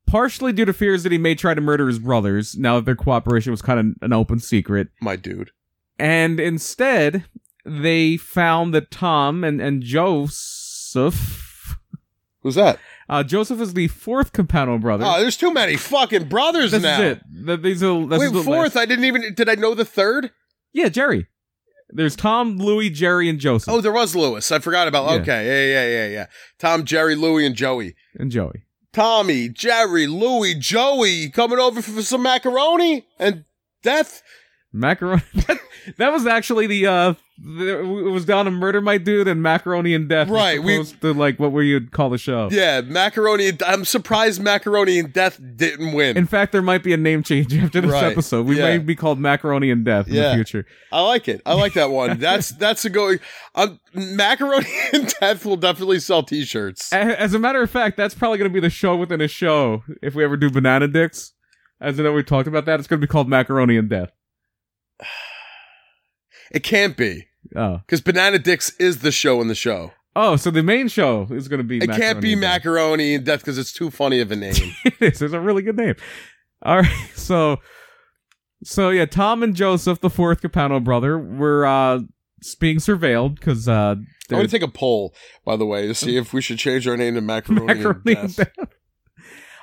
partially 0.07 0.53
due 0.53 0.65
to 0.65 0.73
fears 0.73 1.03
that 1.03 1.11
he 1.11 1.17
may 1.17 1.35
try 1.35 1.53
to 1.53 1.61
murder 1.61 1.87
his 1.87 1.99
brothers, 1.99 2.55
now 2.57 2.75
that 2.75 2.85
their 2.85 2.95
cooperation 2.95 3.51
was 3.51 3.61
kind 3.61 3.79
of 3.79 3.85
an 4.01 4.13
open 4.13 4.39
secret. 4.39 4.89
My 5.01 5.15
dude. 5.15 5.51
And 5.99 6.39
instead, 6.39 7.25
they 7.65 8.17
found 8.17 8.73
that 8.73 8.91
Tom 8.91 9.43
and, 9.43 9.61
and 9.61 9.81
Joseph. 9.83 11.77
Who's 12.41 12.55
that? 12.55 12.79
Uh, 13.09 13.23
Joseph 13.23 13.59
is 13.61 13.73
the 13.73 13.87
fourth 13.89 14.33
Capano 14.33 14.77
brother. 14.77 15.05
Oh, 15.05 15.19
there's 15.19 15.37
too 15.37 15.53
many 15.53 15.75
fucking 15.77 16.29
brothers 16.29 16.71
this 16.71 16.83
now. 16.83 17.01
is 17.01 17.17
it. 17.17 17.21
Th- 17.45 17.61
These 17.61 17.83
are, 17.83 17.95
Wait, 17.95 18.31
fourth? 18.31 18.47
last- 18.47 18.77
I 18.77 18.85
didn't 18.85 19.05
even. 19.05 19.33
Did 19.33 19.49
I 19.49 19.55
know 19.55 19.73
the 19.73 19.85
third? 19.85 20.31
Yeah, 20.73 20.89
Jerry. 20.89 21.27
There's 21.89 22.15
Tom, 22.15 22.57
Louie, 22.57 22.89
Jerry, 22.89 23.29
and 23.29 23.39
Joseph. 23.39 23.71
Oh, 23.71 23.79
there 23.81 23.91
was 23.91 24.15
Lewis. 24.15 24.51
I 24.51 24.59
forgot 24.59 24.87
about. 24.87 25.05
Yeah. 25.11 25.21
Okay, 25.21 25.45
yeah, 25.45 25.81
yeah, 25.81 25.87
yeah, 26.07 26.13
yeah. 26.13 26.25
Tom, 26.57 26.85
Jerry, 26.85 27.15
Louie, 27.15 27.45
and 27.45 27.55
Joey. 27.55 27.95
and 28.15 28.31
Joey. 28.31 28.63
Tommy, 28.93 29.49
Jerry, 29.49 30.07
Louie, 30.07 30.55
Joey 30.55 31.29
coming 31.29 31.59
over 31.59 31.81
for 31.81 32.01
some 32.01 32.23
macaroni 32.23 33.05
and 33.19 33.45
death. 33.83 34.21
Macaroni. 34.73 35.21
that, 35.35 35.59
that 35.97 36.11
was 36.11 36.25
actually 36.25 36.65
the 36.65 36.87
uh, 36.87 37.13
it 37.45 37.85
was 37.85 38.25
down 38.25 38.45
to 38.45 38.51
murder 38.51 38.81
my 38.81 38.97
dude 38.97 39.27
and 39.27 39.41
macaroni 39.41 39.93
and 39.93 40.09
death. 40.09 40.29
Right, 40.29 40.61
we- 40.63 40.83
to 40.83 41.13
like 41.13 41.39
what 41.39 41.51
we 41.51 41.73
would 41.73 41.91
call 41.91 42.09
the 42.09 42.17
show. 42.17 42.49
Yeah, 42.51 42.81
macaroni. 42.81 43.51
I'm 43.65 43.85
surprised 43.85 44.41
macaroni 44.41 44.97
and 44.97 45.13
death 45.13 45.39
didn't 45.55 45.93
win. 45.93 46.17
In 46.17 46.25
fact, 46.25 46.51
there 46.53 46.61
might 46.63 46.83
be 46.83 46.91
a 46.93 46.97
name 46.97 47.21
change 47.21 47.55
after 47.55 47.81
this 47.81 47.91
Right, 47.91 48.03
episode. 48.05 48.47
We 48.47 48.57
yeah. 48.57 48.63
may 48.63 48.77
be 48.79 48.95
called 48.95 49.19
macaroni 49.19 49.69
and 49.69 49.85
death 49.85 50.07
in 50.07 50.15
Yeah. 50.15 50.29
the 50.29 50.35
future. 50.35 50.65
I 50.91 51.01
like 51.01 51.27
it. 51.27 51.41
I 51.45 51.53
like 51.53 51.73
that 51.73 51.91
one. 51.91 52.17
That's 52.23 52.49
that's 52.49 52.83
a 52.85 52.89
going. 52.89 53.19
Um, 53.55 53.79
macaroni 53.93 54.65
and 54.93 55.13
death 55.19 55.45
will 55.45 55.57
definitely 55.57 55.99
sell 55.99 56.23
T-shirts. 56.23 56.91
As 56.93 57.33
a 57.35 57.39
matter 57.39 57.61
of 57.61 57.69
fact, 57.69 57.97
that's 57.97 58.15
probably 58.15 58.39
going 58.39 58.49
to 58.49 58.53
be 58.53 58.59
the 58.59 58.69
show 58.71 58.95
within 58.95 59.21
a 59.21 59.27
show 59.27 59.83
if 60.01 60.15
we 60.15 60.23
ever 60.23 60.35
do 60.37 60.49
banana 60.49 60.87
dicks. 60.87 61.33
As 61.79 61.99
I 61.99 62.03
know 62.03 62.13
we 62.13 62.23
talked 62.23 62.47
about 62.47 62.65
that, 62.65 62.79
it's 62.79 62.87
going 62.87 62.99
to 63.01 63.05
be 63.05 63.11
called 63.11 63.27
macaroni 63.29 63.77
and 63.77 63.89
death. 63.89 64.09
It 66.51 66.61
can't 66.63 66.95
be 66.95 67.25
Oh, 67.55 67.77
because 67.85 67.99
Banana 68.01 68.39
Dicks 68.39 68.71
is 68.77 68.99
the 68.99 69.11
show 69.11 69.41
in 69.41 69.47
the 69.47 69.55
show. 69.55 69.91
oh, 70.15 70.35
so 70.35 70.49
the 70.51 70.63
main 70.63 70.87
show 70.87 71.27
is 71.31 71.47
going 71.47 71.59
to 71.59 71.63
be. 71.63 71.77
It 71.79 71.89
can't 71.89 72.21
be 72.21 72.33
and 72.33 72.41
macaroni 72.41 73.15
and 73.15 73.25
death 73.25 73.39
because 73.39 73.57
it's 73.57 73.73
too 73.73 73.89
funny 73.91 74.19
of 74.21 74.31
a 74.31 74.35
name. 74.37 74.53
it 74.85 74.93
is. 75.01 75.21
It's 75.21 75.33
a 75.33 75.39
really 75.39 75.61
good 75.61 75.75
name. 75.77 75.95
All 76.61 76.77
right, 76.77 77.09
so 77.15 77.57
so 78.63 78.89
yeah, 78.91 79.05
Tom 79.05 79.43
and 79.43 79.55
Joseph, 79.55 79.99
the 79.99 80.09
fourth 80.09 80.41
Capano 80.41 80.79
brother, 80.79 81.17
were 81.19 81.65
uh 81.65 81.99
being 82.59 82.77
surveilled 82.77 83.35
because 83.35 83.67
uh 83.67 83.95
I'm 83.97 84.07
they're 84.29 84.37
gonna 84.39 84.47
take 84.47 84.61
a 84.63 84.67
poll, 84.67 85.13
by 85.43 85.55
the 85.57 85.65
way, 85.65 85.87
to 85.87 85.93
see 85.95 86.15
if 86.17 86.33
we 86.33 86.41
should 86.41 86.59
change 86.59 86.87
our 86.87 86.95
name 86.97 87.15
to 87.15 87.21
macaroni, 87.21 87.65
macaroni 87.65 87.99
and 88.05 88.17
and 88.17 88.35
death. 88.35 88.49
death. 88.57 88.69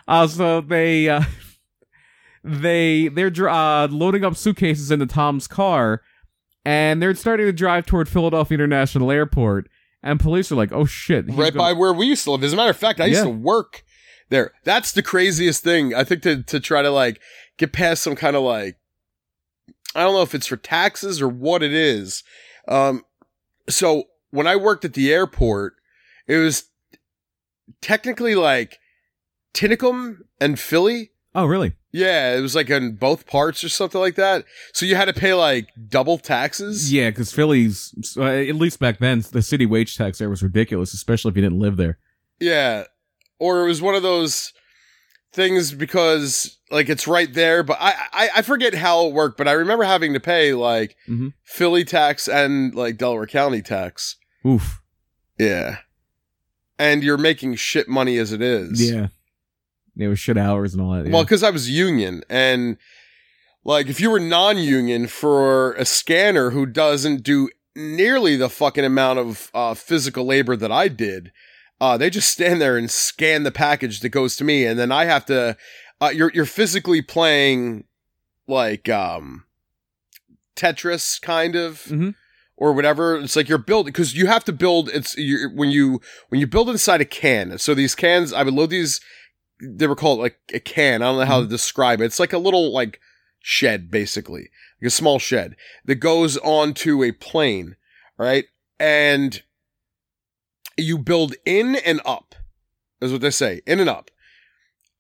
Uh, 0.07 0.27
so 0.27 0.61
they 0.61 1.09
uh 1.09 1.23
they 2.43 3.09
they're 3.09 3.49
uh, 3.49 3.89
loading 3.89 4.25
up 4.25 4.37
suitcases 4.37 4.91
into 4.91 5.07
Tom's 5.07 5.47
car, 5.47 6.03
and 6.65 7.03
they're 7.03 7.15
starting 7.15 7.47
to 7.47 7.53
drive 7.53 7.87
toward 7.87 8.09
Philadelphia 8.09 8.55
International 8.57 9.11
Airport. 9.11 9.69
And 10.03 10.19
police 10.19 10.51
are 10.51 10.57
like, 10.57 10.73
"Oh 10.73 10.87
shit!" 10.87 11.27
right 11.29 11.53
by 11.53 11.73
where 11.73 11.93
we 11.93 12.07
used 12.07 12.25
to 12.25 12.31
live. 12.33 12.43
As 12.43 12.53
a 12.53 12.57
matter 12.57 12.71
of 12.71 12.77
fact, 12.77 13.01
I 13.01 13.07
used 13.07 13.23
to 13.25 13.29
work 13.31 13.85
there. 14.31 14.53
That's 14.65 14.93
the 14.93 15.03
craziest 15.03 15.63
thing. 15.63 15.95
I 15.95 16.05
think 16.05 16.23
to 16.23 16.43
to 16.43 16.59
try 16.59 16.81
to 16.81 16.91
like 16.91 17.21
get 17.59 17.73
past 17.73 18.03
some 18.03 18.17
kind 18.17 18.35
of 18.35 18.43
like 18.43 18.79
I 19.95 20.05
don't 20.05 20.15
know 20.15 20.23
if 20.23 20.35
it's 20.35 20.47
for 20.47 20.57
taxes 20.57 21.21
or 21.21 21.29
what 21.29 21.63
it 21.63 21.75
is. 21.75 22.23
Um 22.67 23.05
so 23.69 24.05
when 24.31 24.47
I 24.47 24.57
worked 24.57 24.85
at 24.85 24.95
the 24.95 25.13
airport, 25.13 25.75
it 26.27 26.37
was 26.37 26.65
technically 27.81 28.35
like 28.35 28.79
Tinicum 29.53 30.19
and 30.41 30.59
Philly. 30.59 31.11
Oh, 31.35 31.47
really? 31.47 31.75
Yeah, 31.93 32.37
it 32.37 32.41
was 32.41 32.55
like 32.55 32.71
in 32.71 32.95
both 32.95 33.27
parts 33.27 33.65
or 33.65 33.69
something 33.69 34.01
like 34.01 34.15
that. 34.15 34.45
So 34.73 34.87
you 34.87 34.95
had 34.95 35.07
to 35.07 35.13
pay 35.13 35.35
like 35.35 35.69
double 35.89 36.19
taxes. 36.19 36.93
Yeah, 36.93 37.11
because 37.11 37.33
Philly's 37.33 37.93
uh, 38.17 38.23
at 38.25 38.55
least 38.55 38.79
back 38.79 38.99
then 39.01 39.25
the 39.33 39.43
city 39.43 39.67
wage 39.67 39.97
tax 39.97 40.19
there 40.19 40.31
was 40.31 40.43
ridiculous, 40.43 40.95
especially 40.95 41.31
if 41.31 41.37
you 41.37 41.43
didn't 41.43 41.59
live 41.59 41.77
there. 41.77 41.99
Yeah. 42.39 42.85
Or 43.41 43.65
it 43.65 43.67
was 43.67 43.83
one 43.83 43.95
of 43.97 44.03
those 44.05 44.53
things 45.33 45.73
because 45.73 46.59
like 46.71 46.89
it's 46.89 47.09
right 47.09 47.33
there, 47.35 47.63
but 47.65 47.77
I 47.81 47.95
I, 48.13 48.29
I 48.37 48.43
forget 48.43 48.75
how 48.75 49.07
it 49.07 49.13
worked, 49.13 49.37
but 49.37 49.49
I 49.49 49.53
remember 49.53 49.83
having 49.85 50.13
to 50.15 50.21
pay 50.21 50.53
like 50.55 50.97
Mhm. 51.09 51.33
Philly 51.43 51.85
tax 51.85 52.29
and 52.29 52.73
like 52.75 52.99
Delaware 52.99 53.27
County 53.27 53.63
tax. 53.63 54.17
Oof. 54.47 54.81
Yeah. 55.39 55.79
And 56.79 57.03
you're 57.03 57.19
making 57.19 57.57
shit 57.57 57.89
money 57.89 58.17
as 58.17 58.33
it 58.33 58.41
is. 58.43 58.81
Yeah. 58.91 59.09
It 60.03 60.09
was 60.09 60.19
shit 60.19 60.37
hours 60.39 60.75
and 60.75 60.83
all 60.83 60.93
that. 60.93 61.07
Yeah. 61.07 61.13
Well, 61.13 61.25
because 61.25 61.43
I 61.43 61.51
was 61.51 61.69
union 61.71 62.23
and 62.31 62.77
like 63.65 63.89
if 63.89 64.01
you 64.01 64.11
were 64.11 64.21
non-union 64.21 65.07
for 65.07 65.75
a 65.75 65.85
scanner 65.85 66.51
who 66.51 66.67
doesn't 66.67 67.23
do 67.23 67.49
nearly 67.77 68.37
the 68.37 68.49
fucking 68.49 68.85
amount 68.85 69.19
of 69.19 69.51
uh, 69.55 69.75
physical 69.75 70.25
labor 70.25 70.57
that 70.57 70.73
I 70.73 70.89
did, 70.89 71.31
uh, 71.81 71.97
they 71.97 72.11
just 72.11 72.31
stand 72.31 72.61
there 72.61 72.77
and 72.77 72.91
scan 72.91 73.43
the 73.43 73.51
package 73.51 74.01
that 74.01 74.09
goes 74.11 74.37
to 74.37 74.45
me, 74.45 74.65
and 74.67 74.79
then 74.79 74.91
I 74.93 75.05
have 75.05 75.25
to. 75.27 75.57
Uh, 76.01 76.11
you're 76.15 76.31
you're 76.35 76.47
physically 76.47 77.03
playing 77.03 77.85
like 78.49 78.89
um 78.89 79.45
Tetris 80.57 81.21
kind 81.21 81.57
of. 81.57 81.85
Mhm. 81.85 82.15
Or 82.57 82.75
whatever. 82.75 83.17
It's 83.17 83.37
like 83.37 83.49
you're 83.49 83.57
building 83.57 83.91
because 83.91 84.15
you 84.15 84.27
have 84.27 84.45
to 84.45 84.53
build. 84.53 84.91
It's 84.91 85.17
when 85.17 85.71
you 85.71 86.03
when 86.29 86.43
you 86.43 86.47
build 86.47 86.69
inside 86.69 87.01
a 87.01 87.07
can. 87.07 87.57
So 87.57 87.73
these 87.73 87.95
cans, 87.95 88.35
I 88.35 88.43
would 88.43 88.53
load 88.53 88.69
these 88.69 89.01
they 89.63 89.87
were 89.87 89.97
called 89.97 90.19
like 90.19 90.39
a 90.53 90.61
can. 90.61 91.03
I 91.03 91.07
don't 91.07 91.19
know 91.19 91.25
how 91.25 91.39
to 91.39 91.43
mm-hmm. 91.43 91.51
describe 91.51 92.01
it. 92.01 92.07
It's 92.07 92.21
like 92.21 92.33
a 92.33 92.39
little 92.39 92.73
like 92.73 93.01
shed, 93.41 93.91
basically, 93.91 94.51
like 94.81 94.89
a 94.89 94.91
small 94.91 95.19
shed 95.19 95.57
that 95.85 95.97
goes 95.97 96.37
onto 96.39 97.03
a 97.03 97.13
plane, 97.13 97.77
right? 98.19 98.45
And 98.79 99.43
you 100.77 100.99
build 100.99 101.35
in 101.45 101.77
and 101.77 102.01
up, 102.05 102.35
is 103.01 103.13
what 103.13 103.21
they 103.21 103.31
say, 103.31 103.61
in 103.67 103.81
and 103.81 103.91
up. 103.91 104.11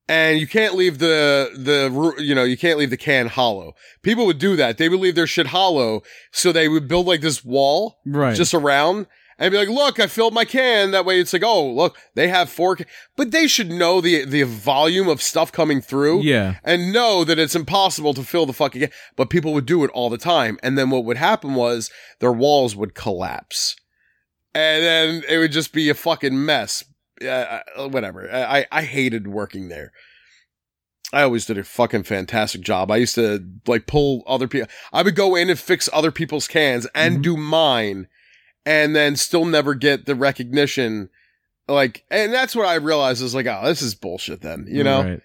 And 0.09 0.41
you 0.41 0.49
can't 0.49 0.75
leave 0.75 0.99
the 0.99 1.53
the 1.55 2.15
you 2.19 2.35
know 2.35 2.43
you 2.43 2.57
can't 2.57 2.79
leave 2.79 2.91
the 2.91 2.97
can 2.97 3.29
hollow. 3.29 3.75
People 4.03 4.27
would 4.27 4.39
do 4.39 4.57
that. 4.57 4.77
They 4.77 4.89
would 4.89 4.99
leave 4.99 5.15
their 5.15 5.29
shit 5.29 5.47
hollow, 5.49 6.03
so 6.33 6.51
they 6.51 6.69
would 6.69 6.89
build 6.89 7.07
like 7.07 7.21
this 7.21 7.45
wall 7.45 8.01
right. 8.05 8.35
just 8.35 8.53
around 8.53 9.07
and 9.41 9.51
be 9.51 9.59
like, 9.59 9.69
look, 9.69 9.99
I 9.99 10.07
filled 10.07 10.35
my 10.35 10.45
can. 10.45 10.93
That 10.93 11.05
way 11.05 11.19
it's 11.19 11.33
like, 11.33 11.43
oh, 11.43 11.69
look, 11.73 11.97
they 12.15 12.29
have 12.29 12.51
four, 12.51 12.79
but 13.17 13.33
they 13.33 13.49
should 13.49 13.71
know 13.71 14.01
the, 14.01 14.25
the 14.25 14.43
volume 14.43 15.09
of 15.09 15.23
stuff 15.23 15.51
coming 15.51 15.81
through 15.81 16.23
yeah. 16.23 16.57
and 16.63 16.93
know 16.93 17.25
that 17.25 17.39
it's 17.39 17.57
impossible 17.57 18.15
to 18.15 18.23
fill 18.23 18.47
the 18.47 18.53
fucking 18.53 18.83
can. 18.83 18.91
But 19.17 19.31
people 19.31 19.53
would 19.55 19.67
do 19.67 19.83
it 19.83 19.91
all 19.93 20.11
the 20.11 20.19
time. 20.19 20.59
And 20.63 20.79
then 20.79 20.91
what 20.91 21.05
would 21.05 21.17
happen 21.17 21.55
was 21.55 21.91
their 22.21 22.33
walls 22.33 22.77
would 22.77 22.95
collapse 22.95 23.75
and 24.55 24.83
then 24.83 25.23
it 25.29 25.39
would 25.39 25.53
just 25.53 25.73
be 25.73 25.89
a 25.89 25.95
fucking 25.95 26.45
mess. 26.45 26.85
Uh, 27.21 27.61
whatever. 27.77 28.33
I, 28.33 28.67
I 28.73 28.83
hated 28.83 29.29
working 29.29 29.69
there. 29.69 29.93
I 31.13 31.23
always 31.23 31.45
did 31.45 31.59
a 31.59 31.65
fucking 31.65 32.05
fantastic 32.05 32.63
job. 32.63 32.91
I 32.91 32.97
used 32.97 33.15
to 33.17 33.45
like 33.67 33.87
pull 33.87 34.23
other 34.27 34.49
people. 34.49 34.69
I 34.93 35.03
would 35.03 35.17
go 35.17 35.35
in 35.35 35.51
and 35.51 35.59
fix 35.59 35.89
other 35.93 36.13
people's 36.13 36.49
cans 36.49 36.87
and 36.95 37.19
Mhm. 37.19 37.23
do 37.23 37.37
mine 37.37 38.09
and 38.67 38.95
then 38.95 39.17
still 39.17 39.45
never 39.45 39.75
get 39.75 40.07
the 40.07 40.15
recognition. 40.15 41.11
Like, 41.69 42.05
and 42.11 42.33
that's 42.33 42.57
what 42.57 42.67
I 42.67 42.75
realized 42.75 43.23
is 43.23 43.35
like, 43.35 43.47
oh, 43.47 43.61
this 43.65 43.83
is 43.83 43.95
bullshit 43.95 44.41
then, 44.41 44.67
you 44.69 44.83
know? 44.83 45.03
Right. 45.03 45.21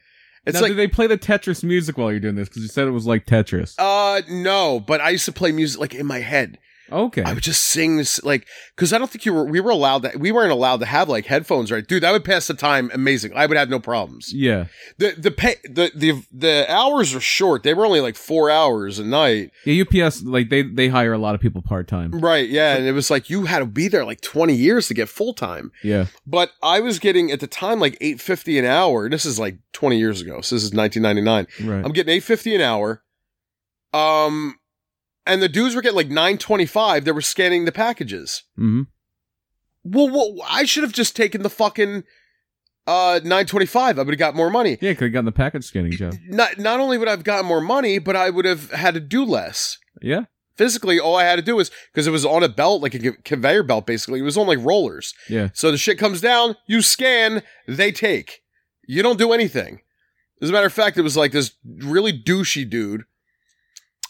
It's 0.46 0.56
now, 0.56 0.62
like, 0.62 0.72
did 0.72 0.78
they 0.78 0.88
play 0.88 1.08
the 1.08 1.18
Tetris 1.18 1.64
music 1.64 1.98
while 1.98 2.12
you're 2.12 2.20
doing 2.20 2.36
this? 2.36 2.48
Because 2.48 2.62
you 2.62 2.68
said 2.68 2.88
it 2.88 2.92
was 2.92 3.08
like 3.08 3.26
Tetris. 3.26 3.76
uh, 3.80 4.22
no, 4.30 4.80
but 4.80 5.02
I 5.02 5.10
used 5.10 5.26
to 5.26 5.32
play 5.32 5.52
music 5.52 5.82
like 5.82 5.96
in 5.96 6.06
my 6.06 6.20
head. 6.20 6.60
Okay. 6.92 7.24
I 7.24 7.34
would 7.34 7.44
just 7.44 7.64
sing 7.64 7.98
this 7.98 8.24
like 8.24 8.48
because 8.76 8.94
I 8.94 8.98
don't 8.98 9.10
think 9.10 9.26
you 9.26 9.34
were 9.34 9.44
we 9.46 9.60
were 9.60 9.72
allowed 9.72 10.00
that 10.04 10.18
we 10.20 10.32
weren't 10.32 10.52
allowed 10.52 10.80
to 10.82 10.86
have 10.86 11.10
like 11.10 11.26
headphones 11.26 11.72
right 11.72 11.86
dude 11.86 12.04
that 12.04 12.12
would 12.12 12.24
pass 12.24 12.48
the 12.48 12.54
time 12.54 12.92
amazing 12.94 13.32
I 13.36 13.46
would 13.46 13.58
have 13.58 13.70
no 13.70 13.80
problems 13.80 14.34
yeah. 14.34 14.66
the 14.98 15.14
the 15.18 15.32
pay 15.32 15.56
the 15.64 15.92
the 15.96 16.24
the 16.32 16.66
hours 16.72 17.16
are 17.16 17.20
short 17.20 17.64
they 17.64 17.74
were 17.74 17.86
only 17.86 18.02
like 18.02 18.16
four 18.16 18.50
hours 18.50 19.00
a 19.00 19.04
night 19.04 19.52
Yeah. 19.66 19.84
UPS 19.84 20.24
like 20.24 20.50
they 20.50 20.62
they 20.62 20.88
hire 20.88 21.14
a 21.14 21.18
lot 21.18 21.36
of 21.36 21.42
people 21.42 21.62
part 21.62 21.88
time. 21.88 22.12
right 22.12 22.48
yeah 22.50 22.76
and 22.76 22.86
it 22.86 22.92
was 22.94 23.10
like 23.10 23.30
you 23.30 23.46
had 23.46 23.60
to 23.60 23.66
be 23.66 23.88
there 23.88 24.06
like 24.06 24.22
twenty 24.22 24.54
years 24.56 24.88
to 24.88 24.94
get 24.94 25.10
full 25.10 25.34
time 25.34 25.72
Yeah. 25.84 26.06
but 26.28 26.52
I 26.62 26.80
was 26.80 27.00
getting 27.00 27.32
at 27.32 27.40
the 27.40 27.48
time 27.48 27.80
like 27.80 27.98
eight 28.02 28.22
fifty 28.22 28.58
an 28.60 28.66
hour 28.66 29.10
this 29.10 29.26
is 29.26 29.40
like 29.40 29.58
twenty 29.74 29.98
years 29.98 30.22
ago 30.22 30.42
so 30.42 30.56
this 30.56 30.64
is 30.64 30.74
nineteen 30.74 31.04
ninety 31.04 31.22
nine 31.22 31.48
Right. 31.64 31.84
I'm 31.84 31.92
getting 31.94 32.14
eight 32.14 32.24
fifty 32.24 32.54
an 32.56 32.62
hour 32.62 33.02
um 33.94 34.56
and 35.26 35.42
the 35.42 35.50
dudes 35.50 35.76
were 35.76 35.82
getting 35.82 35.96
like 35.98 36.10
nine 36.10 36.38
twenty 36.38 36.66
five 36.66 37.06
they 37.06 37.12
were 37.12 37.22
scanning 37.22 37.66
the 37.66 37.72
packages. 37.72 38.44
mm-hmm. 38.58 38.84
Well, 39.84 40.10
well, 40.10 40.36
I 40.50 40.66
should 40.66 40.84
have 40.84 40.94
just 40.94 41.16
taken 41.16 41.44
the 41.44 41.50
fucking 41.50 42.04
uh 42.88 43.20
925. 43.24 43.98
I 43.98 44.02
would 44.02 44.14
have 44.14 44.20
got 44.20 44.36
more 44.36 44.50
money. 44.50 44.78
Yeah. 44.82 44.94
Could 44.94 45.06
have 45.06 45.14
gotten 45.14 45.26
the 45.26 45.32
package 45.32 45.66
scanning 45.66 45.92
job. 45.92 46.14
Not 46.28 46.58
not 46.58 46.80
only 46.80 46.98
would 46.98 47.08
I 47.08 47.12
have 47.12 47.24
gotten 47.24 47.46
more 47.46 47.62
money, 47.62 48.00
but 48.00 48.16
I 48.16 48.30
would 48.30 48.46
have 48.46 48.72
had 48.72 48.94
to 48.96 49.00
do 49.00 49.24
less. 49.26 49.78
Yeah. 50.02 50.26
physically, 50.56 51.00
all 51.00 51.16
I 51.16 51.24
had 51.24 51.36
to 51.38 51.42
do 51.42 51.56
was 51.56 51.70
because 51.92 52.08
it 52.08 52.12
was 52.12 52.26
on 52.26 52.44
a 52.44 52.50
belt, 52.50 52.82
like 52.82 52.94
a 52.96 53.12
conveyor 53.24 53.64
belt, 53.64 53.86
basically. 53.86 54.20
It 54.20 54.24
was 54.24 54.38
on 54.38 54.48
like 54.48 54.60
rollers. 54.62 55.14
Yeah. 55.30 55.50
So 55.54 55.72
the 55.72 55.78
shit 55.78 55.98
comes 55.98 56.22
down, 56.22 56.56
you 56.68 56.82
scan, 56.82 57.44
they 57.68 57.92
take. 57.92 58.42
You 58.88 59.02
don't 59.04 59.18
do 59.20 59.34
anything. 59.34 59.82
As 60.42 60.50
a 60.50 60.54
matter 60.54 60.68
of 60.68 60.74
fact, 60.74 60.98
it 60.98 61.02
was 61.02 61.18
like 61.18 61.32
this 61.32 61.54
really 61.66 62.12
douchey 62.14 62.70
dude. 62.70 63.04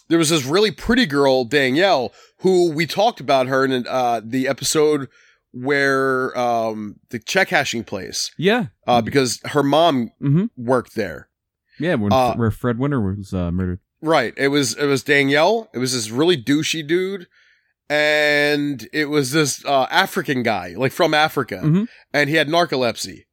There 0.08 0.18
was 0.18 0.30
this 0.30 0.44
really 0.44 0.70
pretty 0.70 1.06
girl, 1.06 1.44
Danielle, 1.44 2.12
who 2.38 2.70
we 2.70 2.86
talked 2.86 3.20
about 3.20 3.46
her 3.48 3.64
in 3.64 3.86
uh, 3.88 4.20
the 4.24 4.46
episode 4.48 5.08
where 5.52 6.36
um, 6.38 6.96
the 7.10 7.18
check 7.18 7.48
hashing 7.48 7.82
place, 7.84 8.30
Yeah. 8.38 8.66
uh, 8.86 9.00
because 9.00 9.40
her 9.46 9.62
mom 9.62 10.10
Mm-hmm. 10.22 10.44
worked 10.56 10.94
there. 10.94 11.28
Yeah. 11.80 11.94
When, 11.96 12.12
Uh, 12.12 12.34
where 12.34 12.50
Fred 12.50 12.78
Winter 12.78 13.00
was 13.00 13.32
uh, 13.34 13.50
murdered. 13.50 13.80
Right. 14.02 14.34
It 14.36 14.48
was 14.48 14.74
it 14.74 14.86
was 14.86 15.02
Danielle. 15.02 15.68
It 15.74 15.78
was 15.78 15.92
this 15.94 16.10
really 16.10 16.36
douchey 16.42 16.86
dude. 16.86 17.26
And 17.88 18.88
it 18.92 19.06
was 19.06 19.30
this 19.30 19.64
uh, 19.64 19.86
African 19.90 20.42
guy, 20.42 20.74
like 20.76 20.90
from 20.92 21.14
Africa, 21.14 21.60
Mhm. 21.64 21.86
and 22.12 22.28
he 22.28 22.34
had 22.36 22.48
narcolepsy. 22.48 23.25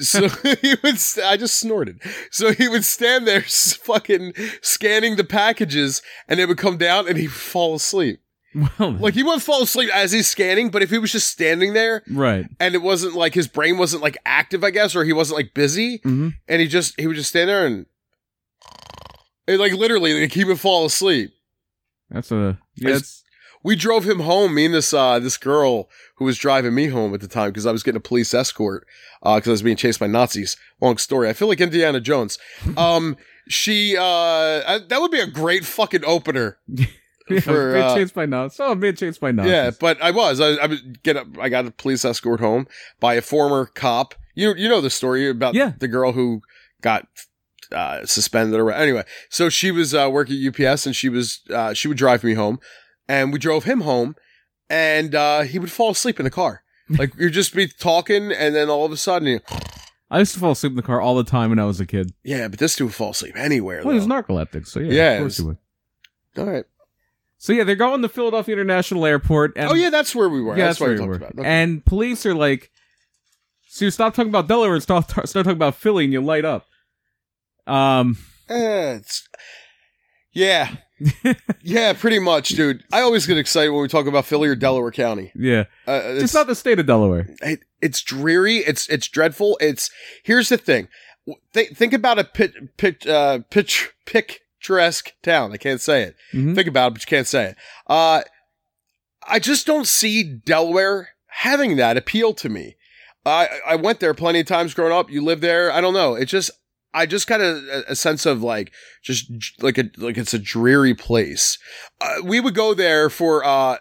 So 0.00 0.28
he 0.62 0.74
would. 0.82 0.98
St- 0.98 1.26
I 1.26 1.36
just 1.36 1.58
snorted. 1.58 2.00
So 2.30 2.52
he 2.52 2.68
would 2.68 2.84
stand 2.84 3.26
there, 3.26 3.40
s- 3.44 3.74
fucking 3.74 4.34
scanning 4.62 5.16
the 5.16 5.24
packages, 5.24 6.02
and 6.28 6.40
it 6.40 6.46
would 6.48 6.58
come 6.58 6.76
down, 6.76 7.08
and 7.08 7.16
he'd 7.18 7.32
fall 7.32 7.74
asleep. 7.74 8.20
Well, 8.54 8.90
Like 9.00 9.14
he 9.14 9.22
wouldn't 9.22 9.42
fall 9.42 9.62
asleep 9.62 9.90
as 9.94 10.10
he's 10.12 10.26
scanning, 10.28 10.70
but 10.70 10.82
if 10.82 10.90
he 10.90 10.98
was 10.98 11.12
just 11.12 11.28
standing 11.28 11.72
there, 11.72 12.02
right. 12.10 12.46
and 12.58 12.74
it 12.74 12.82
wasn't 12.82 13.14
like 13.14 13.34
his 13.34 13.46
brain 13.46 13.78
wasn't 13.78 14.02
like 14.02 14.18
active, 14.26 14.64
I 14.64 14.70
guess, 14.70 14.96
or 14.96 15.04
he 15.04 15.12
wasn't 15.12 15.36
like 15.38 15.54
busy, 15.54 15.98
Mm-hmm. 15.98 16.28
and 16.48 16.60
he 16.60 16.66
just 16.66 16.98
he 16.98 17.06
would 17.06 17.16
just 17.16 17.28
stand 17.30 17.48
there 17.48 17.64
and, 17.66 17.86
and 19.46 19.58
like 19.60 19.72
literally 19.72 20.20
like 20.20 20.32
he 20.32 20.44
would 20.44 20.60
fall 20.60 20.84
asleep. 20.84 21.30
That's 22.10 22.32
a 22.32 22.58
yeah. 22.74 22.96
It's, 22.96 23.22
We 23.62 23.76
drove 23.76 24.04
him 24.08 24.20
home. 24.20 24.54
Me 24.54 24.66
and 24.66 24.74
this 24.74 24.92
uh 24.94 25.18
this 25.18 25.36
girl 25.36 25.88
who 26.16 26.24
was 26.24 26.38
driving 26.38 26.74
me 26.74 26.86
home 26.88 27.12
at 27.14 27.20
the 27.20 27.28
time 27.28 27.50
because 27.50 27.66
I 27.66 27.72
was 27.72 27.82
getting 27.82 27.98
a 27.98 28.00
police 28.00 28.32
escort 28.32 28.86
because 29.22 29.48
I 29.48 29.50
was 29.50 29.62
being 29.62 29.76
chased 29.76 30.00
by 30.00 30.06
Nazis. 30.06 30.56
Long 30.80 30.96
story. 30.98 31.28
I 31.28 31.32
feel 31.32 31.48
like 31.48 31.60
Indiana 31.60 32.00
Jones. 32.00 32.38
Um, 32.76 33.16
she 33.48 33.96
uh 33.96 34.02
I, 34.02 34.80
that 34.88 35.00
would 35.00 35.10
be 35.10 35.20
a 35.20 35.26
great 35.26 35.64
fucking 35.64 36.04
opener. 36.04 36.58
yeah, 36.68 37.40
for, 37.40 37.72
being 37.74 37.84
uh, 37.84 37.94
chased 37.94 38.14
by 38.14 38.26
Nazis. 38.26 38.60
Oh, 38.60 38.74
being 38.74 38.94
chased 38.96 39.20
by 39.20 39.32
Nazis. 39.32 39.52
Yeah, 39.52 39.70
but 39.78 40.00
I 40.00 40.10
was 40.10 40.40
I, 40.40 40.50
I 40.54 40.66
was 40.66 40.80
get 41.02 41.16
up. 41.16 41.26
I 41.38 41.48
got 41.48 41.66
a 41.66 41.70
police 41.70 42.04
escort 42.04 42.40
home 42.40 42.66
by 43.00 43.14
a 43.14 43.22
former 43.22 43.66
cop. 43.66 44.14
You 44.34 44.54
you 44.54 44.68
know 44.68 44.80
the 44.80 44.90
story 44.90 45.28
about 45.28 45.54
Yeah. 45.54 45.72
the 45.78 45.88
girl 45.88 46.12
who 46.12 46.42
got 46.80 47.06
uh, 47.72 48.04
suspended 48.06 48.58
or 48.58 48.70
anyway. 48.72 49.04
So 49.28 49.48
she 49.48 49.70
was 49.70 49.94
uh, 49.94 50.08
working 50.10 50.44
at 50.44 50.60
UPS 50.60 50.86
and 50.86 50.96
she 50.96 51.08
was 51.08 51.40
uh, 51.50 51.74
she 51.74 51.88
would 51.88 51.96
drive 51.98 52.24
me 52.24 52.34
home, 52.34 52.58
and 53.10 53.32
we 53.32 53.38
drove 53.38 53.64
him 53.64 53.80
home, 53.82 54.14
and 54.68 55.14
uh, 55.14 55.40
he 55.42 55.58
would 55.58 55.70
fall 55.72 55.90
asleep 55.90 56.20
in 56.20 56.24
the 56.24 56.30
car. 56.30 56.62
Like 56.88 57.12
you'd 57.18 57.32
just 57.32 57.54
be 57.54 57.66
talking, 57.68 58.32
and 58.32 58.54
then 58.54 58.68
all 58.70 58.84
of 58.84 58.92
a 58.92 58.96
sudden, 58.96 59.28
you, 59.28 59.40
I 60.10 60.18
used 60.20 60.34
to 60.34 60.40
fall 60.40 60.52
asleep 60.52 60.70
in 60.72 60.76
the 60.76 60.82
car 60.82 61.00
all 61.00 61.16
the 61.16 61.24
time 61.24 61.50
when 61.50 61.58
I 61.58 61.64
was 61.64 61.78
a 61.80 61.86
kid. 61.86 62.12
yeah, 62.24 62.48
but 62.48 62.58
this 62.58 62.74
dude 62.76 62.86
would 62.86 62.94
fall 62.94 63.10
asleep 63.10 63.36
anywhere. 63.36 63.82
Well, 63.84 63.92
he 63.92 63.98
was 63.98 64.06
narcoleptic, 64.08 64.66
so 64.66 64.80
yeah, 64.80 64.92
Yeah, 64.92 65.10
of 65.12 65.20
course 65.22 65.36
he 65.38 65.42
would. 65.44 65.56
all 66.38 66.44
right. 66.46 66.64
So 67.38 67.52
yeah, 67.54 67.64
they're 67.64 67.74
going 67.76 68.02
to 68.02 68.08
Philadelphia 68.08 68.52
International 68.54 69.06
Airport. 69.06 69.52
And 69.56 69.70
oh 69.70 69.74
yeah, 69.74 69.88
that's 69.90 70.14
where 70.14 70.28
we 70.28 70.42
were. 70.42 70.56
yeah, 70.58 70.66
that's, 70.66 70.80
what 70.80 70.88
where 70.90 70.96
we 70.96 71.02
we 71.02 71.08
were. 71.08 71.14
about. 71.14 71.38
Okay. 71.38 71.48
And 71.48 71.84
police 71.84 72.26
are 72.26 72.34
like, 72.34 72.70
so 73.68 73.84
you 73.86 73.90
stop 73.90 74.14
talking 74.14 74.28
about 74.30 74.46
Delaware 74.48 74.74
and 74.74 74.82
start 74.82 75.08
start 75.10 75.26
talking 75.32 75.52
about 75.52 75.74
Philly, 75.76 76.04
and 76.04 76.12
you 76.12 76.20
light 76.20 76.44
up. 76.44 76.66
Um, 77.66 78.18
Eh, 78.48 78.94
it's 78.96 79.28
yeah, 80.32 80.74
yeah, 81.62 81.92
pretty 81.92 82.18
much, 82.18 82.50
dude. 82.50 82.82
I 82.92 83.00
always 83.00 83.26
get 83.26 83.38
excited 83.38 83.70
when 83.70 83.82
we 83.82 83.88
talk 83.88 84.06
about 84.06 84.26
Philly 84.26 84.48
or 84.48 84.54
Delaware 84.54 84.90
County. 84.90 85.32
yeah, 85.34 85.64
Uh, 85.88 86.00
it's, 86.04 86.24
it's 86.24 86.34
not 86.34 86.46
the 86.46 86.54
state 86.54 86.78
of 86.78 86.86
Delaware. 86.86 87.26
it, 87.42 87.60
it's 87.80 88.02
dreary. 88.02 88.58
It's 88.58 88.88
it's 88.88 89.08
dreadful. 89.08 89.56
It's 89.60 89.90
here's 90.24 90.48
the 90.50 90.56
thing. 90.58 90.88
Th- 91.54 91.70
think 91.70 91.92
about 91.92 92.18
a 92.18 92.24
pit, 92.24 92.52
pit, 92.76 93.06
uh, 93.06 93.40
pitch, 93.50 93.90
picturesque 94.06 95.12
town. 95.22 95.52
I 95.52 95.56
can't 95.56 95.80
say 95.80 96.02
it. 96.02 96.16
Mhm. 96.34 96.54
Think 96.54 96.68
about 96.68 96.88
it, 96.88 96.94
but 96.94 97.02
you 97.02 97.06
can't 97.16 97.26
say 97.26 97.46
it. 97.50 97.56
Uh, 97.86 98.22
I 99.26 99.38
just 99.38 99.66
don't 99.66 99.86
see 99.86 100.22
Delaware 100.22 101.10
having 101.28 101.76
that 101.76 101.96
appeal 101.96 102.34
to 102.34 102.48
me. 102.48 102.76
I 103.24 103.48
I 103.66 103.76
went 103.76 104.00
there 104.00 104.14
plenty 104.14 104.40
of 104.40 104.46
times 104.46 104.74
growing 104.74 104.92
up. 104.92 105.10
You 105.10 105.22
live 105.22 105.40
there. 105.40 105.70
I 105.72 105.80
don't 105.80 105.94
know. 105.94 106.14
It 106.14 106.24
just 106.26 106.50
I 106.92 107.06
just 107.06 107.26
got 107.26 107.40
a, 107.40 107.84
a 107.88 107.94
sense 107.96 108.26
of 108.26 108.42
like 108.42 108.72
just 109.02 109.30
like 109.62 109.78
a 109.78 109.90
like 109.96 110.18
it's 110.18 110.34
a 110.34 110.38
dreary 110.38 110.94
place. 110.94 111.58
Uh, 112.00 112.16
we 112.24 112.40
would 112.40 112.54
go 112.54 112.74
there 112.74 113.08
for 113.10 113.44
uh 113.44 113.78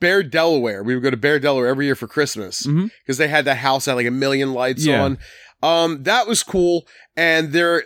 Bear 0.00 0.22
Delaware. 0.22 0.82
We 0.82 0.94
would 0.94 1.02
go 1.02 1.10
to 1.10 1.16
Bear 1.16 1.38
Delaware 1.38 1.66
every 1.68 1.86
year 1.86 1.94
for 1.96 2.06
Christmas 2.08 2.66
because 2.66 3.18
they 3.18 3.28
had 3.28 3.44
that 3.44 3.56
house 3.56 3.86
had 3.86 3.94
like 3.94 4.06
a 4.06 4.10
million 4.10 4.52
lights 4.52 4.84
Yeah. 4.86 5.02
on. 5.04 5.18
Um, 5.62 6.02
that 6.04 6.26
was 6.26 6.42
cool. 6.42 6.86
And 7.16 7.52
there 7.52 7.78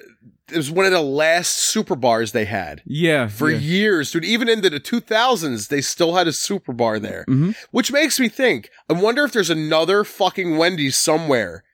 it 0.51 0.57
was 0.57 0.70
one 0.70 0.86
of 0.86 0.92
the 0.92 1.03
last 1.03 1.59
super 1.59 1.94
bars 1.94 2.32
they 2.32 2.46
had 2.46 2.80
Yeah, 2.86 3.28
for 3.28 3.51
yeah. 3.51 3.59
years, 3.59 4.11
dude. 4.11 4.24
Even 4.24 4.49
into 4.49 4.70
the 4.70 4.80
2000s, 4.80 5.68
they 5.68 5.82
still 5.82 6.14
had 6.16 6.26
a 6.26 6.32
super 6.32 6.72
bar 6.72 6.99
there, 6.99 7.26
Mhm. 7.28 7.55
which 7.70 7.92
makes 7.92 8.18
me 8.18 8.30
think. 8.30 8.70
I 8.88 8.94
wonder 8.94 9.24
if 9.24 9.32
there's 9.32 9.51
another 9.51 10.05
fucking 10.05 10.57
Wendy's 10.57 10.96
somewhere 10.96 11.64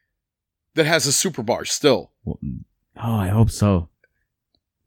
that 0.75 0.87
has 0.87 1.07
a 1.07 1.13
super 1.13 1.43
bar 1.45 1.65
still. 1.65 2.11
Well, 2.25 2.39
oh, 2.97 3.17
I 3.17 3.29
hope 3.29 3.51
so. 3.51 3.89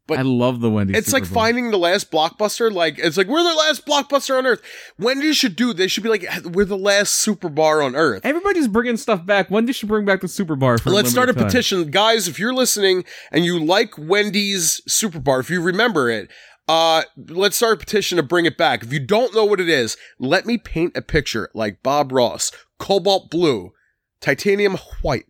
But 0.07 0.19
I 0.19 0.21
love 0.21 0.61
the 0.61 0.69
Wendy's. 0.69 0.97
it's 0.97 1.11
like 1.11 1.23
Bowl. 1.23 1.33
finding 1.33 1.69
the 1.69 1.77
last 1.77 2.11
blockbuster. 2.11 2.71
Like 2.71 2.97
it's 2.97 3.17
like 3.17 3.27
we're 3.27 3.43
the 3.43 3.53
last 3.53 3.85
blockbuster 3.85 4.37
on 4.37 4.45
earth. 4.45 4.61
Wendy's 4.97 5.35
should 5.35 5.57
do. 5.57 5.73
They 5.73 5.89
should 5.89 6.03
be 6.03 6.09
like 6.09 6.25
we're 6.45 6.63
the 6.63 6.77
last 6.77 7.15
super 7.15 7.49
bar 7.49 7.81
on 7.81 7.93
earth. 7.93 8.25
Everybody's 8.25 8.69
bringing 8.69 8.95
stuff 8.95 9.25
back. 9.25 9.51
Wendy's 9.51 9.75
should 9.75 9.89
bring 9.89 10.05
back 10.05 10.21
the 10.21 10.29
Super 10.29 10.55
Bar 10.55 10.77
for. 10.77 10.91
Let's 10.91 11.09
start 11.09 11.29
a 11.29 11.33
time. 11.33 11.43
petition, 11.43 11.91
guys. 11.91 12.29
If 12.29 12.39
you're 12.39 12.53
listening 12.53 13.03
and 13.33 13.43
you 13.43 13.61
like 13.61 13.97
Wendy's 13.97 14.81
Super 14.87 15.19
Bar, 15.19 15.41
if 15.41 15.49
you 15.49 15.61
remember 15.61 16.09
it, 16.09 16.29
uh, 16.69 17.03
let's 17.17 17.57
start 17.57 17.73
a 17.73 17.77
petition 17.77 18.15
to 18.15 18.23
bring 18.23 18.45
it 18.45 18.57
back. 18.57 18.83
If 18.83 18.93
you 18.93 19.05
don't 19.05 19.35
know 19.35 19.43
what 19.43 19.59
it 19.59 19.67
is, 19.69 19.97
let 20.19 20.45
me 20.45 20.57
paint 20.57 20.95
a 20.95 21.01
picture 21.01 21.49
like 21.53 21.83
Bob 21.83 22.13
Ross, 22.13 22.53
cobalt 22.79 23.29
blue, 23.29 23.73
titanium 24.21 24.77
white. 25.01 25.25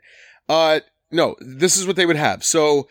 Uh, 0.47 0.81
no, 1.11 1.35
this 1.39 1.77
is 1.77 1.87
what 1.87 1.95
they 1.95 2.05
would 2.05 2.15
have. 2.15 2.43
So 2.43 2.87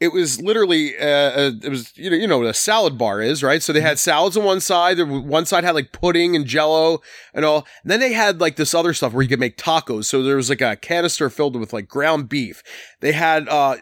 it 0.00 0.12
was 0.12 0.40
literally, 0.40 0.96
uh, 0.98 1.04
uh, 1.04 1.50
it 1.62 1.68
was 1.68 1.96
you 1.96 2.10
know 2.10 2.16
you 2.16 2.26
know 2.26 2.38
what 2.38 2.46
a 2.46 2.54
salad 2.54 2.98
bar 2.98 3.22
is, 3.22 3.42
right? 3.42 3.62
So 3.62 3.72
they 3.72 3.80
had 3.80 3.98
salads 3.98 4.36
on 4.36 4.44
one 4.44 4.60
side. 4.60 4.98
One 5.00 5.46
side 5.46 5.64
had 5.64 5.74
like 5.74 5.92
pudding 5.92 6.36
and 6.36 6.46
Jello 6.46 7.00
and 7.32 7.44
all. 7.44 7.66
And 7.82 7.90
then 7.90 8.00
they 8.00 8.12
had 8.12 8.40
like 8.40 8.56
this 8.56 8.74
other 8.74 8.92
stuff 8.92 9.12
where 9.12 9.22
you 9.22 9.28
could 9.28 9.40
make 9.40 9.56
tacos. 9.56 10.04
So 10.04 10.22
there 10.22 10.36
was 10.36 10.50
like 10.50 10.60
a 10.60 10.76
canister 10.76 11.30
filled 11.30 11.58
with 11.58 11.72
like 11.72 11.88
ground 11.88 12.28
beef. 12.28 12.62
They 13.00 13.12
had 13.12 13.48
uh 13.48 13.76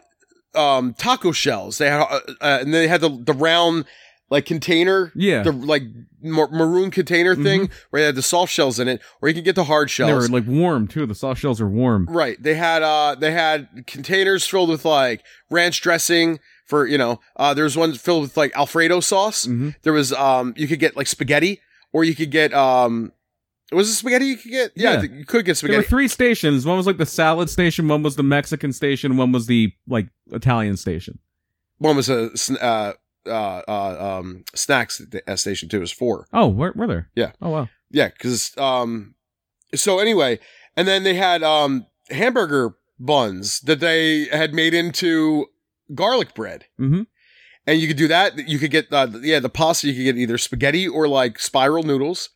um 0.54 0.94
taco 0.94 1.32
shells. 1.32 1.78
They 1.78 1.88
had 1.88 2.02
uh, 2.02 2.20
uh, 2.40 2.58
and 2.60 2.72
then 2.74 2.82
they 2.82 2.88
had 2.88 3.00
the 3.00 3.10
the 3.10 3.32
round 3.32 3.86
like 4.32 4.46
container. 4.46 5.12
Yeah. 5.14 5.42
The 5.42 5.52
like 5.52 5.82
mar- 6.22 6.48
maroon 6.50 6.90
container 6.90 7.36
thing 7.36 7.70
where 7.90 8.00
they 8.02 8.06
had 8.06 8.14
the 8.14 8.22
soft 8.22 8.52
shells 8.52 8.80
in 8.80 8.88
it, 8.88 9.00
or 9.20 9.28
you 9.28 9.34
could 9.34 9.44
get 9.44 9.54
the 9.54 9.64
hard 9.64 9.90
shells. 9.90 10.08
They 10.08 10.14
were 10.32 10.40
like 10.40 10.48
warm 10.48 10.88
too. 10.88 11.04
The 11.06 11.14
soft 11.14 11.40
shells 11.40 11.60
are 11.60 11.68
warm. 11.68 12.06
Right. 12.10 12.42
They 12.42 12.54
had 12.54 12.82
uh 12.82 13.14
they 13.14 13.32
had 13.32 13.84
containers 13.86 14.46
filled 14.46 14.70
with 14.70 14.84
like 14.84 15.22
ranch 15.50 15.80
dressing 15.82 16.40
for, 16.66 16.86
you 16.86 16.96
know, 16.98 17.20
uh 17.36 17.52
there 17.54 17.64
was 17.64 17.76
one 17.76 17.92
filled 17.94 18.22
with 18.22 18.36
like 18.36 18.56
alfredo 18.56 19.00
sauce. 19.00 19.44
hmm 19.44 19.70
There 19.82 19.92
was 19.92 20.12
um 20.14 20.54
you 20.56 20.66
could 20.66 20.78
get 20.80 20.96
like 20.96 21.06
spaghetti 21.06 21.60
or 21.92 22.02
you 22.02 22.14
could 22.14 22.30
get 22.30 22.54
um 22.54 23.12
was 23.70 23.88
it 23.88 23.94
spaghetti 23.94 24.26
you 24.26 24.36
could 24.36 24.50
get? 24.50 24.72
Yeah, 24.76 24.92
Yeah. 24.94 25.02
you 25.02 25.24
could 25.24 25.44
get 25.44 25.56
spaghetti. 25.56 25.72
There 25.76 25.80
were 25.82 25.88
three 25.88 26.08
stations. 26.08 26.64
One 26.66 26.76
was 26.76 26.86
like 26.86 26.98
the 26.98 27.06
salad 27.06 27.48
station. 27.50 27.88
One 27.88 28.02
was 28.02 28.16
the 28.16 28.22
Mexican 28.22 28.72
station. 28.72 29.16
One 29.16 29.32
was 29.32 29.46
the 29.46 29.72
like 29.86 30.08
Italian 30.30 30.76
station. 30.76 31.18
One 31.78 31.96
was 31.96 32.08
a 32.08 32.36
sn- 32.36 32.58
uh 32.60 32.92
uh 33.26 33.62
uh 33.68 34.18
um 34.18 34.44
snacks 34.54 35.00
at 35.00 35.10
the- 35.10 35.30
uh, 35.30 35.36
station 35.36 35.68
too. 35.68 35.80
Was 35.80 35.92
four. 35.92 36.26
Oh, 36.32 36.48
were, 36.48 36.72
were 36.74 36.86
there? 36.86 37.08
Yeah. 37.14 37.32
Oh 37.40 37.50
wow. 37.50 37.68
Yeah, 37.90 38.08
because 38.08 38.56
um, 38.58 39.14
so 39.74 39.98
anyway, 39.98 40.38
and 40.76 40.88
then 40.88 41.04
they 41.04 41.14
had 41.14 41.42
um 41.42 41.86
hamburger 42.10 42.74
buns 42.98 43.60
that 43.60 43.80
they 43.80 44.24
had 44.26 44.54
made 44.54 44.74
into 44.74 45.46
garlic 45.94 46.34
bread. 46.34 46.66
hmm 46.78 47.02
and 47.64 47.80
you 47.80 47.86
could 47.86 47.96
do 47.96 48.08
that. 48.08 48.48
You 48.48 48.58
could 48.58 48.72
get 48.72 48.92
uh, 48.92 49.06
yeah 49.22 49.38
the 49.38 49.48
pasta. 49.48 49.86
You 49.86 49.94
could 49.94 50.02
get 50.04 50.18
either 50.20 50.36
spaghetti 50.38 50.88
or 50.88 51.06
like 51.06 51.38
spiral 51.38 51.84
noodles, 51.84 52.28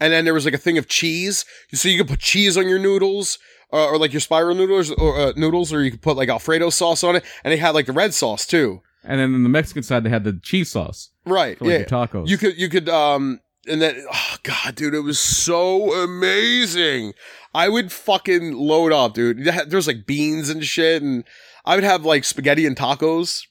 and 0.00 0.12
then 0.12 0.24
there 0.24 0.34
was 0.34 0.44
like 0.44 0.54
a 0.54 0.58
thing 0.58 0.78
of 0.78 0.88
cheese. 0.88 1.44
So 1.72 1.88
you 1.88 1.96
could 1.98 2.08
put 2.08 2.18
cheese 2.20 2.56
on 2.58 2.68
your 2.68 2.78
noodles. 2.80 3.38
Uh, 3.70 3.84
or 3.86 3.98
like 3.98 4.14
your 4.14 4.20
spiral 4.20 4.54
noodles, 4.54 4.90
or 4.92 5.20
uh, 5.20 5.32
noodles, 5.36 5.74
or 5.74 5.82
you 5.84 5.90
could 5.90 6.00
put 6.00 6.16
like 6.16 6.30
Alfredo 6.30 6.70
sauce 6.70 7.04
on 7.04 7.16
it, 7.16 7.24
and 7.44 7.52
they 7.52 7.58
had 7.58 7.74
like 7.74 7.84
the 7.84 7.92
red 7.92 8.14
sauce 8.14 8.46
too. 8.46 8.80
And 9.04 9.20
then 9.20 9.34
on 9.34 9.42
the 9.42 9.48
Mexican 9.48 9.82
side, 9.82 10.04
they 10.04 10.10
had 10.10 10.24
the 10.24 10.38
cheese 10.42 10.70
sauce 10.70 11.10
Right? 11.24 11.56
for 11.58 11.64
like 11.66 11.72
yeah, 11.80 11.84
tacos. 11.84 12.28
you 12.28 12.36
could 12.38 12.58
you 12.58 12.68
could 12.68 12.88
um, 12.88 13.40
and 13.66 13.80
then 13.80 14.04
oh 14.12 14.36
god, 14.42 14.74
dude, 14.74 14.94
it 14.94 15.00
was 15.00 15.18
so 15.20 15.92
amazing. 16.04 17.12
I 17.54 17.68
would 17.68 17.90
fucking 17.92 18.54
load 18.54 18.92
up, 18.92 19.14
dude. 19.14 19.44
There 19.44 19.66
was 19.72 19.86
like 19.86 20.06
beans 20.06 20.50
and 20.50 20.64
shit, 20.64 21.02
and 21.02 21.24
I 21.64 21.74
would 21.74 21.84
have 21.84 22.04
like 22.04 22.24
spaghetti 22.24 22.66
and 22.66 22.76
tacos 22.76 23.42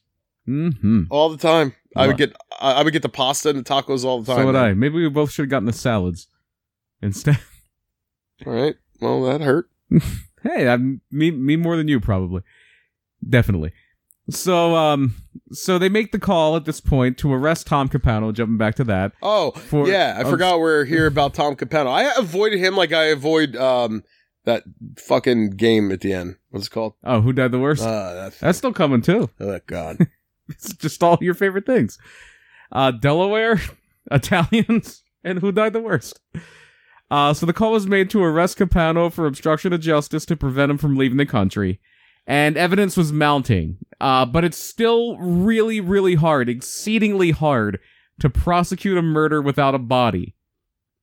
hmm 0.44 1.02
all 1.10 1.28
the 1.30 1.36
time. 1.38 1.74
I 1.96 2.06
would 2.06 2.16
get 2.18 2.34
I, 2.60 2.72
I 2.74 2.82
would 2.82 2.92
get 2.92 3.02
the 3.02 3.08
pasta 3.08 3.48
and 3.50 3.58
the 3.58 3.64
tacos 3.64 4.04
all 4.04 4.20
the 4.22 4.26
time. 4.32 4.42
so 4.42 4.46
would 4.46 4.52
man. 4.54 4.64
I. 4.64 4.74
Maybe 4.74 4.96
we 5.02 5.08
both 5.08 5.30
should 5.32 5.42
have 5.44 5.50
gotten 5.50 5.66
the 5.66 5.72
salads 5.72 6.28
instead. 7.02 7.38
All 8.46 8.52
right. 8.52 8.76
Well, 9.00 9.22
that 9.24 9.40
hurt. 9.40 9.68
hey, 10.44 10.68
I'm 10.68 11.00
me 11.10 11.30
me 11.32 11.56
more 11.56 11.76
than 11.76 11.88
you 11.88 11.98
probably. 11.98 12.42
Definitely. 13.28 13.72
So 14.30 14.76
um 14.76 15.14
so 15.52 15.78
they 15.78 15.88
make 15.88 16.12
the 16.12 16.18
call 16.18 16.56
at 16.56 16.64
this 16.66 16.80
point 16.80 17.16
to 17.18 17.32
arrest 17.32 17.66
Tom 17.66 17.88
Capano, 17.88 18.32
jumping 18.32 18.58
back 18.58 18.74
to 18.76 18.84
that. 18.84 19.12
Oh, 19.22 19.52
For- 19.52 19.88
yeah. 19.88 20.16
I 20.18 20.22
oh, 20.22 20.30
forgot 20.30 20.60
we're 20.60 20.84
here 20.84 21.06
about 21.06 21.32
Tom 21.34 21.56
Capano. 21.56 21.90
I 21.90 22.12
avoided 22.18 22.58
him 22.58 22.76
like 22.76 22.92
I 22.92 23.04
avoid 23.04 23.56
um 23.56 24.02
that 24.44 24.64
fucking 24.98 25.50
game 25.50 25.90
at 25.90 26.00
the 26.00 26.12
end. 26.12 26.36
What's 26.50 26.66
it 26.66 26.70
called? 26.70 26.94
Oh, 27.04 27.20
who 27.20 27.32
died 27.32 27.52
the 27.52 27.58
worst? 27.58 27.82
Uh, 27.82 28.14
that's, 28.14 28.38
That's 28.38 28.58
still 28.58 28.72
coming 28.72 29.00
too. 29.02 29.30
oh 29.40 29.60
god. 29.66 29.98
It's 30.50 30.72
just 30.72 31.02
all 31.02 31.18
your 31.20 31.34
favorite 31.34 31.66
things. 31.66 31.98
Uh 32.72 32.90
Delaware, 32.90 33.60
Italians, 34.10 35.02
and 35.24 35.40
who 35.40 35.52
died 35.52 35.72
the 35.74 35.80
worst. 35.80 36.20
Uh, 37.10 37.32
so 37.32 37.46
the 37.46 37.54
call 37.54 37.72
was 37.72 37.86
made 37.86 38.10
to 38.10 38.22
arrest 38.22 38.58
Capano 38.58 39.08
for 39.08 39.26
obstruction 39.26 39.72
of 39.72 39.80
justice 39.80 40.26
to 40.26 40.36
prevent 40.36 40.70
him 40.70 40.76
from 40.78 40.96
leaving 40.96 41.16
the 41.16 41.24
country. 41.26 41.80
And 42.28 42.56
evidence 42.56 42.96
was 42.96 43.12
mounting. 43.12 43.78
Uh, 44.00 44.24
but 44.24 44.44
it's 44.44 44.56
still 44.56 45.18
really, 45.18 45.80
really 45.80 46.14
hard, 46.14 46.48
exceedingly 46.48 47.32
hard, 47.32 47.80
to 48.20 48.30
prosecute 48.30 48.96
a 48.96 49.02
murder 49.02 49.42
without 49.42 49.74
a 49.74 49.78
body. 49.78 50.36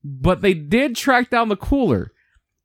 But 0.04 0.42
they 0.42 0.54
did 0.54 0.96
track 0.96 1.30
down 1.30 1.50
the 1.50 1.58
cooler. 1.58 2.14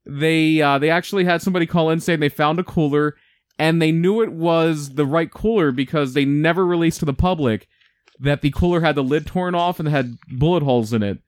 They 0.07 0.63
uh, 0.63 0.79
they 0.79 0.91
actually 0.91 1.25
had 1.25 1.43
somebody 1.43 1.67
call 1.67 1.91
in 1.91 2.01
saying 2.01 2.21
they 2.21 2.29
found 2.29 2.61
a 2.61 2.65
cooler, 2.65 3.17
and 3.59 3.83
they 3.83 3.91
knew 3.91 4.23
it 4.23 4.33
was 4.33 4.95
the 4.95 5.07
right 5.07 5.31
cooler 5.31 5.73
because 5.73 6.15
they 6.15 6.25
never 6.25 6.65
released 6.65 7.01
to 7.01 7.07
the 7.07 7.13
public 7.13 7.67
that 8.21 8.43
the 8.43 8.51
cooler 8.51 8.83
had 8.83 8.95
the 8.95 9.03
lid 9.03 9.27
torn 9.27 9.55
off 9.55 9.81
and 9.81 9.89
had 9.89 10.17
bullet 10.29 10.63
holes 10.63 10.93
in 10.93 11.03
it 11.03 11.19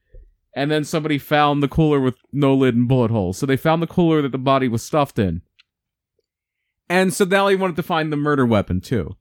and 0.55 0.69
then 0.69 0.83
somebody 0.83 1.17
found 1.17 1.61
the 1.61 1.67
cooler 1.67 1.99
with 1.99 2.15
no 2.31 2.53
lid 2.53 2.75
and 2.75 2.87
bullet 2.87 3.11
holes. 3.11 3.37
So 3.37 3.45
they 3.45 3.57
found 3.57 3.81
the 3.81 3.87
cooler 3.87 4.21
that 4.21 4.31
the 4.31 4.37
body 4.37 4.67
was 4.67 4.83
stuffed 4.83 5.17
in. 5.17 5.41
And 6.89 7.13
so 7.13 7.25
now 7.25 7.47
they 7.47 7.55
wanted 7.55 7.75
to 7.77 7.83
find 7.83 8.11
the 8.11 8.17
murder 8.17 8.45
weapon 8.45 8.81
too. 8.81 9.15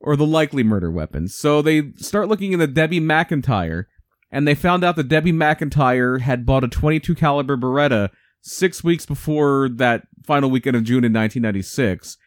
Or 0.00 0.16
the 0.16 0.26
likely 0.26 0.62
murder 0.62 0.90
weapon. 0.90 1.28
So 1.28 1.62
they 1.62 1.92
start 1.96 2.28
looking 2.28 2.52
into 2.52 2.66
Debbie 2.66 3.00
MacIntyre, 3.00 3.88
and 4.32 4.48
they 4.48 4.54
found 4.54 4.82
out 4.82 4.96
that 4.96 5.08
Debbie 5.08 5.32
MacIntyre 5.32 6.18
had 6.18 6.44
bought 6.44 6.64
a 6.64 6.68
22 6.68 7.14
caliber 7.14 7.56
Beretta 7.56 8.10
six 8.40 8.82
weeks 8.82 9.06
before 9.06 9.68
that 9.68 10.02
final 10.24 10.50
weekend 10.50 10.76
of 10.76 10.82
June 10.84 11.04
in 11.04 11.12
1996. 11.12 12.18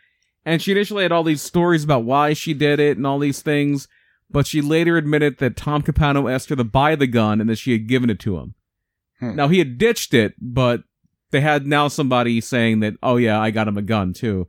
And 0.45 0.61
she 0.61 0.71
initially 0.71 1.03
had 1.03 1.11
all 1.11 1.23
these 1.23 1.41
stories 1.41 1.83
about 1.83 2.05
why 2.05 2.33
she 2.33 2.53
did 2.53 2.79
it 2.79 2.97
and 2.97 3.05
all 3.05 3.19
these 3.19 3.41
things, 3.41 3.87
but 4.29 4.47
she 4.47 4.61
later 4.61 4.95
admitted 4.95 5.39
that 5.39 5.57
Tom 5.57 5.81
Capano 5.81 6.27
asked 6.27 6.49
her 6.49 6.55
to 6.55 6.63
buy 6.63 6.95
the 6.95 7.07
gun 7.07 7.41
and 7.41 7.49
that 7.49 7.57
she 7.57 7.71
had 7.71 7.87
given 7.87 8.09
it 8.09 8.19
to 8.21 8.37
him. 8.37 8.53
Hmm. 9.19 9.35
Now 9.35 9.47
he 9.47 9.59
had 9.59 9.77
ditched 9.77 10.13
it, 10.13 10.35
but 10.39 10.83
they 11.31 11.41
had 11.41 11.65
now 11.65 11.87
somebody 11.87 12.39
saying 12.41 12.79
that, 12.81 12.93
oh 13.01 13.17
yeah, 13.17 13.41
I 13.41 13.51
got 13.51 13.67
him 13.67 13.77
a 13.77 13.81
gun 13.81 14.13
too. 14.13 14.47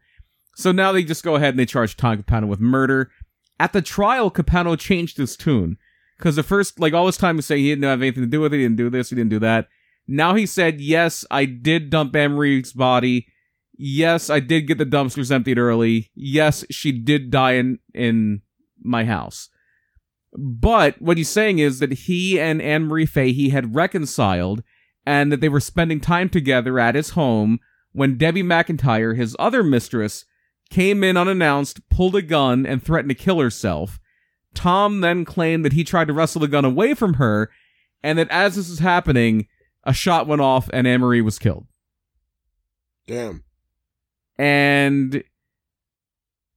So 0.56 0.72
now 0.72 0.90
they 0.90 1.04
just 1.04 1.22
go 1.22 1.34
ahead 1.34 1.50
and 1.50 1.58
they 1.58 1.66
charge 1.66 1.96
Tom 1.96 2.16
Capano 2.16 2.46
with 2.46 2.60
murder. 2.60 3.10
At 3.60 3.74
the 3.74 3.82
trial, 3.82 4.30
Capano 4.30 4.74
changed 4.74 5.18
his 5.18 5.36
tune. 5.36 5.76
Because 6.16 6.36
the 6.36 6.42
first, 6.42 6.80
like 6.80 6.94
all 6.94 7.04
this 7.04 7.18
time, 7.18 7.36
he 7.36 7.42
say 7.42 7.58
he 7.58 7.68
didn't 7.68 7.84
have 7.84 8.00
anything 8.00 8.22
to 8.22 8.28
do 8.28 8.40
with 8.40 8.54
it, 8.54 8.56
he 8.56 8.62
didn't 8.62 8.78
do 8.78 8.88
this, 8.88 9.10
he 9.10 9.16
didn't 9.16 9.30
do 9.30 9.38
that. 9.40 9.68
Now 10.08 10.34
he 10.34 10.46
said, 10.46 10.80
yes, 10.80 11.26
I 11.30 11.44
did 11.44 11.90
dump 11.90 12.14
Marie's 12.14 12.72
body. 12.72 13.26
Yes, 13.76 14.30
I 14.30 14.40
did 14.40 14.66
get 14.66 14.78
the 14.78 14.86
dumpsters 14.86 15.30
emptied 15.30 15.58
early. 15.58 16.10
Yes, 16.14 16.64
she 16.70 16.90
did 16.90 17.30
die 17.30 17.52
in, 17.52 17.78
in 17.92 18.40
my 18.82 19.04
house. 19.04 19.50
But 20.32 21.00
what 21.02 21.18
he's 21.18 21.28
saying 21.28 21.58
is 21.58 21.80
that 21.80 21.92
he 21.92 22.40
and 22.40 22.62
Anne 22.62 22.84
Marie 22.84 23.04
Fahey 23.04 23.50
had 23.50 23.74
reconciled 23.74 24.62
and 25.04 25.30
that 25.30 25.42
they 25.42 25.50
were 25.50 25.60
spending 25.60 26.00
time 26.00 26.30
together 26.30 26.78
at 26.78 26.94
his 26.94 27.10
home 27.10 27.60
when 27.92 28.16
Debbie 28.16 28.42
MacIntyre, 28.42 29.14
his 29.14 29.36
other 29.38 29.62
mistress, 29.62 30.24
came 30.70 31.04
in 31.04 31.16
unannounced, 31.16 31.88
pulled 31.88 32.16
a 32.16 32.22
gun, 32.22 32.66
and 32.66 32.82
threatened 32.82 33.10
to 33.10 33.14
kill 33.14 33.40
herself. 33.40 33.98
Tom 34.54 35.00
then 35.00 35.24
claimed 35.24 35.64
that 35.64 35.74
he 35.74 35.84
tried 35.84 36.08
to 36.08 36.12
wrestle 36.12 36.40
the 36.40 36.48
gun 36.48 36.64
away 36.64 36.94
from 36.94 37.14
her, 37.14 37.50
and 38.02 38.18
that 38.18 38.30
as 38.30 38.56
this 38.56 38.68
was 38.68 38.78
happening, 38.78 39.46
a 39.84 39.92
shot 39.92 40.26
went 40.26 40.42
off 40.42 40.68
and 40.72 40.86
Anne 40.86 41.00
Marie 41.00 41.20
was 41.20 41.38
killed. 41.38 41.66
Damn. 43.06 43.44
And 44.38 45.22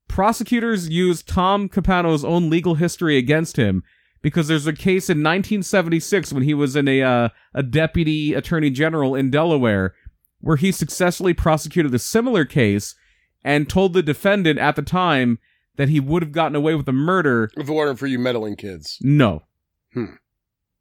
prosecutors 0.07 0.90
used 0.90 1.27
Tom 1.27 1.69
Capano's 1.69 2.26
own 2.26 2.49
legal 2.49 2.76
history 2.76 3.18
against 3.18 3.56
him 3.56 3.84
because 4.22 4.48
there's 4.48 4.68
a 4.68 4.73
case 4.73 5.10
in 5.10 5.19
1976 5.19 6.34
when 6.34 6.44
he 6.44 6.53
was 6.53 6.76
in 6.76 6.88
a 6.88 7.02
uh, 7.02 7.30
a 7.53 7.64
deputy 7.64 8.34
attorney 8.34 8.69
general 8.69 9.15
in 9.15 9.30
Delaware 9.30 9.94
where 10.41 10.57
he 10.57 10.72
successfully 10.72 11.34
prosecuted 11.34 11.94
a 11.94 11.99
similar 11.99 12.44
case 12.44 12.95
and 13.44 13.70
told 13.70 13.94
the 13.94 14.03
defendant 14.03 14.60
at 14.60 14.76
the 14.76 14.82
time 14.82 15.40
that 15.78 15.90
he 15.90 15.99
would 15.99 16.22
have 16.22 16.32
gotten 16.32 16.56
away 16.56 16.76
with 16.76 16.86
the 16.86 16.91
murder 16.91 17.49
If 17.56 17.70
it 17.70 17.74
weren't 17.74 17.99
for 17.99 18.07
you 18.07 18.20
meddling 18.20 18.56
kids. 18.56 18.98
no. 19.02 19.44
Hmm. 19.94 20.16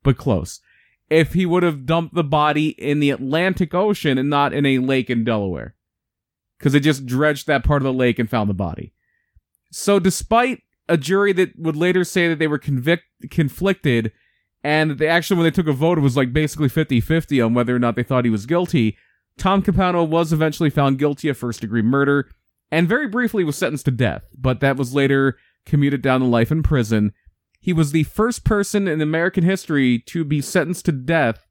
But 0.03 0.17
close. 0.19 0.61
If 1.09 1.33
he 1.33 1.47
would 1.47 1.63
have 1.63 1.87
dumped 1.87 2.15
the 2.15 2.25
body 2.25 2.69
in 2.71 3.01
the 3.01 3.11
Atlantic 3.11 3.75
Ocean 3.75 4.19
and 4.19 4.29
not 4.29 4.53
in 4.53 4.67
a 4.67 4.79
lake 4.79 5.09
in 5.09 5.25
Delaware. 5.25 5.75
Because 6.59 6.73
they 6.73 6.81
just 6.81 7.07
dredged 7.07 7.47
that 7.47 7.65
part 7.65 7.81
of 7.83 7.85
the 7.85 7.93
lake 7.93 8.19
and 8.19 8.29
found 8.29 8.51
the 8.51 8.55
body. 8.55 8.93
So, 9.71 9.99
despite 9.99 10.63
a 10.89 10.97
jury 10.97 11.33
that 11.35 11.59
would 11.59 11.77
later 11.77 12.03
say 12.05 12.29
that 12.29 12.39
they 12.39 12.47
were 12.49 12.59
convict- 12.59 13.05
conflicted 13.31 14.13
and 14.65 14.91
that 14.91 14.99
they 14.99 15.07
actually, 15.09 15.37
when 15.39 15.45
they 15.45 15.51
took 15.51 15.69
a 15.69 15.73
vote, 15.73 15.99
it 15.99 16.03
was 16.03 16.17
like 16.17 16.33
basically 16.33 16.69
50 16.69 17.01
50 17.01 17.41
on 17.41 17.55
whether 17.55 17.75
or 17.75 17.79
not 17.79 17.95
they 17.97 18.03
thought 18.03 18.25
he 18.25 18.31
was 18.31 18.45
guilty, 18.47 18.97
Tom 19.39 19.63
Capano 19.63 20.03
was 20.05 20.33
eventually 20.33 20.69
found 20.71 20.99
guilty 20.99 21.29
of 21.29 21.39
first 21.39 21.61
degree 21.61 21.83
murder 21.83 22.29
and 22.71 22.89
very 22.89 23.09
briefly 23.09 23.45
was 23.45 23.57
sentenced 23.57 23.87
to 23.87 23.91
death, 23.91 24.25
but 24.37 24.61
that 24.61 24.77
was 24.77 24.95
later 24.95 25.39
commuted 25.65 26.03
down 26.03 26.21
to 26.21 26.27
life 26.27 26.51
in 26.51 26.63
prison. 26.63 27.13
He 27.61 27.73
was 27.73 27.93
the 27.93 28.05
first 28.05 28.45
person 28.45 28.89
in 28.89 29.01
American 29.01 29.45
history 29.45 29.99
to 30.07 30.25
be 30.25 30.41
sentenced 30.41 30.85
to 30.87 30.93
death 30.93 31.47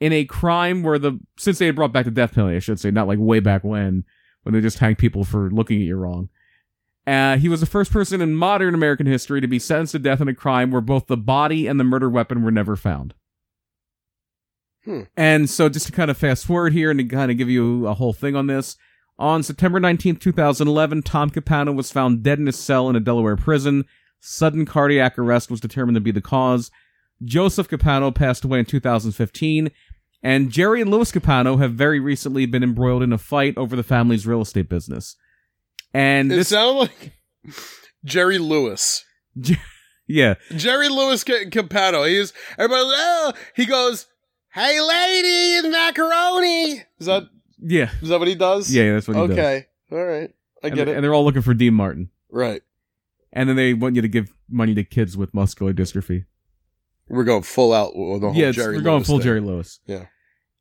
in 0.00 0.12
a 0.12 0.24
crime 0.24 0.82
where 0.82 0.98
the 0.98 1.20
since 1.38 1.58
they 1.58 1.66
had 1.66 1.76
brought 1.76 1.92
back 1.92 2.04
the 2.04 2.10
death 2.10 2.34
penalty, 2.34 2.56
I 2.56 2.60
should 2.60 2.80
say, 2.80 2.90
not 2.90 3.08
like 3.08 3.18
way 3.20 3.40
back 3.40 3.62
when 3.62 4.04
when 4.42 4.54
they 4.54 4.60
just 4.60 4.78
hang 4.78 4.96
people 4.96 5.24
for 5.24 5.50
looking 5.50 5.80
at 5.80 5.86
you 5.86 5.96
wrong. 5.96 6.28
Uh, 7.06 7.36
he 7.36 7.48
was 7.48 7.60
the 7.60 7.66
first 7.66 7.92
person 7.92 8.20
in 8.20 8.34
modern 8.34 8.74
American 8.74 9.06
history 9.06 9.40
to 9.40 9.48
be 9.48 9.58
sentenced 9.58 9.92
to 9.92 9.98
death 9.98 10.20
in 10.20 10.28
a 10.28 10.34
crime 10.34 10.70
where 10.70 10.80
both 10.80 11.06
the 11.06 11.16
body 11.16 11.66
and 11.66 11.78
the 11.80 11.84
murder 11.84 12.08
weapon 12.08 12.42
were 12.42 12.50
never 12.50 12.76
found. 12.76 13.14
Hmm. 14.84 15.02
And 15.16 15.50
so, 15.50 15.68
just 15.68 15.86
to 15.86 15.92
kind 15.92 16.10
of 16.10 16.16
fast 16.16 16.46
forward 16.46 16.72
here 16.72 16.90
and 16.90 16.98
to 16.98 17.04
kind 17.04 17.30
of 17.30 17.38
give 17.38 17.48
you 17.48 17.86
a 17.86 17.94
whole 17.94 18.12
thing 18.12 18.36
on 18.36 18.46
this, 18.46 18.76
on 19.22 19.44
September 19.44 19.78
19, 19.78 20.16
2011, 20.16 21.02
Tom 21.02 21.30
Capano 21.30 21.70
was 21.70 21.92
found 21.92 22.24
dead 22.24 22.40
in 22.40 22.46
his 22.46 22.58
cell 22.58 22.90
in 22.90 22.96
a 22.96 23.00
Delaware 23.00 23.36
prison. 23.36 23.84
Sudden 24.18 24.66
cardiac 24.66 25.16
arrest 25.16 25.48
was 25.48 25.60
determined 25.60 25.94
to 25.94 26.00
be 26.00 26.10
the 26.10 26.20
cause. 26.20 26.72
Joseph 27.24 27.68
Capano 27.68 28.10
passed 28.10 28.44
away 28.44 28.58
in 28.58 28.64
2015, 28.64 29.70
and 30.24 30.50
Jerry 30.50 30.80
and 30.80 30.90
Louis 30.90 31.12
Capano 31.12 31.58
have 31.58 31.74
very 31.74 32.00
recently 32.00 32.46
been 32.46 32.64
embroiled 32.64 33.04
in 33.04 33.12
a 33.12 33.18
fight 33.18 33.56
over 33.56 33.76
the 33.76 33.84
family's 33.84 34.26
real 34.26 34.40
estate 34.40 34.68
business. 34.68 35.14
And 35.94 36.32
It 36.32 36.36
this, 36.36 36.48
sounded 36.48 36.80
like 36.80 37.12
Jerry 38.04 38.38
Lewis. 38.38 39.04
yeah, 40.08 40.34
Jerry 40.56 40.88
Lewis 40.88 41.22
Ca- 41.22 41.48
Capano. 41.50 42.02
He's 42.04 42.32
everybody. 42.58 42.82
Oh, 42.86 43.32
he 43.54 43.66
goes, 43.66 44.06
"Hey, 44.52 44.80
lady, 44.80 45.68
macaroni." 45.68 46.82
Is 46.98 47.06
that 47.06 47.28
yeah, 47.62 47.90
is 48.00 48.08
that 48.08 48.18
what 48.18 48.28
he 48.28 48.34
does? 48.34 48.72
yeah, 48.74 48.92
that's 48.92 49.08
what 49.08 49.16
he 49.16 49.26
does. 49.28 49.38
Okay. 49.38 49.66
All 49.90 50.04
right. 50.04 50.30
I 50.62 50.68
And, 50.68 50.76
get 50.76 50.88
it. 50.88 50.94
And 50.96 51.04
they're 51.04 51.14
all 51.14 51.24
looking 51.24 51.42
for 51.42 51.54
Dean 51.54 51.74
Martin. 51.74 52.10
Right. 52.30 52.62
And 53.32 53.48
then 53.48 53.56
they 53.56 53.74
want 53.74 53.96
you 53.96 54.02
to 54.02 54.08
give 54.08 54.32
money 54.48 54.74
to 54.74 54.84
kids 54.84 55.16
with 55.16 55.32
muscular 55.34 55.72
dystrophy. 55.72 56.26
We're 57.08 57.24
going 57.24 57.42
full 57.42 57.72
out 57.72 57.96
with 57.96 58.20
the 58.20 58.28
whole 58.30 58.36
yeah, 58.36 58.52
Jerry 58.52 58.76
we're 58.76 58.82
going 58.82 58.96
Lewis 58.98 59.06
full 59.06 59.18
thing. 59.18 59.24
Jerry 59.24 59.40
Lewis. 59.40 59.80
Yeah. 59.86 60.06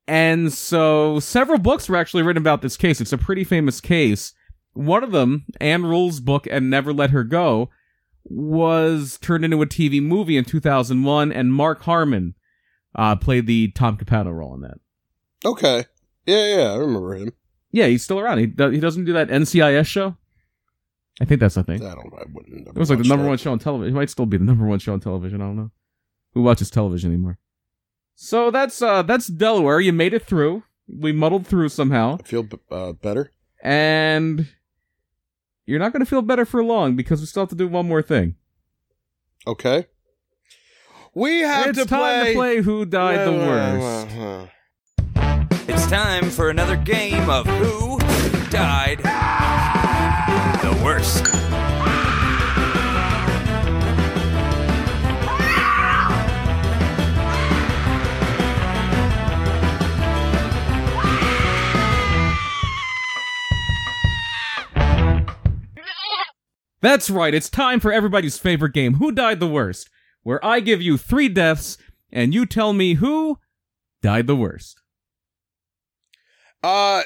And 0.07 0.51
so 0.51 1.19
several 1.19 1.59
books 1.59 1.87
were 1.87 1.95
actually 1.97 2.23
written 2.23 2.41
about 2.41 2.61
this 2.61 2.75
case. 2.75 2.99
It's 2.99 3.13
a 3.13 3.17
pretty 3.17 3.43
famous 3.43 3.79
case. 3.79 4.33
One 4.73 5.03
of 5.03 5.11
them, 5.11 5.45
Ann 5.61 5.83
Rule's 5.85 6.19
book 6.19 6.47
and 6.49 6.69
Never 6.69 6.91
Let 6.93 7.11
Her 7.11 7.23
Go, 7.23 7.69
was 8.23 9.17
turned 9.21 9.45
into 9.45 9.61
a 9.61 9.65
TV 9.65 10.01
movie 10.01 10.37
in 10.37 10.45
2001, 10.45 11.31
and 11.31 11.53
Mark 11.53 11.81
Harmon 11.83 12.35
uh, 12.95 13.15
played 13.15 13.47
the 13.47 13.69
Tom 13.71 13.97
Capano 13.97 14.31
role 14.31 14.53
in 14.55 14.61
that. 14.61 14.79
Okay. 15.45 15.85
Yeah, 16.25 16.55
yeah, 16.55 16.71
I 16.73 16.75
remember 16.75 17.15
him. 17.15 17.33
Yeah, 17.71 17.87
he's 17.87 18.03
still 18.03 18.19
around. 18.19 18.39
He, 18.39 18.45
do- 18.47 18.69
he 18.69 18.79
doesn't 18.79 19.05
do 19.05 19.13
that 19.13 19.29
NCIS 19.29 19.87
show? 19.87 20.17
I 21.21 21.25
think 21.25 21.39
that's 21.39 21.55
the 21.55 21.63
thing. 21.63 21.83
I 21.85 21.93
don't. 21.95 22.13
I 22.13 22.23
wouldn't. 22.33 22.67
It 22.67 22.75
was 22.75 22.89
like 22.89 22.99
the 22.99 23.07
number 23.07 23.27
one 23.27 23.37
show 23.37 23.51
on 23.51 23.59
television. 23.59 23.93
It 23.93 23.97
might 23.97 24.09
still 24.09 24.25
be 24.25 24.37
the 24.37 24.43
number 24.43 24.65
one 24.65 24.79
show 24.79 24.93
on 24.93 24.99
television. 24.99 25.41
I 25.41 25.45
don't 25.45 25.55
know. 25.55 25.71
Who 26.33 26.41
watches 26.41 26.69
television 26.69 27.11
anymore? 27.11 27.37
So 28.15 28.49
that's 28.51 28.81
uh 28.81 29.01
that's 29.03 29.27
Delaware. 29.27 29.79
You 29.79 29.93
made 29.93 30.13
it 30.13 30.25
through. 30.25 30.63
We 30.87 31.11
muddled 31.11 31.47
through 31.47 31.69
somehow, 31.69 32.17
I 32.19 32.23
feel 32.27 32.47
uh, 32.69 32.91
better. 32.93 33.31
and 33.63 34.47
you're 35.65 35.79
not 35.79 35.93
going 35.93 36.01
to 36.01 36.05
feel 36.09 36.21
better 36.21 36.43
for 36.45 36.63
long 36.63 36.95
because 36.97 37.21
we 37.21 37.27
still 37.27 37.43
have 37.43 37.49
to 37.49 37.55
do 37.55 37.67
one 37.67 37.87
more 37.87 38.01
thing. 38.01 38.35
Okay. 39.47 39.85
We 41.13 41.39
have 41.41 41.67
it's 41.67 41.79
to 41.79 41.85
time 41.85 41.99
play. 42.23 42.33
to 42.33 42.35
play 42.37 42.61
Who 42.61 42.85
Died 42.85 43.27
the 43.27 43.31
Worst. 43.31 44.49
It's 45.73 45.87
time 45.87 46.29
for 46.29 46.49
another 46.49 46.75
game 46.75 47.29
of 47.29 47.47
Who 47.47 47.97
Died 48.49 48.99
the 50.59 50.77
Worst. 50.83 51.23
That's 66.81 67.09
right, 67.09 67.33
it's 67.33 67.49
time 67.49 67.79
for 67.79 67.93
everybody's 67.93 68.37
favorite 68.37 68.73
game, 68.73 68.95
Who 68.95 69.13
Died 69.13 69.39
the 69.39 69.47
Worst, 69.47 69.89
where 70.23 70.43
I 70.45 70.59
give 70.59 70.81
you 70.81 70.97
three 70.97 71.29
deaths 71.29 71.77
and 72.11 72.33
you 72.33 72.45
tell 72.45 72.73
me 72.73 72.95
who 72.95 73.37
died 74.01 74.27
the 74.27 74.35
worst. 74.35 74.80
Uh, 76.63 77.01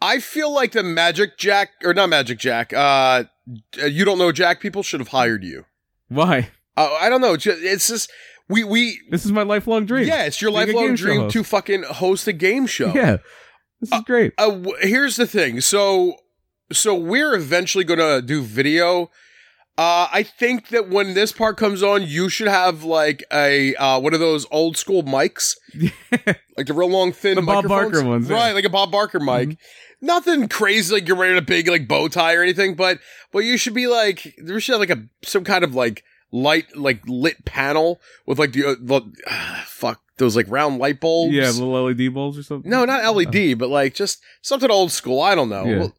I 0.00 0.18
feel 0.20 0.52
like 0.52 0.72
the 0.72 0.82
Magic 0.82 1.36
Jack 1.38 1.70
or 1.84 1.92
not 1.94 2.08
Magic 2.08 2.38
Jack. 2.38 2.72
Uh, 2.72 3.24
you 3.76 4.04
don't 4.04 4.18
know 4.18 4.32
Jack. 4.32 4.60
People 4.60 4.82
should 4.82 5.00
have 5.00 5.08
hired 5.08 5.44
you. 5.44 5.64
Why? 6.08 6.50
Uh, 6.76 6.96
I 7.00 7.08
don't 7.08 7.20
know. 7.20 7.34
It's 7.34 7.88
just 7.88 8.10
we 8.48 8.64
we 8.64 9.00
This 9.10 9.24
is 9.24 9.32
my 9.32 9.42
lifelong 9.42 9.86
dream. 9.86 10.06
yeah. 10.06 10.24
It's 10.24 10.40
your 10.40 10.50
Being 10.50 10.68
lifelong 10.68 10.94
dream 10.94 11.28
to 11.30 11.44
fucking 11.44 11.82
host 11.84 12.26
a 12.28 12.32
game 12.32 12.66
show. 12.66 12.92
Yeah. 12.94 13.18
This 13.80 13.92
is 13.92 14.00
great. 14.04 14.32
Uh, 14.38 14.50
w- 14.50 14.76
here's 14.80 15.16
the 15.16 15.26
thing. 15.26 15.60
So, 15.62 16.16
so 16.72 16.94
we're 16.94 17.34
eventually 17.34 17.84
gonna 17.84 18.20
do 18.22 18.42
video. 18.42 19.10
Uh, 19.78 20.08
I 20.12 20.24
think 20.24 20.68
that 20.68 20.90
when 20.90 21.14
this 21.14 21.32
part 21.32 21.56
comes 21.56 21.82
on, 21.82 22.02
you 22.02 22.28
should 22.28 22.48
have 22.48 22.84
like 22.84 23.24
a 23.32 23.74
uh, 23.76 23.98
one 23.98 24.12
of 24.12 24.20
those 24.20 24.46
old 24.50 24.76
school 24.76 25.02
mics, 25.02 25.56
like 26.56 26.66
the 26.66 26.74
real 26.74 26.90
long, 26.90 27.12
thin 27.12 27.36
The 27.36 27.42
Bob. 27.42 27.66
Barker 27.66 28.04
ones, 28.04 28.28
yeah. 28.28 28.36
right? 28.36 28.52
Like 28.52 28.64
a 28.64 28.70
Bob 28.70 28.92
Barker 28.92 29.20
mic. 29.20 29.56
Nothing 30.02 30.48
crazy, 30.48 30.94
like 30.94 31.08
you're 31.08 31.16
wearing 31.16 31.38
a 31.38 31.42
big 31.42 31.68
like 31.68 31.88
bow 31.88 32.08
tie 32.08 32.34
or 32.34 32.42
anything, 32.42 32.74
but 32.74 32.98
but 33.32 33.40
you 33.40 33.56
should 33.56 33.74
be 33.74 33.86
like 33.86 34.34
there 34.38 34.60
should 34.60 34.72
have 34.72 34.80
like 34.80 34.90
a 34.90 35.02
some 35.22 35.44
kind 35.44 35.64
of 35.64 35.74
like 35.74 36.04
light 36.32 36.76
like 36.76 37.00
lit 37.06 37.44
panel 37.44 38.00
with 38.26 38.38
like 38.38 38.52
the, 38.52 38.64
uh, 38.66 38.74
the 38.80 39.00
ah, 39.28 39.64
fuck 39.66 40.02
those 40.18 40.36
like 40.36 40.46
round 40.48 40.78
light 40.78 41.00
bulbs. 41.00 41.34
yeah, 41.34 41.50
little 41.50 41.84
LED 41.84 42.12
bulbs 42.12 42.38
or 42.38 42.42
something. 42.42 42.70
No, 42.70 42.84
not 42.84 43.16
LED, 43.16 43.58
but 43.58 43.70
like 43.70 43.94
just 43.94 44.22
something 44.42 44.70
old 44.70 44.92
school. 44.92 45.20
I 45.20 45.34
don't 45.34 45.48
know. 45.48 45.64
Yeah. 45.64 45.78
Well, 45.78 45.94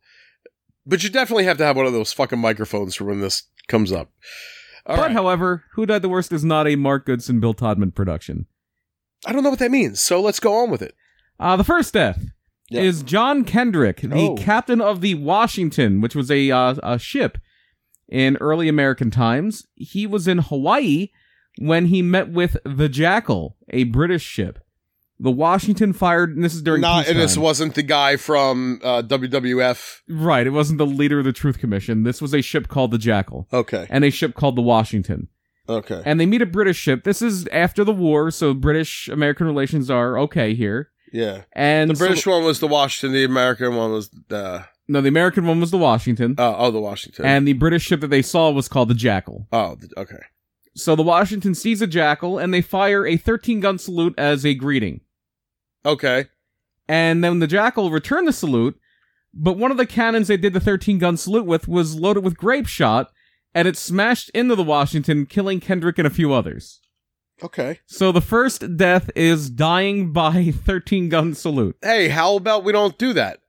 but 0.86 1.04
you 1.04 1.10
definitely 1.10 1.46
have 1.46 1.58
to 1.58 1.66
have 1.66 1.76
one 1.76 1.86
of 1.86 1.94
those 1.94 2.14
fucking 2.14 2.40
microphones 2.40 2.96
for 2.96 3.06
when 3.06 3.22
this 3.22 3.44
comes 3.72 3.92
up. 3.92 4.12
All 4.86 4.96
but 4.98 5.02
right. 5.08 5.12
however, 5.12 5.64
Who 5.74 5.86
Died 5.86 6.02
the 6.02 6.10
Worst 6.10 6.32
is 6.32 6.44
not 6.44 6.68
a 6.68 6.76
Mark 6.76 7.06
Goodson, 7.06 7.40
Bill 7.40 7.54
Todman 7.54 7.94
production. 7.96 8.46
I 9.26 9.32
don't 9.32 9.44
know 9.44 9.50
what 9.52 9.60
that 9.60 9.72
means, 9.72 10.00
so 10.02 10.22
let's 10.22 10.40
go 10.40 10.54
on 10.56 10.70
with 10.72 10.82
it. 10.82 10.96
Uh, 11.40 11.56
the 11.56 11.64
first 11.64 11.94
death 11.94 12.24
Yeah. 12.70 12.82
is 12.82 13.04
John 13.04 13.44
Kendrick, 13.44 14.02
the 14.02 14.16
Oh. 14.16 14.36
captain 14.36 14.82
of 14.82 15.02
the 15.02 15.16
Washington, 15.16 16.02
which 16.02 16.16
was 16.16 16.30
a 16.32 16.50
uh, 16.52 16.76
a 16.84 16.98
ship 17.00 17.38
in 18.10 18.38
early 18.38 18.68
American 18.68 19.12
times. 19.12 19.66
He 19.76 20.06
was 20.08 20.28
in 20.28 20.40
Hawaii 20.40 21.10
when 21.60 21.86
he 21.88 22.02
met 22.02 22.30
with 22.32 22.58
the 22.66 22.90
Jackal, 22.90 23.58
a 23.70 23.84
British 23.86 24.24
ship. 24.24 24.61
The 25.24 25.30
Washington 25.32 25.94
fired, 25.94 26.36
and 26.36 26.44
this 26.44 26.56
is 26.56 26.64
during 26.64 26.82
Not, 26.82 27.08
and 27.08 27.20
this 27.20 27.38
wasn't 27.38 27.76
the 27.76 27.84
guy 27.84 28.18
from 28.18 28.80
uh, 28.84 29.04
WWF. 29.04 30.00
right. 30.10 30.48
It 30.48 30.50
wasn't 30.50 30.80
the 30.80 30.86
leader 30.88 31.20
of 31.20 31.26
the 31.26 31.32
Truth 31.34 31.60
Commission. 31.60 32.02
This 32.04 32.22
was 32.22 32.34
a 32.34 32.42
ship 32.42 32.68
called 32.68 32.90
the 32.92 32.98
Jackal 32.98 33.48
Okay, 33.54 33.86
and 33.92 34.04
a 34.04 34.10
ship 34.10 34.34
called 34.34 34.56
the 34.56 34.62
Washington. 34.64 35.28
okay, 35.70 36.02
And 36.06 36.20
they 36.20 36.26
meet 36.26 36.42
a 36.42 36.46
British 36.48 36.78
ship. 36.78 37.04
This 37.04 37.22
is 37.22 37.48
after 37.52 37.84
the 37.84 37.94
war, 37.94 38.32
so 38.32 38.54
British 38.56 39.08
American 39.10 39.46
relations 39.46 39.92
are 39.92 40.18
okay 40.20 40.56
here. 40.56 40.90
yeah. 41.14 41.44
And 41.54 41.92
The 41.92 41.96
so- 41.96 42.06
British 42.08 42.26
one 42.26 42.44
was 42.44 42.60
the 42.60 42.68
Washington. 42.68 43.14
The 43.14 43.24
American 43.24 43.76
one 43.76 43.92
was 43.92 44.10
the 44.30 44.66
no, 44.88 45.00
the 45.02 45.08
American 45.10 45.46
one 45.46 45.60
was 45.62 45.70
the 45.72 45.78
Washington. 45.78 46.36
uh, 46.40 46.56
oh 46.58 46.72
the 46.72 46.82
Washington. 46.82 47.26
and 47.26 47.48
the 47.48 47.54
British 47.54 47.84
ship 47.84 48.02
that 48.02 48.08
they 48.10 48.24
saw 48.24 48.50
was 48.50 48.68
called 48.68 48.90
the 48.90 48.96
Jackal. 48.96 49.48
oh, 49.54 49.78
okay. 49.96 50.18
So 50.76 50.96
the 50.96 51.04
Washington 51.04 51.54
sees 51.54 51.82
a 51.82 51.88
Jackal 51.88 52.40
and 52.40 52.54
they 52.54 52.62
fire 52.62 53.06
a 53.06 53.18
13 53.18 53.60
gun 53.60 53.78
salute 53.78 54.16
as 54.18 54.46
a 54.46 54.54
greeting. 54.54 55.02
Okay. 55.86 56.26
And 56.88 57.24
then 57.24 57.40
the 57.40 57.48
Jackal 57.48 57.92
returned 57.92 58.28
the 58.28 58.34
salute, 58.34 58.80
but 59.34 59.58
one 59.58 59.72
of 59.72 59.78
the 59.78 59.86
cannons 59.86 60.28
they 60.28 60.38
did 60.38 60.54
the 60.54 60.60
13 60.60 60.98
gun 61.00 61.18
salute 61.18 61.46
with 61.46 61.68
was 61.68 61.96
loaded 61.96 62.24
with 62.24 62.38
grape 62.38 62.68
shot, 62.68 63.12
and 63.54 63.68
it 63.68 63.78
smashed 63.78 64.30
into 64.32 64.56
the 64.56 64.64
Washington, 64.64 65.26
killing 65.26 65.60
Kendrick 65.60 65.98
and 65.98 66.08
a 66.08 66.12
few 66.12 66.34
others. 66.34 66.80
Okay. 67.44 67.80
So 67.88 68.12
the 68.12 68.22
first 68.22 68.78
death 68.78 69.10
is 69.16 69.50
dying 69.50 70.12
by 70.14 70.52
13 70.66 71.10
gun 71.10 71.34
salute. 71.34 71.78
Hey, 71.82 72.10
how 72.10 72.36
about 72.36 72.64
we 72.64 72.72
don't 72.72 72.98
do 72.98 73.14
that? 73.14 73.40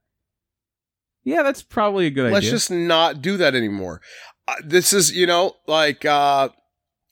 Yeah, 1.25 1.43
that's 1.43 1.63
probably 1.63 2.07
a 2.07 2.11
good 2.11 2.33
Let's 2.33 2.47
idea. 2.47 2.51
just 2.51 2.71
not 2.71 3.23
do 3.23 3.37
that 3.37 3.55
anymore. 3.55 4.01
Uh, 4.49 4.55
this 4.65 4.93
is, 4.93 5.15
you 5.17 5.27
know, 5.27 5.55
like, 5.69 6.05
uh, 6.05 6.49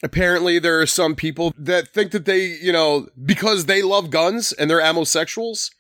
apparently 0.03 0.59
there 0.59 0.81
are 0.81 0.87
some 0.87 1.15
people 1.15 1.53
that 1.57 1.89
think 1.89 2.13
that 2.13 2.25
they, 2.25 2.47
you 2.47 2.73
know, 2.73 3.09
because 3.25 3.67
they 3.67 3.83
love 3.83 4.11
guns 4.11 4.53
and 4.53 4.71
they're 4.71 4.81
amosexuals 4.81 5.71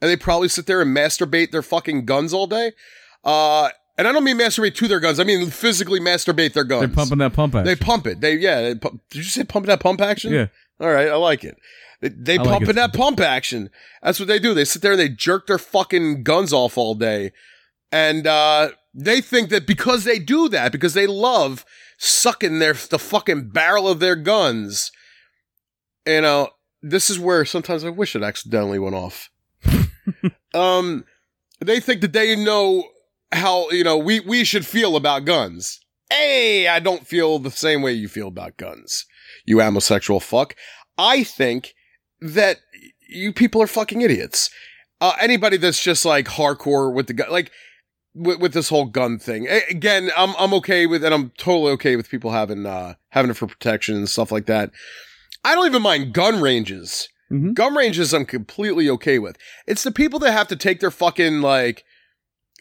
and 0.00 0.10
they 0.10 0.16
probably 0.16 0.48
sit 0.48 0.66
there 0.66 0.80
and 0.80 0.96
masturbate 0.96 1.50
their 1.50 1.62
fucking 1.62 2.04
guns 2.04 2.32
all 2.32 2.46
day. 2.46 2.72
Uh, 3.24 3.70
and 3.98 4.06
I 4.06 4.12
don't 4.12 4.24
mean 4.24 4.38
masturbate 4.38 4.74
to 4.76 4.88
their 4.88 5.00
guns. 5.00 5.18
I 5.18 5.24
mean 5.24 5.50
physically 5.50 6.00
masturbate 6.00 6.52
their 6.52 6.64
guns. 6.64 6.80
They're 6.80 6.94
pumping 6.94 7.18
that 7.18 7.32
pump 7.32 7.54
action. 7.54 7.64
They 7.64 7.76
pump 7.76 8.06
it. 8.06 8.20
They, 8.20 8.36
yeah. 8.36 8.62
They 8.62 8.74
pu- 8.74 9.00
Did 9.10 9.18
you 9.18 9.24
say 9.24 9.44
pumping 9.44 9.68
that 9.68 9.80
pump 9.80 10.00
action? 10.00 10.32
Yeah. 10.32 10.46
All 10.80 10.90
right. 10.90 11.08
I 11.08 11.16
like 11.16 11.44
it. 11.44 11.56
They, 12.00 12.08
they 12.10 12.38
like 12.38 12.48
pump 12.48 12.62
it. 12.62 12.70
in 12.70 12.76
that 12.76 12.92
pump 12.92 13.20
action. 13.20 13.70
That's 14.02 14.20
what 14.20 14.28
they 14.28 14.38
do. 14.38 14.52
They 14.54 14.64
sit 14.66 14.82
there 14.82 14.92
and 14.92 15.00
they 15.00 15.08
jerk 15.08 15.46
their 15.46 15.58
fucking 15.58 16.24
guns 16.24 16.52
off 16.52 16.76
all 16.76 16.94
day. 16.94 17.32
And, 17.90 18.26
uh, 18.26 18.70
they 18.98 19.20
think 19.20 19.50
that 19.50 19.66
because 19.66 20.04
they 20.04 20.18
do 20.18 20.48
that, 20.48 20.72
because 20.72 20.94
they 20.94 21.06
love 21.06 21.66
sucking 21.96 22.58
their, 22.58 22.74
the 22.74 22.98
fucking 22.98 23.50
barrel 23.50 23.88
of 23.88 24.00
their 24.00 24.16
guns, 24.16 24.92
you 26.06 26.20
know, 26.20 26.50
this 26.82 27.10
is 27.10 27.18
where 27.18 27.44
sometimes 27.44 27.84
I 27.84 27.90
wish 27.90 28.14
it 28.14 28.22
accidentally 28.22 28.78
went 28.78 28.94
off. 28.94 29.30
um, 30.54 31.04
they 31.60 31.80
think 31.80 32.00
that 32.02 32.12
they 32.12 32.36
know 32.36 32.84
how, 33.32 33.70
you 33.70 33.84
know, 33.84 33.96
we, 33.98 34.20
we 34.20 34.44
should 34.44 34.66
feel 34.66 34.96
about 34.96 35.24
guns. 35.24 35.80
Hey, 36.10 36.68
I 36.68 36.78
don't 36.78 37.06
feel 37.06 37.38
the 37.38 37.50
same 37.50 37.82
way 37.82 37.92
you 37.92 38.08
feel 38.08 38.28
about 38.28 38.56
guns, 38.56 39.06
you 39.44 39.60
homosexual 39.60 40.20
fuck. 40.20 40.54
I 40.96 41.24
think 41.24 41.74
that 42.20 42.58
you 43.08 43.32
people 43.32 43.60
are 43.62 43.66
fucking 43.66 44.02
idiots. 44.02 44.50
Uh, 45.00 45.14
anybody 45.20 45.56
that's 45.56 45.82
just 45.82 46.04
like 46.04 46.26
hardcore 46.26 46.92
with 46.92 47.08
the 47.08 47.12
gun, 47.12 47.30
like 47.30 47.50
with, 48.16 48.40
with 48.40 48.52
this 48.54 48.68
whole 48.68 48.86
gun 48.86 49.18
thing. 49.18 49.46
Again, 49.48 50.10
I'm 50.16 50.34
I'm 50.38 50.52
okay 50.54 50.86
with, 50.86 51.04
and 51.04 51.14
I'm 51.14 51.30
totally 51.38 51.72
okay 51.72 51.96
with 51.96 52.08
people 52.10 52.30
having 52.32 52.66
uh 52.66 52.94
having 53.10 53.30
it 53.30 53.36
for 53.36 53.46
protection 53.46 53.94
and 53.96 54.08
stuff 54.08 54.32
like 54.32 54.46
that. 54.46 54.70
I 55.44 55.54
don't 55.54 55.66
even 55.66 55.82
mind 55.82 56.12
gun 56.12 56.40
ranges. 56.40 57.08
Mhm. 57.30 57.54
Gun 57.54 57.74
ranges, 57.74 58.12
I'm 58.14 58.24
completely 58.24 58.88
okay 58.90 59.18
with. 59.18 59.36
It's 59.66 59.82
the 59.82 59.90
people 59.92 60.18
that 60.20 60.32
have 60.32 60.48
to 60.48 60.56
take 60.56 60.80
their 60.80 60.90
fucking 60.90 61.40
like 61.40 61.84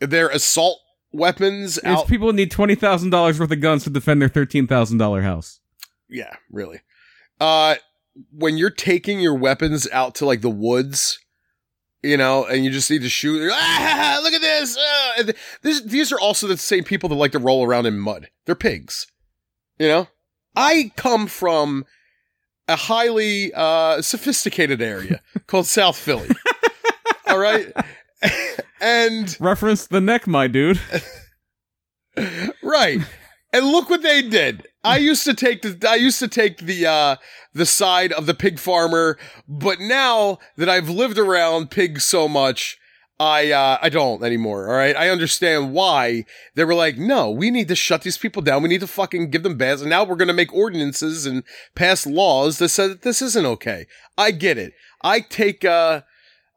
their 0.01 0.27
assault 0.29 0.79
weapons 1.11 1.77
It's 1.77 1.85
out. 1.87 2.07
people 2.07 2.33
need 2.33 2.51
$20,000 2.51 3.39
worth 3.39 3.51
of 3.51 3.61
guns 3.61 3.83
to 3.85 3.89
defend 3.89 4.21
their 4.21 4.27
$13,000 4.29 5.23
house. 5.23 5.61
Yeah, 6.09 6.35
really. 6.51 6.81
Uh, 7.39 7.75
when 8.31 8.57
you're 8.57 8.69
taking 8.69 9.19
your 9.19 9.35
weapons 9.35 9.87
out 9.91 10.15
to 10.15 10.25
like 10.25 10.41
the 10.41 10.49
woods, 10.49 11.19
you 12.05 12.17
know, 12.17 12.45
and 12.45 12.63
you 12.63 12.71
just 12.71 12.89
need 12.89 13.01
to 13.01 13.09
shoot. 13.09 13.49
Ah, 13.51 14.19
look 14.23 14.33
at 14.33 14.41
this. 14.41 14.77
Ah, 14.79 15.23
this. 15.61 15.81
These 15.81 16.11
are 16.11 16.19
also 16.19 16.47
the 16.47 16.57
same 16.57 16.83
people 16.83 17.09
that 17.09 17.15
like 17.15 17.31
to 17.33 17.39
roll 17.39 17.65
around 17.65 17.85
in 17.85 17.97
mud. 17.97 18.29
They're 18.45 18.55
pigs. 18.55 19.07
You 19.79 19.87
know, 19.87 20.07
I 20.55 20.91
come 20.95 21.27
from 21.27 21.85
a 22.67 22.75
highly 22.75 23.53
uh, 23.53 24.01
sophisticated 24.01 24.81
area 24.81 25.21
called 25.47 25.67
South 25.67 25.97
Philly. 25.97 26.29
All 27.27 27.39
right, 27.39 27.73
and 28.79 29.35
Reference 29.39 29.87
the 29.87 30.01
neck, 30.01 30.27
my 30.27 30.47
dude. 30.47 30.79
right. 32.63 33.01
And 33.51 33.65
look 33.65 33.89
what 33.89 34.01
they 34.01 34.21
did. 34.21 34.67
I 34.85 34.97
used 34.97 35.23
to 35.25 35.33
take 35.33 35.61
the 35.61 35.87
I 35.89 35.95
used 35.95 36.19
to 36.19 36.27
take 36.27 36.59
the 36.59 36.85
uh 36.85 37.15
the 37.53 37.65
side 37.65 38.11
of 38.13 38.25
the 38.25 38.33
pig 38.33 38.59
farmer, 38.59 39.17
but 39.47 39.79
now 39.79 40.37
that 40.57 40.69
I've 40.69 40.89
lived 40.89 41.17
around 41.17 41.71
pigs 41.71 42.05
so 42.05 42.27
much, 42.27 42.77
I 43.19 43.51
uh 43.51 43.77
I 43.81 43.89
don't 43.89 44.23
anymore. 44.23 44.67
All 44.69 44.75
right. 44.75 44.95
I 44.95 45.09
understand 45.09 45.73
why 45.73 46.25
they 46.55 46.63
were 46.65 46.75
like, 46.75 46.97
no, 46.97 47.31
we 47.31 47.49
need 47.51 47.67
to 47.69 47.75
shut 47.75 48.01
these 48.03 48.17
people 48.17 48.41
down. 48.41 48.61
We 48.61 48.69
need 48.69 48.81
to 48.81 48.87
fucking 48.87 49.29
give 49.31 49.43
them 49.43 49.57
bans. 49.57 49.81
And 49.81 49.89
now 49.89 50.03
we're 50.03 50.15
gonna 50.17 50.33
make 50.33 50.53
ordinances 50.53 51.25
and 51.25 51.43
pass 51.75 52.05
laws 52.05 52.57
that 52.59 52.69
say 52.69 52.87
that 52.87 53.01
this 53.01 53.21
isn't 53.21 53.45
okay. 53.45 53.87
I 54.17 54.31
get 54.31 54.57
it. 54.57 54.73
I 55.01 55.21
take 55.21 55.65
uh 55.65 56.01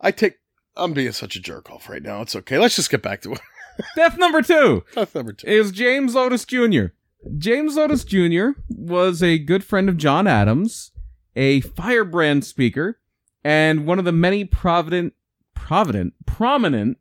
I 0.01 0.11
take 0.11 0.35
I'm 0.77 0.93
being 0.93 1.13
such 1.13 1.35
a 1.35 1.41
jerk 1.41 1.71
off 1.71 1.89
right 1.89 2.03
now. 2.03 2.21
It's 2.23 2.37
okay. 2.37 2.59
Let's 2.59 2.77
just 2.77 2.91
get 2.91 3.03
back 3.03 3.23
to 3.23 3.33
it. 3.33 3.41
Death 3.97 4.19
number 4.19 4.43
two 4.43 4.85
Death 4.95 5.15
number 5.15 5.33
two. 5.33 5.47
is 5.47 5.71
James 5.71 6.17
Otis 6.17 6.45
Jr. 6.45 6.87
James 7.37 7.77
Otis 7.77 8.05
Jr. 8.05 8.51
was 8.69 9.23
a 9.23 9.39
good 9.39 9.65
friend 9.65 9.89
of 9.89 9.97
John 9.97 10.27
Adams, 10.27 10.93
a 11.35 11.61
firebrand 11.61 12.45
speaker, 12.45 13.01
and 13.45 13.87
one 13.87 13.99
of 13.99 14.05
the 14.05 14.13
many 14.13 14.45
provident, 14.45 15.15
provident, 15.55 16.15
prominent 16.27 16.99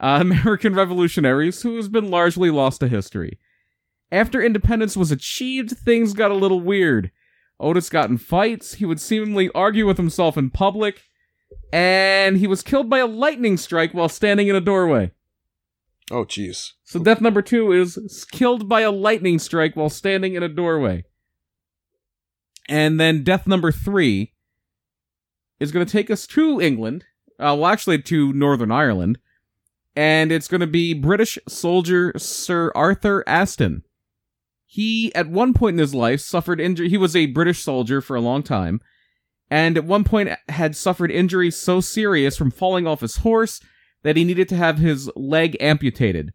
uh, 0.00 0.18
American 0.20 0.74
revolutionaries 0.74 1.62
who 1.62 1.76
has 1.76 1.88
been 1.88 2.10
largely 2.10 2.50
lost 2.50 2.80
to 2.80 2.88
history. 2.88 3.38
After 4.10 4.42
independence 4.42 4.96
was 4.96 5.10
achieved, 5.10 5.70
things 5.70 6.12
got 6.12 6.30
a 6.30 6.34
little 6.34 6.60
weird. 6.60 7.10
Otis 7.60 7.88
got 7.88 8.10
in 8.10 8.18
fights, 8.18 8.74
he 8.74 8.84
would 8.84 9.00
seemingly 9.00 9.50
argue 9.54 9.86
with 9.86 9.96
himself 9.96 10.36
in 10.36 10.50
public, 10.50 11.02
and 11.72 12.36
he 12.38 12.46
was 12.46 12.62
killed 12.62 12.88
by 12.88 12.98
a 12.98 13.06
lightning 13.06 13.56
strike 13.56 13.92
while 13.92 14.08
standing 14.08 14.48
in 14.48 14.56
a 14.56 14.60
doorway. 14.60 15.12
Oh, 16.10 16.24
jeez. 16.24 16.72
So 16.94 17.00
death 17.00 17.20
number 17.20 17.42
two 17.42 17.72
is 17.72 18.24
killed 18.30 18.68
by 18.68 18.82
a 18.82 18.90
lightning 18.92 19.40
strike 19.40 19.74
while 19.74 19.90
standing 19.90 20.36
in 20.36 20.44
a 20.44 20.48
doorway. 20.48 21.02
And 22.68 23.00
then 23.00 23.24
death 23.24 23.48
number 23.48 23.72
three 23.72 24.32
is 25.58 25.72
going 25.72 25.84
to 25.84 25.90
take 25.90 26.08
us 26.08 26.24
to 26.28 26.60
England, 26.60 27.04
uh, 27.40 27.58
well, 27.58 27.66
actually 27.66 28.00
to 28.02 28.32
Northern 28.32 28.70
Ireland, 28.70 29.18
and 29.96 30.30
it's 30.30 30.46
going 30.46 30.60
to 30.60 30.68
be 30.68 30.94
British 30.94 31.36
soldier 31.48 32.12
Sir 32.16 32.70
Arthur 32.76 33.24
Aston. 33.26 33.82
He, 34.64 35.12
at 35.16 35.28
one 35.28 35.52
point 35.52 35.74
in 35.74 35.80
his 35.80 35.96
life, 35.96 36.20
suffered 36.20 36.60
injury. 36.60 36.88
He 36.88 36.96
was 36.96 37.16
a 37.16 37.26
British 37.26 37.64
soldier 37.64 38.00
for 38.00 38.14
a 38.14 38.20
long 38.20 38.44
time, 38.44 38.80
and 39.50 39.76
at 39.76 39.84
one 39.84 40.04
point 40.04 40.30
had 40.48 40.76
suffered 40.76 41.10
injuries 41.10 41.56
so 41.56 41.80
serious 41.80 42.36
from 42.36 42.52
falling 42.52 42.86
off 42.86 43.00
his 43.00 43.16
horse 43.16 43.60
that 44.04 44.16
he 44.16 44.22
needed 44.22 44.48
to 44.50 44.56
have 44.56 44.78
his 44.78 45.10
leg 45.16 45.56
amputated. 45.58 46.32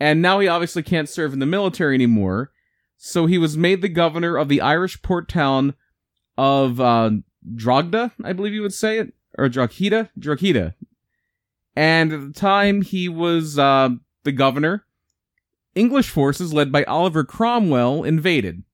And 0.00 0.22
now 0.22 0.38
he 0.38 0.48
obviously 0.48 0.82
can't 0.82 1.08
serve 1.08 1.32
in 1.32 1.38
the 1.38 1.46
military 1.46 1.94
anymore, 1.94 2.52
so 2.96 3.26
he 3.26 3.38
was 3.38 3.56
made 3.56 3.82
the 3.82 3.88
governor 3.88 4.36
of 4.36 4.48
the 4.48 4.60
Irish 4.60 5.02
port 5.02 5.28
town 5.28 5.74
of 6.36 6.80
uh, 6.80 7.10
Drogda, 7.54 8.12
I 8.22 8.32
believe 8.32 8.52
you 8.52 8.62
would 8.62 8.74
say 8.74 8.98
it, 8.98 9.12
or 9.36 9.48
Drogheda, 9.48 10.10
Drogheda. 10.18 10.74
And 11.74 12.12
at 12.12 12.20
the 12.20 12.32
time 12.32 12.82
he 12.82 13.08
was 13.08 13.58
uh, 13.58 13.90
the 14.24 14.32
governor, 14.32 14.84
English 15.74 16.10
forces 16.10 16.52
led 16.52 16.72
by 16.72 16.84
Oliver 16.84 17.24
Cromwell 17.24 18.02
invaded. 18.04 18.64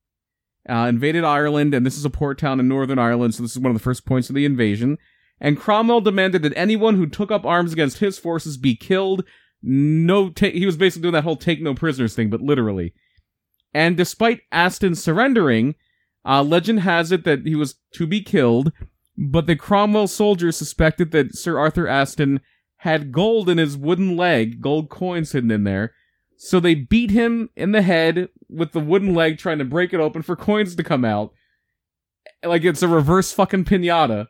Uh, 0.67 0.87
invaded 0.89 1.25
Ireland, 1.25 1.75
and 1.75 1.85
this 1.85 1.99
is 1.99 2.07
a 2.07 2.11
port 2.11 2.39
town 2.39 2.61
in 2.61 2.69
Northern 2.69 2.99
Ireland, 2.99 3.35
so 3.35 3.43
this 3.43 3.53
is 3.53 3.59
one 3.59 3.71
of 3.71 3.77
the 3.77 3.83
first 3.83 4.07
points 4.07 4.31
of 4.31 4.35
the 4.35 4.47
invasion. 4.47 4.97
And 5.39 5.59
Cromwell 5.59 6.01
demanded 6.01 6.43
that 6.43 6.57
anyone 6.57 6.97
who 6.97 7.07
took 7.07 7.31
up 7.31 7.45
arms 7.45 7.75
against 7.75 7.99
his 7.99 8.19
forces 8.19 8.57
be 8.57 8.75
killed. 8.75 9.25
No, 9.67 10.29
ta- 10.29 10.51
he 10.51 10.67
was 10.67 10.77
basically 10.77 11.03
doing 11.03 11.15
that 11.15 11.25
whole 11.25 11.37
take 11.37 11.63
no 11.63 11.75
prisoners 11.75 12.15
thing, 12.15 12.29
but 12.29 12.43
literally. 12.43 12.93
And 13.73 13.97
despite 13.97 14.43
Aston 14.53 14.95
surrendering, 14.95 15.75
uh, 16.25 16.43
legend 16.43 16.81
has 16.81 17.11
it 17.11 17.25
that 17.25 17.47
he 17.47 17.55
was 17.55 17.77
to 17.95 18.07
be 18.07 18.21
killed, 18.21 18.73
but 19.17 19.47
the 19.47 19.57
Cromwell 19.57 20.07
soldiers 20.07 20.57
suspected 20.57 21.13
that 21.13 21.35
Sir 21.35 21.59
Arthur 21.59 21.89
Aston 21.89 22.41
had 22.79 23.11
gold 23.11 23.49
in 23.49 23.57
his 23.57 23.79
wooden 23.79 24.17
leg, 24.17 24.61
gold 24.61 24.91
coins 24.91 25.33
hidden 25.33 25.51
in 25.51 25.65
there. 25.65 25.95
So 26.37 26.61
they 26.61 26.75
beat 26.75 27.11
him 27.11 27.49
in 27.57 27.73
the 27.73 27.81
head 27.81 28.29
with 28.51 28.73
the 28.73 28.81
wooden 28.81 29.15
leg, 29.15 29.39
trying 29.39 29.59
to 29.59 29.65
break 29.65 29.95
it 29.95 30.01
open 30.01 30.21
for 30.21 30.37
coins 30.37 30.77
to 30.77 30.83
come 30.83 31.05
out. 31.05 31.33
Like 32.45 32.65
it's 32.65 32.83
a 32.83 32.89
reverse 32.89 33.33
fucking 33.33 33.65
pinata. 33.65 34.27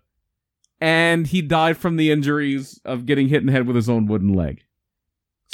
And 0.81 1.27
he 1.27 1.43
died 1.43 1.77
from 1.77 1.97
the 1.97 2.13
injuries 2.13 2.81
of 2.85 3.07
getting 3.07 3.29
hit 3.29 3.41
in 3.41 3.47
the 3.47 3.53
head 3.53 3.67
with 3.67 3.75
his 3.75 3.89
own 3.89 4.07
wooden 4.07 4.33
leg. 4.33 4.63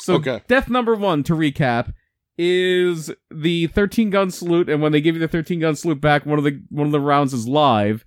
So 0.01 0.15
Okay. 0.15 0.41
death 0.49 0.69
number 0.71 0.95
one, 0.95 1.23
to 1.25 1.35
recap, 1.35 1.93
is 2.39 3.13
the 3.31 3.67
13 3.69 4.09
gun 4.11 4.31
salute, 4.31 4.69
and 4.71 4.81
when 4.81 4.93
they 4.93 5.01
give 5.01 5.15
you 5.15 5.21
the 5.21 5.29
13 5.29 5.61
gun 5.61 5.77
salute 5.77 6.01
back, 6.01 6.25
one 6.25 6.39
of 6.39 6.45
the 6.45 6.63
one 6.71 6.87
of 6.87 6.93
the 6.93 7.01
rounds 7.01 7.35
is 7.35 7.47
live, 7.47 8.05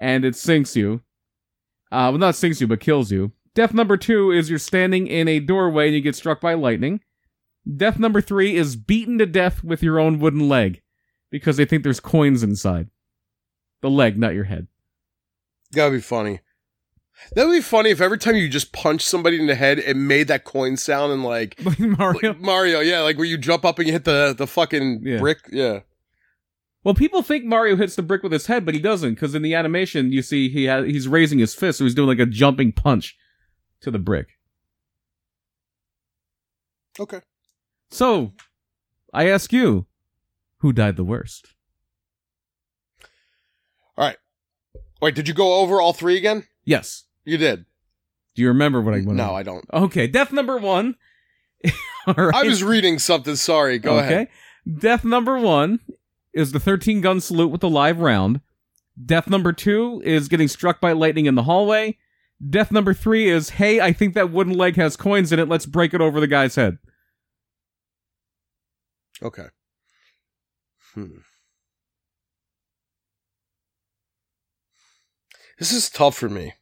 and 0.00 0.24
it 0.24 0.34
sinks 0.34 0.74
you. 0.76 1.02
Uh, 1.92 2.08
well, 2.10 2.18
not 2.18 2.34
sinks 2.34 2.60
you, 2.60 2.66
but 2.66 2.80
kills 2.80 3.12
you. 3.12 3.32
Death 3.54 3.72
number 3.74 3.96
two 3.96 4.30
is 4.30 4.50
you're 4.50 4.58
standing 4.58 5.06
in 5.06 5.28
a 5.28 5.40
doorway 5.40 5.86
and 5.86 5.94
you 5.94 6.00
get 6.00 6.16
struck 6.16 6.40
by 6.40 6.54
lightning. 6.54 7.00
Death 7.76 7.98
number 7.98 8.20
three 8.20 8.54
is 8.56 8.76
beaten 8.76 9.18
to 9.18 9.26
death 9.26 9.62
with 9.64 9.82
your 9.82 9.98
own 9.98 10.18
wooden 10.18 10.48
leg 10.48 10.82
because 11.30 11.56
they 11.56 11.64
think 11.64 11.82
there's 11.82 12.00
coins 12.00 12.42
inside. 12.42 12.88
The 13.82 13.90
leg, 13.90 14.16
not 14.18 14.34
your 14.34 14.44
head. 14.44 14.68
Gotta 15.74 15.92
be 15.92 16.00
funny. 16.00 16.40
That 17.34 17.46
would 17.46 17.52
be 17.54 17.60
funny 17.62 17.90
if 17.90 18.00
every 18.00 18.18
time 18.18 18.36
you 18.36 18.48
just 18.48 18.72
punch 18.72 19.02
somebody 19.02 19.40
in 19.40 19.46
the 19.46 19.54
head, 19.54 19.78
it 19.78 19.96
made 19.96 20.28
that 20.28 20.44
coin 20.44 20.76
sound 20.76 21.12
and 21.12 21.24
like, 21.24 21.58
Mario. 21.78 22.30
like 22.32 22.40
Mario, 22.40 22.80
yeah, 22.80 23.00
like 23.00 23.16
where 23.16 23.26
you 23.26 23.38
jump 23.38 23.64
up 23.64 23.78
and 23.78 23.86
you 23.86 23.92
hit 23.92 24.04
the 24.04 24.34
the 24.36 24.46
fucking 24.46 25.00
Yeah. 25.02 25.18
brick, 25.18 25.38
yeah. 25.50 25.80
Well, 26.84 26.94
people 26.94 27.22
think 27.22 27.44
Mario 27.44 27.74
hits 27.74 27.96
the 27.96 28.02
brick 28.02 28.22
with 28.22 28.30
his 28.32 28.46
head, 28.46 28.64
but 28.64 28.74
he 28.74 28.80
doesn't 28.80 29.14
because 29.14 29.34
in 29.34 29.42
the 29.42 29.54
animation 29.54 30.12
you 30.12 30.22
see 30.22 30.48
he 30.48 30.66
ha- 30.66 30.82
he's 30.82 31.08
raising 31.08 31.38
his 31.40 31.54
fist, 31.54 31.78
so 31.78 31.84
he's 31.84 31.94
doing 31.94 32.06
like 32.08 32.18
a 32.20 32.26
jumping 32.26 32.70
punch 32.70 33.16
to 33.80 33.90
the 33.90 33.98
brick. 33.98 34.28
Okay. 37.00 37.20
So, 37.90 38.32
I 39.12 39.28
ask 39.28 39.52
you, 39.52 39.86
who 40.58 40.72
died 40.72 40.96
the 40.96 41.04
worst? 41.04 41.54
All 43.96 44.06
right. 44.06 44.16
Wait, 45.00 45.14
did 45.14 45.28
you 45.28 45.34
go 45.34 45.60
over 45.60 45.80
all 45.80 45.92
three 45.92 46.16
again? 46.16 46.44
Yes. 46.64 47.04
You 47.26 47.36
did. 47.36 47.66
Do 48.36 48.42
you 48.42 48.48
remember 48.48 48.80
what 48.80 48.94
I 48.94 48.98
went? 48.98 49.12
No, 49.12 49.24
over? 49.24 49.32
I 49.34 49.42
don't. 49.42 49.64
Okay, 49.72 50.06
death 50.06 50.32
number 50.32 50.56
one. 50.56 50.94
All 52.06 52.14
right. 52.14 52.34
I 52.34 52.42
was 52.44 52.62
reading 52.62 52.98
something. 52.98 53.34
Sorry. 53.34 53.78
Go 53.78 53.98
okay. 53.98 54.06
ahead. 54.06 54.28
Death 54.78 55.04
number 55.04 55.38
one 55.38 55.80
is 56.32 56.52
the 56.52 56.60
13 56.60 57.00
gun 57.00 57.20
salute 57.20 57.48
with 57.48 57.60
the 57.60 57.68
live 57.68 57.98
round. 57.98 58.40
Death 59.04 59.28
number 59.28 59.52
two 59.52 60.00
is 60.04 60.28
getting 60.28 60.48
struck 60.48 60.80
by 60.80 60.92
lightning 60.92 61.26
in 61.26 61.34
the 61.34 61.42
hallway. 61.42 61.98
Death 62.48 62.70
number 62.70 62.94
three 62.94 63.28
is, 63.28 63.50
hey, 63.50 63.80
I 63.80 63.92
think 63.92 64.14
that 64.14 64.30
wooden 64.30 64.56
leg 64.56 64.76
has 64.76 64.96
coins 64.96 65.32
in 65.32 65.38
it. 65.38 65.48
Let's 65.48 65.66
break 65.66 65.94
it 65.94 66.00
over 66.00 66.20
the 66.20 66.26
guy's 66.26 66.54
head. 66.54 66.78
Okay. 69.22 69.46
Hmm. 70.94 71.18
This 75.58 75.72
is 75.72 75.88
tough 75.88 76.16
for 76.16 76.28
me. 76.28 76.52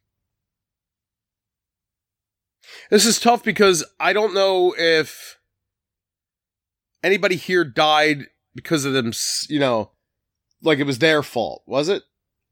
This 2.89 3.05
is 3.05 3.19
tough 3.19 3.43
because 3.43 3.83
I 3.99 4.13
don't 4.13 4.33
know 4.33 4.75
if 4.77 5.39
anybody 7.03 7.35
here 7.35 7.63
died 7.63 8.25
because 8.53 8.85
of 8.85 8.93
them, 8.93 9.11
you 9.49 9.59
know, 9.59 9.91
like 10.61 10.79
it 10.79 10.83
was 10.85 10.99
their 10.99 11.23
fault, 11.23 11.63
was 11.65 11.89
it? 11.89 12.03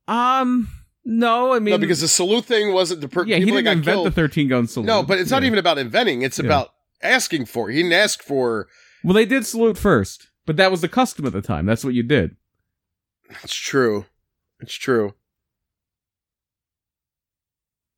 Um, 0.08 0.70
no, 1.06 1.54
I 1.54 1.60
mean, 1.60 1.72
no, 1.74 1.78
because 1.78 2.02
the 2.02 2.08
salute 2.08 2.46
thing 2.46 2.74
wasn't 2.74 3.02
the 3.02 3.08
per- 3.08 3.26
yeah, 3.26 3.38
he 3.38 3.46
didn't 3.46 3.68
invent 3.68 3.86
killed. 3.86 4.08
the 4.08 4.12
13 4.12 4.48
gun 4.50 4.68
salute. 4.68 4.88
no, 4.88 5.04
but 5.04 5.20
it's 5.20 5.32
not 5.32 5.44
Yeah. 5.44 5.48
even 5.48 5.60
about 5.60 5.78
inventing. 5.78 6.22
It's 6.24 6.40
Yeah. 6.40 6.46
about 6.46 6.74
asking 7.02 7.46
for. 7.46 7.70
it. 7.70 7.74
He 7.76 7.82
didn't 7.84 7.94
ask 7.94 8.22
for. 8.24 8.68
Well, 9.04 9.14
they 9.14 9.26
did 9.26 9.46
salute 9.46 9.78
first, 9.78 10.28
but 10.46 10.58
that 10.58 10.72
was 10.72 10.82
the 10.82 10.90
custom 10.90 11.26
at 11.26 11.34
the 11.34 11.42
time. 11.42 11.66
That's 11.66 11.84
what 11.86 11.94
you 11.94 12.04
did. 12.04 12.36
It's 13.44 13.56
true. 13.56 14.06
It's 14.60 14.76
true. 14.76 15.14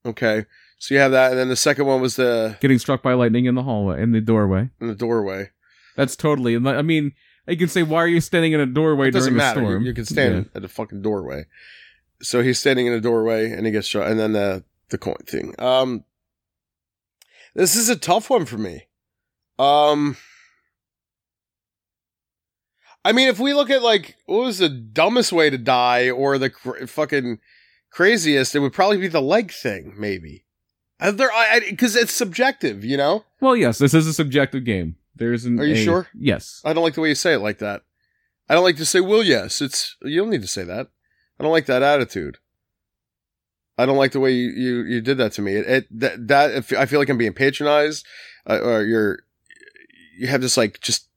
Okay. 0.05 0.45
So 0.77 0.93
you 0.93 0.99
have 1.01 1.11
that, 1.11 1.31
and 1.31 1.39
then 1.39 1.49
the 1.49 1.55
second 1.55 1.85
one 1.85 2.01
was 2.01 2.15
the 2.17 2.57
Getting 2.59 2.79
struck 2.79 3.01
by 3.01 3.13
lightning 3.13 3.45
in 3.45 3.55
the 3.55 3.63
hallway, 3.63 4.01
in 4.01 4.11
the 4.11 4.21
doorway. 4.21 4.69
in 4.81 4.87
the 4.87 4.95
doorway. 4.95 5.51
That's 5.95 6.15
totally. 6.15 6.55
I 6.55 6.81
mean, 6.81 7.13
you 7.47 7.57
can 7.57 7.69
say, 7.69 7.81
why 7.83 7.99
are 8.03 8.07
you 8.07 8.19
standing 8.21 8.51
in 8.51 8.59
a 8.59 8.65
doorway 8.65 9.07
It 9.07 9.11
doesn't 9.11 9.33
during 9.33 9.41
a 9.41 9.45
matter. 9.45 9.61
You, 9.61 9.67
storm? 9.67 9.83
you 9.85 9.93
can 9.93 10.05
stand 10.05 10.49
at 10.53 10.61
the 10.61 10.67
fucking 10.67 11.01
doorway. 11.01 11.45
So 12.21 12.41
he's 12.43 12.59
standing 12.59 12.87
in 12.87 12.93
a 12.93 12.99
doorway, 13.01 13.51
and 13.51 13.65
he 13.65 13.71
gets 13.71 13.87
shot, 13.87 14.07
and 14.07 14.19
then 14.19 14.33
the 14.33 14.63
the 14.89 14.97
coin 14.97 15.15
thing. 15.25 15.55
Um, 15.59 16.03
this 17.55 17.75
is 17.75 17.89
a 17.89 17.95
tough 17.95 18.29
one 18.29 18.45
for 18.45 18.57
me. 18.57 18.87
Um, 19.57 20.17
I 23.03 23.11
mean, 23.11 23.27
if 23.29 23.39
we 23.39 23.53
look 23.53 23.69
at 23.69 23.81
like 23.83 24.15
what 24.25 24.43
was 24.45 24.57
the 24.57 24.69
dumbest 24.69 25.31
way 25.31 25.49
to 25.49 25.57
die, 25.57 26.09
or 26.09 26.37
the 26.37 26.49
cr- 26.49 26.85
fucking 26.85 27.39
craziest, 27.91 28.55
it 28.55 28.59
would 28.59 28.73
probably 28.73 28.97
be 28.97 29.07
the 29.07 29.21
leg 29.21 29.51
thing, 29.51 29.93
maybe. 29.97 30.44
Uh, 30.99 31.11
there, 31.11 31.31
I 31.31 31.61
because 31.69 31.95
it's 31.95 32.13
subjective, 32.13 32.85
you 32.85 32.97
know. 32.97 33.25
Well, 33.41 33.55
yes, 33.55 33.77
this 33.79 33.93
is 33.93 34.07
a 34.07 34.13
subjective 34.13 34.63
game. 34.63 34.95
There's 35.15 35.45
an. 35.45 35.59
Are 35.59 35.65
you 35.65 35.73
a- 35.73 35.83
sure? 35.83 36.07
Yes. 36.13 36.61
I 36.63 36.73
don't 36.73 36.83
like 36.83 36.93
the 36.95 37.01
way 37.01 37.09
you 37.09 37.15
say 37.15 37.33
it 37.33 37.39
like 37.39 37.59
that. 37.59 37.83
I 38.49 38.53
don't 38.53 38.63
like 38.63 38.77
to 38.77 38.85
say, 38.85 38.99
well, 38.99 39.23
yes. 39.23 39.61
It's, 39.61 39.95
you 40.01 40.21
don't 40.21 40.29
need 40.29 40.41
to 40.41 40.47
say 40.47 40.63
that. 40.63 40.87
I 41.39 41.43
don't 41.43 41.51
like 41.51 41.65
that 41.65 41.81
attitude. 41.81 42.37
I 43.77 43.85
don't 43.85 43.97
like 43.97 44.11
the 44.11 44.19
way 44.19 44.31
you, 44.31 44.49
you, 44.49 44.83
you 44.83 45.01
did 45.01 45.17
that 45.17 45.33
to 45.33 45.41
me. 45.41 45.55
It, 45.55 45.67
it 45.67 45.99
that, 45.99 46.27
that, 46.27 46.73
I 46.77 46.85
feel 46.85 46.99
like 46.99 47.09
I'm 47.09 47.17
being 47.17 47.33
patronized, 47.33 48.05
uh, 48.47 48.59
or 48.59 48.83
you're, 48.83 49.19
you 50.17 50.27
have 50.27 50.41
this 50.41 50.57
like 50.57 50.79
just 50.79 51.07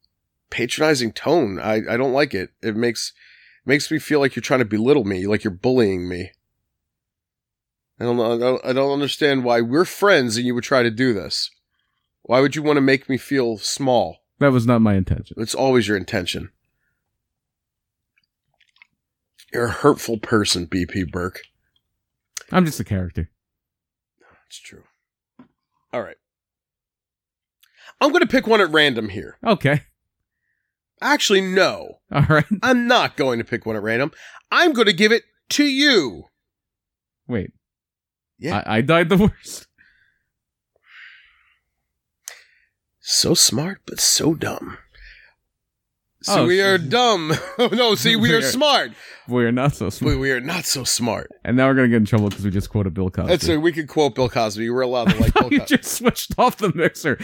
patronizing 0.50 1.12
tone. 1.12 1.60
I, 1.60 1.82
I 1.88 1.96
don't 1.96 2.12
like 2.12 2.34
it. 2.34 2.50
It 2.62 2.74
makes, 2.74 3.12
makes 3.64 3.90
me 3.90 3.98
feel 3.98 4.18
like 4.18 4.34
you're 4.34 4.42
trying 4.42 4.60
to 4.60 4.64
belittle 4.64 5.04
me, 5.04 5.26
like 5.26 5.44
you're 5.44 5.52
bullying 5.52 6.08
me. 6.08 6.32
I 8.00 8.04
don't 8.04 8.16
know. 8.16 8.34
I 8.34 8.38
don't, 8.38 8.64
I 8.64 8.72
don't 8.72 8.92
understand 8.92 9.44
why 9.44 9.60
we're 9.60 9.84
friends 9.84 10.36
and 10.36 10.46
you 10.46 10.54
would 10.54 10.64
try 10.64 10.82
to 10.82 10.90
do 10.90 11.12
this. 11.12 11.50
Why 12.22 12.40
would 12.40 12.54
you 12.54 12.62
want 12.62 12.76
to 12.76 12.82
make 12.82 13.08
me 13.08 13.16
feel 13.16 13.58
small? 13.58 14.18
That 14.38 14.52
was 14.52 14.66
not 14.66 14.82
my 14.82 14.94
intention. 14.94 15.36
It's 15.40 15.54
always 15.54 15.88
your 15.88 15.96
intention. 15.96 16.50
You're 19.52 19.66
a 19.66 19.70
hurtful 19.70 20.18
person, 20.18 20.66
BP 20.66 21.10
Burke. 21.10 21.40
I'm 22.52 22.64
just 22.64 22.80
a 22.80 22.84
character. 22.84 23.30
It's 24.46 24.60
true. 24.60 24.84
All 25.92 26.02
right. 26.02 26.16
I'm 28.00 28.10
going 28.10 28.22
to 28.22 28.28
pick 28.28 28.46
one 28.46 28.60
at 28.60 28.70
random 28.70 29.08
here. 29.08 29.38
Okay. 29.44 29.82
Actually, 31.00 31.40
no. 31.40 31.98
All 32.12 32.26
right. 32.28 32.44
I'm 32.62 32.86
not 32.86 33.16
going 33.16 33.38
to 33.38 33.44
pick 33.44 33.66
one 33.66 33.76
at 33.76 33.82
random. 33.82 34.12
I'm 34.50 34.72
going 34.72 34.86
to 34.86 34.92
give 34.92 35.12
it 35.12 35.24
to 35.50 35.64
you. 35.64 36.24
Wait. 37.26 37.52
Yeah. 38.38 38.62
I, 38.66 38.78
I 38.78 38.80
died 38.82 39.08
the 39.08 39.16
worst. 39.16 39.66
So 43.00 43.34
smart, 43.34 43.80
but 43.86 44.00
so 44.00 44.34
dumb. 44.34 44.76
So 46.22 46.42
Oh, 46.42 46.46
we 46.46 46.58
sh- 46.58 46.62
are 46.62 46.78
dumb. 46.78 47.32
Oh, 47.58 47.68
no, 47.68 47.94
see, 47.94 48.16
we 48.16 48.28
We 48.30 48.34
are 48.34 48.38
are- 48.38 48.42
smart. 48.42 48.90
We're 49.28 49.52
not 49.52 49.74
so 49.74 49.88
smart. 49.90 50.18
we 50.18 50.30
are 50.30 50.40
not 50.40 50.64
so 50.64 50.84
smart. 50.84 51.30
And 51.44 51.56
now 51.56 51.66
we're 51.68 51.74
gonna 51.74 51.88
get 51.88 51.96
in 51.96 52.04
trouble 52.06 52.28
because 52.30 52.44
we 52.44 52.50
just 52.50 52.70
quoted 52.70 52.94
Bill 52.94 53.10
Cosby. 53.10 53.28
That's 53.30 53.48
a, 53.48 53.58
we 53.60 53.72
could 53.72 53.88
quote 53.88 54.14
Bill 54.14 54.28
Cosby. 54.28 54.68
We're 54.70 54.80
allowed 54.82 55.10
to 55.10 55.16
like 55.20 55.34
Bill 55.34 55.52
you 55.52 55.60
Cosby. 55.60 55.76
just 55.76 55.96
switched 55.98 56.38
off 56.38 56.56
the 56.56 56.72
mixer. 56.74 57.18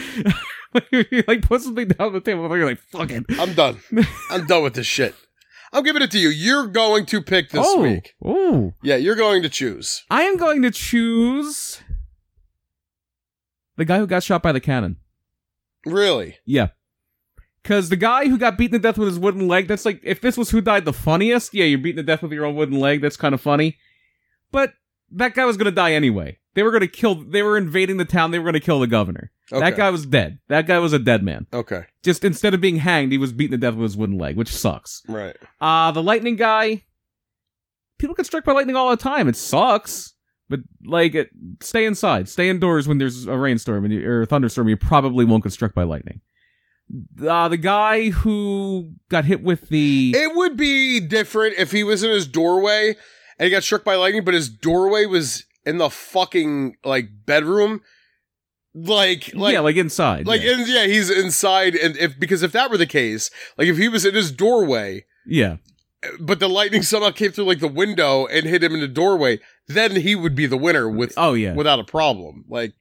you 0.91 1.23
like 1.27 1.41
put 1.41 1.61
something 1.61 1.87
down 1.87 2.13
the 2.13 2.21
table. 2.21 2.43
You're 2.55 2.65
like, 2.65 2.79
fuck 2.79 3.09
it. 3.11 3.25
I'm 3.39 3.53
done. 3.53 3.79
I'm 4.29 4.45
done 4.45 4.63
with 4.63 4.75
this 4.75 4.85
shit. 4.87 5.15
I'm 5.73 5.83
giving 5.83 6.01
it 6.01 6.11
to 6.11 6.19
you. 6.19 6.29
You're 6.29 6.67
going 6.67 7.05
to 7.07 7.21
pick 7.21 7.49
this 7.49 7.65
oh, 7.67 7.81
week. 7.81 8.15
oh, 8.23 8.73
Yeah, 8.81 8.95
you're 8.95 9.15
going 9.15 9.41
to 9.43 9.49
choose. 9.49 10.03
I 10.09 10.23
am 10.23 10.37
going 10.37 10.61
to 10.61 10.71
choose 10.71 11.81
the 13.75 13.85
guy 13.85 13.97
who 13.97 14.07
got 14.07 14.23
shot 14.23 14.43
by 14.43 14.51
the 14.51 14.59
cannon. 14.59 14.97
Really? 15.85 16.37
Yeah. 16.45 16.69
Because 17.61 17.89
the 17.89 17.95
guy 17.95 18.27
who 18.27 18.37
got 18.37 18.57
beaten 18.57 18.79
to 18.79 18.79
death 18.79 18.97
with 18.97 19.07
his 19.07 19.19
wooden 19.19 19.47
leg, 19.47 19.67
that's 19.67 19.85
like, 19.85 19.99
if 20.03 20.21
this 20.21 20.37
was 20.37 20.51
who 20.51 20.61
died 20.61 20.85
the 20.85 20.93
funniest, 20.93 21.53
yeah, 21.53 21.65
you're 21.65 21.79
beaten 21.79 21.97
to 21.97 22.03
death 22.03 22.21
with 22.21 22.31
your 22.31 22.45
own 22.45 22.55
wooden 22.55 22.79
leg, 22.79 23.01
that's 23.01 23.17
kind 23.17 23.33
of 23.33 23.41
funny. 23.41 23.77
But 24.51 24.73
that 25.11 25.33
guy 25.33 25.45
was 25.45 25.57
going 25.57 25.65
to 25.65 25.71
die 25.71 25.93
anyway. 25.93 26.37
They 26.55 26.63
were 26.63 26.71
going 26.71 26.81
to 26.81 26.87
kill, 26.87 27.15
they 27.15 27.43
were 27.43 27.57
invading 27.57 27.97
the 27.97 28.05
town, 28.05 28.31
they 28.31 28.39
were 28.39 28.45
going 28.45 28.53
to 28.53 28.65
kill 28.65 28.79
the 28.79 28.87
governor. 28.87 29.31
Okay. 29.51 29.59
That 29.59 29.77
guy 29.77 29.89
was 29.89 30.05
dead. 30.05 30.39
That 30.47 30.65
guy 30.65 30.79
was 30.79 30.93
a 30.93 30.99
dead 30.99 31.21
man. 31.21 31.45
Okay. 31.53 31.85
Just 32.01 32.23
instead 32.23 32.53
of 32.53 32.61
being 32.61 32.77
hanged, 32.77 33.11
he 33.11 33.17
was 33.17 33.33
beaten 33.33 33.51
to 33.51 33.57
death 33.57 33.75
with 33.75 33.83
his 33.83 33.97
wooden 33.97 34.17
leg, 34.17 34.37
which 34.37 34.53
sucks. 34.53 35.03
Right. 35.07 35.35
Uh, 35.61 35.91
the 35.91 36.01
lightning 36.01 36.37
guy, 36.37 36.85
people 37.99 38.15
get 38.15 38.25
struck 38.25 38.45
by 38.45 38.53
lightning 38.53 38.75
all 38.75 38.89
the 38.89 38.97
time. 38.97 39.27
It 39.27 39.35
sucks. 39.35 40.13
But 40.47 40.61
like, 40.85 41.15
it, 41.15 41.29
stay 41.61 41.85
inside, 41.85 42.29
stay 42.29 42.49
indoors 42.49 42.87
when 42.87 42.99
there's 42.99 43.25
a 43.25 43.37
rainstorm 43.37 43.83
and 43.83 43.93
you, 43.93 44.07
or 44.07 44.21
a 44.21 44.25
thunderstorm. 44.25 44.69
You 44.69 44.77
probably 44.77 45.25
won't 45.25 45.43
get 45.43 45.53
struck 45.53 45.73
by 45.73 45.83
lightning. 45.83 46.21
Uh, 47.27 47.47
the 47.47 47.57
guy 47.57 48.11
who 48.11 48.93
got 49.09 49.25
hit 49.25 49.41
with 49.41 49.69
the 49.69 50.13
It 50.15 50.35
would 50.35 50.55
be 50.55 50.99
different 50.99 51.55
if 51.57 51.71
he 51.71 51.83
was 51.83 52.03
in 52.03 52.11
his 52.11 52.27
doorway 52.27 52.95
and 53.39 53.45
he 53.45 53.49
got 53.49 53.63
struck 53.63 53.83
by 53.83 53.95
lightning, 53.95 54.23
but 54.23 54.33
his 54.33 54.49
doorway 54.49 55.05
was 55.05 55.45
in 55.65 55.77
the 55.77 55.89
fucking 55.89 56.77
like 56.83 57.09
bedroom. 57.25 57.81
Like, 58.77 59.31
like, 59.33 59.53
yeah, 59.53 59.61
like 59.61 59.77
inside, 59.77 60.27
like, 60.27 60.41
yeah. 60.41 60.51
in, 60.51 60.65
yeah, 60.67 60.85
he's 60.85 61.09
inside, 61.09 61.75
and 61.75 61.95
if 61.95 62.19
because 62.19 62.43
if 62.43 62.51
that 62.51 62.69
were 62.69 62.77
the 62.77 62.85
case, 62.85 63.31
like 63.57 63.69
if 63.69 63.77
he 63.77 63.87
was 63.87 64.05
in 64.05 64.13
his 64.13 64.33
doorway, 64.33 65.05
yeah, 65.25 65.57
but 66.19 66.39
the 66.39 66.49
lightning 66.49 66.81
somehow 66.83 67.11
came 67.11 67.31
through 67.31 67.45
like 67.45 67.61
the 67.61 67.69
window 67.69 68.25
and 68.25 68.45
hit 68.45 68.61
him 68.61 68.73
in 68.73 68.81
the 68.81 68.89
doorway, 68.89 69.39
then 69.67 69.95
he 69.95 70.13
would 70.13 70.35
be 70.35 70.45
the 70.45 70.57
winner 70.57 70.89
with 70.89 71.13
oh 71.15 71.33
yeah. 71.33 71.53
without 71.53 71.79
a 71.79 71.85
problem. 71.85 72.43
Like, 72.49 72.73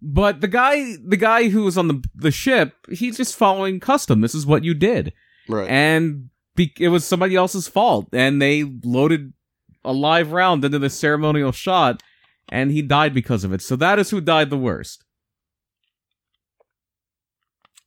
But 0.00 0.40
the 0.40 0.46
guy, 0.46 0.94
the 1.04 1.16
guy 1.16 1.48
who 1.48 1.64
was 1.64 1.76
on 1.76 1.88
the 1.88 2.04
the 2.14 2.30
ship, 2.30 2.74
he's 2.88 3.16
just 3.16 3.34
following 3.34 3.80
custom. 3.80 4.20
This 4.20 4.34
is 4.34 4.46
what 4.46 4.62
you 4.62 4.74
did. 4.74 5.12
right, 5.48 5.68
and 5.68 6.30
be- 6.54 6.74
it 6.78 6.88
was 6.88 7.04
somebody 7.04 7.34
else's 7.34 7.68
fault 7.68 8.08
and 8.12 8.40
they 8.40 8.62
loaded 8.62 9.32
a 9.84 9.92
live 9.92 10.32
round 10.32 10.64
into 10.64 10.78
the 10.78 10.90
ceremonial 10.90 11.52
shot 11.52 12.02
and 12.50 12.70
he 12.70 12.82
died 12.82 13.14
because 13.14 13.44
of 13.44 13.52
it 13.52 13.62
so 13.62 13.76
that 13.76 13.98
is 13.98 14.10
who 14.10 14.20
died 14.20 14.50
the 14.50 14.56
worst 14.56 15.04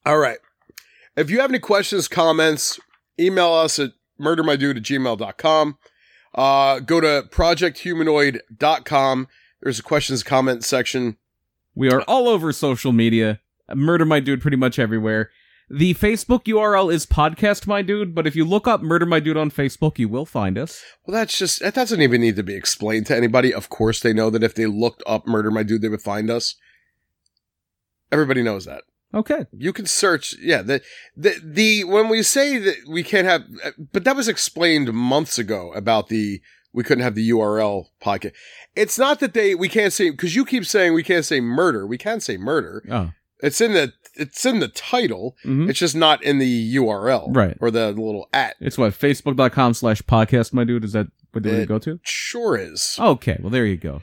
All 0.08 0.18
right. 0.20 0.40
If 1.18 1.30
you 1.30 1.42
have 1.42 1.52
any 1.52 1.60
questions, 1.60 2.08
comments, 2.08 2.80
email 3.20 3.52
us 3.52 3.78
at 3.78 3.92
murdermydude 4.18 4.78
at 4.78 4.84
gmail.com. 4.84 5.78
Uh, 6.34 6.80
go 6.80 7.02
to 7.02 7.28
projecthumanoid.com. 7.30 9.28
There's 9.62 9.80
a 9.80 9.84
questions 9.84 10.24
comment 10.24 10.64
section. 10.64 11.18
we 11.76 11.92
are 11.92 12.04
all 12.04 12.30
over 12.30 12.54
social 12.54 12.94
media 12.94 13.42
murder 13.76 14.06
my 14.06 14.22
dude 14.22 14.42
pretty 14.42 14.56
much 14.56 14.80
everywhere 14.80 15.30
the 15.70 15.94
facebook 15.96 16.44
url 16.46 16.94
is 16.94 17.06
podcast 17.06 17.68
my 17.68 17.82
dude 17.82 18.16
but 18.16 18.26
if 18.26 18.36
you 18.36 18.46
look 18.46 18.68
up 18.68 18.82
murder 18.82 19.06
my 19.06 19.20
dude 19.20 19.36
on 19.38 19.52
facebook 19.52 20.00
you 20.00 20.08
will 20.08 20.26
find 20.26 20.58
us 20.58 20.84
Well, 21.06 21.16
that's 21.20 21.38
just, 21.38 21.62
that 21.62 21.74
doesn't 21.74 22.02
even 22.02 22.22
need 22.22 22.36
to 22.36 22.44
be 22.44 22.56
explained 22.56 23.06
to 23.08 23.16
anybody. 23.16 23.54
Of 23.54 23.70
course, 23.70 24.00
they 24.00 24.14
know 24.14 24.30
that 24.30 24.44
if 24.44 24.56
they 24.56 24.66
looked 24.66 25.04
up 25.08 25.26
Murder 25.26 25.52
My 25.52 25.64
Dude, 25.64 25.82
they 25.82 25.90
would 25.90 26.02
find 26.02 26.30
us. 26.30 26.56
Everybody 28.12 28.42
knows 28.44 28.66
that. 28.66 28.84
okay 29.14 29.46
You 29.52 29.74
can 29.74 29.86
search, 29.86 30.36
yeah, 30.42 30.62
the, 30.62 30.82
the, 31.16 31.36
the, 31.44 31.84
when 31.86 32.10
we 32.10 32.24
say 32.24 32.58
that 32.58 32.76
we 32.90 33.04
can't 33.04 33.28
have, 33.28 33.44
but 33.94 34.04
that 34.04 34.16
was 34.16 34.28
explained 34.28 34.92
months 34.94 35.38
ago 35.38 35.72
about 35.74 36.10
the, 36.10 36.42
we 36.74 36.84
couldn't 36.84 37.04
have 37.04 37.16
the 37.16 37.30
URL 37.30 37.86
podcast. 38.02 38.34
It's 38.76 39.00
not 39.00 39.20
that 39.22 39.34
they, 39.34 39.56
we 39.56 39.70
can't 39.70 39.94
say, 39.94 40.12
cause 40.12 40.36
you 40.36 40.46
keep 40.46 40.66
saying 40.66 40.94
we 40.94 41.04
can't 41.04 41.26
say 41.26 41.40
murder. 41.42 41.88
We 41.88 41.98
can 41.98 42.20
say 42.20 42.38
murder. 42.38 42.84
oh 42.92 43.12
It's 43.42 43.62
in 43.62 43.74
the, 43.74 43.94
it's 44.16 44.46
in 44.46 44.60
the 44.60 44.68
title. 44.68 45.36
mhm. 45.46 45.70
It's 45.70 45.80
just 45.80 45.96
not 45.96 46.24
in 46.24 46.40
the 46.40 46.76
URL. 46.76 47.36
Right. 47.36 47.56
Or 47.60 47.70
the 47.72 47.92
little 47.92 48.28
at. 48.34 48.56
it's 48.60 48.78
what 48.78 48.94
facebook.com 48.94 49.74
slash 49.76 50.02
podcast 50.02 50.54
my 50.54 50.64
dude 50.64 50.84
is 50.84 50.94
that 50.94 51.08
what 51.34 51.44
do 51.44 51.56
we 51.56 51.66
go 51.66 51.78
to 51.80 52.00
Sure 52.04 52.58
is. 52.58 52.96
okay 53.00 53.38
well 53.42 53.52
there 53.52 53.66
you 53.66 53.78
go 53.78 54.02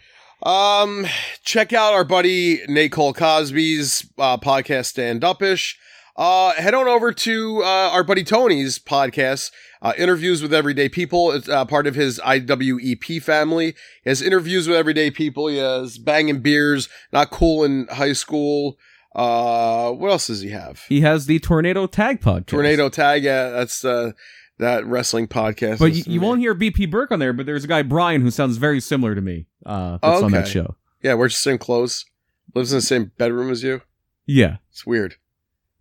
Um, 0.49 1.07
check 1.43 1.73
out 1.73 1.95
our 1.95 2.05
buddy 2.05 2.61
Nate 2.69 2.93
Cole 2.93 3.15
Cosby's 3.15 4.09
uh, 4.19 4.37
podcast, 4.39 4.87
Stand 4.87 5.23
Upish. 5.23 5.75
Uh, 6.17 6.53
head 6.53 6.75
on 6.75 6.87
over 6.87 7.11
to 7.13 7.63
uh, 7.65 7.91
our 7.91 8.05
buddy 8.05 8.23
Tony's 8.23 8.79
podcast, 8.79 9.51
uh, 9.83 9.95
Interviews 9.99 10.43
with 10.43 10.55
Everyday 10.55 10.89
People. 10.89 11.33
It's 11.33 11.49
uh, 11.49 11.65
part 11.65 11.89
of 11.89 11.97
his 11.97 12.21
IWEP 12.21 13.21
family. 13.23 13.75
He 14.05 14.11
has 14.11 14.23
interviews 14.23 14.69
with 14.69 14.77
everyday 14.77 15.11
people. 15.11 15.49
He 15.49 15.57
has 15.57 15.99
banging 15.99 16.41
beers, 16.41 16.89
not 17.13 17.31
cool 17.31 17.65
in 17.65 17.89
high 17.91 18.13
school. 18.13 18.77
Uh, 19.15 19.93
what 19.93 20.11
else 20.11 20.27
does 20.27 20.41
he 20.41 20.51
have? 20.51 20.83
he 20.89 21.01
has 21.03 21.27
the 21.27 21.39
tornado 21.39 21.87
tag 21.87 22.21
podcast 22.21 22.47
Tornado 22.47 22.89
Tag. 22.89 23.23
Yeah, 23.23 23.51
that's 23.51 23.85
uh, 23.85 24.13
that 24.59 24.85
wrestling 24.87 25.29
podcast. 25.29 25.79
But 25.79 25.93
you, 25.95 26.03
you 26.07 26.21
won't 26.21 26.41
hear 26.41 26.55
BP 26.55 26.91
Burke 26.91 27.13
on 27.13 27.19
there, 27.21 27.33
but 27.33 27.47
there's 27.47 27.65
a 27.65 27.69
guy 27.69 27.83
Brian 27.83 28.23
who 28.23 28.31
sounds 28.31 28.57
very 28.57 28.81
similar 28.81 29.15
to 29.15 29.21
me. 29.21 29.47
Uh, 29.65 29.99
that's 30.03 30.23
on 30.23 30.33
that 30.33 30.49
show. 30.49 30.75
Yeah, 31.03 31.15
wears 31.15 31.35
the 31.35 31.39
same 31.39 31.59
clothes. 31.59 32.07
Lives 32.55 32.73
in 32.73 32.79
the 32.79 32.83
same 32.83 33.13
bedroom 33.19 33.51
as 33.51 33.63
you. 33.63 33.83
Yeah, 34.27 34.57
It's 34.71 34.87
weird. 34.87 35.17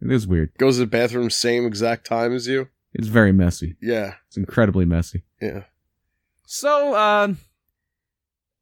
it 0.02 0.12
is 0.12 0.28
weird. 0.28 0.52
goes 0.58 0.76
to 0.76 0.82
the 0.82 0.88
bathroom 0.88 1.30
same 1.30 1.66
exact 1.66 2.06
time 2.06 2.34
as 2.34 2.48
you. 2.48 2.68
It's 2.94 3.08
very 3.08 3.32
messy. 3.32 3.76
Yeah, 3.82 4.16
It's 4.28 4.38
incredibly 4.38 4.86
messy. 4.86 5.24
yeah. 5.42 5.64
So, 6.46 6.94
uh, 6.94 7.34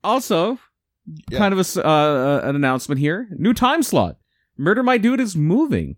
also, 0.04 0.60
Yeah. 1.30 1.38
kind 1.40 1.52
of 1.54 1.58
a 1.58 1.62
s 1.62 1.78
uh, 1.78 2.42
an 2.44 2.56
announcement 2.56 3.00
here. 3.00 3.28
New 3.38 3.54
time 3.54 3.82
slot. 3.84 4.18
Murder 4.58 4.84
My 4.84 4.98
Dude 4.98 5.20
is 5.20 5.36
moving. 5.36 5.96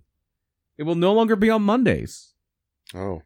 It 0.78 0.84
will 0.84 0.96
no 0.96 1.14
longer 1.14 1.36
be 1.36 1.50
on 1.50 1.62
Mondays. 1.64 2.34
Oh, 2.96 3.22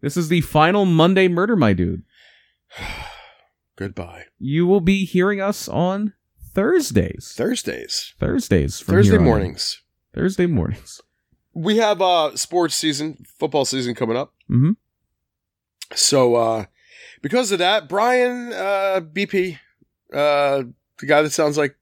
This 0.00 0.16
is 0.16 0.28
the 0.28 0.40
final 0.40 0.84
Monday 0.84 1.28
Murder 1.28 1.56
My 1.56 1.72
Dude. 1.72 2.02
goodbye. 3.76 4.24
You 4.38 4.66
will 4.66 4.80
be 4.80 5.04
hearing 5.04 5.40
us 5.40 5.68
on 5.68 6.12
Thursdays. 6.52 7.34
Thursdays, 7.36 8.14
Thursdays. 8.18 8.80
From 8.80 8.94
Thursday 8.96 9.10
here 9.12 9.20
on 9.20 9.24
mornings. 9.26 9.82
Thursday 10.14 10.46
mornings. 10.46 11.00
We 11.54 11.76
have 11.78 12.00
uh 12.02 12.36
sports 12.36 12.74
season, 12.74 13.24
football 13.38 13.64
season 13.64 13.94
coming 13.94 14.16
up. 14.16 14.32
hmm 14.48 14.72
So 15.94 16.34
uh 16.36 16.64
because 17.22 17.52
of 17.52 17.58
that, 17.58 17.88
Brian 17.88 18.52
uh 18.52 19.00
BP, 19.02 19.58
uh 20.12 20.62
the 20.98 21.06
guy 21.06 21.22
that 21.22 21.30
sounds 21.30 21.58
like 21.58 21.76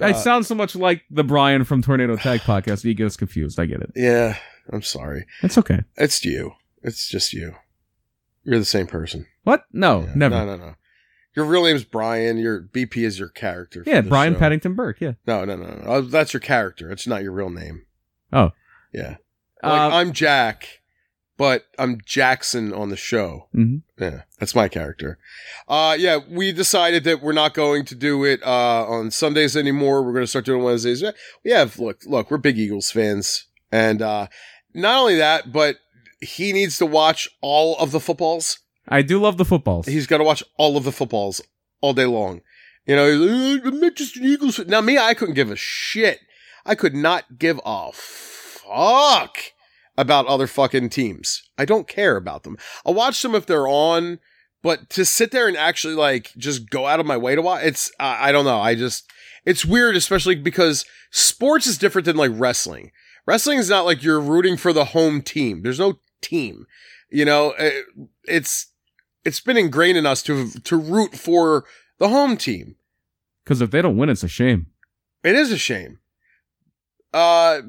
I 0.00 0.10
Uh, 0.10 0.14
sound 0.14 0.46
so 0.46 0.54
much 0.54 0.76
like 0.76 1.02
the 1.10 1.24
Brian 1.24 1.64
from 1.64 1.82
Tornado 1.82 2.16
Tag 2.16 2.40
podcast. 2.42 2.84
You 2.84 2.94
get 2.94 3.06
us 3.06 3.16
confused. 3.16 3.58
I 3.58 3.66
get 3.66 3.80
it. 3.80 3.90
yeah, 3.96 4.36
I'm 4.72 4.82
sorry. 4.82 5.26
It's 5.42 5.56
okay. 5.58 5.80
It's 5.96 6.24
you. 6.24 6.52
It's 6.82 7.08
just 7.08 7.32
you. 7.32 7.54
You're 8.44 8.58
the 8.58 8.64
same 8.64 8.86
person. 8.86 9.26
What? 9.44 9.64
No, 9.72 10.02
Yeah. 10.02 10.12
never. 10.14 10.34
No, 10.34 10.44
no, 10.44 10.56
no. 10.56 10.74
Your 11.34 11.44
real 11.46 11.64
name's 11.64 11.84
Brian. 11.84 12.38
Your 12.38 12.62
BP 12.62 12.98
is 13.04 13.18
your 13.18 13.28
character. 13.28 13.82
yeah, 13.86 14.00
Brian 14.00 14.34
show. 14.34 14.38
Paddington 14.38 14.74
Burke. 14.74 15.00
Yeah. 15.00 15.12
No, 15.26 15.44
no, 15.44 15.56
no, 15.56 15.64
no. 15.66 15.82
Oh, 15.84 16.00
That's 16.00 16.32
your 16.32 16.40
character. 16.40 16.90
It's 16.90 17.06
not 17.06 17.22
your 17.22 17.32
real 17.32 17.50
name. 17.50 17.82
Oh. 18.32 18.52
Yeah. 18.92 19.16
Like, 19.62 19.72
Uh, 19.92 19.96
I'm 19.96 20.12
Jack, 20.12 20.80
but 21.38 21.64
I'm 21.78 22.00
Jackson 22.04 22.72
on 22.72 22.88
the 22.90 22.96
show. 22.96 23.48
mhm. 23.54 23.82
Yeah, 23.98 24.22
that's 24.38 24.54
my 24.54 24.68
character. 24.68 25.18
Uh, 25.68 25.96
yeah, 25.98 26.18
we 26.30 26.52
decided 26.52 27.04
that 27.04 27.22
we're 27.22 27.32
not 27.32 27.54
going 27.54 27.84
to 27.86 27.94
do 27.94 28.24
it 28.24 28.42
uh, 28.42 28.84
on 28.86 29.10
Sundays 29.10 29.56
anymore. 29.56 30.02
We're 30.02 30.12
going 30.12 30.22
to 30.24 30.26
start 30.28 30.44
doing 30.44 30.62
Wednesdays. 30.62 31.00
Yeah, 31.02 31.12
We 31.44 31.50
have 31.52 31.78
look, 31.78 32.02
look, 32.06 32.30
we're 32.30 32.38
big 32.38 32.58
Eagles 32.58 32.90
fans, 32.90 33.46
and 33.72 34.02
uh, 34.02 34.26
not 34.74 35.00
only 35.00 35.16
that, 35.16 35.52
but 35.52 35.76
he 36.20 36.52
needs 36.52 36.78
to 36.78 36.86
watch 36.86 37.28
all 37.40 37.76
of 37.78 37.90
the 37.90 38.00
footballs. 38.00 38.58
I 38.88 39.02
do 39.02 39.18
love 39.20 39.36
the 39.36 39.44
footballs. 39.44 39.86
He's 39.86 40.06
got 40.06 40.18
to 40.18 40.24
watch 40.24 40.42
all 40.56 40.76
of 40.76 40.84
the 40.84 40.92
footballs 40.92 41.40
all 41.80 41.92
day 41.92 42.06
long. 42.06 42.40
You 42.86 42.94
know, 42.96 43.10
he's 43.10 43.56
like, 43.56 43.64
I'm 43.66 43.80
not 43.80 43.96
just 43.96 44.16
an 44.16 44.24
Eagles. 44.24 44.56
fan." 44.56 44.66
Now, 44.68 44.80
me, 44.80 44.96
I 44.98 45.12
couldn't 45.14 45.34
give 45.34 45.50
a 45.50 45.56
shit. 45.56 46.20
I 46.64 46.74
could 46.74 46.94
not 46.94 47.38
give 47.38 47.60
a 47.64 47.90
fuck 47.92 49.38
about 49.98 50.26
other 50.26 50.46
fucking 50.46 50.90
teams. 50.90 51.42
I 51.56 51.64
don't 51.64 51.88
care 51.88 52.16
about 52.16 52.42
them. 52.42 52.56
I'll 52.84 52.94
watch 52.94 53.22
them 53.22 53.34
if 53.34 53.46
they're 53.46 53.68
on, 53.68 54.18
but 54.62 54.90
to 54.90 55.04
sit 55.04 55.30
there 55.30 55.48
and 55.48 55.56
actually 55.56 55.94
like 55.94 56.32
just 56.36 56.68
go 56.70 56.86
out 56.86 57.00
of 57.00 57.06
my 57.06 57.16
way 57.16 57.34
to 57.34 57.42
watch, 57.42 57.64
it's, 57.64 57.90
I 57.98 58.28
I 58.28 58.32
don't 58.32 58.44
know. 58.44 58.58
I 58.60 58.74
just, 58.74 59.10
it's 59.44 59.64
weird, 59.64 59.96
especially 59.96 60.34
because 60.34 60.84
sports 61.10 61.66
is 61.66 61.78
different 61.78 62.04
than 62.04 62.16
like 62.16 62.32
wrestling. 62.34 62.90
Wrestling 63.26 63.58
is 63.58 63.70
not 63.70 63.84
like 63.84 64.02
you're 64.02 64.20
rooting 64.20 64.56
for 64.56 64.72
the 64.72 64.86
home 64.86 65.22
team. 65.22 65.62
There's 65.62 65.78
no 65.80 65.98
team. 66.20 66.66
You 67.10 67.24
know, 67.24 67.54
it- 67.58 67.86
it's, 68.24 68.66
it's 69.24 69.40
been 69.40 69.56
ingrained 69.56 69.98
in 69.98 70.06
us 70.06 70.22
to, 70.24 70.50
to 70.50 70.76
root 70.76 71.14
for 71.16 71.64
the 71.98 72.08
home 72.08 72.36
team. 72.36 72.76
Because 73.44 73.60
if 73.60 73.70
they 73.70 73.80
don't 73.82 73.96
win, 73.96 74.08
it's 74.10 74.22
a 74.24 74.28
shame. 74.28 74.66
It 75.24 75.34
is 75.36 75.50
a 75.52 75.58
shame. 75.58 75.98
Uh, 77.12 77.60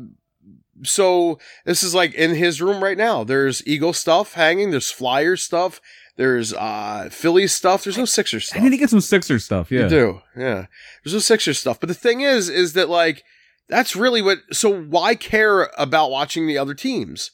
so 0.83 1.39
this 1.65 1.83
is 1.83 1.95
like 1.95 2.13
in 2.13 2.35
his 2.35 2.61
room 2.61 2.83
right 2.83 2.97
now. 2.97 3.23
There's 3.23 3.65
Eagle 3.67 3.93
stuff 3.93 4.33
hanging. 4.33 4.71
There's 4.71 4.91
Flyers 4.91 5.43
stuff. 5.43 5.81
There's 6.15 6.53
uh 6.53 7.09
Phillies 7.11 7.53
stuff. 7.53 7.83
There's 7.83 7.97
no 7.97 8.05
Sixers 8.05 8.47
stuff. 8.47 8.59
I 8.59 8.63
need 8.63 8.71
to 8.71 8.77
get 8.77 8.89
some 8.89 9.01
Sixer 9.01 9.39
stuff. 9.39 9.71
Yeah. 9.71 9.83
You 9.83 9.89
do, 9.89 10.21
yeah. 10.35 10.65
There's 11.03 11.13
no 11.13 11.19
Sixers 11.19 11.59
stuff. 11.59 11.79
But 11.79 11.87
the 11.87 11.95
thing 11.95 12.21
is, 12.21 12.49
is 12.49 12.73
that 12.73 12.89
like 12.89 13.23
that's 13.69 13.95
really 13.95 14.21
what. 14.21 14.39
So 14.51 14.81
why 14.81 15.15
care 15.15 15.69
about 15.77 16.11
watching 16.11 16.47
the 16.47 16.57
other 16.57 16.73
teams? 16.73 17.31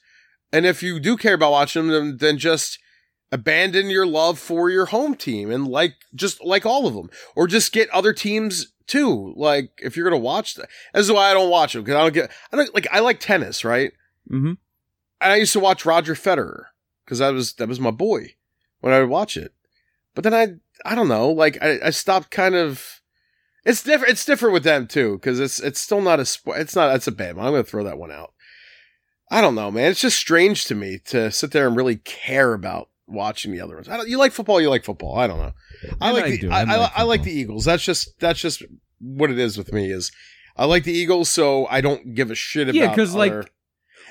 And 0.52 0.66
if 0.66 0.84
you 0.84 1.00
do 1.00 1.18
care 1.18 1.34
about 1.34 1.52
watching 1.52 1.88
them, 1.88 2.18
then 2.18 2.38
just 2.38 2.78
abandon 3.32 3.90
your 3.90 4.06
love 4.06 4.38
for 4.38 4.70
your 4.70 4.86
home 4.88 5.16
team 5.16 5.50
and 5.50 5.68
like 5.68 5.96
just 6.14 6.44
like 6.44 6.66
all 6.66 6.86
of 6.86 6.94
them, 6.94 7.10
or 7.36 7.48
just 7.48 7.72
get 7.72 7.90
other 7.90 8.14
teams 8.14 8.73
too. 8.88 9.34
Like 9.36 9.80
if 9.84 9.96
you're 9.96 10.10
gonna 10.10 10.22
watch 10.22 10.56
that, 10.56 10.70
that's 10.94 11.12
why 11.12 11.30
I 11.30 11.34
don't 11.34 11.50
watch 11.50 11.74
them 11.74 11.84
because 11.84 11.96
I 11.96 12.02
don't 12.02 12.14
get. 12.14 12.32
I 12.52 12.58
don't 12.58 12.74
like. 12.74 12.88
I 12.92 13.00
like 13.00 13.20
tennis, 13.20 13.64
right? 13.64 13.92
Mm-hmm. 14.30 14.54
And 15.22 15.32
I 15.32 15.36
used 15.36 15.54
to 15.54 15.60
watch 15.60 15.86
Roger 15.86 16.14
Federer 16.14 16.66
because 17.06 17.20
that 17.20 17.34
was 17.34 17.54
that 17.54 17.68
was 17.68 17.80
my 17.80 17.92
boy 17.92 18.36
when 18.82 18.94
I 18.94 19.00
would 19.00 19.10
watch 19.10 19.38
it. 19.38 19.54
But 20.16 20.24
then 20.24 20.34
I 20.34 20.56
I 20.86 20.96
don't 20.96 21.08
know, 21.08 21.30
like 21.30 21.58
I, 21.62 21.80
I 21.86 21.90
stopped 21.90 22.32
kind 22.32 22.56
of. 22.56 23.02
It's 23.66 23.82
different. 23.82 24.12
It's 24.12 24.26
different 24.26 24.54
with 24.54 24.66
them 24.66 24.88
too 24.88 25.14
because 25.14 25.40
it's 25.40 25.60
it's 25.62 25.80
still 25.80 26.02
not 26.02 26.20
a 26.20 26.26
sport. 26.26 26.60
It's 26.60 26.76
not. 26.76 26.90
That's 26.90 27.08
a 27.08 27.14
bad 27.14 27.38
one. 27.38 27.46
I'm 27.46 27.54
gonna 27.54 27.64
throw 27.64 27.84
that 27.86 27.98
one 27.98 28.12
out. 28.12 28.34
I 29.32 29.42
don't 29.42 29.56
know, 29.56 29.72
man. 29.72 29.90
It's 29.90 30.02
just 30.02 30.18
strange 30.18 30.66
to 30.66 30.76
me 30.76 31.00
to 31.06 31.32
sit 31.32 31.52
there 31.52 31.68
and 31.68 31.76
really 31.76 31.96
care 31.96 32.54
about 32.54 32.90
watching 33.08 33.52
the 33.52 33.62
other 33.62 33.76
ones. 33.76 33.90
I 33.90 33.98
don't, 33.98 34.08
you 34.10 34.18
like 34.18 34.32
football, 34.32 34.62
you 34.62 34.70
like 34.70 34.84
football. 34.86 35.18
I 35.18 35.28
don't 35.28 35.40
know. 35.40 35.54
I 36.02 36.08
And 36.10 36.16
like 36.18 36.26
I 36.26 36.30
the 36.32 36.38
do. 36.40 36.52
I, 36.52 36.60
I 36.60 36.62
I, 36.62 36.76
like 36.78 36.92
I 36.98 37.04
like 37.04 37.24
the 37.24 37.32
Eagles. 37.32 37.66
That's 37.66 37.84
just 37.84 38.20
that's 38.20 38.40
just 38.40 38.64
what 39.00 39.30
it 39.32 39.40
is 39.40 39.58
with 39.58 39.74
me. 39.74 39.92
Is 39.92 40.12
I 40.56 40.66
like 40.66 40.84
the 40.84 40.94
Eagles, 40.94 41.30
so 41.30 41.66
I 41.68 41.82
don't 41.82 42.14
give 42.16 42.32
a 42.32 42.36
shit 42.36 42.70
about. 42.70 42.76
Yeah, 42.76 42.96
'cause, 42.96 43.16
like- 43.16 43.52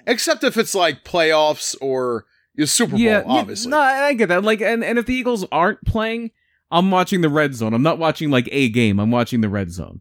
except 0.07 0.43
if 0.45 0.57
it's 0.57 0.75
like 0.75 1.05
playoffs 1.05 1.75
or 1.81 2.27
your 2.55 2.67
Super 2.67 2.93
Bowl, 2.93 3.01
Yeah, 3.01 3.23
obviously. 3.27 3.71
Yeah, 3.71 3.77
no, 3.77 3.81
I 3.81 4.13
get 4.15 4.29
that. 4.29 4.43
Like, 4.45 4.61
and, 4.61 4.83
and 4.85 4.99
if 4.99 5.07
the 5.07 5.15
Eagles 5.15 5.47
aren't 5.53 5.85
playing, 5.85 6.33
I'm 6.71 6.91
watching 6.91 7.21
the 7.21 7.29
red 7.29 7.55
zone. 7.55 7.73
I'm 7.75 7.83
not 7.83 7.99
watching 7.99 8.31
like 8.31 8.49
a 8.53 8.69
game. 8.69 8.99
I'm 8.99 9.11
watching 9.11 9.41
the 9.41 9.49
red 9.49 9.71
zone. 9.71 10.01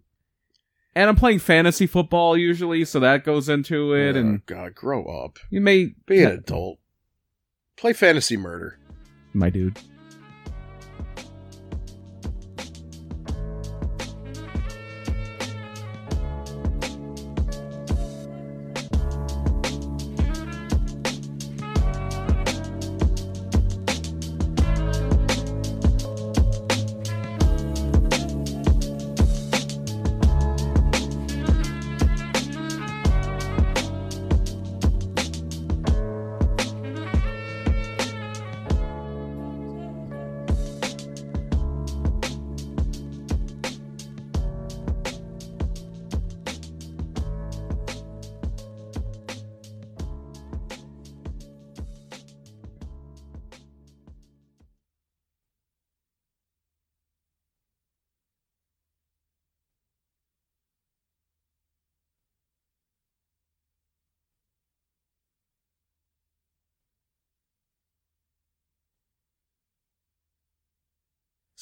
And 0.94 1.08
I'm 1.08 1.16
playing 1.16 1.40
fantasy 1.40 1.88
football 1.88 2.36
usually, 2.36 2.84
so 2.84 3.00
that 3.00 3.24
goes 3.24 3.48
into 3.48 3.94
it. 3.94 4.16
Oh, 4.18 4.20
and 4.20 4.46
God, 4.46 4.76
grow 4.76 5.06
up. 5.06 5.40
you 5.50 5.62
may 5.62 5.94
Be 6.06 6.24
an 6.24 6.32
adult. 6.32 6.80
Play 7.78 7.94
fantasy 7.94 8.36
murder. 8.36 8.78
My 9.34 9.50
dude. 9.50 9.80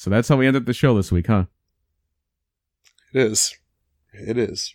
So 0.00 0.08
that's 0.08 0.30
how 0.30 0.36
we 0.38 0.46
ended 0.46 0.64
the 0.64 0.72
show 0.72 0.96
this 0.96 1.12
week, 1.12 1.26
huh? 1.26 1.44
It 3.12 3.20
is. 3.20 3.58
It 4.14 4.38
is. 4.38 4.74